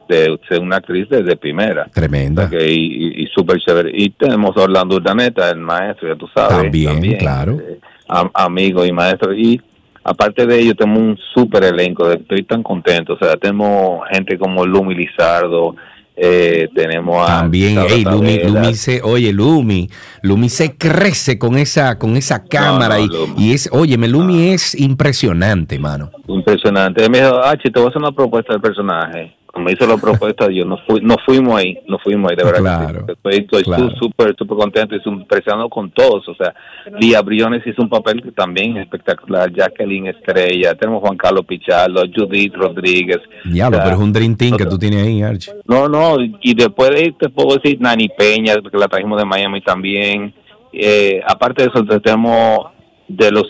de 0.08 0.40
ser 0.48 0.60
una 0.60 0.78
actriz 0.78 1.10
desde 1.10 1.36
primera. 1.36 1.86
Tremenda. 1.86 2.50
Y, 2.54 3.24
y, 3.24 3.28
súper 3.28 3.60
chévere. 3.60 3.92
Y 3.94 4.12
tenemos 4.12 4.56
a 4.56 4.62
Orlando 4.62 4.98
Urdaneta, 4.98 5.50
el 5.50 5.58
maestro, 5.58 6.10
ya 6.10 6.16
tú 6.16 6.28
sabes. 6.34 6.58
También, 6.58 7.18
claro. 7.18 7.60
eh, 7.60 7.80
am- 8.08 8.30
amigo 8.34 8.86
y 8.86 8.92
maestro. 8.92 9.34
Y 9.34 9.60
aparte 10.04 10.46
de 10.46 10.60
ello, 10.60 10.76
tenemos 10.76 11.00
un 11.02 11.18
súper 11.34 11.64
elenco. 11.64 12.12
Estoy 12.12 12.44
tan 12.44 12.62
contento. 12.62 13.14
O 13.14 13.18
sea, 13.18 13.36
tenemos 13.38 14.08
gente 14.12 14.38
como 14.38 14.66
Lumi 14.66 14.94
Lizardo. 14.94 15.76
Eh, 16.16 16.70
tenemos 16.76 17.28
a. 17.28 17.40
También, 17.42 17.76
Sara 17.76 17.90
ey, 17.90 18.04
Lumi. 18.04 18.40
Lumi 18.40 18.74
se, 18.76 19.02
oye, 19.02 19.34
Lumi, 19.34 19.90
Lumi 20.22 20.50
se 20.50 20.76
crece 20.78 21.40
con 21.40 21.58
esa, 21.58 21.98
con 21.98 22.16
esa 22.16 22.44
cámara 22.44 22.98
no, 22.98 23.04
y, 23.04 23.08
Lumi. 23.08 23.34
y 23.38 23.54
es, 23.54 23.70
oye, 23.72 23.98
Lumi 23.98 24.50
es 24.50 24.76
impresionante, 24.76 25.80
mano. 25.80 26.12
Impresionante. 26.28 27.04
Él 27.04 27.10
me 27.10 27.20
dijo, 27.22 27.40
ah, 27.44 27.56
te 27.56 27.70
voy 27.72 27.86
a 27.86 27.90
hacer 27.90 28.02
una 28.02 28.12
propuesta 28.12 28.54
del 28.54 28.62
personaje. 28.62 29.36
Cuando 29.54 29.70
me 29.70 29.74
hizo 29.74 29.86
la 29.86 29.98
propuesta, 29.98 30.50
yo 30.50 30.66
no 30.66 30.80
fui, 30.88 31.00
no 31.02 31.16
fuimos 31.24 31.60
ahí, 31.60 31.78
no 31.88 32.00
fuimos 32.00 32.32
ahí, 32.32 32.36
de 32.36 32.44
verdad. 32.44 32.88
que 32.88 32.92
Claro, 32.92 33.06
sí. 33.06 33.38
Estoy, 33.38 33.64
claro. 33.64 33.92
súper, 34.00 34.36
súper 34.36 34.58
contento 34.58 34.96
y 34.96 35.02
impresionado 35.08 35.70
con 35.70 35.92
todos. 35.92 36.28
O 36.28 36.34
sea, 36.34 36.56
Lía 37.00 37.22
Briones 37.22 37.62
hizo 37.68 37.84
un 37.84 37.90
papel 37.90 38.24
que 38.24 38.32
también 38.32 38.78
es 38.78 38.86
espectacular. 38.86 39.54
Jacqueline 39.54 40.08
Estrella, 40.08 40.74
tenemos 40.74 41.02
Juan 41.02 41.18
Carlos 41.18 41.46
Pichardo, 41.46 42.02
Judith 42.12 42.56
Rodríguez. 42.56 43.20
Diablo, 43.46 43.78
O 43.78 43.82
sea, 43.82 43.84
pero 43.84 43.98
es 43.98 44.04
un 44.04 44.12
dream 44.12 44.36
team 44.36 44.58
que 44.58 44.66
tú 44.66 44.80
tienes 44.80 45.06
ahí, 45.06 45.22
Archie. 45.22 45.54
no, 45.68 45.88
no, 45.88 46.16
y 46.20 46.56
después 46.56 46.90
de 46.90 46.96
ahí 46.96 47.12
te 47.12 47.30
puedo 47.30 47.56
decir 47.56 47.80
Nani 47.80 48.10
Peña, 48.10 48.56
que 48.56 48.76
la 48.76 48.88
trajimos 48.88 49.20
de 49.20 49.26
Miami 49.26 49.62
también. 49.62 50.34
Eh, 50.72 51.22
aparte 51.28 51.62
de 51.62 51.70
eso, 51.70 51.86
tenemos 52.02 52.72
de 53.08 53.32
los 53.32 53.46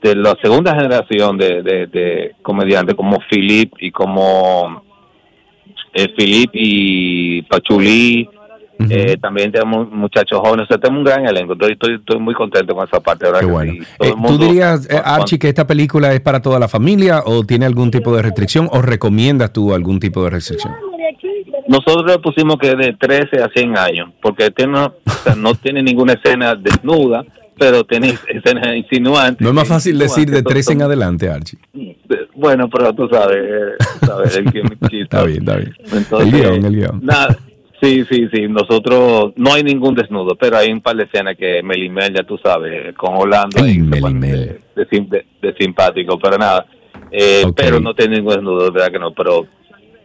de 0.00 0.14
la 0.14 0.36
segunda 0.40 0.72
generación 0.74 1.36
de, 1.36 1.62
de, 1.62 1.86
de 1.88 2.34
comediantes 2.42 2.94
como 2.94 3.18
Philip 3.28 3.72
y 3.80 3.90
como 3.90 4.82
eh, 5.94 6.08
Philip 6.16 6.50
y 6.54 7.42
Pachulí. 7.42 8.28
Eh, 8.90 9.16
también 9.20 9.52
tenemos 9.52 9.88
muchachos 9.92 10.40
jóvenes, 10.40 10.64
o 10.64 10.66
sea, 10.66 10.78
tenemos 10.78 11.00
un 11.00 11.04
gran 11.04 11.24
elenco. 11.24 11.52
Estoy, 11.52 11.72
estoy, 11.74 11.94
estoy 11.96 12.18
muy 12.18 12.34
contento 12.34 12.74
con 12.74 12.84
esa 12.88 12.98
parte. 12.98 13.26
¿verdad 13.26 13.40
Qué 13.40 13.46
bueno. 13.46 13.72
sí? 13.74 13.80
Todo 13.98 14.08
Eh, 14.08 14.14
¿Tú 14.26 14.38
dirías, 14.38 14.88
eh, 14.90 15.00
Archie, 15.04 15.38
que 15.38 15.48
esta 15.48 15.66
película 15.68 16.12
es 16.12 16.20
para 16.20 16.42
toda 16.42 16.58
la 16.58 16.66
familia 16.66 17.22
o 17.24 17.44
tiene 17.44 17.64
algún 17.66 17.92
tipo 17.92 18.16
de 18.16 18.22
restricción 18.22 18.68
o 18.72 18.82
recomiendas 18.82 19.52
tú 19.52 19.72
algún 19.72 20.00
tipo 20.00 20.24
de 20.24 20.30
restricción? 20.30 20.72
Nosotros 21.68 22.04
le 22.10 22.18
pusimos 22.18 22.56
que 22.58 22.74
de 22.74 22.94
13 22.98 23.40
a 23.42 23.48
100 23.54 23.78
años, 23.78 24.10
porque 24.20 24.50
tiene, 24.50 24.76
o 24.78 24.92
sea, 25.22 25.36
no 25.36 25.54
tiene 25.54 25.80
ninguna 25.82 26.14
escena 26.14 26.56
desnuda, 26.56 27.24
pero 27.56 27.84
tiene 27.84 28.18
escenas 28.28 28.74
insinuantes. 28.74 29.40
No 29.40 29.50
es 29.50 29.54
más 29.54 29.68
fácil 29.68 29.96
decir 29.96 30.28
de 30.28 30.38
Insinuantes, 30.38 30.52
tres 30.52 30.64
son- 30.66 30.76
en 30.76 30.82
adelante, 30.82 31.28
Archie. 31.30 31.58
Bueno, 32.42 32.68
pero 32.68 32.92
tú 32.92 33.08
sabes, 33.08 33.74
sabes 34.04 34.36
el 34.36 34.50
guion 34.50 34.66
Está 34.92 35.22
bien, 35.24 35.38
está 35.38 35.56
bien. 35.56 35.72
Entonces, 35.92 36.32
el 36.34 36.40
guion, 36.40 36.64
el 36.66 36.72
guion. 36.76 37.00
Nada, 37.04 37.36
sí, 37.80 38.04
sí, 38.10 38.28
sí. 38.32 38.48
Nosotros 38.48 39.32
no 39.36 39.54
hay 39.54 39.62
ningún 39.62 39.94
desnudo, 39.94 40.34
pero 40.34 40.56
hay 40.58 40.72
un 40.72 40.80
par 40.80 40.96
de 40.96 41.04
escenas 41.04 41.36
que 41.36 41.62
Melimel, 41.62 42.12
ya 42.12 42.24
tú 42.24 42.36
sabes, 42.38 42.94
con 42.96 43.14
se 43.92 44.00
ponen 44.00 44.20
de, 44.20 44.60
de 44.74 44.84
de- 45.08 45.26
de 45.40 45.54
simpático, 45.54 46.18
pero 46.18 46.36
nada. 46.36 46.66
Eh. 47.12 47.44
Pero 47.54 47.78
no 47.78 47.94
tiene 47.94 48.16
ningún 48.16 48.34
desnudo, 48.34 48.64
de 48.64 48.70
verdad 48.72 48.90
que 48.90 48.98
no. 48.98 49.12
Pero 49.12 49.46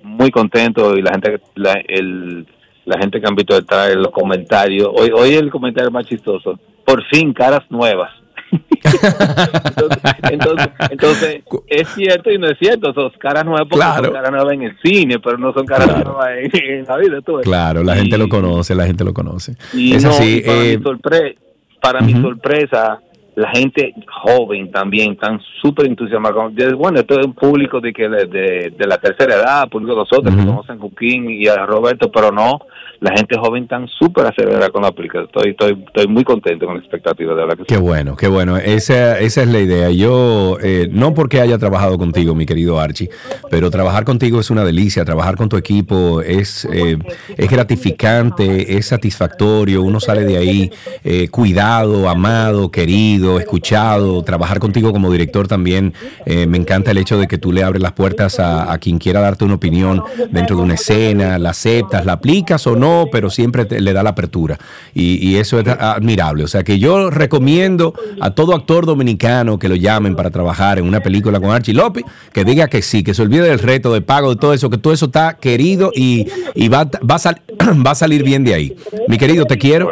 muy 0.04 0.30
contento 0.30 0.96
y 0.96 1.02
la 1.02 1.12
gente, 1.12 1.42
la, 1.56 1.74
el, 1.88 2.46
la 2.86 3.00
gente 3.00 3.20
que 3.20 3.28
han 3.28 3.36
visto 3.36 3.56
detrás 3.56 3.96
los 3.96 4.12
comentarios. 4.12 4.90
Hoy, 4.94 5.10
hoy 5.14 5.34
el 5.34 5.50
comentario 5.50 5.90
más 5.90 6.06
chistoso. 6.06 6.60
Por 6.86 7.04
fin, 7.06 7.34
caras 7.34 7.64
nuevas. 7.70 8.12
entonces, 8.84 10.00
entonces, 10.32 10.70
entonces, 10.92 11.44
es 11.68 11.88
cierto 11.90 12.32
y 12.32 12.38
no 12.38 12.48
es 12.48 12.58
cierto. 12.60 12.94
Son 12.94 13.12
caras 13.20 13.46
nuevas 13.46 13.64
porque 13.64 13.76
Claro. 13.86 14.06
son 14.06 14.14
caras 14.14 14.32
nuevas 14.32 14.54
en 14.54 14.62
el 14.64 14.78
cine, 14.84 15.20
pero 15.20 15.38
no 15.38 15.54
son 15.54 15.66
caras 15.66 15.88
nuevas 16.06 16.28
en, 16.38 16.64
en 16.80 16.86
la 16.86 16.98
vida. 16.98 17.22
tú 17.22 17.36
ves. 17.38 17.46
Claro, 17.46 17.84
la 17.84 17.96
gente 17.96 18.18
lo 18.18 18.28
conoce, 18.30 18.76
la 18.76 18.86
gente 18.86 19.04
lo 19.04 19.14
conoce. 19.14 19.56
Y 19.74 19.94
es 19.96 20.04
no, 20.04 20.10
así. 20.12 20.38
y 20.38 20.42
para, 20.42 20.58
eh, 20.64 20.78
mi, 20.78 20.84
sorpre- 20.84 21.36
para 21.82 22.02
mi 22.02 22.14
sorpresa, 22.14 23.00
la 23.36 23.50
gente 23.52 23.94
joven 24.24 24.72
también 24.72 25.12
están 25.14 25.40
súper 25.62 25.86
entusiasmados. 25.88 26.56
De- 26.56 26.74
Bueno, 26.74 27.00
esto 27.00 27.20
es 27.20 27.26
un 27.26 27.34
público 27.34 27.80
de 27.80 27.94
que 27.94 28.08
de, 28.10 28.26
de- 28.26 28.74
de 28.78 28.88
la 28.88 28.98
tercera 28.98 29.36
edad, 29.36 29.70
público 29.70 29.94
de 29.94 30.00
nosotros 30.00 30.34
que 30.34 30.42
Ujú. 30.42 30.50
conocen 30.50 30.78
a 30.78 30.80
Joaquín 30.80 31.30
y 31.30 31.48
a 31.48 31.66
Roberto, 31.66 32.12
pero 32.12 32.32
no, 32.32 32.60
la 33.00 33.12
gente 33.16 33.38
joven 33.38 33.64
están 33.64 33.88
súper 33.88 34.26
acelerada 34.26 34.70
con 34.70 34.82
la 34.82 34.92
película. 34.92 35.24
Estoy, 35.24 35.52
estoy, 35.52 35.84
estoy 35.86 36.08
muy 36.08 36.24
contento 36.24 36.66
con 36.66 36.76
la 36.76 36.82
expectativa 36.82 37.36
de 37.36 37.46
la 37.46 37.56
que 37.56 37.64
Qué 37.64 37.78
bueno, 37.78 38.16
qué 38.16 38.28
bueno. 38.28 38.58
Esa, 38.58 39.20
esa 39.20 39.44
es 39.44 39.48
la 39.48 39.60
idea. 39.60 39.90
Yo, 39.92 40.58
eh, 40.62 40.88
no 40.92 41.14
porque 41.14 41.40
haya 41.42 41.58
trabajado 41.58 41.98
contigo, 41.98 42.34
mi 42.34 42.46
querido 42.46 42.80
Archie, 42.80 43.10
pero 43.50 43.70
trabajar 43.70 44.04
contigo 44.06 44.40
es 44.40 44.50
una 44.50 44.64
delicia. 44.64 45.06
Trabajar 45.06 45.36
con 45.36 45.50
tu 45.50 45.58
equipo 45.58 46.22
es, 46.22 46.68
eh, 46.72 46.98
gratificante, 47.38 48.78
es 48.78 48.88
satisfactorio. 48.88 49.84
Uno 49.84 50.00
sale 50.00 50.24
de 50.24 50.38
ahí 50.38 50.72
eh, 51.04 51.28
cuidado, 51.30 52.10
amado, 52.10 52.72
querido, 52.72 53.40
escuchado. 53.40 54.24
Trabajar 54.24 54.60
contigo 54.60 54.92
como 54.92 55.12
director 55.12 55.48
también. 55.48 55.94
eh, 56.26 56.48
me 56.48 56.58
encanta 56.58 56.92
el 56.92 56.98
hecho 56.98 57.18
de 57.20 57.28
que 57.28 57.38
tú 57.38 57.52
le 57.52 57.64
abres 57.64 57.82
las 57.82 57.94
puertas 57.94 58.40
a 58.40 58.78
quien 58.80 58.98
quiera 58.98 59.20
darte 59.22 59.46
una 59.46 59.56
opinión 59.56 60.04
dentro 60.32 60.56
de 60.58 60.62
una 60.64 60.74
escena, 60.76 61.38
la 61.40 61.52
aceptas, 61.52 62.06
la 62.06 62.14
aplicas 62.14 62.66
o 62.68 62.76
no, 62.76 62.87
pero 63.12 63.30
siempre 63.30 63.66
te- 63.66 63.82
le 63.82 63.94
da 63.94 64.04
la 64.04 64.12
apertura. 64.12 64.58
Y, 64.94 65.26
y 65.28 65.36
eso 65.38 65.60
es 65.60 65.68
admirable. 65.68 66.44
O 66.44 66.48
sea 66.48 66.64
que 66.64 66.80
yo 66.80 67.10
recomiendo 67.10 67.94
a 68.22 68.32
todo 68.32 68.54
actor 68.56 68.86
dominicano 68.86 69.60
que 69.60 69.70
lo 69.70 69.76
llamen 69.76 70.16
para 70.16 70.30
trabajar 70.32 70.80
en 70.80 70.86
una 70.86 71.02
película 71.02 71.40
con 71.40 71.52
Archie 71.52 71.74
López, 71.74 72.04
que 72.34 72.44
diga 72.44 72.68
que 72.68 72.82
sí, 72.82 73.04
que 73.04 73.14
se 73.14 73.22
olvide 73.22 73.44
del 73.50 73.60
reto 73.60 73.94
de 73.94 74.02
pago, 74.02 74.30
de 74.32 74.36
todo 74.38 74.54
eso, 74.54 74.70
que 74.70 74.78
todo 74.78 74.94
eso 74.94 75.06
está 75.08 75.38
querido 75.38 75.92
y, 75.96 76.26
y 76.56 76.68
va, 76.70 76.86
va, 77.10 77.16
a 77.16 77.20
sal- 77.20 77.42
va 77.86 77.92
a 77.92 77.96
salir 77.96 78.24
bien 78.24 78.44
de 78.44 78.54
ahí. 78.54 78.76
Mi 79.08 79.18
querido, 79.18 79.46
te 79.46 79.58
quiero. 79.58 79.92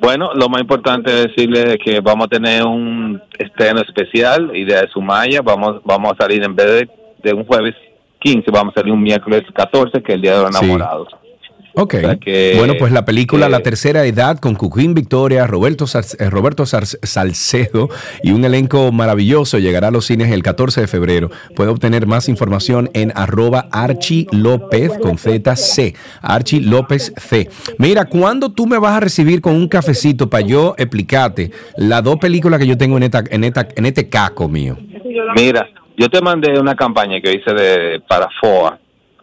Bueno, 0.00 0.30
lo 0.34 0.48
más 0.48 0.62
importante 0.62 1.10
es 1.12 1.26
decirle 1.28 1.76
que 1.84 2.00
vamos 2.00 2.24
a 2.26 2.28
tener 2.28 2.64
un 2.64 3.20
estreno 3.38 3.82
especial, 3.82 4.50
Idea 4.56 4.80
de 4.80 4.88
Sumaya. 4.88 5.42
Vamos, 5.42 5.82
vamos 5.84 6.12
a 6.12 6.22
salir 6.22 6.42
en 6.42 6.56
vez 6.56 6.66
de, 6.66 6.88
de 7.22 7.34
un 7.34 7.44
jueves 7.44 7.74
15, 8.20 8.50
vamos 8.50 8.72
a 8.74 8.80
salir 8.80 8.94
un 8.94 9.02
miércoles 9.02 9.42
14, 9.54 10.02
que 10.02 10.12
es 10.12 10.14
el 10.16 10.22
Día 10.22 10.36
de 10.38 10.42
los 10.46 10.56
Sí. 10.56 10.66
Ok. 11.74 11.94
que- 12.20 12.54
bueno, 12.58 12.74
pues 12.78 12.92
la 12.92 13.04
película 13.04 13.46
que- 13.46 13.52
La 13.52 13.60
Tercera 13.60 14.04
Edad 14.04 14.38
con 14.38 14.54
Cuquín 14.54 14.94
Victoria, 14.94 15.46
Roberto, 15.46 15.86
Sar- 15.86 16.04
eh, 16.18 16.28
Roberto 16.30 16.66
Sar- 16.66 16.86
Salcedo 16.86 17.88
y 18.22 18.32
un 18.32 18.44
elenco 18.44 18.90
maravilloso 18.92 19.58
llegará 19.58 19.88
a 19.88 19.90
los 19.90 20.06
cines 20.06 20.30
el 20.32 20.42
14 20.42 20.80
de 20.80 20.86
febrero. 20.86 21.30
Puede 21.54 21.70
obtener 21.70 22.06
más 22.06 22.28
información 22.28 22.90
en 22.94 23.12
arroba 23.14 23.68
Archie 23.70 24.26
López 24.32 24.92
con 24.98 25.16
ZC. 25.18 25.94
Archie 26.22 26.60
López 26.60 27.12
C. 27.16 27.48
Mira, 27.78 28.04
¿cuándo 28.06 28.50
tú 28.52 28.66
me 28.66 28.78
vas 28.78 28.96
a 28.96 29.00
recibir 29.00 29.40
con 29.40 29.54
un 29.54 29.68
cafecito 29.68 30.28
para 30.28 30.46
yo 30.46 30.74
explicarte 30.78 31.50
las 31.76 32.02
dos 32.02 32.16
películas 32.16 32.58
que 32.58 32.66
yo 32.66 32.76
tengo 32.76 32.96
en, 32.96 33.04
esta, 33.04 33.22
en, 33.30 33.44
esta, 33.44 33.68
en 33.76 33.86
este 33.86 34.08
caco 34.08 34.48
mío? 34.48 34.76
Mira, 35.36 35.66
yo 35.96 36.08
te 36.08 36.20
mandé 36.20 36.58
una 36.58 36.74
campaña 36.74 37.20
que 37.20 37.32
hice 37.32 37.52
de 37.54 38.00
para 38.08 38.28
FOA, 38.40 38.78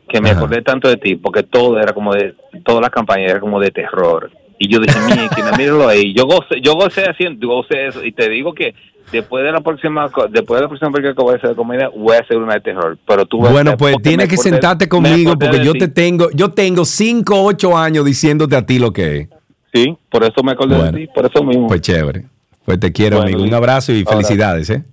que 0.09 0.21
me 0.21 0.29
acordé 0.29 0.61
tanto 0.61 0.87
de 0.87 0.97
ti, 0.97 1.15
porque 1.15 1.43
todo 1.43 1.79
era 1.79 1.93
como 1.93 2.13
de, 2.13 2.33
todas 2.63 2.81
las 2.81 2.89
campañas 2.91 3.29
eran 3.29 3.41
como 3.41 3.59
de 3.59 3.71
terror. 3.71 4.31
Y 4.59 4.69
yo 4.71 4.79
dije, 4.79 4.97
mira, 5.05 5.29
míralo 5.57 5.87
ahí. 5.87 6.13
Yo 6.15 6.25
gocé, 6.25 6.61
yo 6.63 6.73
gocé 6.75 7.03
haciendo, 7.09 7.47
gocé 7.47 7.87
eso. 7.87 8.03
Y 8.03 8.11
te 8.11 8.27
digo 8.29 8.53
que 8.53 8.73
después 9.11 9.43
de 9.43 9.51
la 9.51 9.61
próxima, 9.61 10.09
después 10.31 10.57
de 10.57 10.63
la 10.63 10.67
próxima 10.67 10.91
película 10.91 11.13
que 11.13 11.21
voy 11.21 11.33
a 11.33 11.37
hacer 11.37 11.49
de 11.51 11.55
comedia, 11.55 11.89
voy 11.95 12.15
a 12.15 12.21
hacer 12.21 12.37
una 12.37 12.55
de 12.55 12.61
terror. 12.61 12.97
Pero 13.07 13.25
tú 13.25 13.37
vas 13.39 13.49
a 13.49 13.53
Bueno, 13.53 13.71
ver, 13.71 13.77
pues 13.77 13.93
porque 13.93 14.09
tienes 14.09 14.27
que 14.27 14.37
sentarte 14.37 14.87
conmigo 14.89 15.37
porque 15.37 15.63
yo 15.63 15.73
ti. 15.73 15.79
te 15.79 15.87
tengo, 15.89 16.29
yo 16.33 16.49
tengo 16.49 16.85
5, 16.85 17.43
8 17.43 17.77
años 17.77 18.05
diciéndote 18.05 18.55
a 18.55 18.65
ti 18.65 18.79
lo 18.79 18.91
que 18.91 19.17
es. 19.17 19.29
Sí, 19.73 19.95
por 20.09 20.23
eso 20.23 20.41
me 20.43 20.53
acordé 20.53 20.75
Bueno. 20.75 20.91
de 20.91 20.97
ti, 21.05 21.07
por 21.13 21.25
eso 21.25 21.43
mismo. 21.43 21.67
Pues 21.67 21.81
chévere. 21.81 22.23
Pues 22.65 22.79
te 22.79 22.91
quiero, 22.91 23.17
Bueno, 23.17 23.29
amigo. 23.37 23.47
Un 23.47 23.53
abrazo 23.53 23.91
y 23.93 24.03
felicidades, 24.05 24.69
¿eh? 24.71 24.83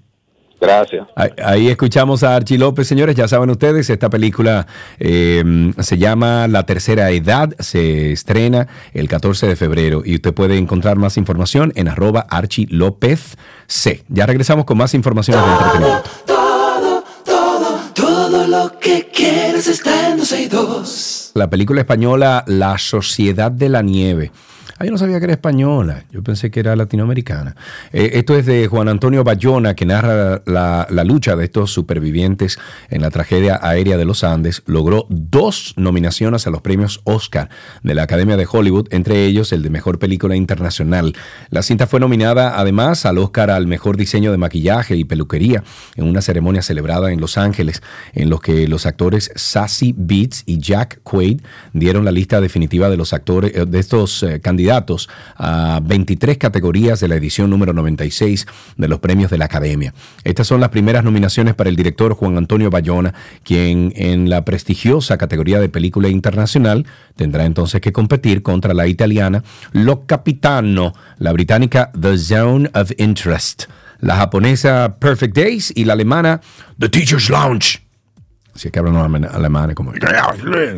Gracias. 0.65 1.07
Ahí, 1.15 1.31
ahí 1.45 1.69
escuchamos 1.69 2.23
a 2.23 2.35
Archie 2.35 2.59
López, 2.59 2.89
señores. 2.89 3.15
Ya 3.15 3.29
saben 3.29 3.51
ustedes, 3.51 3.91
esta 3.91 4.09
película 4.09 4.67
eh, 4.99 5.73
se 5.79 5.99
llama 5.99 6.49
La 6.49 6.65
Tercera 6.65 7.11
Edad. 7.11 7.55
Se 7.59 8.13
estrena 8.13 8.67
el 8.93 9.09
14 9.09 9.47
de 9.47 9.57
febrero 9.57 10.03
y 10.05 10.15
usted 10.15 10.33
puede 10.33 10.57
encontrar 10.57 10.97
más 10.97 11.17
información 11.17 11.73
en 11.77 11.89
arroba 11.89 12.27
Archie 12.31 12.67
López 12.71 13.37
C. 13.67 14.03
Ya 14.09 14.27
regresamos 14.27 14.65
con 14.65 14.79
más 14.79 14.95
información 14.95 15.45
de 15.45 15.53
entretenimiento. 15.53 16.11
Todo, 16.27 17.05
todo, 17.25 17.79
todo 17.95 18.47
lo 18.47 18.79
que 18.79 19.11
quieres 19.13 19.67
está 19.67 20.11
en 20.11 20.19
12 20.19 20.43
y 20.43 20.47
2. 20.47 21.33
La 21.35 21.51
película 21.51 21.81
española 21.81 22.45
La 22.47 22.79
Sociedad 22.79 23.51
de 23.51 23.69
la 23.69 23.83
Nieve. 23.83 24.33
Ah, 24.77 24.85
yo 24.85 24.91
no 24.91 24.99
sabía 24.99 25.21
que 25.21 25.27
era 25.27 25.35
española, 25.35 26.05
yo 26.11 26.25
pensé 26.25 26.51
que 26.51 26.59
era 26.59 26.75
latinoamericana. 26.75 27.55
Eh, 27.93 28.11
esto 28.15 28.37
es 28.37 28.45
de 28.45 28.67
Juan 28.67 28.89
Antonio 28.89 29.23
Bayona, 29.23 29.75
que 29.75 29.87
narra 29.87 30.43
la, 30.47 31.05
lucha 31.05 31.37
de 31.37 31.45
estos 31.45 31.71
supervivientes 31.71 32.59
en 32.91 33.03
la 33.03 33.11
tragedia 33.11 33.61
aérea 33.63 33.97
de 33.97 34.05
los 34.05 34.25
Andes. 34.25 34.63
Logró 34.67 35.07
dos 35.11 35.75
nominaciones 35.77 36.49
a 36.49 36.51
los 36.51 36.61
premios 36.61 37.03
Oscar 37.05 37.51
de 37.85 37.95
la 37.95 38.03
Academia 38.03 38.37
de 38.37 38.49
Hollywood, 38.51 38.89
entre 38.91 39.27
ellos 39.27 39.53
el 39.53 39.63
de 39.63 39.71
Mejor 39.71 40.01
Película 40.01 40.35
Internacional. 40.35 41.15
La 41.51 41.63
cinta 41.63 41.87
fue 41.87 42.01
nominada 42.01 42.59
además 42.59 43.07
al 43.07 43.19
Oscar 43.19 43.51
al 43.51 43.69
Mejor 43.69 43.97
Diseño 43.97 44.33
de 44.33 44.39
Maquillaje 44.39 44.97
y 44.97 45.05
Peluquería 45.05 45.63
en 45.95 46.09
una 46.09 46.21
ceremonia 46.21 46.63
celebrada 46.63 47.13
en 47.13 47.21
Los 47.21 47.39
Ángeles, 47.39 47.81
en 48.13 48.29
los 48.29 48.41
que 48.41 48.67
los 48.67 48.87
actores 48.87 49.31
Sassy 49.37 49.95
Beats 49.97 50.43
y 50.47 50.59
Jack 50.59 51.01
Quaid 51.05 51.43
dieron 51.73 52.05
la 52.05 52.11
lista 52.11 52.41
definitiva 52.41 52.91
de 52.91 52.97
los 52.97 53.13
actores 53.13 53.53
eh, 53.55 53.67
de 53.67 53.79
estos 53.79 54.23
eh, 54.25 54.41
candidatos 54.65 55.11
a 55.37 55.81
23 55.85 56.39
categorías 56.39 57.01
de 57.01 57.09
la 57.09 57.17
edición 57.17 57.51
número 57.51 57.75
96 57.75 58.47
de 58.79 58.89
los 58.89 58.99
premios 58.99 59.31
de 59.31 59.37
la 59.37 59.45
Academia. 59.45 59.93
Estas 60.25 60.47
son 60.47 60.61
las 60.61 60.71
primeras 60.71 61.05
nominaciones 61.05 61.55
para 61.55 61.69
el 61.69 61.77
director 61.77 62.15
Juan 62.15 62.39
Antonio 62.39 62.71
Bayona, 62.71 63.13
quien 63.43 63.93
en 63.95 64.31
la 64.31 64.45
prestigiosa 64.45 65.19
categoría 65.19 65.61
de 65.61 65.69
película 65.69 66.09
internacional 66.09 66.87
tendrá 67.15 67.45
entonces 67.45 67.83
que 67.83 67.93
competir 67.93 68.43
contra 68.43 68.73
la 68.73 68.87
italiana 68.87 69.45
Lo 69.73 70.07
Capitano, 70.07 70.95
la 71.19 71.33
británica 71.33 71.91
The 72.01 72.17
Zone 72.17 72.71
of 72.75 72.91
Interest, 72.97 73.65
la 74.01 74.17
japonesa 74.17 74.97
Perfect 74.99 75.37
Days 75.37 75.73
y 75.77 75.85
la 75.85 75.93
alemana 75.93 76.41
The 76.79 76.89
Teacher's 76.89 77.29
Lounge. 77.29 77.84
Si 78.55 78.69
es 78.69 78.73
que 78.73 78.79
hablan 78.79 79.25
alemanes 79.25 79.75
como, 79.75 79.93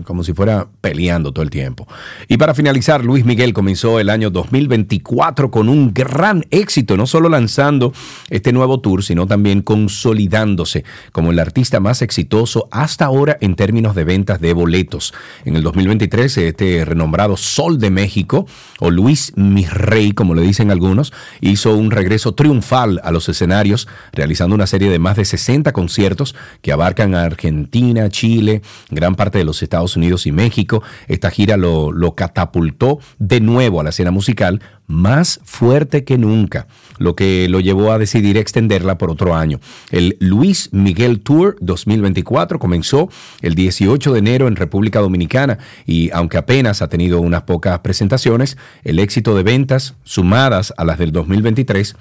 como 0.05 0.25
si 0.25 0.33
fuera 0.33 0.67
peleando 0.81 1.33
todo 1.33 1.43
el 1.43 1.51
tiempo. 1.51 1.87
Y 2.27 2.39
para 2.39 2.55
finalizar, 2.55 3.05
Luis 3.05 3.27
Miguel 3.27 3.53
comenzó 3.53 4.01
el 4.01 4.09
año 4.09 4.31
2024 4.31 5.51
con 5.51 5.69
un 5.69 5.93
gran 5.93 6.45
éxito, 6.51 6.97
no 6.97 7.07
solo 7.07 7.29
lanzando 7.29 7.93
este 8.31 8.53
nuevo 8.53 8.81
tour, 8.81 9.05
sino 9.05 9.27
también 9.27 9.61
consolidándose 9.61 10.85
como 11.13 11.33
el 11.33 11.39
artista 11.39 11.79
más 11.79 12.01
exitoso 12.01 12.67
hasta 12.71 13.05
ahora 13.05 13.37
en 13.43 13.57
términos 13.57 13.95
de 13.95 14.05
ventas 14.05 14.41
de 14.41 14.55
boletos. 14.55 15.13
En 15.45 15.55
el 15.55 15.63
2023, 15.63 16.39
este 16.39 16.83
renombrado 16.87 17.37
Sol 17.37 17.79
de 17.79 17.91
México, 17.91 18.47
o 18.81 18.91
Luis 18.91 19.35
Misrey, 19.37 20.13
como 20.13 20.35
le 20.35 20.41
dicen 20.41 20.71
algunos, 20.71 21.13
hizo 21.43 21.77
un 21.77 21.91
regreso 21.91 22.33
triunfal 22.33 23.03
a 23.05 23.11
los 23.11 23.29
escenarios, 23.29 23.87
realizando 24.13 24.55
una 24.55 24.67
serie 24.67 24.89
de 24.89 24.99
más 24.99 25.17
de 25.17 25.27
60 25.27 25.73
conciertos 25.73 26.35
que 26.63 26.73
abarcan 26.73 27.15
a 27.15 27.25
Argentina 27.25 27.66
Argentina, 27.67 28.09
Chile, 28.11 28.63
gran 28.91 29.17
parte 29.17 29.39
de 29.39 29.45
los 29.45 29.63
Estados 29.63 29.97
Unidos 29.97 30.27
y 30.27 30.33
México. 30.33 30.83
Esta 31.09 31.31
gira 31.31 31.57
lo, 31.57 31.91
lo 31.91 32.15
catapultó 32.15 33.01
de 33.19 33.41
nuevo 33.41 33.81
a 33.81 33.85
la 33.85 33.91
escena 33.91 34.13
musical 34.13 34.61
más 34.87 35.41
fuerte 35.43 36.05
que 36.05 36.17
nunca, 36.17 36.69
lo 36.99 37.17
que 37.17 37.49
lo 37.49 37.59
llevó 37.59 37.91
a 37.91 37.99
decidir 37.99 38.37
extenderla 38.37 38.99
por 38.99 39.11
otro 39.11 39.35
año. 39.35 39.59
El 39.91 40.17
Luis 40.21 40.69
Miguel 40.73 41.21
Tour 41.21 41.57
2024 41.61 42.61
comenzó 42.61 43.09
el 43.43 43.57
18 43.57 44.13
de 44.13 44.19
enero 44.21 44.47
en 44.47 44.55
República 44.55 45.01
Dominicana 45.01 45.59
y 45.87 46.11
aunque 46.13 46.39
apenas 46.39 46.83
ha 46.83 46.89
tenido 46.89 47.21
unas 47.21 47.43
pocas 47.43 47.81
presentaciones, 47.81 48.57
el 48.85 49.01
éxito 49.01 49.35
de 49.35 49.43
ventas 49.43 49.97
sumadas 50.05 50.73
a 50.77 50.85
las 50.85 50.99
del 50.99 51.11
2023 51.11 51.97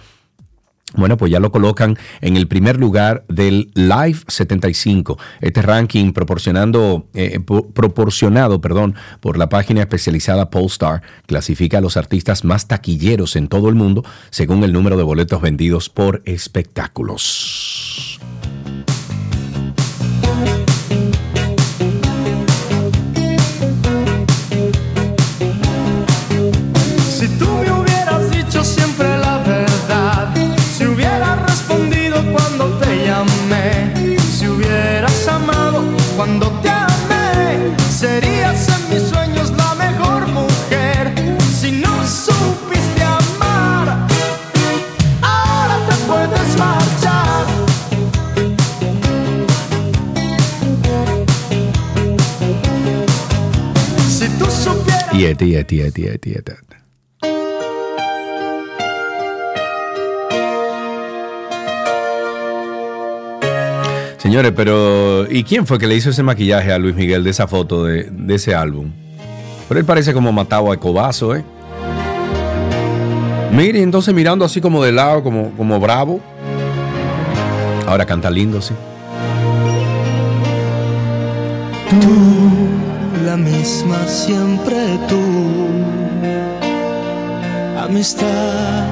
bueno, 0.98 1.18
pues 1.18 1.32
ya 1.32 1.40
lo 1.40 1.52
colocan 1.52 1.98
en 2.22 2.38
el 2.38 2.48
primer 2.48 2.78
lugar 2.78 3.26
del 3.28 3.72
Live 3.74 4.20
75. 4.28 5.18
Este 5.42 5.62
ranking 5.62 6.14
proporcionando, 6.14 7.08
eh, 7.14 7.40
proporcionado 7.40 8.62
perdón, 8.62 8.96
por 9.20 9.38
la 9.38 9.50
página 9.50 9.82
especializada 9.82 10.50
Polestar 10.50 11.02
clasifica 11.28 11.80
a 11.80 11.82
los 11.82 11.98
artistas 11.98 12.44
más 12.44 12.68
taquilleros 12.68 13.36
en 13.36 13.48
todo 13.48 13.70
el 13.70 13.76
mundo 13.76 14.04
según 14.30 14.64
el 14.64 14.74
número 14.74 14.98
de 14.98 15.04
boletos 15.04 15.42
vendidos 15.42 15.90
por 15.90 16.22
espectáculos. 16.26 18.20
Señores, 64.18 64.54
pero 64.56 65.32
¿y 65.32 65.44
quién 65.44 65.66
fue 65.66 65.78
que 65.80 65.88
le 65.88 65.96
hizo 65.96 66.10
ese 66.10 66.24
maquillaje 66.24 66.72
a 66.72 66.78
Luis 66.78 66.96
Miguel 66.96 67.24
de 67.24 67.30
esa 67.30 67.48
foto 67.48 67.86
de, 67.86 68.12
ese 68.30 68.54
álbum? 68.54 68.92
Pero 69.68 69.80
él 69.80 69.86
parece 69.86 70.14
como 70.14 70.32
matado 70.32 70.72
a 70.72 70.78
cobazo, 70.78 71.36
¿eh? 71.36 71.44
Mire, 73.52 73.82
entonces 73.82 74.14
mirando 74.14 74.44
así 74.44 74.62
como 74.62 74.84
de 74.84 74.92
lado, 74.92 75.24
como, 75.24 75.52
como 75.52 75.80
bravo. 75.80 76.20
Ahora 77.88 78.06
canta 78.06 78.30
lindo, 78.30 78.62
sí. 78.62 78.74
La 83.36 83.42
misma 83.42 83.98
siempre 84.08 84.98
tú. 85.10 85.22
Amistad, 87.78 88.86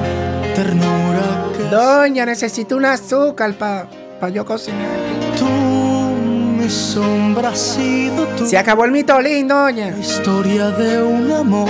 ternura 0.54 1.46
que 1.56 1.64
Doña, 1.74 2.26
necesito 2.26 2.76
un 2.76 2.84
azúcar 2.84 3.54
para 3.54 3.86
pa 4.20 4.28
yo 4.28 4.44
cocinar. 4.44 4.98
tú, 5.38 5.46
mi 5.46 6.68
sombra 6.68 7.48
has 7.50 7.58
sido 7.58 8.26
tú. 8.36 8.46
Se 8.46 8.58
acabó 8.58 8.84
el 8.84 8.92
mitolín, 8.92 9.48
doña. 9.48 9.90
La 9.90 9.98
historia 9.98 10.70
de 10.70 11.02
un 11.02 11.32
amor 11.32 11.68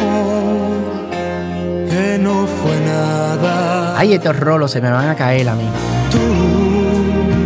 que 1.89 2.19
no 2.19 2.47
fue 2.47 2.81
nada. 2.81 3.99
Ay, 3.99 4.15
estos 4.15 4.39
rolos 4.39 4.71
se 4.73 4.81
me 4.81 4.91
van 4.91 5.09
a 5.09 5.15
caer 5.15 5.49
a 5.49 5.55
mí. 5.55 5.69
Tú, 6.11 6.19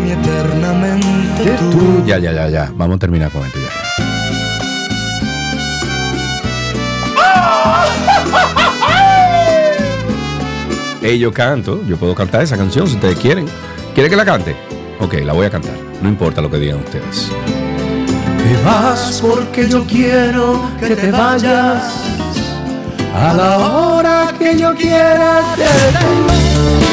mi 0.04 0.10
eternamente 0.10 1.56
tú. 1.58 1.70
Tú, 1.70 2.06
ya, 2.06 2.18
ya, 2.18 2.32
ya, 2.32 2.48
ya. 2.48 2.72
Vamos 2.74 2.96
a 2.96 2.98
terminar 2.98 3.30
con 3.30 3.44
esto 3.44 3.58
ya. 3.58 3.87
Yo 11.00 11.32
canto, 11.32 11.82
yo 11.86 11.96
puedo 11.96 12.14
cantar 12.14 12.42
esa 12.42 12.56
canción 12.56 12.86
si 12.86 12.94
ustedes 12.94 13.18
quieren. 13.18 13.46
¿Quieren 13.94 14.10
que 14.10 14.16
la 14.16 14.24
cante? 14.24 14.56
Ok, 15.00 15.14
la 15.24 15.32
voy 15.32 15.46
a 15.46 15.50
cantar. 15.50 15.74
No 16.02 16.08
importa 16.08 16.40
lo 16.40 16.50
que 16.50 16.58
digan 16.58 16.80
ustedes. 16.80 17.30
Te 18.38 18.64
vas 18.64 19.20
porque 19.20 19.68
yo 19.68 19.84
quiero 19.84 20.62
que 20.78 20.94
te 20.94 21.10
vayas 21.10 21.82
a 23.14 23.34
la 23.34 23.58
hora 23.58 24.34
que 24.38 24.58
yo 24.58 24.74
quiera. 24.74 25.42
Te 25.56 26.87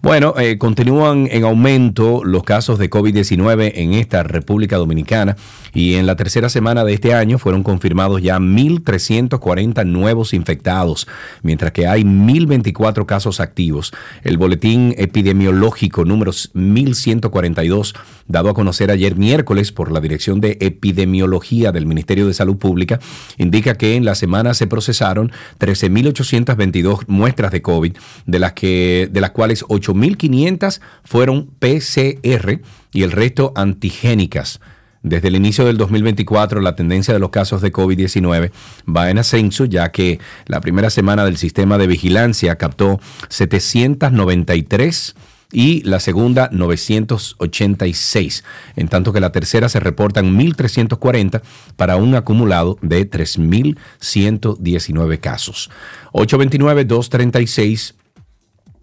Bueno, 0.03 0.35
eh, 0.37 0.59
continúan 0.59 1.27
en 1.31 1.43
aumento 1.43 2.23
los 2.23 2.43
casos 2.43 2.77
de 2.77 2.87
COVID-19 2.87 3.71
en 3.73 3.93
esta 3.95 4.21
República 4.21 4.77
Dominicana 4.77 5.35
y 5.73 5.95
en 5.95 6.05
la 6.05 6.15
tercera 6.15 6.49
semana 6.49 6.83
de 6.85 6.93
este 6.93 7.15
año 7.15 7.39
fueron 7.39 7.63
confirmados 7.63 8.21
ya 8.21 8.37
1.340 8.37 9.85
nuevos 9.87 10.35
infectados, 10.35 11.07
mientras 11.41 11.71
que 11.71 11.87
hay 11.87 12.03
1.024 12.03 13.07
casos 13.07 13.39
activos. 13.39 13.91
El 14.23 14.37
boletín 14.37 14.93
epidemiológico 14.99 16.05
número 16.05 16.31
1.142, 16.31 17.95
dado 18.27 18.49
a 18.49 18.53
conocer 18.53 18.91
ayer 18.91 19.15
miércoles 19.15 19.71
por 19.71 19.91
la 19.91 19.99
Dirección 19.99 20.39
de 20.41 20.57
Epidemiología 20.61 21.71
del 21.71 21.87
Ministerio 21.87 22.27
de 22.27 22.35
Salud 22.35 22.57
Pública, 22.57 22.99
indica 23.37 23.75
que 23.75 23.95
en 23.95 24.05
la 24.05 24.13
semana 24.13 24.53
se 24.53 24.67
procesaron 24.67 25.31
13.822 25.59 27.05
muestras 27.07 27.51
de 27.51 27.63
COVID, 27.63 27.97
de 28.27 28.39
las, 28.39 28.53
que, 28.53 29.09
de 29.11 29.21
las 29.21 29.31
cuales 29.31 29.65
8.500 29.87 30.81
fueron 31.03 31.47
PCR 31.59 32.59
y 32.91 33.03
el 33.03 33.11
resto 33.11 33.53
antigénicas. 33.55 34.59
Desde 35.03 35.27
el 35.29 35.35
inicio 35.35 35.65
del 35.65 35.77
2024, 35.77 36.59
la 36.59 36.75
tendencia 36.75 37.13
de 37.13 37.19
los 37.19 37.29
casos 37.29 37.61
de 37.61 37.71
COVID-19 37.71 38.51
va 38.93 39.09
en 39.09 39.19
ascenso, 39.19 39.63
ya 39.65 39.91
que 39.91 40.19
la 40.47 40.59
primera 40.59 40.89
semana 40.89 41.23
del 41.23 41.37
sistema 41.37 41.77
de 41.77 41.87
vigilancia 41.87 42.57
captó 42.57 42.99
793 43.29 45.15
y 45.51 45.81
la 45.83 45.99
segunda 45.99 46.49
986, 46.51 48.43
en 48.75 48.87
tanto 48.89 49.13
que 49.13 49.21
la 49.21 49.31
tercera 49.31 49.69
se 49.69 49.79
reportan 49.79 50.37
1.340 50.37 51.41
para 51.75 51.95
un 51.95 52.13
acumulado 52.15 52.77
de 52.81 53.07
3.119 53.09 55.19
casos. 55.19 55.69
829-236. 56.11 57.93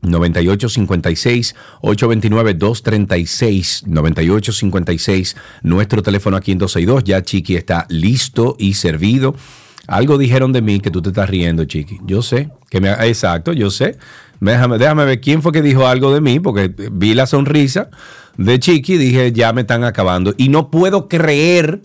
9856 0.05 1.55
829 1.81 2.55
236 2.55 3.85
9856 3.87 5.37
nuestro 5.63 6.03
teléfono 6.03 6.37
aquí 6.37 6.53
en 6.53 6.59
262 6.59 7.05
ya 7.05 7.23
Chiqui 7.23 7.57
está 7.57 7.87
listo 7.89 8.57
y 8.59 8.75
servido. 8.75 9.35
Algo 9.87 10.17
dijeron 10.17 10.53
de 10.53 10.63
mí 10.63 10.81
que 10.81 10.91
tú 10.91 11.03
te 11.03 11.11
estás 11.11 11.29
riendo 11.29 11.65
Chiqui. 11.65 11.99
Yo 12.05 12.23
sé 12.23 12.51
que 12.71 12.81
me 12.81 12.91
exacto 12.91 13.53
yo 13.53 13.71
sé. 13.71 13.99
Déjame, 14.41 14.79
déjame 14.79 15.05
ver 15.05 15.21
quién 15.21 15.43
fue 15.43 15.53
que 15.53 15.63
dijo 15.63 15.87
algo 15.87 16.13
de 16.13 16.21
mí 16.21 16.41
porque 16.41 16.73
vi 16.93 17.15
la 17.15 17.27
sonrisa 17.27 17.89
de 18.37 18.59
Chiqui 18.59 18.95
y 18.95 18.99
dije 18.99 19.33
ya 19.33 19.53
me 19.53 19.63
están 19.63 19.85
acabando. 19.85 20.35
Y 20.37 20.49
no 20.49 20.71
puedo 20.71 21.09
creer 21.09 21.83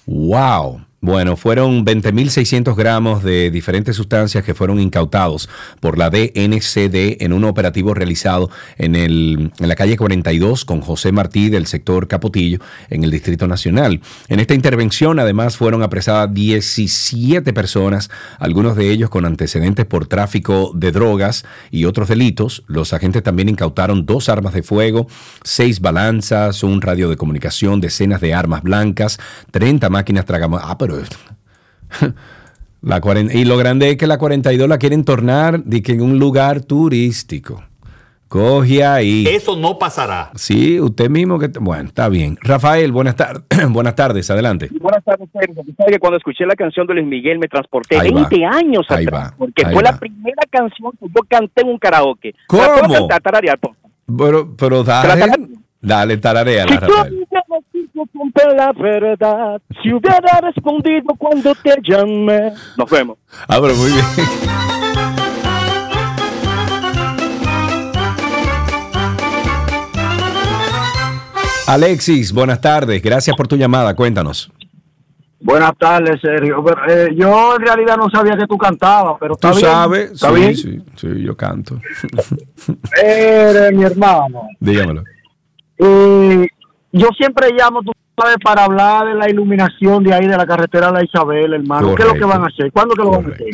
Wow. 0.07 0.86
Bueno, 1.03 1.37
fueron 1.37 1.85
20.600 1.85 2.75
gramos 2.75 3.23
de 3.23 3.51
diferentes 3.51 3.97
sustancias 3.97 4.43
que 4.45 4.55
fueron 4.55 4.81
incautados 4.81 5.49
por 5.79 5.99
la 5.99 6.09
DNCD 6.09 7.23
en 7.23 7.35
un 7.35 7.45
operativo 7.45 7.93
realizado 7.93 8.51
en, 8.79 8.97
el, 8.97 9.53
en 9.59 9.69
la 9.69 9.75
calle 9.75 9.99
42 9.99 10.65
con 10.65 10.81
José 10.81 11.13
Martí 11.13 11.51
del 11.51 11.67
sector 11.67 12.09
Capotillo 12.09 12.61
en 12.89 13.05
el 13.05 13.11
Distrito 13.11 13.47
Nacional. 13.47 14.01
En 14.29 14.41
esta 14.41 14.55
intervención 14.55 15.19
además 15.19 15.59
fueron 15.59 15.83
apresadas 15.83 16.33
17 16.33 17.53
personas, 17.53 18.11
algunos 18.39 18.75
de 18.75 18.91
ellos 18.91 19.11
con 19.11 19.27
antecedentes 19.27 19.85
por 19.85 20.07
tráfico 20.07 20.73
de 20.75 20.93
drogas 20.93 21.45
y 21.71 21.85
otros 21.85 22.09
delitos. 22.09 22.65
Los 22.69 22.95
agentes 22.95 23.23
también 23.23 23.51
incautaron 23.51 24.07
dos 24.07 24.31
armas 24.31 24.55
de 24.55 24.63
fuego, 24.63 25.09
seis 25.45 25.81
balanzas, 25.81 26.63
un 26.63 26.81
radio 26.81 27.11
de 27.11 27.17
comunicación, 27.17 27.83
decenas 27.83 28.23
de 28.23 28.33
armas 28.33 28.63
blancas, 28.63 29.19
30 29.51 29.91
máquinas 29.91 30.25
tragamos. 30.25 30.63
Pero 30.87 32.13
la 32.83 33.01
y 33.33 33.45
lo 33.45 33.57
grande 33.57 33.91
es 33.91 33.97
que 33.97 34.07
la 34.07 34.19
42 34.19 34.69
la 34.69 34.79
quieren 34.79 35.05
tornar 35.05 35.63
de 35.65 35.83
que 35.83 35.93
en 35.93 36.03
un 36.03 36.19
lugar 36.19 36.61
turístico. 36.61 37.65
Coge 38.29 38.85
ahí. 38.85 39.25
Eso 39.29 39.57
no 39.57 39.79
pasará. 39.79 40.33
Sí, 40.35 40.81
usted 40.81 41.09
mismo 41.09 41.39
que... 41.39 41.47
Bueno, 41.61 41.85
está 41.85 42.09
bien. 42.09 42.37
Rafael, 42.43 42.91
buenas 42.91 43.15
tardes. 43.15 43.45
buenas 43.71 43.95
tardes, 43.95 44.29
adelante. 44.31 44.69
Buenas 44.81 45.05
tardes, 45.05 45.29
Sergio. 45.33 45.63
Tú 45.65 45.73
sabes 45.77 45.93
que 45.93 45.99
cuando 46.01 46.17
escuché 46.17 46.45
la 46.45 46.57
canción 46.57 46.89
de 46.89 46.95
Luis 46.95 47.07
Miguel 47.07 47.39
me 47.39 47.47
transporté 47.47 47.99
Ahí 47.99 48.11
va. 48.11 48.29
20 48.29 48.45
años 48.45 48.85
Ahí 48.89 49.05
atrás, 49.05 49.31
va. 49.31 49.35
porque 49.39 49.65
Ahí 49.65 49.73
fue 49.73 49.83
va. 49.85 49.93
la 49.93 49.99
primera 49.99 50.43
canción 50.51 50.91
que 50.99 51.07
yo 51.07 51.21
canté 51.29 51.63
en 51.63 51.69
un 51.69 51.79
karaoke. 51.79 52.35
¿La 52.51 52.59
puedo 52.59 52.81
¿Cómo? 52.81 52.95
cantar, 52.95 53.23
tararear, 53.23 53.59
por 53.59 53.75
favor? 53.77 53.91
Pero, 54.19 54.57
pero 54.57 54.85
dale, 54.85 55.21
dale, 55.81 56.19
yo 56.19 56.81
Rafael. 56.81 57.27
Siempre 58.13 58.45
la 58.57 58.73
verdad, 58.73 59.61
si 59.83 59.93
hubiera 59.93 60.41
respondido 60.43 61.15
cuando 61.19 61.55
te 61.63 61.75
llamé. 61.83 62.53
Nos 62.77 62.91
vemos. 62.91 63.19
Ah, 63.49 63.59
pero 63.61 63.75
muy 63.75 63.91
bien. 63.93 64.05
Alexis, 71.67 72.33
buenas 72.33 72.61
tardes. 72.61 73.03
Gracias 73.03 73.37
por 73.37 73.49
tu 73.49 73.57
llamada. 73.57 73.95
Cuéntanos. 73.95 74.51
Buenas 75.41 75.73
tardes, 75.79 76.21
Sergio. 76.21 76.65
Pero, 76.65 76.87
eh, 76.89 77.15
yo 77.17 77.57
en 77.57 77.63
realidad 77.63 77.97
no 77.97 78.09
sabía 78.09 78.37
que 78.37 78.47
tú 78.47 78.57
cantabas, 78.57 79.17
pero 79.21 79.35
está 79.35 79.51
Tú 79.51 79.57
bien. 79.57 79.69
sabes. 79.71 80.11
¿Está 80.13 80.29
sí, 80.29 80.35
bien? 80.35 80.57
sí, 80.57 80.79
sí, 80.97 81.23
yo 81.23 81.37
canto. 81.37 81.81
Eres 83.03 83.73
mi 83.73 83.85
hermano. 83.85 84.43
Dígamelo. 84.61 85.03
Y 85.79 86.49
yo 86.99 87.09
siempre 87.17 87.49
llamo, 87.57 87.83
tú 87.83 87.93
sabes, 88.19 88.37
para 88.43 88.65
hablar 88.65 89.07
de 89.07 89.15
la 89.15 89.29
iluminación 89.31 90.03
de 90.03 90.15
ahí 90.15 90.27
de 90.27 90.37
la 90.37 90.47
carretera 90.47 90.87
de 90.89 90.93
la 90.95 91.05
Isabel, 91.05 91.53
hermano. 91.55 91.95
¿Qué 91.95 92.03
es 92.03 92.09
lo 92.09 92.15
que 92.15 92.21
Correcto. 92.21 92.29
van 92.29 92.43
a 92.43 92.47
hacer? 92.47 92.73
¿Cuándo 92.73 92.95
que 92.95 93.03
lo 93.03 93.11
van 93.11 93.27
a 93.31 93.35
hacer? 93.35 93.47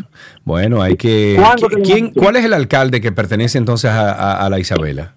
Bueno, 0.45 0.81
hay 0.83 0.97
que. 0.97 1.37
¿Cuándo 1.39 1.69
que 1.69 1.77
lo 1.77 1.83
¿quién-? 1.83 2.13
¿Cuál 2.13 2.37
es 2.37 2.45
el 2.45 2.53
alcalde 2.55 3.01
que 3.01 3.13
pertenece 3.13 3.59
entonces 3.59 3.91
a, 3.91 4.13
a- 4.13 4.47
a 4.47 4.51
la 4.51 4.59
Isabela? 4.59 5.15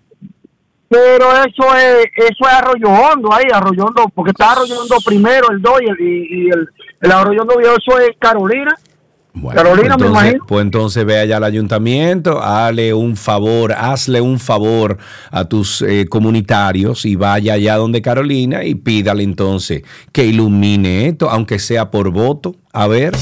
Pero 0.88 1.26
eso 1.32 1.76
es, 1.76 2.06
eso 2.16 2.48
es 2.48 2.54
Arroyo 2.54 2.88
Hondo 2.88 3.34
ahí, 3.34 3.46
Arroyo 3.52 3.86
Hondo, 3.86 4.06
porque 4.14 4.32
está 4.32 4.52
Arroyo 4.52 4.80
Hondo 4.82 4.96
primero, 5.06 5.50
el 5.52 5.62
2 5.62 5.74
y 5.82 5.90
el, 5.90 6.00
y, 6.00 6.28
y 6.46 6.50
el, 6.50 6.70
el 7.02 7.12
Arroyo 7.12 7.42
Hondo 7.42 7.60
eso 7.60 8.00
es 8.00 8.12
Carolina. 8.20 8.74
Carolina, 9.54 9.98
me 9.98 10.06
entonces, 10.06 10.10
imagino. 10.10 10.46
Pues 10.48 10.62
entonces 10.62 11.06
ve 11.06 11.20
allá 11.20 11.38
al 11.38 11.44
ayuntamiento, 11.44 12.42
hazle 12.42 12.94
un 12.94 13.16
favor, 13.16 13.74
hazle 13.74 14.22
un 14.22 14.40
favor 14.40 14.98
a 15.32 15.46
tus 15.46 15.82
eh, 15.82 16.08
comunitarios 16.10 17.06
y 17.06 17.16
vaya 17.16 17.54
allá 17.54 17.76
donde 17.76 18.02
Carolina 18.02 18.64
y 18.64 18.76
pídale 18.76 19.24
entonces 19.24 19.84
que 20.12 20.26
ilumine 20.26 21.08
esto, 21.08 21.30
aunque 21.30 21.60
sea 21.60 21.92
por 21.92 22.12
voto. 22.12 22.56
A 22.72 22.88
ver. 22.88 23.14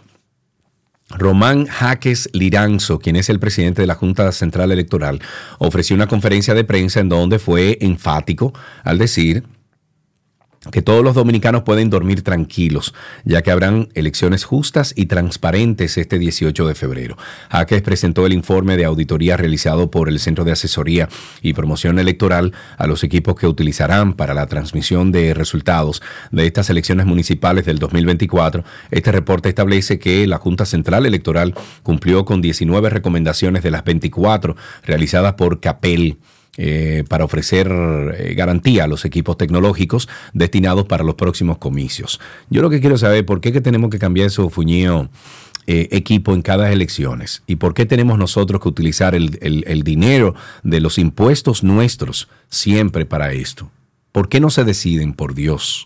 Román 1.10 1.68
Jaques 1.68 2.30
Liranzo, 2.34 3.00
quien 3.00 3.16
es 3.16 3.30
el 3.30 3.40
presidente 3.40 3.82
de 3.82 3.88
la 3.88 3.96
Junta 3.96 4.32
Central 4.32 4.72
Electoral, 4.72 5.22
ofreció 5.58 5.96
una 5.96 6.08
conferencia 6.08 6.54
de 6.54 6.64
prensa 6.64 7.00
en 7.00 7.10
donde 7.10 7.40
fue 7.40 7.78
enfático 7.82 8.54
al 8.84 8.98
decir 8.98 9.44
que 10.72 10.82
todos 10.82 11.04
los 11.04 11.16
dominicanos 11.16 11.64
pueden 11.64 11.90
dormir 11.90 12.24
tranquilos, 12.24 12.94
ya 13.24 13.42
que 13.42 13.52
habrán 13.52 13.90
elecciones 13.94 14.44
justas 14.44 14.94
y 14.96 15.06
transparentes 15.06 15.98
este 15.98 16.20
18 16.20 16.68
de 16.68 16.76
febrero. 16.76 17.18
Jaques 17.50 17.82
presentó 17.82 18.26
el 18.26 18.34
informe 18.34 18.78
de 18.78 18.86
auditoría 18.86 19.38
realizado 19.38 19.90
por 19.92 20.10
el 20.10 20.20
Centro 20.20 20.44
de 20.44 20.52
Asesoría 20.52 21.10
y 21.42 21.54
Promoción 21.54 22.00
Electoral 22.00 22.54
a 22.78 22.88
los 22.88 23.04
equipos 23.04 23.36
que 23.36 23.48
utilizarán 23.48 24.14
para 24.14 24.34
la 24.34 24.48
transmisión 24.48 25.12
de 25.12 25.34
resultados 25.34 26.02
de 26.32 26.46
estas 26.46 26.70
elecciones 26.70 27.06
municipales 27.06 27.66
del 27.66 27.80
2024. 27.80 28.64
Este 28.92 29.12
reporte 29.12 29.50
establece 29.50 30.00
que 30.00 30.28
la 30.28 30.38
Junta 30.38 30.66
Central 30.66 31.06
Electoral 31.06 31.54
cumplió 31.84 32.26
con 32.26 32.42
19 32.42 32.90
recomendaciones 32.90 33.64
de 33.64 33.72
las 33.72 33.84
24 33.84 34.56
realizadas 34.84 35.34
por 35.34 35.60
CAPEL 35.60 36.18
eh, 36.58 37.04
para 37.08 37.24
ofrecer 37.24 37.68
eh, 37.70 38.34
garantía 38.36 38.84
a 38.84 38.88
los 38.88 39.06
equipos 39.06 39.38
tecnológicos 39.38 40.10
destinados 40.34 40.86
para 40.86 41.04
los 41.04 41.16
próximos 41.16 41.58
comicios. 41.60 42.20
Yo 42.50 42.62
lo 42.62 42.70
que 42.70 42.82
quiero 42.82 42.98
saber, 42.98 43.26
¿por 43.26 43.40
qué 43.42 43.52
que 43.54 43.62
tenemos 43.62 43.90
que 43.90 44.00
cambiar 44.00 44.28
ese 44.28 44.48
fuñío 44.50 45.10
eh, 45.68 45.88
equipo 45.92 46.34
en 46.34 46.42
cada 46.42 46.72
elecciones? 46.72 47.44
¿Y 47.46 47.58
por 47.58 47.74
qué 47.74 47.86
tenemos 47.86 48.18
nosotros 48.18 48.62
que 48.62 48.70
utilizar 48.70 49.16
el, 49.16 49.38
el- 49.42 49.64
el 49.68 49.84
dinero 49.84 50.34
de 50.64 50.80
los 50.80 50.98
impuestos 50.98 51.64
nuestros 51.64 52.28
siempre 52.50 53.06
para 53.06 53.32
esto? 53.34 53.70
¿Por 54.12 54.30
qué 54.30 54.40
no 54.40 54.50
se 54.50 54.64
deciden, 54.64 55.14
por 55.14 55.36
Dios? 55.36 55.86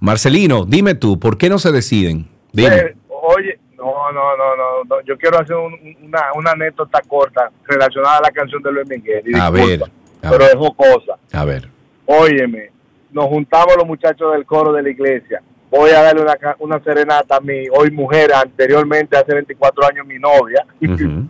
Marcelino, 0.00 0.64
dime 0.66 0.94
tú, 0.94 1.18
¿por 1.18 1.38
qué 1.38 1.48
no 1.48 1.58
se 1.58 1.70
deciden? 1.72 2.26
Dime. 2.52 2.76
Eh, 2.76 2.96
oye, 3.08 3.58
no, 3.78 4.12
no, 4.12 4.36
no, 4.36 4.56
no, 4.56 4.84
no, 4.88 4.96
yo 5.06 5.16
quiero 5.16 5.38
hacer 5.40 5.56
un- 5.56 5.96
una, 6.04 6.20
una 6.34 6.50
anécdota 6.52 7.00
corta 7.06 7.50
relacionada 7.66 8.18
a 8.18 8.22
la 8.22 8.30
canción 8.30 8.62
de 8.62 8.72
Luis 8.72 8.88
Miguel. 8.88 9.22
Y 9.26 9.34
A 9.38 9.50
disculpa, 9.50 9.66
ver, 9.66 9.92
a 10.22 10.30
pero 10.30 10.44
ver. 10.44 10.48
es 10.52 10.56
jocosa. 10.56 11.14
A 11.32 11.44
ver. 11.44 11.68
Óyeme, 12.06 12.70
nos 13.12 13.26
juntamos 13.26 13.76
los 13.76 13.86
muchachos 13.86 14.32
del 14.32 14.44
coro 14.46 14.72
de 14.72 14.82
la 14.82 14.90
iglesia. 14.90 15.42
Voy 15.70 15.90
a 15.90 16.02
darle 16.02 16.22
una, 16.22 16.36
una 16.58 16.82
serenata 16.84 17.36
a 17.36 17.40
mi 17.40 17.66
hoy 17.70 17.90
mujer, 17.90 18.32
anteriormente, 18.34 19.16
hace 19.16 19.32
24 19.34 19.86
años, 19.86 20.06
mi 20.06 20.18
novia. 20.18 20.64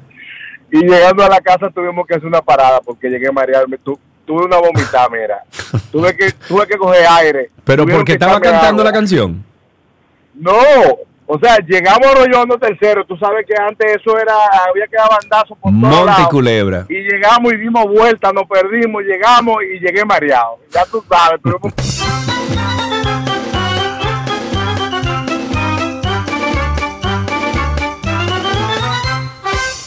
Y 0.74 0.78
llegando 0.86 1.22
a 1.22 1.28
la 1.28 1.38
casa 1.42 1.68
tuvimos 1.68 2.06
que 2.06 2.14
hacer 2.14 2.26
una 2.26 2.40
parada 2.40 2.80
porque 2.80 3.10
llegué 3.10 3.28
a 3.28 3.32
marearme. 3.32 3.76
Tu- 3.76 3.98
tuve 4.24 4.46
una 4.46 4.56
vomitada, 4.56 5.06
mira. 5.10 5.44
tuve, 5.92 6.16
que, 6.16 6.32
tuve 6.48 6.66
que 6.66 6.78
coger 6.78 7.04
aire. 7.10 7.50
Pero 7.62 7.84
porque 7.86 8.04
que 8.04 8.12
estaba 8.14 8.40
cantando 8.40 8.82
la 8.82 8.90
canción. 8.90 9.44
No, 10.32 10.50
o 11.26 11.38
sea, 11.38 11.56
llegamos 11.66 12.06
a 12.06 12.14
Rollondo 12.14 12.58
tercero. 12.58 13.04
Tú 13.06 13.16
sabes 13.16 13.46
que 13.46 13.54
antes 13.60 13.96
eso 14.00 14.18
era, 14.18 14.34
había 14.68 14.86
que 14.86 14.96
dar 14.96 15.08
bandazo 15.20 15.54
por 15.56 15.70
todos 15.70 15.74
Monte 15.74 16.02
y 16.02 16.06
lados. 16.06 16.28
Culebra. 16.28 16.86
Y 16.88 16.94
llegamos 16.94 17.52
y 17.52 17.56
dimos 17.56 17.84
vuelta, 17.86 18.32
nos 18.32 18.44
perdimos, 18.48 19.02
llegamos 19.02 19.56
y 19.62 19.78
llegué 19.80 20.04
mareado. 20.04 20.58
Ya 20.70 20.84
tú 20.86 21.02
sabes, 21.08 21.40
tuvimos- 21.42 21.72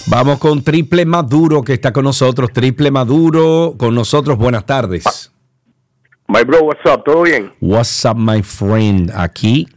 Vamos 0.07 0.38
con 0.40 0.64
Triple 0.64 1.06
Maduro 1.06 1.64
que 1.64 1.74
está 1.74 1.91
con 1.91 2.03
nosotros. 2.06 2.52
Triple 2.53 2.91
Maduro 2.91 3.76
con 3.78 3.95
nosotros. 3.95 4.38
Buenas 4.38 4.66
tardes. 4.66 5.32
My 6.27 6.43
bro, 6.43 6.64
what's 6.64 6.84
up? 6.91 7.03
¿Todo 7.03 7.22
bien? 7.23 7.52
What's 7.61 8.03
up, 8.06 8.15
my 8.18 8.41
friend? 8.41 9.11
Aquí 9.15 9.68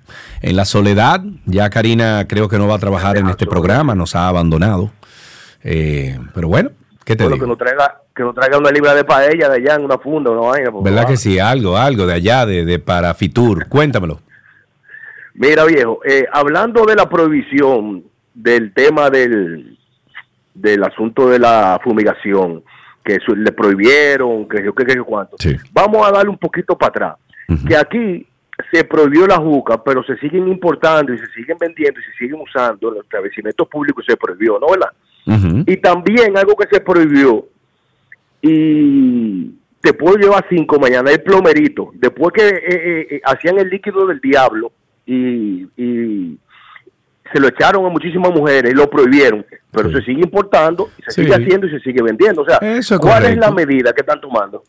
en 0.40 0.56
la 0.56 0.64
soledad. 0.64 1.20
Ya 1.44 1.68
Karina 1.68 2.26
creo 2.26 2.48
que 2.48 2.58
no 2.58 2.66
va 2.66 2.76
a 2.76 2.78
trabajar 2.78 3.18
en 3.18 3.28
este 3.28 3.46
programa, 3.46 3.94
nos 3.94 4.14
ha 4.16 4.28
abandonado. 4.28 4.90
Eh, 5.62 6.18
pero 6.34 6.48
bueno, 6.48 6.70
¿qué 7.04 7.16
te 7.16 7.24
Bueno, 7.24 7.34
digo? 7.36 7.44
que 7.46 7.48
nos 7.50 7.58
traiga, 7.58 8.00
que 8.16 8.22
nos 8.22 8.34
traiga 8.34 8.56
una 8.58 8.70
libra 8.70 8.94
de 8.94 9.04
paella 9.04 9.48
de 9.50 9.56
allá 9.56 9.74
en 9.74 9.84
una 9.84 9.98
funda, 9.98 10.30
una 10.30 10.40
vaina. 10.48 10.70
¿Verdad 10.82 11.02
favor. 11.02 11.06
que 11.12 11.16
sí? 11.18 11.38
Algo, 11.38 11.76
algo 11.76 12.06
de 12.06 12.14
allá, 12.14 12.46
de, 12.46 12.64
de 12.64 12.78
para 12.78 13.12
Fitur. 13.14 13.68
Cuéntamelo. 13.68 14.20
Mira, 15.34 15.64
viejo, 15.66 16.00
eh, 16.04 16.24
hablando 16.32 16.84
de 16.86 16.96
la 16.96 17.08
prohibición 17.08 18.04
del 18.34 18.72
tema 18.72 19.10
del, 19.10 19.78
del 20.54 20.82
asunto 20.82 21.28
de 21.28 21.38
la 21.38 21.78
fumigación, 21.84 22.64
que 23.08 23.14
eso 23.14 23.34
le 23.34 23.52
prohibieron, 23.52 24.46
que 24.46 24.62
yo 24.62 24.74
qué, 24.74 24.84
qué, 24.84 24.96
qué 24.96 25.00
cuánto. 25.00 25.36
Vamos 25.72 26.06
a 26.06 26.12
darle 26.12 26.28
un 26.28 26.36
poquito 26.36 26.76
para 26.76 26.90
atrás. 26.90 27.16
Que 27.66 27.74
aquí 27.74 28.26
se 28.70 28.84
prohibió 28.84 29.26
la 29.26 29.38
juca, 29.38 29.82
pero 29.82 30.02
se 30.02 30.18
siguen 30.18 30.46
importando 30.46 31.14
y 31.14 31.18
se 31.18 31.26
siguen 31.28 31.56
vendiendo 31.58 31.98
y 31.98 32.02
se 32.02 32.12
siguen 32.18 32.38
usando 32.38 32.88
en 32.88 32.96
los 32.96 33.04
establecimientos 33.04 33.66
públicos, 33.66 34.04
se 34.06 34.14
prohibió, 34.14 34.58
¿no? 34.58 34.66
¿verdad? 34.68 35.64
Y 35.66 35.78
también 35.78 36.36
algo 36.36 36.54
que 36.54 36.68
se 36.70 36.82
prohibió, 36.82 37.46
y 38.42 39.54
te 39.80 39.94
puedo 39.94 40.16
llevar 40.18 40.44
cinco 40.50 40.78
mañana, 40.78 41.10
el 41.10 41.22
plomerito. 41.22 41.90
Después 41.94 42.32
que 42.34 42.46
eh, 42.46 42.60
eh, 42.66 43.06
eh, 43.10 43.20
hacían 43.24 43.58
el 43.58 43.70
líquido 43.70 44.06
del 44.06 44.20
diablo 44.20 44.70
y, 45.06 45.66
y 45.78 46.38
se 47.32 47.40
lo 47.40 47.48
echaron 47.48 47.84
a 47.86 47.88
muchísimas 47.88 48.32
mujeres 48.32 48.72
y 48.72 48.74
lo 48.74 48.88
prohibieron, 48.88 49.44
pero 49.70 49.90
se 49.92 50.00
sigue 50.02 50.20
importando, 50.22 50.88
y 50.98 51.02
se 51.04 51.10
Sí. 51.10 51.22
sigue 51.22 51.34
haciendo 51.34 51.66
y 51.66 51.70
se 51.70 51.80
sigue 51.80 52.02
vendiendo. 52.02 52.42
O 52.42 52.44
sea, 52.46 52.56
Eso 52.58 52.98
¿cuál 52.98 53.24
es 53.26 53.36
la 53.36 53.50
medida 53.50 53.92
que 53.92 54.00
están 54.00 54.20
tomando? 54.20 54.62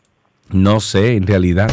No 0.50 0.80
sé, 0.80 1.14
en 1.16 1.26
realidad. 1.26 1.70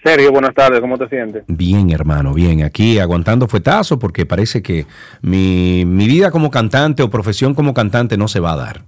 Sergio, 0.03 0.33
buenas 0.33 0.53
tardes, 0.53 0.81
¿cómo 0.81 0.99
te 0.99 1.09
sientes? 1.09 1.45
Bien, 1.47 1.91
hermano, 1.91 2.35
bien. 2.35 2.65
Aquí 2.65 2.99
aguantando 2.99 3.47
fuetazo 3.47 4.01
porque 4.01 4.27
parece 4.27 4.65
que 4.65 4.85
mi, 5.23 5.85
mi 5.85 6.09
vida 6.09 6.33
como 6.33 6.51
cantante 6.51 7.05
o 7.05 7.11
profesión 7.11 7.55
como 7.55 7.73
cantante 7.73 8.17
no 8.17 8.27
se 8.27 8.41
va 8.41 8.55
a 8.55 8.57
dar. 8.57 8.83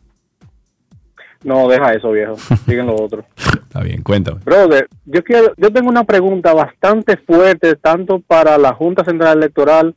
No, 1.45 1.69
deja 1.69 1.93
eso, 1.95 2.11
viejo. 2.13 2.37
Siguen 2.67 2.87
lo 2.87 2.97
otro. 2.97 3.25
Está 3.37 3.83
bien, 3.83 4.03
cuéntame. 4.03 4.41
Brother, 4.45 4.89
yo 5.07 5.23
quiero, 5.23 5.53
yo 5.57 5.73
tengo 5.73 5.89
una 5.89 6.05
pregunta 6.05 6.53
bastante 6.53 7.17
fuerte 7.17 7.77
tanto 7.77 8.21
para 8.21 8.59
la 8.59 8.75
Junta 8.75 9.05
Central 9.05 9.39
Electoral 9.39 9.95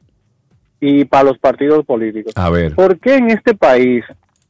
y 0.79 1.05
para 1.05 1.25
los 1.25 1.37
partidos 1.37 1.85
políticos. 1.85 2.33
A 2.35 2.49
ver. 2.49 2.75
¿Por 2.75 2.99
qué 2.99 3.15
en 3.15 3.29
este 3.29 3.55
país 3.55 4.03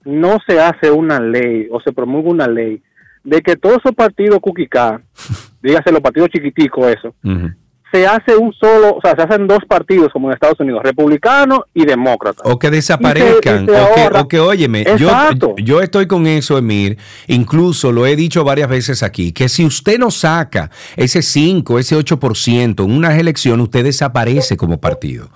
no 0.03 0.37
se 0.45 0.59
hace 0.59 0.91
una 0.91 1.19
ley 1.19 1.67
o 1.71 1.79
se 1.81 1.93
promulga 1.93 2.29
una 2.29 2.47
ley 2.47 2.81
de 3.23 3.41
que 3.41 3.55
todos 3.55 3.77
esos 3.77 3.95
partidos 3.95 4.39
cuquicá, 4.39 5.01
dígase 5.61 5.91
los 5.91 6.01
partidos 6.01 6.29
chiquiticos, 6.29 6.87
eso, 6.87 7.15
se 7.93 8.07
hace 8.07 8.35
un 8.35 8.51
solo, 8.53 8.95
o 8.95 9.01
sea, 9.01 9.15
se 9.15 9.21
hacen 9.21 9.45
dos 9.47 9.59
partidos 9.67 10.11
como 10.11 10.27
en 10.27 10.33
Estados 10.33 10.59
Unidos, 10.59 10.81
republicano 10.83 11.65
y 11.75 11.85
demócrata. 11.85 12.41
O 12.45 12.57
que 12.57 12.71
desaparezcan. 12.71 13.65
Y 13.65 13.67
se- 13.67 13.71
y 13.71 13.75
se 13.75 13.81
o, 13.81 14.09
que, 14.11 14.17
o 14.19 14.27
que, 14.27 14.39
óyeme, 14.39 14.83
yo, 14.97 15.09
yo 15.57 15.81
estoy 15.81 16.07
con 16.07 16.25
eso, 16.25 16.57
Emir. 16.57 16.97
Incluso 17.27 17.91
lo 17.91 18.07
he 18.07 18.15
dicho 18.15 18.43
varias 18.43 18.67
veces 18.69 19.03
aquí, 19.03 19.31
que 19.31 19.47
si 19.47 19.63
usted 19.65 19.99
no 19.99 20.09
saca 20.09 20.71
ese 20.95 21.21
5, 21.21 21.77
ese 21.77 21.95
8% 21.97 22.83
en 22.83 22.91
unas 22.91 23.17
elecciones, 23.17 23.63
usted 23.63 23.83
desaparece 23.83 24.57
como 24.57 24.79
partido. 24.81 25.29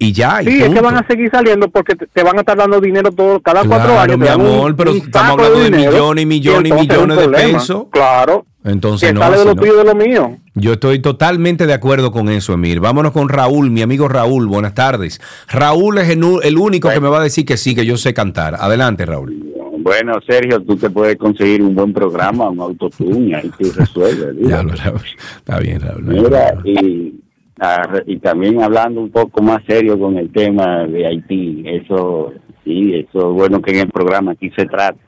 Y 0.00 0.12
ya, 0.12 0.42
y 0.42 0.46
Sí, 0.46 0.62
es 0.62 0.68
que 0.72 0.80
van 0.80 0.96
a 0.96 1.04
seguir 1.08 1.28
saliendo 1.32 1.68
porque 1.70 1.96
te, 1.96 2.22
van 2.22 2.36
a 2.36 2.40
estar 2.40 2.56
dando 2.56 2.80
dinero 2.80 3.10
todo, 3.10 3.40
cada 3.40 3.64
cuatro 3.64 3.98
años. 3.98 4.16
mi 4.16 4.28
amor, 4.28 4.76
pero 4.76 4.92
estamos 4.92 5.30
hablando 5.32 5.58
de 5.58 5.64
dinero, 5.70 5.90
millones 6.14 6.22
y 6.22 6.26
millones 6.26 6.72
y 6.72 6.74
millones 6.74 7.18
de 7.18 7.28
pesos. 7.28 7.86
Claro. 7.90 8.46
Entonces 8.68 9.08
que 9.08 9.14
no, 9.14 9.20
sale 9.20 9.36
de 9.36 9.40
así 9.40 9.48
lo 9.48 9.54
no. 9.54 9.60
tuyo 9.60 9.74
y 9.74 9.78
de 9.78 9.84
lo 9.84 9.94
mío. 9.94 10.36
Yo 10.54 10.72
estoy 10.72 10.98
totalmente 10.98 11.66
de 11.66 11.72
acuerdo 11.72 12.10
con 12.10 12.28
eso, 12.28 12.52
Emir. 12.52 12.80
Vámonos 12.80 13.12
con 13.12 13.28
Raúl, 13.28 13.70
mi 13.70 13.82
amigo 13.82 14.08
Raúl. 14.08 14.46
Buenas 14.46 14.74
tardes. 14.74 15.20
Raúl 15.48 15.98
es 15.98 16.08
el, 16.10 16.58
único 16.58 16.88
que 16.90 17.00
me 17.00 17.08
va 17.08 17.20
a 17.20 17.22
decir 17.22 17.44
que 17.44 17.56
sí, 17.56 17.74
que 17.74 17.86
yo 17.86 17.96
sé 17.96 18.14
cantar. 18.14 18.56
Adelante, 18.58 19.06
Raúl. 19.06 19.48
Bueno, 19.78 20.14
Sergio, 20.26 20.60
tú 20.62 20.76
te 20.76 20.90
puedes 20.90 21.16
conseguir 21.16 21.62
un 21.62 21.74
buen 21.74 21.92
programa, 21.92 22.50
un 22.50 22.60
autotune, 22.60 23.34
ahí 23.36 23.50
tú 23.58 23.70
resuelves. 23.74 24.36
Ya 24.40 24.62
lo, 24.62 24.72
Raúl. 24.74 25.00
Está 25.36 25.60
bien, 25.60 25.80
Raúl. 25.80 26.02
Mira, 26.02 26.54
y, 26.64 27.20
ah, 27.60 28.00
y 28.06 28.18
también 28.18 28.60
hablando 28.60 29.00
un 29.00 29.10
poco 29.10 29.40
más 29.42 29.62
serio 29.66 29.98
con 29.98 30.18
el 30.18 30.30
tema 30.30 30.84
de 30.86 31.06
Haití, 31.06 31.62
eso 31.66 32.32
sí, 32.64 32.94
eso 32.94 33.30
es 33.30 33.36
bueno 33.36 33.62
que 33.62 33.70
en 33.70 33.78
el 33.78 33.88
programa 33.88 34.32
aquí 34.32 34.50
se 34.56 34.66
trate, 34.66 34.98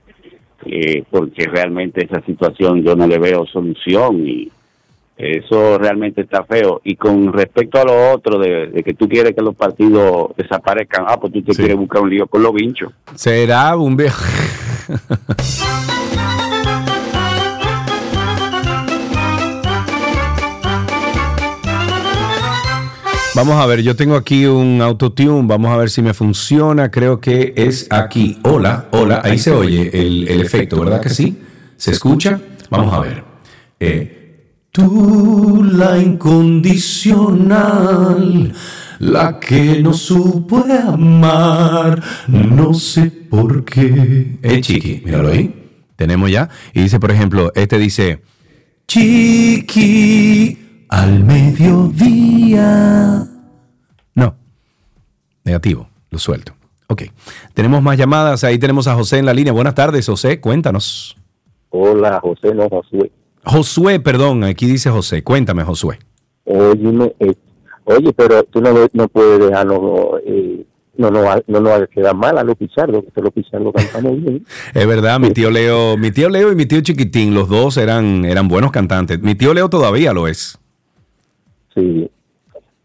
eh, 0.66 1.02
porque 1.10 1.46
realmente 1.46 2.04
esa 2.04 2.20
situación 2.24 2.82
yo 2.82 2.94
no 2.96 3.06
le 3.06 3.18
veo 3.18 3.46
solución 3.46 4.26
y 4.26 4.50
Eso 5.22 5.76
realmente 5.76 6.22
está 6.22 6.44
feo. 6.44 6.80
Y 6.82 6.96
con 6.96 7.30
respecto 7.34 7.78
a 7.78 7.84
lo 7.84 8.12
otro, 8.14 8.38
de, 8.38 8.68
de 8.68 8.82
que 8.82 8.94
tú 8.94 9.06
quieres 9.06 9.34
que 9.34 9.42
los 9.42 9.54
partidos 9.54 10.30
desaparezcan, 10.34 11.04
ah, 11.06 11.18
pues 11.20 11.30
tú 11.34 11.42
te 11.42 11.52
Sí. 11.52 11.58
quieres 11.58 11.76
buscar 11.76 12.00
un 12.00 12.08
lío 12.08 12.26
con 12.26 12.42
los 12.42 12.54
vinchos. 12.54 12.90
Será 13.16 13.76
un 13.76 13.98
viejo. 13.98 14.24
Vamos 23.36 23.54
a 23.54 23.66
ver, 23.66 23.82
yo 23.82 23.94
tengo 23.94 24.16
aquí 24.16 24.46
un 24.46 24.82
autotune, 24.82 25.46
vamos 25.46 25.70
a 25.70 25.76
ver 25.76 25.88
si 25.88 26.02
me 26.02 26.14
funciona, 26.14 26.90
creo 26.90 27.20
que 27.20 27.54
es 27.56 27.86
aquí. 27.90 28.40
Hola, 28.42 28.88
hola, 28.90 29.22
ahí 29.24 29.38
se 29.38 29.52
oye 29.52 29.88
el, 29.92 30.26
efecto, 30.40 30.80
¿verdad 30.80 31.00
que 31.00 31.10
sí? 31.10 31.38
¿Se 31.76 31.92
escucha? 31.92 32.40
Vamos 32.70 32.92
a 32.92 32.98
ver. 32.98 33.22
Eh, 33.78 34.56
tú 34.72 35.62
la 35.62 35.96
incondicional, 35.98 38.52
la 38.98 39.38
que 39.38 39.80
no 39.80 39.92
supo 39.92 40.66
amar, 40.88 42.02
no 42.26 42.74
sé 42.74 43.12
por 43.30 43.64
qué. 43.64 44.38
Eh, 44.42 44.60
chiqui, 44.60 45.02
míralo 45.04 45.28
ahí. 45.28 45.54
Tenemos 45.94 46.32
ya. 46.32 46.48
Y 46.74 46.82
dice, 46.82 46.98
por 46.98 47.12
ejemplo, 47.12 47.52
este 47.54 47.78
dice, 47.78 48.22
chiqui, 48.88 50.58
al 50.88 51.22
mediodía. 51.22 52.19
No. 52.56 54.34
Negativo, 55.44 55.88
lo 56.10 56.18
suelto. 56.18 56.54
Ok. 56.88 57.04
Tenemos 57.54 57.82
más 57.82 57.96
llamadas. 57.96 58.44
Ahí 58.44 58.58
tenemos 58.58 58.88
a 58.88 58.94
José 58.94 59.18
en 59.18 59.26
la 59.26 59.34
línea. 59.34 59.52
Buenas 59.52 59.74
tardes, 59.74 60.06
José. 60.06 60.40
Cuéntanos. 60.40 61.16
Hola, 61.70 62.18
José, 62.20 62.54
no, 62.54 62.68
Josué. 62.68 63.12
Josué, 63.44 64.00
perdón. 64.00 64.44
Aquí 64.44 64.66
dice 64.66 64.90
José. 64.90 65.22
Cuéntame, 65.22 65.62
Josué. 65.62 65.98
Óyeme, 66.44 67.14
eh, 67.20 67.34
oye, 67.84 68.12
pero 68.12 68.42
tú 68.44 68.60
no, 68.60 68.72
no 68.92 69.08
puedes 69.08 69.38
dejarnos, 69.38 70.20
eh, 70.26 70.64
no, 70.96 71.10
no, 71.10 71.22
no 71.46 71.60
nos 71.60 71.88
queda 71.88 72.12
mal 72.12 72.38
a 72.38 72.42
los 72.42 72.56
Pichardo, 72.56 73.04
que 73.14 73.20
los 73.20 73.32
Pichardo 73.32 73.72
cantamos 73.72 74.20
bien. 74.20 74.44
Es 74.74 74.86
verdad, 74.86 75.20
mi 75.20 75.30
tío 75.30 75.50
Leo, 75.50 75.96
mi 75.96 76.10
tío 76.10 76.28
Leo 76.28 76.50
y 76.50 76.56
mi 76.56 76.66
tío 76.66 76.80
Chiquitín, 76.80 77.34
los 77.34 77.48
dos 77.48 77.76
eran, 77.76 78.24
eran 78.24 78.48
buenos 78.48 78.72
cantantes. 78.72 79.20
Mi 79.20 79.36
tío 79.36 79.54
Leo 79.54 79.68
todavía 79.68 80.12
lo 80.12 80.26
es. 80.26 80.58
Sí. 81.74 82.10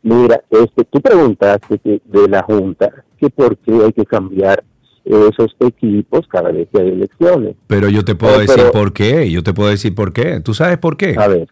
Mira, 0.07 0.39
este, 0.51 0.83
tú 0.85 1.01
preguntaste 1.01 1.79
que 1.79 1.99
de 2.05 2.27
la 2.29 2.43
Junta 2.43 2.91
que 3.19 3.27
por 3.31 3.57
qué 3.57 3.71
hay 3.85 3.91
que 3.91 4.05
cambiar 4.05 4.63
esos 5.03 5.55
equipos 5.59 6.27
cada 6.27 6.51
vez 6.51 6.67
que 6.71 6.79
hay 6.79 6.89
elecciones. 6.89 7.55
Pero 7.65 7.89
yo 7.89 8.05
te 8.05 8.13
puedo 8.13 8.33
No, 8.33 8.39
decir 8.39 8.55
pero- 8.55 8.71
por 8.71 8.93
qué. 8.93 9.31
Yo 9.31 9.41
te 9.41 9.53
puedo 9.53 9.69
decir 9.71 9.95
por 9.95 10.13
qué. 10.13 10.41
¿Tú 10.41 10.53
sabes 10.53 10.77
por 10.77 10.95
qué? 10.95 11.15
A 11.17 11.27
ver. 11.27 11.47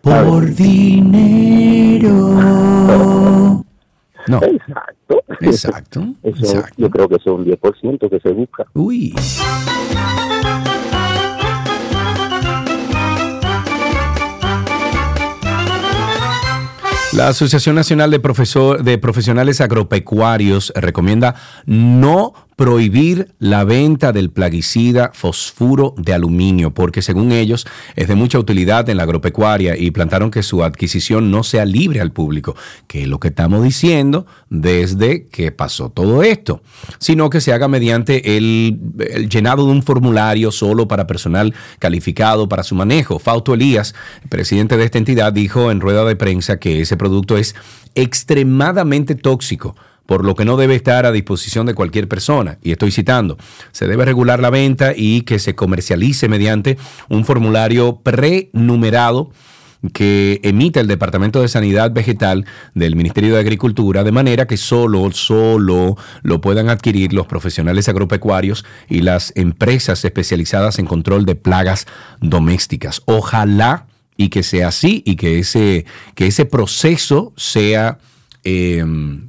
Por 0.00 0.54
dinero. 0.54 2.08
No. 4.26 4.40
Exacto. 4.42 5.22
Exacto. 5.40 6.04
Eso, 6.22 6.62
Yo 6.78 6.88
creo 6.90 7.08
que 7.08 7.16
es 7.16 7.26
un 7.26 7.44
10% 7.44 8.08
que 8.08 8.20
se 8.20 8.30
busca. 8.32 8.64
Uy. 8.74 9.14
La 17.18 17.26
Asociación 17.30 17.74
Nacional 17.74 18.12
de, 18.12 18.20
Profesor- 18.20 18.84
de 18.84 18.96
Profesionales 18.96 19.60
Agropecuarios 19.60 20.72
recomienda 20.76 21.34
no 21.66 22.32
prohibir 22.58 23.28
la 23.38 23.62
venta 23.62 24.10
del 24.10 24.30
plaguicida 24.30 25.12
fosfuro 25.14 25.94
de 25.96 26.12
aluminio, 26.12 26.74
porque 26.74 27.02
según 27.02 27.30
ellos 27.30 27.68
es 27.94 28.08
de 28.08 28.16
mucha 28.16 28.36
utilidad 28.40 28.88
en 28.90 28.96
la 28.96 29.04
agropecuaria 29.04 29.76
y 29.76 29.92
plantaron 29.92 30.32
que 30.32 30.42
su 30.42 30.64
adquisición 30.64 31.30
no 31.30 31.44
sea 31.44 31.64
libre 31.64 32.00
al 32.00 32.10
público, 32.10 32.56
que 32.88 33.02
es 33.02 33.08
lo 33.08 33.20
que 33.20 33.28
estamos 33.28 33.62
diciendo 33.62 34.26
desde 34.50 35.28
que 35.28 35.52
pasó 35.52 35.90
todo 35.90 36.24
esto, 36.24 36.60
sino 36.98 37.30
que 37.30 37.40
se 37.40 37.52
haga 37.52 37.68
mediante 37.68 38.36
el, 38.36 38.76
llenado 39.30 39.64
de 39.64 39.70
un 39.70 39.84
formulario 39.84 40.50
solo 40.50 40.88
para 40.88 41.06
personal 41.06 41.54
calificado 41.78 42.48
para 42.48 42.64
su 42.64 42.74
manejo. 42.74 43.20
Fausto 43.20 43.54
Elías, 43.54 43.94
presidente 44.28 44.76
de 44.76 44.82
esta 44.82 44.98
entidad, 44.98 45.32
dijo 45.32 45.70
en 45.70 45.80
rueda 45.80 46.04
de 46.04 46.16
prensa 46.16 46.58
que 46.58 46.80
ese 46.80 46.96
producto 46.96 47.36
es 47.36 47.54
extremadamente 47.94 49.14
tóxico 49.14 49.76
por 50.08 50.24
lo 50.24 50.34
que 50.34 50.46
no 50.46 50.56
debe 50.56 50.74
estar 50.74 51.04
a 51.04 51.12
disposición 51.12 51.66
de 51.66 51.74
cualquier 51.74 52.08
persona. 52.08 52.56
Y 52.62 52.72
estoy 52.72 52.90
citando, 52.90 53.36
se 53.72 53.86
debe 53.86 54.06
regular 54.06 54.40
la 54.40 54.48
venta 54.48 54.94
y 54.96 55.20
que 55.20 55.38
se 55.38 55.54
comercialice 55.54 56.30
mediante 56.30 56.78
un 57.10 57.26
formulario 57.26 58.00
prenumerado 58.02 59.30
que 59.92 60.40
emite 60.44 60.80
el 60.80 60.86
Departamento 60.86 61.42
de 61.42 61.48
Sanidad 61.48 61.92
Vegetal 61.92 62.46
del 62.74 62.96
Ministerio 62.96 63.34
de 63.34 63.40
Agricultura, 63.40 64.02
de 64.02 64.10
manera 64.10 64.46
que 64.46 64.56
solo, 64.56 65.10
solo 65.12 65.98
lo 66.22 66.40
puedan 66.40 66.70
adquirir 66.70 67.12
los 67.12 67.26
profesionales 67.26 67.86
agropecuarios 67.90 68.64
y 68.88 69.02
las 69.02 69.34
empresas 69.36 70.02
especializadas 70.06 70.78
en 70.78 70.86
control 70.86 71.26
de 71.26 71.34
plagas 71.34 71.86
domésticas. 72.22 73.02
Ojalá 73.04 73.84
y 74.16 74.30
que 74.30 74.42
sea 74.42 74.68
así 74.68 75.02
y 75.04 75.16
que 75.16 75.38
ese, 75.38 75.84
que 76.14 76.28
ese 76.28 76.46
proceso 76.46 77.34
sea... 77.36 77.98
em, 78.42 79.28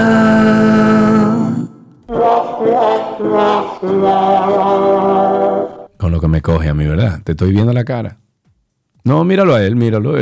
Con 5.97 6.11
lo 6.11 6.20
que 6.20 6.28
me 6.28 6.43
coge 6.43 6.69
a 6.69 6.74
mí, 6.74 6.85
¿verdad? 6.85 7.23
Te 7.23 7.31
estoy 7.32 7.53
viendo 7.53 7.73
la 7.73 7.85
cara. 7.85 8.19
No, 9.05 9.23
míralo 9.23 9.55
a 9.55 9.65
él, 9.65 9.77
míralo. 9.77 10.16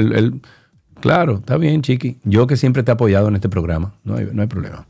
Claro, 1.00 1.36
está 1.36 1.56
bien, 1.56 1.80
Chiqui. 1.80 2.18
Yo 2.24 2.46
que 2.46 2.58
siempre 2.58 2.82
te 2.82 2.90
he 2.90 2.94
apoyado 2.94 3.28
en 3.28 3.36
este 3.36 3.48
programa. 3.48 3.94
No 4.04 4.16
hay, 4.16 4.28
no 4.30 4.42
hay 4.42 4.48
problema. 4.48 4.86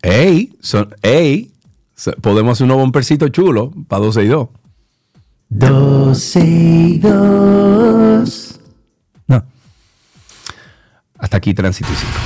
Ey, 0.00 0.56
son, 0.60 0.94
ey, 1.02 1.52
podemos 2.20 2.52
hacer 2.58 2.70
un 2.70 2.78
bompercito 2.78 3.28
chulo 3.28 3.72
para 3.88 4.04
12 4.04 4.24
y 4.24 4.28
2. 4.28 4.48
12 5.50 6.40
y 6.44 6.98
2. 6.98 8.60
No. 9.28 9.44
Hasta 11.18 11.36
aquí 11.36 11.54
Tránsito 11.54 11.90
5. 11.94 12.21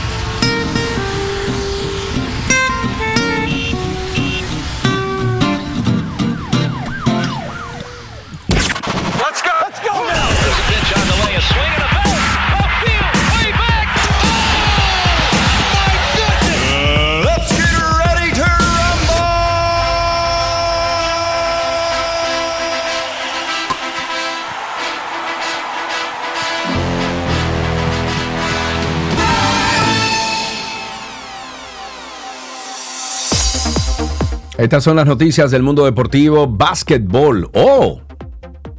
Estas 34.58 34.84
son 34.84 34.96
las 34.96 35.06
noticias 35.06 35.50
del 35.50 35.62
mundo 35.62 35.84
deportivo. 35.84 36.46
Básquetbol. 36.46 37.50
¡Oh! 37.52 38.00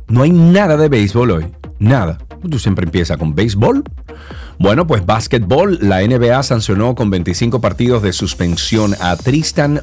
No 0.07 0.23
hay 0.23 0.31
nada 0.31 0.75
de 0.75 0.89
béisbol 0.89 1.31
hoy. 1.31 1.45
Nada. 1.77 2.17
Tú 2.49 2.57
siempre 2.57 2.85
empiezas 2.85 3.17
con 3.17 3.35
béisbol. 3.35 3.83
Bueno, 4.57 4.87
pues 4.87 5.05
básquetbol. 5.05 5.77
La 5.81 6.01
NBA 6.01 6.41
sancionó 6.41 6.95
con 6.95 7.11
25 7.11 7.61
partidos 7.61 8.01
de 8.01 8.11
suspensión 8.11 8.95
a 8.99 9.15
Tristan 9.17 9.81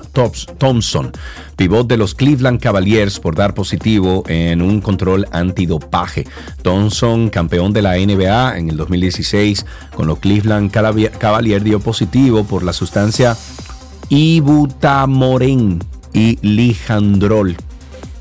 Thompson, 0.59 1.13
pivot 1.57 1.87
de 1.87 1.97
los 1.97 2.17
Cleveland 2.17 2.61
Cavaliers, 2.61 3.21
por 3.21 3.37
dar 3.37 3.55
positivo 3.55 4.25
en 4.27 4.63
un 4.63 4.81
control 4.81 5.29
antidopaje. 5.31 6.27
Thompson, 6.63 7.31
campeón 7.31 7.73
de 7.73 7.83
la 7.83 7.95
NBA 7.95 8.59
en 8.59 8.71
el 8.71 8.77
2016 8.77 9.65
con 9.95 10.09
los 10.09 10.19
Cleveland 10.19 10.73
Cavaliers, 10.73 11.63
dio 11.63 11.79
positivo 11.79 12.43
por 12.43 12.65
la 12.65 12.73
sustancia 12.73 13.37
ibutamoren 14.09 15.83
y 16.13 16.39
lijandrol. 16.43 17.57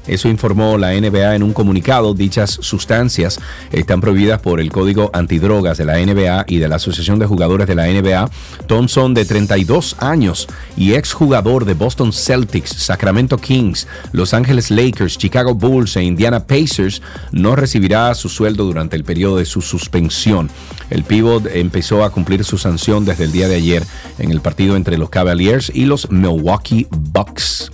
Eso 0.08 0.28
informó 0.28 0.78
la 0.78 0.92
NBA 0.92 1.36
en 1.36 1.44
un 1.44 1.54
comunicado. 1.54 2.14
Dichas 2.14 2.58
sustancias 2.62 3.40
están 3.72 4.02
prohibidas 4.02 4.40
por 4.40 4.60
el 4.60 4.72
Código 4.72 5.10
Antidrogas 5.14 5.78
de 5.78 5.86
la 5.86 5.98
NBA 5.98 6.46
y 6.48 6.58
de 6.58 6.68
la 6.68 6.76
Asociación 6.76 7.20
de 7.20 7.26
Jugadores 7.26 7.68
de 7.68 7.76
la 7.76 7.88
NBA. 7.88 8.30
Thompson, 8.68 9.14
de 9.14 9.26
32 9.26 9.96
años 10.00 10.48
y 10.76 10.94
exjugador 10.94 11.66
de 11.66 11.74
Boston 11.74 12.12
Celtics, 12.12 12.70
Sacramento 12.70 13.38
Kings, 13.38 13.88
Los 14.12 14.34
Angeles 14.34 14.72
Lakers, 14.72 15.18
Chicago 15.18 15.54
Bulls 15.56 15.96
e 15.96 16.04
Indiana 16.04 16.46
Pacers, 16.46 17.02
no 17.32 17.56
recibirá 17.56 18.14
su 18.16 18.30
sueldo 18.30 18.66
durante 18.66 18.96
el 18.96 19.04
periodo 19.04 19.38
de 19.38 19.46
su 19.46 19.62
suspensión. 19.62 20.50
El 20.90 21.04
pivot 21.04 21.48
empezó 21.54 22.04
a 22.04 22.12
cumplir 22.12 22.44
su 22.44 22.58
sanción 22.58 23.06
desde 23.06 23.26
el 23.26 23.32
día 23.32 23.48
de 23.48 23.56
ayer 23.56 23.84
en 24.20 24.32
el 24.32 24.42
partido 24.42 24.76
entre 24.76 24.98
los 24.98 25.10
Cavaliers 25.10 25.72
y 25.74 25.86
los 25.86 26.12
Milwaukee 26.12 26.88
Bucks. 26.90 27.72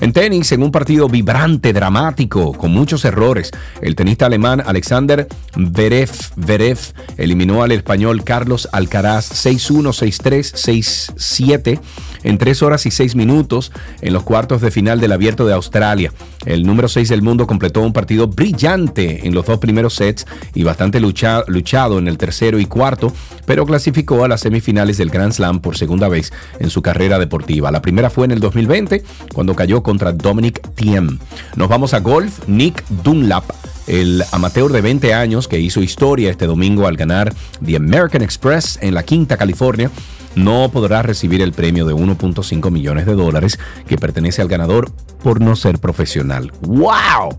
En 0.00 0.12
tenis, 0.12 0.52
en 0.52 0.62
un 0.62 0.70
partido 0.70 1.08
vibrante, 1.08 1.72
dramático, 1.72 2.52
con 2.52 2.72
muchos 2.72 3.04
errores, 3.04 3.50
el 3.80 3.94
tenista 3.94 4.26
alemán 4.26 4.62
Alexander 4.64 5.28
Verev, 5.56 6.78
eliminó 7.16 7.62
al 7.62 7.72
español 7.72 8.24
Carlos 8.24 8.68
Alcaraz 8.72 9.46
6-1, 9.46 9.92
6-3, 9.92 11.14
6-7 11.16 11.80
en 12.22 12.38
3 12.38 12.62
horas 12.62 12.86
y 12.86 12.90
6 12.90 13.14
minutos 13.14 13.72
en 14.00 14.12
los 14.12 14.22
cuartos 14.22 14.60
de 14.60 14.70
final 14.70 15.00
del 15.00 15.12
Abierto 15.12 15.46
de 15.46 15.54
Australia. 15.54 16.12
El 16.44 16.64
número 16.66 16.88
6 16.88 17.08
del 17.08 17.22
mundo 17.22 17.46
completó 17.46 17.80
un 17.82 17.92
partido 17.92 18.26
brillante 18.28 19.26
en 19.26 19.34
los 19.34 19.46
dos 19.46 19.58
primeros 19.58 19.94
sets 19.94 20.26
y 20.54 20.62
bastante 20.62 21.00
lucha- 21.00 21.44
luchado 21.46 21.98
en 21.98 22.08
el 22.08 22.18
tercero 22.18 22.58
y 22.58 22.66
cuarto, 22.66 23.12
pero 23.46 23.64
clasificó 23.66 24.24
a 24.24 24.28
las 24.28 24.40
semifinales 24.42 24.98
del 24.98 25.10
Grand 25.10 25.32
Slam 25.32 25.60
por 25.60 25.76
segunda 25.76 26.08
vez 26.08 26.32
en 26.60 26.70
su 26.70 26.82
carrera 26.82 27.18
deportiva. 27.18 27.70
La 27.70 27.82
primera 27.82 28.10
fue 28.10 28.24
en 28.26 28.30
el 28.32 28.40
2020, 28.40 29.02
cuando 29.32 29.54
cayó 29.54 29.82
contra 29.82 30.12
Dominic 30.12 30.60
Thiem. 30.74 31.18
Nos 31.56 31.68
vamos 31.68 31.94
a 31.94 32.00
golf. 32.00 32.40
Nick 32.46 32.84
Dunlap 33.02 33.44
el 33.86 34.24
amateur 34.32 34.72
de 34.72 34.80
20 34.80 35.12
años 35.12 35.46
que 35.46 35.60
hizo 35.60 35.82
historia 35.82 36.30
este 36.30 36.46
domingo 36.46 36.86
al 36.86 36.96
ganar 36.96 37.34
The 37.62 37.76
American 37.76 38.22
Express 38.22 38.78
en 38.80 38.94
la 38.94 39.02
Quinta, 39.02 39.36
California, 39.36 39.90
no 40.36 40.70
podrá 40.70 41.02
recibir 41.02 41.42
el 41.42 41.52
premio 41.52 41.86
de 41.86 41.94
1.5 41.94 42.70
millones 42.70 43.06
de 43.06 43.14
dólares 43.14 43.58
que 43.86 43.98
pertenece 43.98 44.42
al 44.42 44.48
ganador 44.48 44.90
por 45.22 45.40
no 45.40 45.56
ser 45.56 45.78
profesional. 45.78 46.52
¡Wow! 46.60 47.38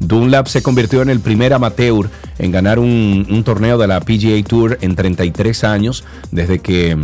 Dunlap 0.00 0.46
se 0.46 0.62
convirtió 0.62 1.02
en 1.02 1.10
el 1.10 1.20
primer 1.20 1.52
amateur 1.52 2.08
en 2.38 2.52
ganar 2.52 2.78
un, 2.78 3.42
torneo 3.44 3.78
de 3.78 3.86
la 3.88 4.00
PGA 4.00 4.42
Tour 4.46 4.78
en 4.80 4.94
33 4.94 5.64
años 5.64 6.04
desde 6.30 6.60
que 6.60 6.96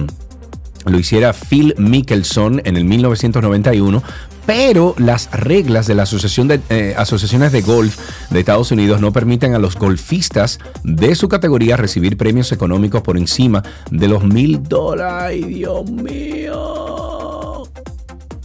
lo 0.86 0.98
hiciera 0.98 1.32
Phil 1.32 1.74
Mickelson 1.78 2.60
en 2.64 2.76
el 2.76 2.84
1991, 2.84 4.02
pero 4.46 4.94
las 4.98 5.30
reglas 5.30 5.86
de 5.86 5.94
la 5.94 6.04
Asociación 6.04 6.48
de 6.48 6.60
eh, 6.70 6.94
Asociaciones 6.96 7.52
de 7.52 7.62
Golf 7.62 7.98
de 8.30 8.40
Estados 8.40 8.70
Unidos 8.70 9.00
no 9.00 9.12
permiten 9.12 9.54
a 9.54 9.58
los 9.58 9.76
golfistas 9.76 10.58
de 10.82 11.14
su 11.14 11.28
categoría 11.28 11.76
recibir 11.76 12.16
premios 12.16 12.52
económicos 12.52 13.02
por 13.02 13.16
encima 13.16 13.62
de 13.90 14.08
los 14.08 14.24
mil 14.24 14.62
dólares. 14.62 15.14
¡Ay, 15.24 15.42
Dios 15.42 15.90
mío! 15.90 17.62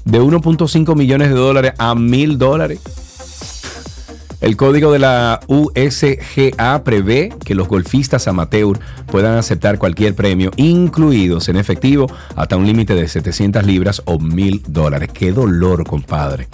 De 0.06 0.22
1.5 0.22 0.96
millones 0.96 1.30
de 1.30 1.36
dólares 1.36 1.74
a 1.78 1.94
mil 1.96 2.38
dólares. 2.38 2.80
El 4.42 4.56
código 4.56 4.94
de 4.94 5.00
la 5.00 5.42
USGA 5.48 6.84
prevé 6.86 7.34
que 7.44 7.56
los 7.56 7.68
golfistas 7.68 8.26
amateur 8.30 8.80
puedan 9.08 9.38
aceptar 9.38 9.78
cualquier 9.78 10.16
premio, 10.16 10.52
incluidos 10.56 11.50
en 11.50 11.58
efectivo, 11.58 12.10
hasta 12.38 12.56
un 12.56 12.66
límite 12.66 12.96
de 12.96 13.10
700 13.10 13.66
libras 13.66 14.02
o 14.06 14.18
1000 14.18 14.64
dólares. 14.70 15.10
¡Qué 15.14 15.34
dolor, 15.34 15.86
compadre! 15.86 16.48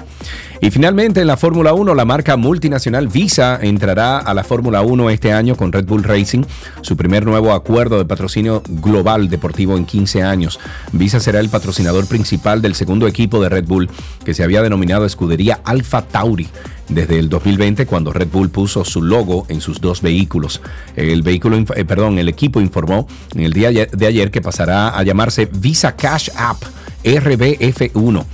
Y 0.61 0.71
finalmente 0.71 1.21
en 1.21 1.27
la 1.27 1.37
Fórmula 1.37 1.73
1, 1.73 1.93
la 1.93 2.05
marca 2.05 2.37
multinacional 2.37 3.07
Visa 3.07 3.59
entrará 3.61 4.17
a 4.17 4.33
la 4.33 4.43
Fórmula 4.43 4.81
1 4.81 5.11
este 5.11 5.31
año 5.31 5.55
con 5.55 5.71
Red 5.71 5.85
Bull 5.85 6.03
Racing, 6.03 6.43
su 6.81 6.97
primer 6.97 7.23
nuevo 7.23 7.53
acuerdo 7.53 7.99
de 7.99 8.05
patrocinio 8.05 8.63
global 8.67 9.29
deportivo 9.29 9.77
en 9.77 9.85
15 9.85 10.23
años. 10.23 10.59
Visa 10.91 11.19
será 11.19 11.39
el 11.39 11.49
patrocinador 11.49 12.07
principal 12.07 12.63
del 12.63 12.73
segundo 12.73 13.05
equipo 13.07 13.39
de 13.43 13.49
Red 13.49 13.65
Bull, 13.65 13.91
que 14.23 14.33
se 14.33 14.43
había 14.43 14.63
denominado 14.63 15.05
Escudería 15.05 15.59
Alfa 15.63 16.01
Tauri 16.01 16.49
desde 16.87 17.19
el 17.19 17.29
2020 17.29 17.85
cuando 17.85 18.13
Red 18.13 18.27
Bull 18.31 18.49
puso 18.49 18.85
su 18.85 19.01
logo 19.01 19.45
en 19.49 19.61
sus 19.61 19.81
dos 19.81 20.01
vehículos. 20.01 20.61
El 20.95 21.21
vehículo, 21.21 21.57
eh, 21.57 21.85
perdón, 21.85 22.19
el 22.19 22.29
equipo 22.29 22.61
informó 22.61 23.07
en 23.33 23.41
el 23.41 23.53
día 23.53 23.71
de 23.71 24.07
ayer 24.07 24.31
que 24.31 24.41
pasará 24.41 24.89
a 24.89 25.03
llamarse 25.03 25.49
Visa 25.51 25.95
Cash 25.95 26.29
App 26.35 26.63
RBF1. 27.03 28.25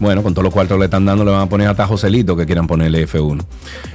Bueno, 0.00 0.24
con 0.24 0.34
todo 0.34 0.42
lo 0.42 0.50
cual 0.50 0.66
le 0.76 0.86
están 0.86 1.04
dando, 1.04 1.24
le 1.24 1.30
van 1.30 1.42
a 1.42 1.48
poner 1.48 1.68
hasta 1.68 1.86
Joselito 1.86 2.36
que 2.36 2.46
quieran 2.46 2.66
ponerle 2.66 3.06
F1. 3.06 3.44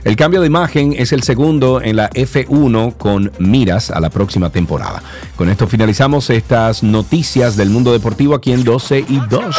El 0.06 0.16
cambio 0.16 0.40
de 0.40 0.48
imagen 0.48 0.96
es 0.98 1.12
el 1.12 1.24
segundo 1.24 1.82
en 1.82 1.98
la 1.98 2.10
F1 2.12 2.96
con 2.96 3.32
miras 3.38 3.92
a 3.92 4.00
la 4.00 4.10
próxima 4.10 4.50
temporada. 4.50 5.04
Con 5.36 5.50
esto 5.50 5.68
finalizamos 5.68 6.30
estas 6.30 6.84
noticias 6.84 7.58
del 7.58 7.70
mundo 7.70 7.92
deportivo 7.92 8.34
aquí 8.34 8.54
en 8.54 8.64
12 8.64 9.06
y 9.10 9.20
2. 9.30 9.56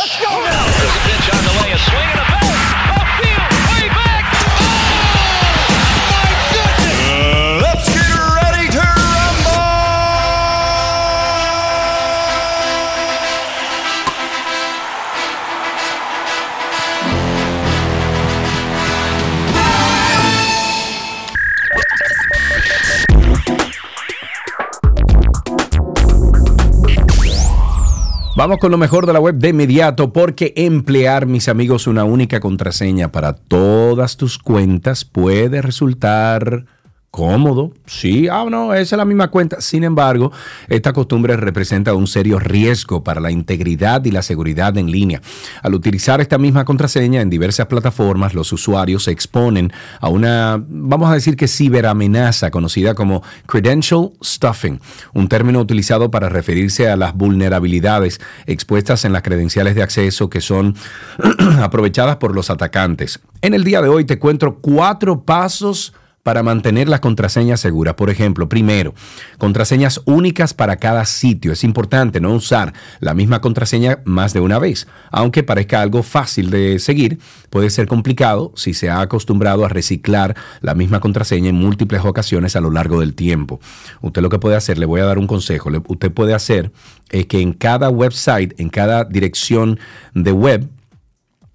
Vamos 28.41 28.57
con 28.57 28.71
lo 28.71 28.79
mejor 28.79 29.05
de 29.05 29.13
la 29.13 29.21
web 29.21 29.35
de 29.35 29.51
inmediato 29.51 30.15
porque 30.15 30.55
emplear, 30.57 31.27
mis 31.27 31.47
amigos, 31.47 31.87
una 31.87 32.05
única 32.05 32.41
contraseña 32.41 33.13
para 33.13 33.35
todas 33.35 34.17
tus 34.17 34.39
cuentas 34.39 35.05
puede 35.05 35.61
resultar 35.61 36.65
cómodo, 37.21 37.71
sí, 37.85 38.29
ah, 38.29 38.47
no, 38.49 38.73
esa 38.73 38.97
es 38.97 38.99
la 38.99 39.05
misma 39.05 39.29
cuenta. 39.29 39.61
Sin 39.61 39.85
embargo, 39.85 40.33
esta 40.71 40.95
costumbre 40.95 41.37
representa 41.37 41.93
un 41.93 42.07
serio 42.07 42.39
riesgo 42.39 43.05
para 43.05 43.21
la 43.21 43.31
integridad 43.31 44.03
y 44.07 44.11
la 44.11 44.23
seguridad 44.23 44.79
en 44.79 44.91
línea. 44.91 45.21
Al 45.63 45.75
utilizar 45.75 46.23
esta 46.23 46.39
misma 46.39 46.65
contraseña 46.65 47.21
en 47.21 47.29
diversas 47.29 47.67
plataformas, 47.67 48.33
los 48.33 48.55
usuarios 48.55 49.05
se 49.05 49.11
exponen 49.11 49.71
a 50.01 50.09
una, 50.09 50.65
vamos 50.67 51.11
a 51.11 51.15
decir 51.15 51.37
que 51.37 51.47
ciberamenaza 51.47 52.51
conocida 52.51 52.95
como 52.95 53.23
credential 53.45 54.13
stuffing, 54.25 54.81
un 55.13 55.29
término 55.29 55.61
utilizado 55.61 56.11
para 56.11 56.31
referirse 56.31 56.89
a 56.89 56.97
las 56.97 57.15
vulnerabilidades 57.15 58.19
expuestas 58.47 59.05
en 59.05 59.13
las 59.13 59.21
credenciales 59.21 59.75
de 59.75 59.83
acceso 59.83 60.31
que 60.31 60.41
son 60.41 60.75
aprovechadas 61.61 62.17
por 62.17 62.35
los 62.35 62.49
atacantes. 62.49 63.21
En 63.43 63.53
el 63.53 63.63
día 63.63 63.83
de 63.83 63.91
hoy 63.91 64.07
te 64.07 64.19
cuento 64.19 64.57
cuatro 64.63 65.21
pasos 65.21 65.93
para 66.23 66.43
mantener 66.43 66.89
las 66.89 67.01
contraseñas 67.01 67.61
seguras. 67.61 67.95
Por 67.95 68.11
ejemplo, 68.11 68.49
primero, 68.49 68.95
contraseñas 69.39 70.01
únicas 70.05 70.55
para 70.55 70.77
cada 70.77 71.05
sitio. 71.07 71.53
Es 71.53 71.65
importante 71.65 72.21
no 72.21 72.35
usar 72.35 72.73
la 73.01 73.15
misma 73.15 73.41
contraseña 73.41 74.01
más 74.05 74.33
de 74.33 74.41
una 74.41 74.59
vez. 74.59 74.87
Aunque 75.11 75.43
parezca 75.43 75.81
algo 75.81 76.03
fácil 76.03 76.51
de 76.51 76.79
seguir, 76.79 77.19
puede 77.49 77.71
ser 77.71 77.87
complicado 77.87 78.53
si 78.57 78.75
se 78.75 78.91
ha 78.91 79.01
acostumbrado 79.01 79.65
a 79.65 79.69
reciclar 79.69 80.37
la 80.61 80.75
misma 80.75 81.01
contraseña 81.01 81.49
en 81.49 81.57
múltiples 81.57 82.05
ocasiones 82.05 82.57
a 82.57 82.61
lo 82.61 82.71
largo 82.71 83.01
del 83.01 83.15
tiempo. 83.15 83.61
Usted 84.01 84.23
lo 84.23 84.29
que 84.29 84.39
puede 84.39 84.57
hacer, 84.57 84.79
le 84.79 84.87
voy 84.87 85.01
a 85.01 85.05
dar 85.05 85.19
un 85.19 85.27
consejo, 85.27 85.71
usted 85.89 86.13
puede 86.13 86.35
hacer 86.35 86.73
es 87.11 87.27
que 87.27 87.41
en 87.41 87.53
cada 87.53 87.91
website, 87.91 88.59
en 88.59 88.69
cada 88.69 89.05
dirección 89.05 89.79
de 90.15 90.33
web, 90.33 90.69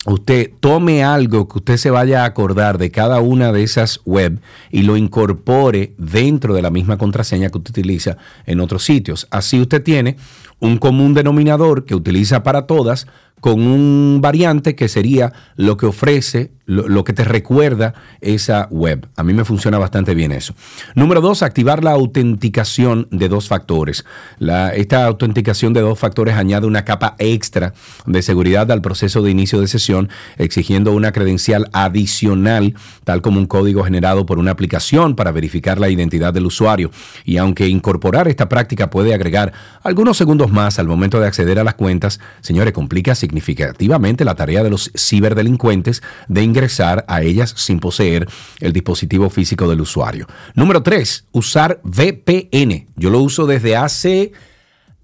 usted 0.05 0.51
tome 0.59 1.03
algo 1.03 1.47
que 1.47 1.57
usted 1.57 1.77
se 1.77 1.89
vaya 1.89 2.23
a 2.23 2.25
acordar 2.25 2.77
de 2.77 2.91
cada 2.91 3.19
una 3.19 3.51
de 3.51 3.63
esas 3.63 4.01
web 4.05 4.39
y 4.71 4.83
lo 4.83 4.97
incorpore 4.97 5.93
dentro 5.97 6.53
de 6.53 6.61
la 6.61 6.69
misma 6.69 6.97
contraseña 6.97 7.49
que 7.49 7.57
usted 7.57 7.71
utiliza 7.71 8.17
en 8.45 8.59
otros 8.59 8.83
sitios. 8.83 9.27
Así 9.31 9.59
usted 9.59 9.83
tiene 9.83 10.17
un 10.59 10.77
común 10.77 11.13
denominador 11.13 11.85
que 11.85 11.95
utiliza 11.95 12.43
para 12.43 12.67
todas 12.67 13.07
con 13.41 13.61
un 13.61 14.19
variante 14.21 14.75
que 14.75 14.87
sería 14.87 15.33
lo 15.55 15.77
que 15.77 15.85
ofrece, 15.85 16.51
lo, 16.65 16.87
lo 16.87 17.03
que 17.03 17.13
te 17.13 17.23
recuerda 17.23 17.93
esa 18.21 18.67
web. 18.71 19.07
A 19.15 19.23
mí 19.23 19.33
me 19.33 19.45
funciona 19.45 19.77
bastante 19.77 20.15
bien 20.15 20.31
eso. 20.31 20.53
Número 20.95 21.21
dos, 21.21 21.43
activar 21.43 21.83
la 21.83 21.91
autenticación 21.91 23.07
de 23.11 23.29
dos 23.29 23.47
factores. 23.47 24.05
La- 24.39 24.69
esta 24.69 25.05
autenticación 25.05 25.73
de 25.73 25.81
dos 25.81 25.99
factores 25.99 26.35
añade 26.35 26.65
una 26.67 26.85
capa 26.85 27.15
extra 27.19 27.73
de 28.05 28.21
seguridad 28.21 28.71
al 28.71 28.81
proceso 28.81 29.21
de 29.21 29.31
inicio 29.31 29.61
de 29.61 29.67
sesión, 29.67 30.09
exigiendo 30.37 30.91
una 30.93 31.11
credencial 31.11 31.69
adicional, 31.73 32.73
tal 33.03 33.21
como 33.21 33.39
un 33.39 33.45
código 33.45 33.83
generado 33.83 34.25
por 34.25 34.39
una 34.39 34.51
aplicación 34.51 35.15
para 35.15 35.31
verificar 35.31 35.79
la 35.79 35.89
identidad 35.89 36.33
del 36.33 36.45
usuario. 36.45 36.91
Y 37.25 37.37
aunque 37.37 37.67
incorporar 37.67 38.27
esta 38.27 38.49
práctica 38.49 38.89
puede 38.89 39.13
agregar 39.13 39.53
algunos 39.83 40.17
segundos 40.17 40.51
más 40.51 40.79
al 40.79 40.87
momento 40.87 41.19
de 41.19 41.27
acceder 41.27 41.59
a 41.59 41.63
las 41.63 41.75
cuentas, 41.75 42.19
señores, 42.41 42.73
complica 42.73 43.15
significativamente 43.15 44.25
la 44.25 44.35
tarea 44.35 44.63
de 44.63 44.69
los 44.69 44.91
ciberdelincuentes 44.97 46.01
de 46.27 46.43
ingresar 46.55 47.03
a 47.09 47.21
ellas 47.21 47.53
sin 47.57 47.79
poseer 47.79 48.27
el 48.61 48.71
dispositivo 48.71 49.29
físico 49.29 49.67
del 49.67 49.81
usuario. 49.81 50.25
Número 50.53 50.81
tres, 50.83 51.25
usar 51.33 51.81
VPN. 51.83 52.87
Yo 52.95 53.09
lo 53.09 53.19
uso 53.19 53.45
desde 53.45 53.75
hace 53.75 54.31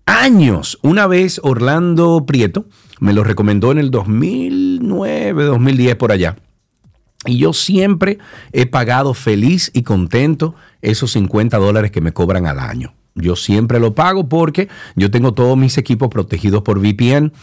años. 0.05 0.79
Una 0.81 1.07
vez 1.07 1.41
Orlando 1.43 2.25
Prieto 2.25 2.65
me 3.01 3.11
lo 3.11 3.25
recomendó 3.25 3.71
en 3.73 3.79
el 3.79 3.91
2009, 3.91 5.43
2010 5.43 5.95
por 5.97 6.13
allá. 6.13 6.37
Y 7.25 7.37
yo 7.37 7.51
siempre 7.51 8.17
he 8.53 8.65
pagado 8.65 9.13
feliz 9.13 9.71
y 9.73 9.83
contento 9.83 10.55
esos 10.81 11.11
50 11.11 11.57
dólares 11.57 11.91
que 11.91 12.01
me 12.01 12.13
cobran 12.13 12.47
al 12.47 12.59
año. 12.59 12.93
Yo 13.13 13.35
siempre 13.35 13.79
lo 13.81 13.93
pago 13.93 14.29
porque 14.29 14.69
yo 14.95 15.11
tengo 15.11 15.33
todos 15.33 15.57
mis 15.57 15.77
equipos 15.77 16.07
protegidos 16.07 16.61
por 16.63 16.79
VPN. 16.79 17.33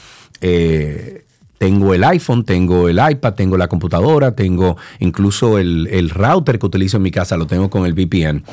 Eh, 0.40 1.26
tengo 1.58 1.92
el 1.92 2.04
iPhone, 2.04 2.44
tengo 2.44 2.88
el 2.88 2.98
iPad, 2.98 3.34
tengo 3.34 3.56
la 3.56 3.68
computadora, 3.68 4.34
tengo 4.34 4.76
incluso 5.00 5.58
el, 5.58 5.88
el 5.90 6.10
router 6.10 6.58
que 6.58 6.66
utilizo 6.66 6.96
en 6.96 7.02
mi 7.02 7.10
casa, 7.10 7.36
lo 7.36 7.46
tengo 7.46 7.68
con 7.68 7.84
el 7.84 7.92
VPN. 7.92 8.44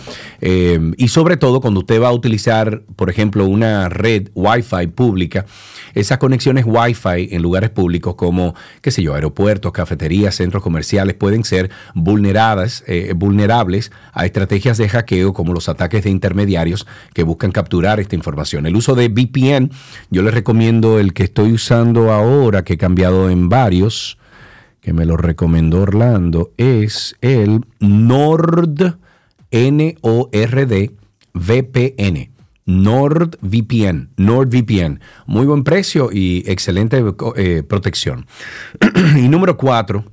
Eh, 0.42 0.80
y 0.98 1.08
sobre 1.08 1.38
todo 1.38 1.62
cuando 1.62 1.82
usted 1.82 2.02
va 2.02 2.10
a 2.10 2.14
utilizar, 2.14 2.82
por 2.96 3.10
ejemplo, 3.10 3.46
una 3.46 3.90
red 3.90 4.30
Wi-Fi 4.34 4.88
pública, 4.88 5.46
esas 5.94 6.18
conexiones 6.18 6.66
Wi-Fi 6.68 7.30
en 7.32 7.42
lugares 7.42 7.70
públicos 7.70 8.16
como, 8.16 8.54
qué 8.82 8.92
sé 8.92 9.02
yo, 9.02 9.14
aeropuertos, 9.14 9.72
cafeterías, 9.72 10.36
centros 10.36 10.62
comerciales, 10.62 11.16
pueden 11.16 11.44
ser 11.44 11.70
vulneradas, 11.94 12.84
eh, 12.88 13.14
vulnerables 13.16 13.92
a 14.14 14.26
estrategias 14.26 14.78
de 14.78 14.90
hackeo 14.90 15.34
como 15.34 15.54
los 15.54 15.70
ataques 15.70 16.04
de 16.04 16.10
intermediarios 16.10 16.86
que 17.14 17.24
buscan 17.24 17.52
capturar 17.52 18.00
esta 18.00 18.16
información. 18.16 18.66
El 18.66 18.76
uso 18.76 18.96
de 18.96 19.08
VPN, 19.08 19.72
yo 20.10 20.22
les 20.22 20.34
recomiendo 20.34 21.00
el 21.00 21.14
que 21.14 21.24
estoy 21.24 21.54
usando 21.54 22.12
ahora, 22.12 22.64
que 22.64 22.74
he 22.74 22.78
cambiado 22.96 23.30
en 23.30 23.50
varios, 23.50 24.18
que 24.80 24.94
me 24.94 25.06
lo 25.06 25.18
recomendó 25.18 25.82
Orlando, 25.82 26.54
es 26.56 27.18
el 27.20 27.66
Nord, 27.82 29.00
N-O-R-D, 29.52 30.92
VPN. 31.34 32.32
NordVPN, 32.68 34.12
NordVPN. 34.16 35.02
Muy 35.26 35.46
buen 35.46 35.66
precio 35.66 36.10
y 36.10 36.44
excelente 36.48 37.04
eh, 37.36 37.64
protección. 37.64 38.28
y 39.18 39.28
número 39.28 39.58
cuatro, 39.58 40.06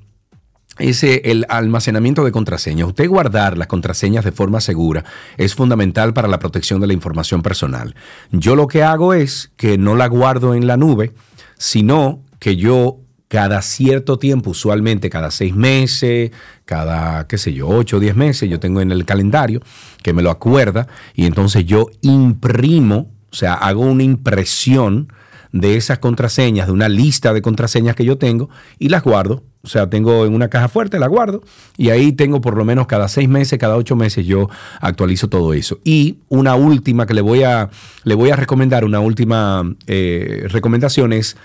es 0.79 1.05
el 1.05 1.47
almacenamiento 1.49 2.25
de 2.25 2.33
contraseñas. 2.33 2.89
Usted 2.89 3.09
guardar 3.09 3.57
las 3.57 3.69
contraseñas 3.69 4.25
de 4.25 4.33
forma 4.33 4.61
segura 4.61 5.05
es 5.37 5.55
fundamental 5.55 6.13
para 6.13 6.27
la 6.27 6.41
protección 6.41 6.81
de 6.81 6.89
la 6.89 6.93
información 6.95 7.43
personal. 7.43 7.95
Yo 8.33 8.57
lo 8.57 8.67
que 8.67 8.83
hago 8.83 9.15
es 9.15 9.53
que 9.57 9.79
no 9.79 9.95
la 9.95 10.09
guardo 10.09 10.55
en 10.55 10.67
la 10.67 10.77
nube, 10.77 11.15
sino 11.57 12.21
que 12.43 12.57
yo 12.57 12.99
cada 13.29 13.63
cierto 13.63 14.19
tiempo, 14.19 14.51
usualmente 14.51 15.09
cada 15.09 15.31
seis 15.31 15.55
meses, 15.55 16.33
cada, 16.65 17.29
qué 17.29 17.39
sé 17.39 17.53
yo, 17.53 17.69
ocho 17.69 17.99
o 17.99 18.01
diez 18.01 18.17
meses, 18.17 18.51
yo 18.51 18.59
tengo 18.59 18.81
en 18.81 18.91
el 18.91 19.05
calendario 19.05 19.61
que 20.03 20.13
me 20.13 20.23
lo 20.23 20.31
acuerda 20.31 20.89
y 21.15 21.27
entonces 21.27 21.65
yo 21.67 21.87
imprimo, 22.01 23.13
o 23.31 23.37
sea, 23.37 23.55
hago 23.55 23.83
una 23.83 24.03
impresión 24.03 25.13
de 25.53 25.77
esas 25.77 26.01
contraseñas, 26.01 26.67
de 26.67 26.73
una 26.73 26.89
lista 26.89 27.33
de 27.33 27.43
contraseñas 27.43 27.95
que 27.95 28.05
yo 28.05 28.19
tengo 28.19 28.51
y 28.81 28.89
las 28.89 29.05
guardo. 29.05 29.45
O 29.65 29.69
sea, 29.69 29.89
tengo 29.89 30.27
en 30.27 30.35
una 30.35 30.49
caja 30.49 30.67
fuerte, 30.67 30.99
la 30.99 31.07
guardo 31.07 31.43
y 31.77 31.91
ahí 31.91 32.11
tengo 32.11 32.41
por 32.41 32.57
lo 32.57 32.65
menos 32.65 32.89
cada 32.89 33.07
seis 33.07 33.29
meses, 33.29 33.61
cada 33.61 33.77
ocho 33.77 33.95
meses 33.95 34.27
yo 34.27 34.51
actualizo 34.81 35.29
todo 35.29 35.55
eso. 35.55 35.79
Y 35.85 36.19
una 36.29 36.57
última 36.57 37.07
que 37.07 37.15
le 37.15 37.21
voy 37.21 37.45
a, 37.45 37.71
le 38.03 38.17
voy 38.17 38.31
a 38.31 38.37
recomendar, 38.37 38.85
una 38.85 38.99
última 38.99 39.63
eh, 39.87 40.47
recomendación 40.49 41.13
es 41.13 41.37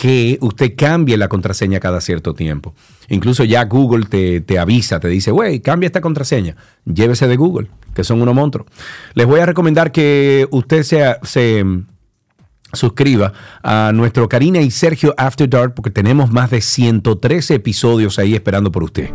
que 0.00 0.38
usted 0.42 0.74
cambie 0.76 1.16
la 1.16 1.26
contraseña 1.26 1.80
cada 1.80 2.00
cierto 2.00 2.32
tiempo. 2.32 2.72
Incluso 3.08 3.42
ya 3.42 3.64
Google 3.64 4.06
te, 4.06 4.40
te 4.40 4.56
avisa, 4.60 5.00
te 5.00 5.08
dice, 5.08 5.32
güey, 5.32 5.58
cambia 5.58 5.88
esta 5.88 6.00
contraseña, 6.00 6.54
llévese 6.84 7.26
de 7.26 7.36
Google, 7.36 7.68
que 7.94 8.04
son 8.04 8.22
unos 8.22 8.32
monstruos. 8.32 8.68
Les 9.14 9.26
voy 9.26 9.40
a 9.40 9.46
recomendar 9.46 9.90
que 9.90 10.46
usted 10.52 10.84
sea, 10.84 11.18
se 11.24 11.64
suscriba 12.72 13.32
a 13.64 13.90
nuestro 13.92 14.28
Karina 14.28 14.60
y 14.60 14.70
Sergio 14.70 15.14
After 15.16 15.50
Dark 15.50 15.74
porque 15.74 15.90
tenemos 15.90 16.30
más 16.30 16.50
de 16.52 16.60
113 16.60 17.54
episodios 17.54 18.20
ahí 18.20 18.36
esperando 18.36 18.70
por 18.70 18.84
usted. 18.84 19.10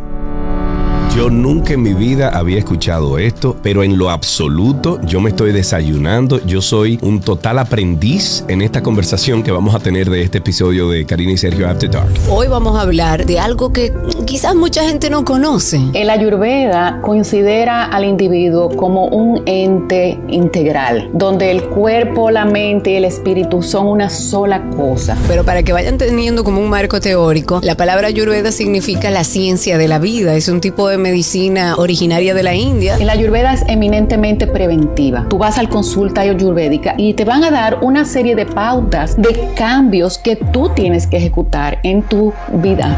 Yo 1.14 1.30
nunca 1.30 1.74
en 1.74 1.82
mi 1.82 1.94
vida 1.94 2.30
había 2.30 2.58
escuchado 2.58 3.18
esto, 3.18 3.56
pero 3.62 3.84
en 3.84 3.96
lo 3.96 4.10
absoluto 4.10 5.00
yo 5.06 5.20
me 5.20 5.30
estoy 5.30 5.52
desayunando. 5.52 6.44
Yo 6.44 6.60
soy 6.60 6.98
un 7.02 7.20
total 7.20 7.60
aprendiz 7.60 8.44
en 8.48 8.62
esta 8.62 8.82
conversación 8.82 9.44
que 9.44 9.52
vamos 9.52 9.76
a 9.76 9.78
tener 9.78 10.10
de 10.10 10.22
este 10.22 10.38
episodio 10.38 10.90
de 10.90 11.06
Karina 11.06 11.30
y 11.30 11.36
Sergio 11.36 11.68
After 11.68 11.88
Dark. 11.88 12.10
Hoy 12.28 12.48
vamos 12.48 12.76
a 12.76 12.80
hablar 12.80 13.26
de 13.26 13.38
algo 13.38 13.72
que 13.72 13.94
quizás 14.26 14.56
mucha 14.56 14.82
gente 14.88 15.08
no 15.08 15.24
conoce. 15.24 15.80
El 15.94 16.10
Ayurveda 16.10 17.00
considera 17.00 17.84
al 17.84 18.04
individuo 18.04 18.70
como 18.70 19.06
un 19.06 19.44
ente 19.46 20.18
integral, 20.26 21.10
donde 21.12 21.52
el 21.52 21.62
cuerpo, 21.62 22.32
la 22.32 22.44
mente 22.44 22.90
y 22.90 22.96
el 22.96 23.04
espíritu 23.04 23.62
son 23.62 23.86
una 23.86 24.10
sola 24.10 24.68
cosa. 24.70 25.16
Pero 25.28 25.44
para 25.44 25.62
que 25.62 25.72
vayan 25.72 25.96
teniendo 25.96 26.42
como 26.42 26.60
un 26.60 26.68
marco 26.68 27.00
teórico, 27.00 27.60
la 27.62 27.76
palabra 27.76 28.08
Ayurveda 28.08 28.50
significa 28.50 29.12
la 29.12 29.22
ciencia 29.22 29.78
de 29.78 29.86
la 29.86 30.00
vida. 30.00 30.34
Es 30.34 30.48
un 30.48 30.60
tipo 30.60 30.88
de 30.88 31.03
medicina 31.04 31.76
originaria 31.76 32.32
de 32.32 32.42
la 32.42 32.54
India. 32.54 32.96
La 32.96 33.12
Ayurveda 33.12 33.52
es 33.52 33.62
eminentemente 33.68 34.46
preventiva. 34.46 35.26
Tú 35.28 35.36
vas 35.36 35.58
al 35.58 35.68
consulta 35.68 36.22
ayurvédica 36.22 36.94
y 36.96 37.12
te 37.12 37.26
van 37.26 37.44
a 37.44 37.50
dar 37.50 37.80
una 37.82 38.06
serie 38.06 38.34
de 38.34 38.46
pautas 38.46 39.20
de 39.20 39.50
cambios 39.54 40.16
que 40.16 40.36
tú 40.36 40.70
tienes 40.74 41.06
que 41.06 41.18
ejecutar 41.18 41.78
en 41.82 42.02
tu 42.04 42.32
vida. 42.54 42.96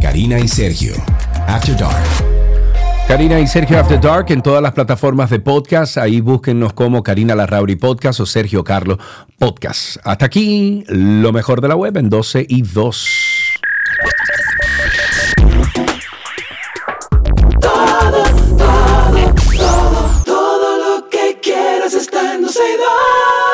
Karina 0.00 0.38
y 0.38 0.48
Sergio 0.48 0.94
After 1.46 1.76
Dark. 1.76 2.04
Karina 3.06 3.38
y 3.38 3.46
Sergio 3.46 3.78
After 3.78 4.00
Dark 4.00 4.30
en 4.30 4.40
todas 4.40 4.62
las 4.62 4.72
plataformas 4.72 5.28
de 5.28 5.40
podcast. 5.40 5.98
Ahí 5.98 6.22
búsquennos 6.22 6.72
como 6.72 7.02
Karina 7.02 7.34
Larrauri 7.34 7.76
Podcast 7.76 8.20
o 8.20 8.24
Sergio 8.24 8.64
Carlos 8.64 8.96
Podcast. 9.38 9.98
Hasta 10.04 10.24
aquí, 10.24 10.84
lo 10.88 11.32
mejor 11.32 11.60
de 11.60 11.68
la 11.68 11.76
web 11.76 11.98
en 11.98 12.08
12 12.08 12.46
y 12.48 12.62
2. 12.62 13.19
say 22.60 22.76
that. 22.76 23.49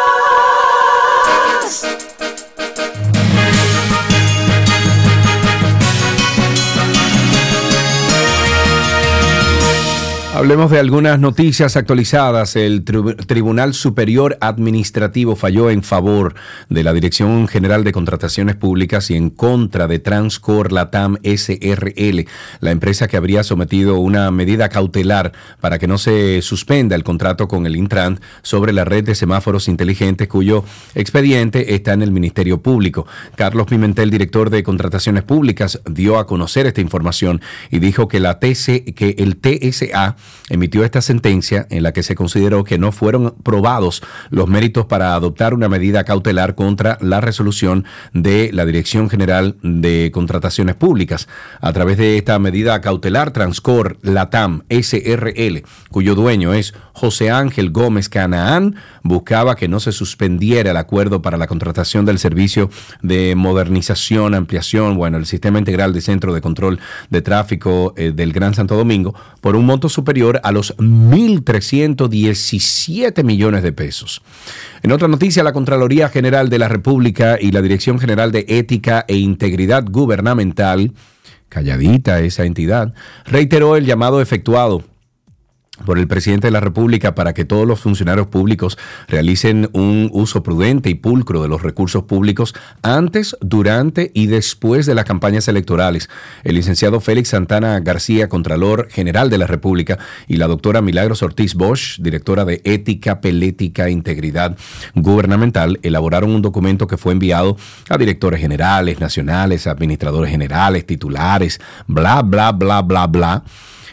Hablemos 10.46 10.70
de 10.70 10.78
algunas 10.78 11.18
noticias 11.18 11.76
actualizadas. 11.76 12.54
El 12.54 12.84
Tri- 12.84 13.16
Tribunal 13.26 13.74
Superior 13.74 14.38
Administrativo 14.40 15.34
falló 15.34 15.70
en 15.70 15.82
favor 15.82 16.36
de 16.68 16.84
la 16.84 16.92
Dirección 16.92 17.48
General 17.48 17.82
de 17.82 17.90
Contrataciones 17.90 18.54
Públicas 18.54 19.10
y 19.10 19.16
en 19.16 19.30
contra 19.30 19.88
de 19.88 19.98
Transcor 19.98 20.70
Latam 20.70 21.16
SRL, 21.24 22.28
la 22.60 22.70
empresa 22.70 23.08
que 23.08 23.16
habría 23.16 23.42
sometido 23.42 23.98
una 23.98 24.30
medida 24.30 24.68
cautelar 24.68 25.32
para 25.60 25.80
que 25.80 25.88
no 25.88 25.98
se 25.98 26.40
suspenda 26.42 26.94
el 26.94 27.02
contrato 27.02 27.48
con 27.48 27.66
el 27.66 27.74
Intran 27.74 28.20
sobre 28.42 28.72
la 28.72 28.84
red 28.84 29.02
de 29.02 29.16
semáforos 29.16 29.66
inteligentes 29.66 30.28
cuyo 30.28 30.62
expediente 30.94 31.74
está 31.74 31.92
en 31.92 32.02
el 32.02 32.12
Ministerio 32.12 32.62
Público. 32.62 33.04
Carlos 33.34 33.66
Pimentel, 33.66 34.10
director 34.12 34.50
de 34.50 34.62
Contrataciones 34.62 35.24
Públicas, 35.24 35.80
dio 35.90 36.20
a 36.20 36.28
conocer 36.28 36.66
esta 36.66 36.80
información 36.80 37.40
y 37.72 37.80
dijo 37.80 38.06
que 38.06 38.20
la 38.20 38.38
TC, 38.38 38.94
que 38.94 39.16
el 39.18 39.38
TSA 39.40 40.14
emitió 40.48 40.84
esta 40.84 41.02
sentencia 41.02 41.66
en 41.70 41.82
la 41.82 41.92
que 41.92 42.02
se 42.02 42.14
consideró 42.14 42.64
que 42.64 42.78
no 42.78 42.92
fueron 42.92 43.34
probados 43.42 44.02
los 44.30 44.48
méritos 44.48 44.86
para 44.86 45.14
adoptar 45.14 45.54
una 45.54 45.68
medida 45.68 46.04
cautelar 46.04 46.54
contra 46.54 46.98
la 47.00 47.20
resolución 47.20 47.84
de 48.12 48.50
la 48.52 48.64
Dirección 48.64 49.10
General 49.10 49.56
de 49.62 50.10
Contrataciones 50.12 50.74
Públicas. 50.74 51.28
A 51.60 51.72
través 51.72 51.96
de 51.96 52.16
esta 52.16 52.38
medida 52.38 52.80
cautelar, 52.80 53.32
Transcor 53.32 53.98
Latam 54.02 54.62
SRL, 54.68 55.62
cuyo 55.90 56.14
dueño 56.14 56.54
es 56.54 56.74
José 56.92 57.30
Ángel 57.30 57.70
Gómez 57.70 58.08
Canaán, 58.08 58.76
buscaba 59.02 59.56
que 59.56 59.68
no 59.68 59.80
se 59.80 59.92
suspendiera 59.92 60.70
el 60.70 60.76
acuerdo 60.76 61.22
para 61.22 61.36
la 61.36 61.46
contratación 61.46 62.06
del 62.06 62.18
servicio 62.18 62.70
de 63.02 63.34
modernización, 63.36 64.34
ampliación, 64.34 64.96
bueno, 64.96 65.18
el 65.18 65.26
sistema 65.26 65.58
integral 65.58 65.92
de 65.92 66.00
centro 66.00 66.32
de 66.32 66.40
control 66.40 66.80
de 67.10 67.22
tráfico 67.22 67.94
eh, 67.96 68.12
del 68.14 68.32
Gran 68.32 68.54
Santo 68.54 68.76
Domingo 68.76 69.14
por 69.40 69.56
un 69.56 69.66
monto 69.66 69.88
superior 69.88 70.15
a 70.42 70.52
los 70.52 70.74
1.317 70.78 73.22
millones 73.22 73.62
de 73.62 73.72
pesos. 73.72 74.22
En 74.82 74.92
otra 74.92 75.08
noticia, 75.08 75.42
la 75.42 75.52
Contraloría 75.52 76.08
General 76.08 76.48
de 76.48 76.58
la 76.58 76.68
República 76.68 77.36
y 77.40 77.52
la 77.52 77.60
Dirección 77.60 77.98
General 77.98 78.32
de 78.32 78.46
Ética 78.48 79.04
e 79.08 79.16
Integridad 79.16 79.84
Gubernamental, 79.88 80.92
calladita 81.48 82.20
esa 82.20 82.44
entidad, 82.44 82.94
reiteró 83.26 83.76
el 83.76 83.84
llamado 83.84 84.20
efectuado 84.20 84.84
por 85.84 85.98
el 85.98 86.08
presidente 86.08 86.46
de 86.46 86.52
la 86.52 86.60
República 86.60 87.14
para 87.14 87.34
que 87.34 87.44
todos 87.44 87.66
los 87.66 87.80
funcionarios 87.80 88.28
públicos 88.28 88.78
realicen 89.08 89.68
un 89.72 90.10
uso 90.12 90.42
prudente 90.42 90.88
y 90.88 90.94
pulcro 90.94 91.42
de 91.42 91.48
los 91.48 91.62
recursos 91.62 92.04
públicos 92.04 92.54
antes, 92.82 93.36
durante 93.40 94.10
y 94.14 94.26
después 94.26 94.86
de 94.86 94.94
las 94.94 95.04
campañas 95.04 95.48
electorales. 95.48 96.08
El 96.44 96.54
licenciado 96.54 97.00
Félix 97.00 97.30
Santana 97.30 97.78
García, 97.80 98.28
Contralor 98.28 98.88
General 98.90 99.28
de 99.30 99.38
la 99.38 99.46
República, 99.46 99.98
y 100.28 100.36
la 100.36 100.46
doctora 100.46 100.80
Milagros 100.80 101.22
Ortiz 101.22 101.54
Bosch, 101.54 101.98
directora 102.00 102.44
de 102.44 102.62
Ética, 102.64 103.20
Pelética 103.20 103.86
e 103.86 103.90
Integridad 103.90 104.56
Gubernamental, 104.94 105.78
elaboraron 105.82 106.30
un 106.30 106.42
documento 106.42 106.86
que 106.86 106.96
fue 106.96 107.12
enviado 107.12 107.56
a 107.88 107.98
directores 107.98 108.40
generales, 108.40 109.00
nacionales, 109.00 109.66
administradores 109.66 110.30
generales, 110.30 110.86
titulares, 110.86 111.60
bla, 111.86 112.22
bla, 112.22 112.52
bla, 112.52 112.82
bla, 112.82 113.06
bla 113.06 113.44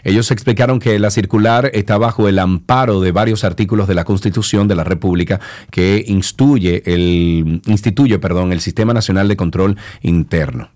ellos 0.03 0.31
explicaron 0.31 0.79
que 0.79 0.99
la 0.99 1.09
circular 1.09 1.71
está 1.73 1.97
bajo 1.97 2.27
el 2.27 2.39
amparo 2.39 3.01
de 3.01 3.11
varios 3.11 3.43
artículos 3.43 3.87
de 3.87 3.95
la 3.95 4.03
Constitución 4.03 4.67
de 4.67 4.75
la 4.75 4.83
República 4.83 5.39
que 5.71 6.03
instituye 6.07 6.83
el, 6.85 7.61
instituye, 7.65 8.19
perdón, 8.19 8.51
el 8.51 8.61
Sistema 8.61 8.93
Nacional 8.93 9.27
de 9.27 9.37
Control 9.37 9.77
Interno. 10.01 10.69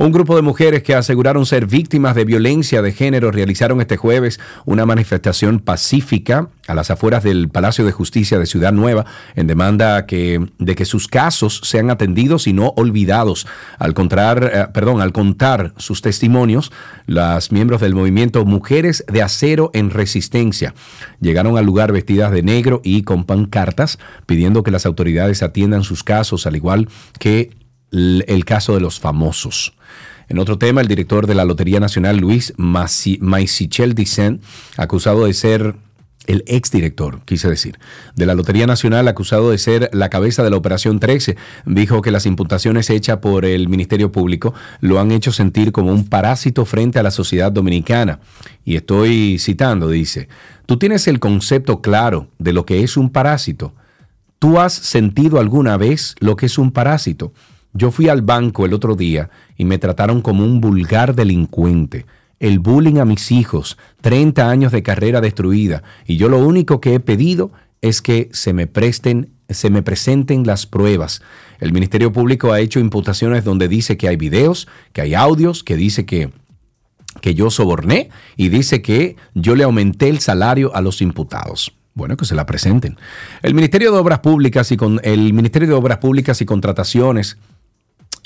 Un 0.00 0.12
grupo 0.12 0.34
de 0.34 0.40
mujeres 0.40 0.82
que 0.82 0.94
aseguraron 0.94 1.44
ser 1.44 1.66
víctimas 1.66 2.14
de 2.14 2.24
violencia 2.24 2.80
de 2.80 2.92
género 2.92 3.30
realizaron 3.30 3.82
este 3.82 3.98
jueves 3.98 4.40
una 4.64 4.86
manifestación 4.86 5.58
pacífica 5.58 6.48
a 6.66 6.74
las 6.74 6.90
afueras 6.90 7.22
del 7.22 7.50
Palacio 7.50 7.84
de 7.84 7.92
Justicia 7.92 8.38
de 8.38 8.46
Ciudad 8.46 8.72
Nueva 8.72 9.04
en 9.36 9.46
demanda 9.46 10.06
que, 10.06 10.48
de 10.58 10.74
que 10.74 10.86
sus 10.86 11.06
casos 11.06 11.60
sean 11.64 11.90
atendidos 11.90 12.46
y 12.46 12.54
no 12.54 12.72
olvidados. 12.78 13.46
Al, 13.78 13.94
eh, 13.94 14.66
al 14.72 15.12
contar 15.12 15.74
sus 15.76 16.00
testimonios, 16.00 16.72
las 17.06 17.52
miembros 17.52 17.82
del 17.82 17.94
movimiento 17.94 18.46
Mujeres 18.46 19.04
de 19.06 19.20
Acero 19.20 19.70
en 19.74 19.90
Resistencia 19.90 20.72
llegaron 21.20 21.58
al 21.58 21.66
lugar 21.66 21.92
vestidas 21.92 22.32
de 22.32 22.42
negro 22.42 22.80
y 22.82 23.02
con 23.02 23.24
pancartas 23.24 23.98
pidiendo 24.24 24.62
que 24.62 24.70
las 24.70 24.86
autoridades 24.86 25.42
atiendan 25.42 25.84
sus 25.84 26.04
casos, 26.04 26.46
al 26.46 26.56
igual 26.56 26.88
que 27.18 27.60
el 27.90 28.44
caso 28.44 28.74
de 28.74 28.80
los 28.80 29.00
famosos. 29.00 29.74
En 30.28 30.38
otro 30.38 30.58
tema, 30.58 30.80
el 30.80 30.86
director 30.88 31.26
de 31.26 31.34
la 31.34 31.44
Lotería 31.44 31.80
Nacional, 31.80 32.18
Luis 32.18 32.54
Maisichel 32.56 33.94
Dicen, 33.94 34.40
acusado 34.76 35.24
de 35.24 35.34
ser 35.34 35.74
el 36.26 36.44
exdirector, 36.46 37.22
quise 37.24 37.48
decir, 37.48 37.78
de 38.14 38.26
la 38.26 38.34
Lotería 38.34 38.66
Nacional, 38.66 39.08
acusado 39.08 39.50
de 39.50 39.58
ser 39.58 39.90
la 39.92 40.08
cabeza 40.08 40.44
de 40.44 40.50
la 40.50 40.56
Operación 40.56 41.00
13, 41.00 41.36
dijo 41.66 42.02
que 42.02 42.12
las 42.12 42.26
imputaciones 42.26 42.90
hechas 42.90 43.18
por 43.18 43.44
el 43.44 43.68
Ministerio 43.68 44.12
Público 44.12 44.54
lo 44.80 45.00
han 45.00 45.10
hecho 45.10 45.32
sentir 45.32 45.72
como 45.72 45.90
un 45.90 46.08
parásito 46.08 46.64
frente 46.64 47.00
a 47.00 47.02
la 47.02 47.10
sociedad 47.10 47.50
dominicana. 47.50 48.20
Y 48.64 48.76
estoy 48.76 49.38
citando, 49.40 49.88
dice, 49.88 50.28
tú 50.66 50.78
tienes 50.78 51.08
el 51.08 51.18
concepto 51.18 51.80
claro 51.80 52.28
de 52.38 52.52
lo 52.52 52.64
que 52.64 52.84
es 52.84 52.96
un 52.96 53.10
parásito. 53.10 53.74
¿Tú 54.38 54.60
has 54.60 54.74
sentido 54.74 55.40
alguna 55.40 55.76
vez 55.76 56.14
lo 56.20 56.36
que 56.36 56.46
es 56.46 56.58
un 56.58 56.70
parásito? 56.70 57.32
Yo 57.72 57.90
fui 57.90 58.08
al 58.08 58.22
banco 58.22 58.66
el 58.66 58.74
otro 58.74 58.96
día 58.96 59.30
y 59.56 59.64
me 59.64 59.78
trataron 59.78 60.22
como 60.22 60.44
un 60.44 60.60
vulgar 60.60 61.14
delincuente. 61.14 62.06
El 62.38 62.58
bullying 62.58 62.98
a 62.98 63.04
mis 63.04 63.30
hijos, 63.30 63.76
30 64.00 64.48
años 64.48 64.72
de 64.72 64.82
carrera 64.82 65.20
destruida, 65.20 65.82
y 66.06 66.16
yo 66.16 66.28
lo 66.28 66.38
único 66.38 66.80
que 66.80 66.94
he 66.94 67.00
pedido 67.00 67.52
es 67.82 68.02
que 68.02 68.28
se 68.32 68.52
me 68.52 68.66
presten, 68.66 69.30
se 69.48 69.70
me 69.70 69.82
presenten 69.82 70.46
las 70.46 70.66
pruebas. 70.66 71.22
El 71.60 71.72
Ministerio 71.72 72.12
Público 72.12 72.52
ha 72.52 72.60
hecho 72.60 72.80
imputaciones 72.80 73.44
donde 73.44 73.68
dice 73.68 73.96
que 73.96 74.08
hay 74.08 74.16
videos, 74.16 74.68
que 74.92 75.02
hay 75.02 75.14
audios, 75.14 75.62
que 75.62 75.76
dice 75.76 76.06
que 76.06 76.30
que 77.20 77.34
yo 77.34 77.50
soborné 77.50 78.10
y 78.36 78.50
dice 78.50 78.82
que 78.82 79.16
yo 79.34 79.56
le 79.56 79.64
aumenté 79.64 80.08
el 80.08 80.20
salario 80.20 80.74
a 80.74 80.80
los 80.80 81.02
imputados. 81.02 81.72
Bueno, 81.94 82.16
que 82.16 82.24
se 82.24 82.36
la 82.36 82.46
presenten. 82.46 82.96
El 83.42 83.54
Ministerio 83.54 83.90
de 83.90 83.98
Obras 83.98 84.20
Públicas 84.20 84.70
y 84.70 84.76
con 84.76 85.00
el 85.02 85.32
Ministerio 85.32 85.68
de 85.68 85.74
Obras 85.74 85.98
Públicas 85.98 86.40
y 86.40 86.46
Contrataciones 86.46 87.36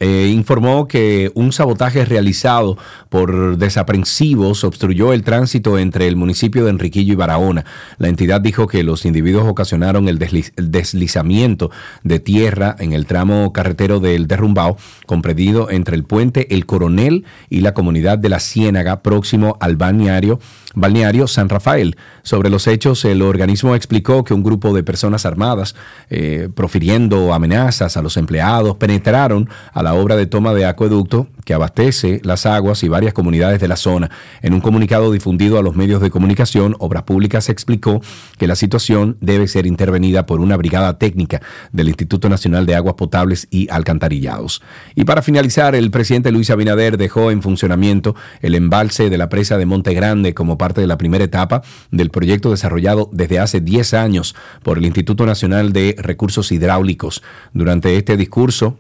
eh, 0.00 0.30
informó 0.34 0.88
que 0.88 1.30
un 1.34 1.52
sabotaje 1.52 2.04
realizado 2.04 2.76
por 3.08 3.56
desaprensivos 3.58 4.64
obstruyó 4.64 5.12
el 5.12 5.22
tránsito 5.22 5.78
entre 5.78 6.08
el 6.08 6.16
municipio 6.16 6.64
de 6.64 6.70
Enriquillo 6.70 7.12
y 7.12 7.16
Barahona. 7.16 7.64
La 7.98 8.08
entidad 8.08 8.40
dijo 8.40 8.66
que 8.66 8.82
los 8.82 9.04
individuos 9.04 9.46
ocasionaron 9.46 10.08
el, 10.08 10.18
desliz- 10.18 10.52
el 10.56 10.70
deslizamiento 10.70 11.70
de 12.02 12.18
tierra 12.18 12.74
en 12.78 12.92
el 12.92 13.06
tramo 13.06 13.52
carretero 13.52 14.00
del 14.00 14.26
derrumbado, 14.26 14.76
comprendido 15.06 15.70
entre 15.70 15.94
el 15.96 16.04
puente 16.04 16.54
El 16.54 16.66
Coronel 16.66 17.24
y 17.48 17.60
la 17.60 17.74
comunidad 17.74 18.18
de 18.18 18.28
la 18.28 18.40
Ciénaga, 18.40 19.02
próximo 19.02 19.56
al 19.60 19.76
balneario, 19.76 20.40
balneario 20.74 21.28
San 21.28 21.48
Rafael. 21.48 21.96
Sobre 22.22 22.50
los 22.50 22.66
hechos, 22.66 23.04
el 23.04 23.22
organismo 23.22 23.74
explicó 23.76 24.24
que 24.24 24.34
un 24.34 24.42
grupo 24.42 24.74
de 24.74 24.82
personas 24.82 25.24
armadas, 25.24 25.76
eh, 26.10 26.48
profiriendo 26.54 27.32
amenazas 27.32 27.96
a 27.96 28.02
los 28.02 28.16
empleados, 28.16 28.76
penetraron 28.76 29.48
a 29.72 29.84
la 29.85 29.94
obra 29.94 30.16
de 30.16 30.27
toma 30.27 30.55
de 30.55 30.66
acueducto 30.66 31.28
que 31.44 31.55
abastece 31.55 32.20
las 32.24 32.47
aguas 32.47 32.82
y 32.82 32.89
varias 32.89 33.12
comunidades 33.12 33.61
de 33.61 33.69
la 33.69 33.77
zona. 33.77 34.11
En 34.43 34.55
un 34.55 34.61
comunicado 34.61 35.12
difundido 35.12 35.59
a 35.59 35.62
los 35.62 35.77
medios 35.77 36.01
de 36.01 36.11
comunicación, 36.11 36.74
Obras 36.78 37.02
Públicas 37.02 37.48
explicó 37.51 38.01
que 38.39 38.47
la 38.47 38.56
situación 38.56 39.19
debe 39.20 39.47
ser 39.47 39.66
intervenida 39.66 40.24
por 40.24 40.40
una 40.40 40.56
brigada 40.56 40.98
técnica 40.98 41.43
del 41.70 41.89
Instituto 41.89 42.28
Nacional 42.28 42.65
de 42.65 42.74
Aguas 42.74 42.94
Potables 42.94 43.47
y 43.51 43.69
Alcantarillados. 43.70 44.62
Y 44.94 45.05
para 45.05 45.20
finalizar, 45.20 45.74
el 45.74 45.90
presidente 45.90 46.32
Luis 46.32 46.51
Abinader 46.51 46.97
dejó 46.97 47.31
en 47.31 47.43
funcionamiento 47.43 48.16
el 48.40 48.55
embalse 48.55 49.11
de 49.11 49.19
la 49.19 49.28
presa 49.28 49.59
de 49.59 49.66
Monte 49.66 49.93
Grande 49.93 50.32
como 50.32 50.56
parte 50.56 50.81
de 50.81 50.86
la 50.86 50.97
primera 50.97 51.24
etapa 51.24 51.62
del 51.90 52.11
proyecto 52.11 52.51
desarrollado 52.51 53.11
desde 53.12 53.39
hace 53.39 53.61
10 53.61 53.93
años 53.94 54.35
por 54.62 54.78
el 54.78 54.86
Instituto 54.86 55.27
Nacional 55.27 55.74
de 55.74 55.94
Recursos 55.98 56.51
Hidráulicos. 56.52 57.23
Durante 57.52 57.98
este 57.98 58.16
discurso, 58.16 58.78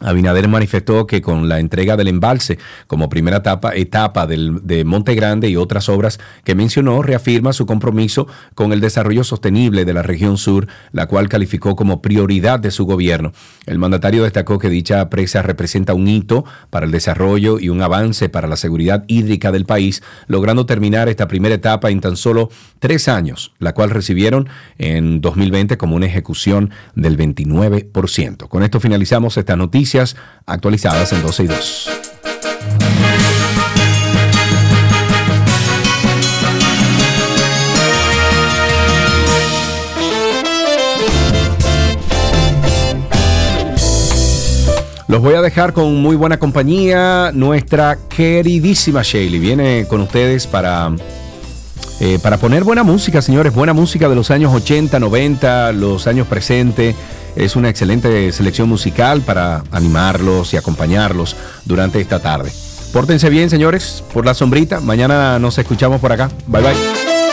Abinader 0.00 0.48
manifestó 0.48 1.06
que 1.06 1.22
con 1.22 1.48
la 1.48 1.60
entrega 1.60 1.96
del 1.96 2.08
embalse 2.08 2.58
como 2.88 3.08
primera 3.08 3.42
etapa, 3.74 4.26
del- 4.26 4.60
de 4.64 4.84
Monte 4.84 5.14
Grande 5.14 5.48
y 5.48 5.56
otras 5.56 5.88
obras 5.88 6.18
que 6.44 6.56
mencionó, 6.56 7.00
reafirma 7.00 7.52
su 7.52 7.64
compromiso 7.64 8.26
con 8.56 8.72
el 8.72 8.80
desarrollo 8.80 9.22
sostenible 9.22 9.84
de 9.84 9.94
la 9.94 10.02
región 10.02 10.36
sur, 10.36 10.66
la 10.90 11.06
cual 11.06 11.28
calificó 11.28 11.76
como 11.76 12.02
prioridad 12.02 12.58
de 12.58 12.72
su 12.72 12.86
gobierno. 12.86 13.32
El 13.66 13.78
mandatario 13.78 14.24
destacó 14.24 14.58
que 14.58 14.68
dicha 14.68 15.08
presa 15.10 15.42
representa 15.42 15.94
un 15.94 16.08
hito 16.08 16.44
para 16.70 16.86
el 16.86 16.92
desarrollo 16.92 17.60
y 17.60 17.68
un 17.68 17.80
avance 17.80 18.28
para 18.28 18.48
la 18.48 18.56
seguridad 18.56 19.04
hídrica 19.06 19.52
del 19.52 19.64
país, 19.64 20.02
logrando 20.26 20.66
terminar 20.66 21.08
esta 21.08 21.28
primera 21.28 21.54
etapa 21.54 21.90
en 21.90 22.00
tan 22.00 22.16
solo 22.16 22.50
tres 22.80 23.06
años, 23.06 23.52
la 23.60 23.74
cual 23.74 23.90
recibieron 23.90 24.48
en 24.76 25.20
2020 25.20 25.78
como 25.78 25.94
una 25.94 26.06
ejecución 26.06 26.70
del 26.96 27.16
29%. 27.16 28.48
Con 28.48 28.62
esto 28.64 28.80
finalizamos 28.80 29.36
estas 29.36 29.56
noticias 29.84 30.16
actualizadas 30.46 31.12
en 31.12 31.22
12 31.22 31.42
y 31.42 31.46
2. 31.46 31.90
Los 45.06 45.20
voy 45.20 45.34
a 45.34 45.42
dejar 45.42 45.74
con 45.74 45.94
muy 46.00 46.16
buena 46.16 46.38
compañía. 46.38 47.30
Nuestra 47.34 47.98
queridísima 48.08 49.02
Shaley 49.04 49.38
viene 49.38 49.86
con 49.86 50.00
ustedes 50.00 50.46
para, 50.46 50.92
eh, 52.00 52.18
para 52.22 52.38
poner 52.38 52.64
buena 52.64 52.82
música, 52.82 53.20
señores. 53.20 53.54
Buena 53.54 53.74
música 53.74 54.08
de 54.08 54.14
los 54.14 54.30
años 54.30 54.52
80, 54.54 54.98
90, 54.98 55.72
los 55.72 56.06
años 56.06 56.26
presentes 56.26 56.96
es 57.36 57.56
una 57.56 57.68
excelente 57.68 58.30
selección 58.32 58.68
musical 58.68 59.22
para 59.22 59.64
animarlos 59.70 60.54
y 60.54 60.56
acompañarlos 60.56 61.36
durante 61.64 62.00
esta 62.00 62.20
tarde. 62.20 62.52
Pórtense 62.92 63.28
bien, 63.28 63.50
señores, 63.50 64.04
por 64.12 64.24
la 64.24 64.34
sombrita. 64.34 64.80
Mañana 64.80 65.38
nos 65.40 65.58
escuchamos 65.58 66.00
por 66.00 66.12
acá. 66.12 66.30
Bye 66.46 66.62
bye. 66.62 67.23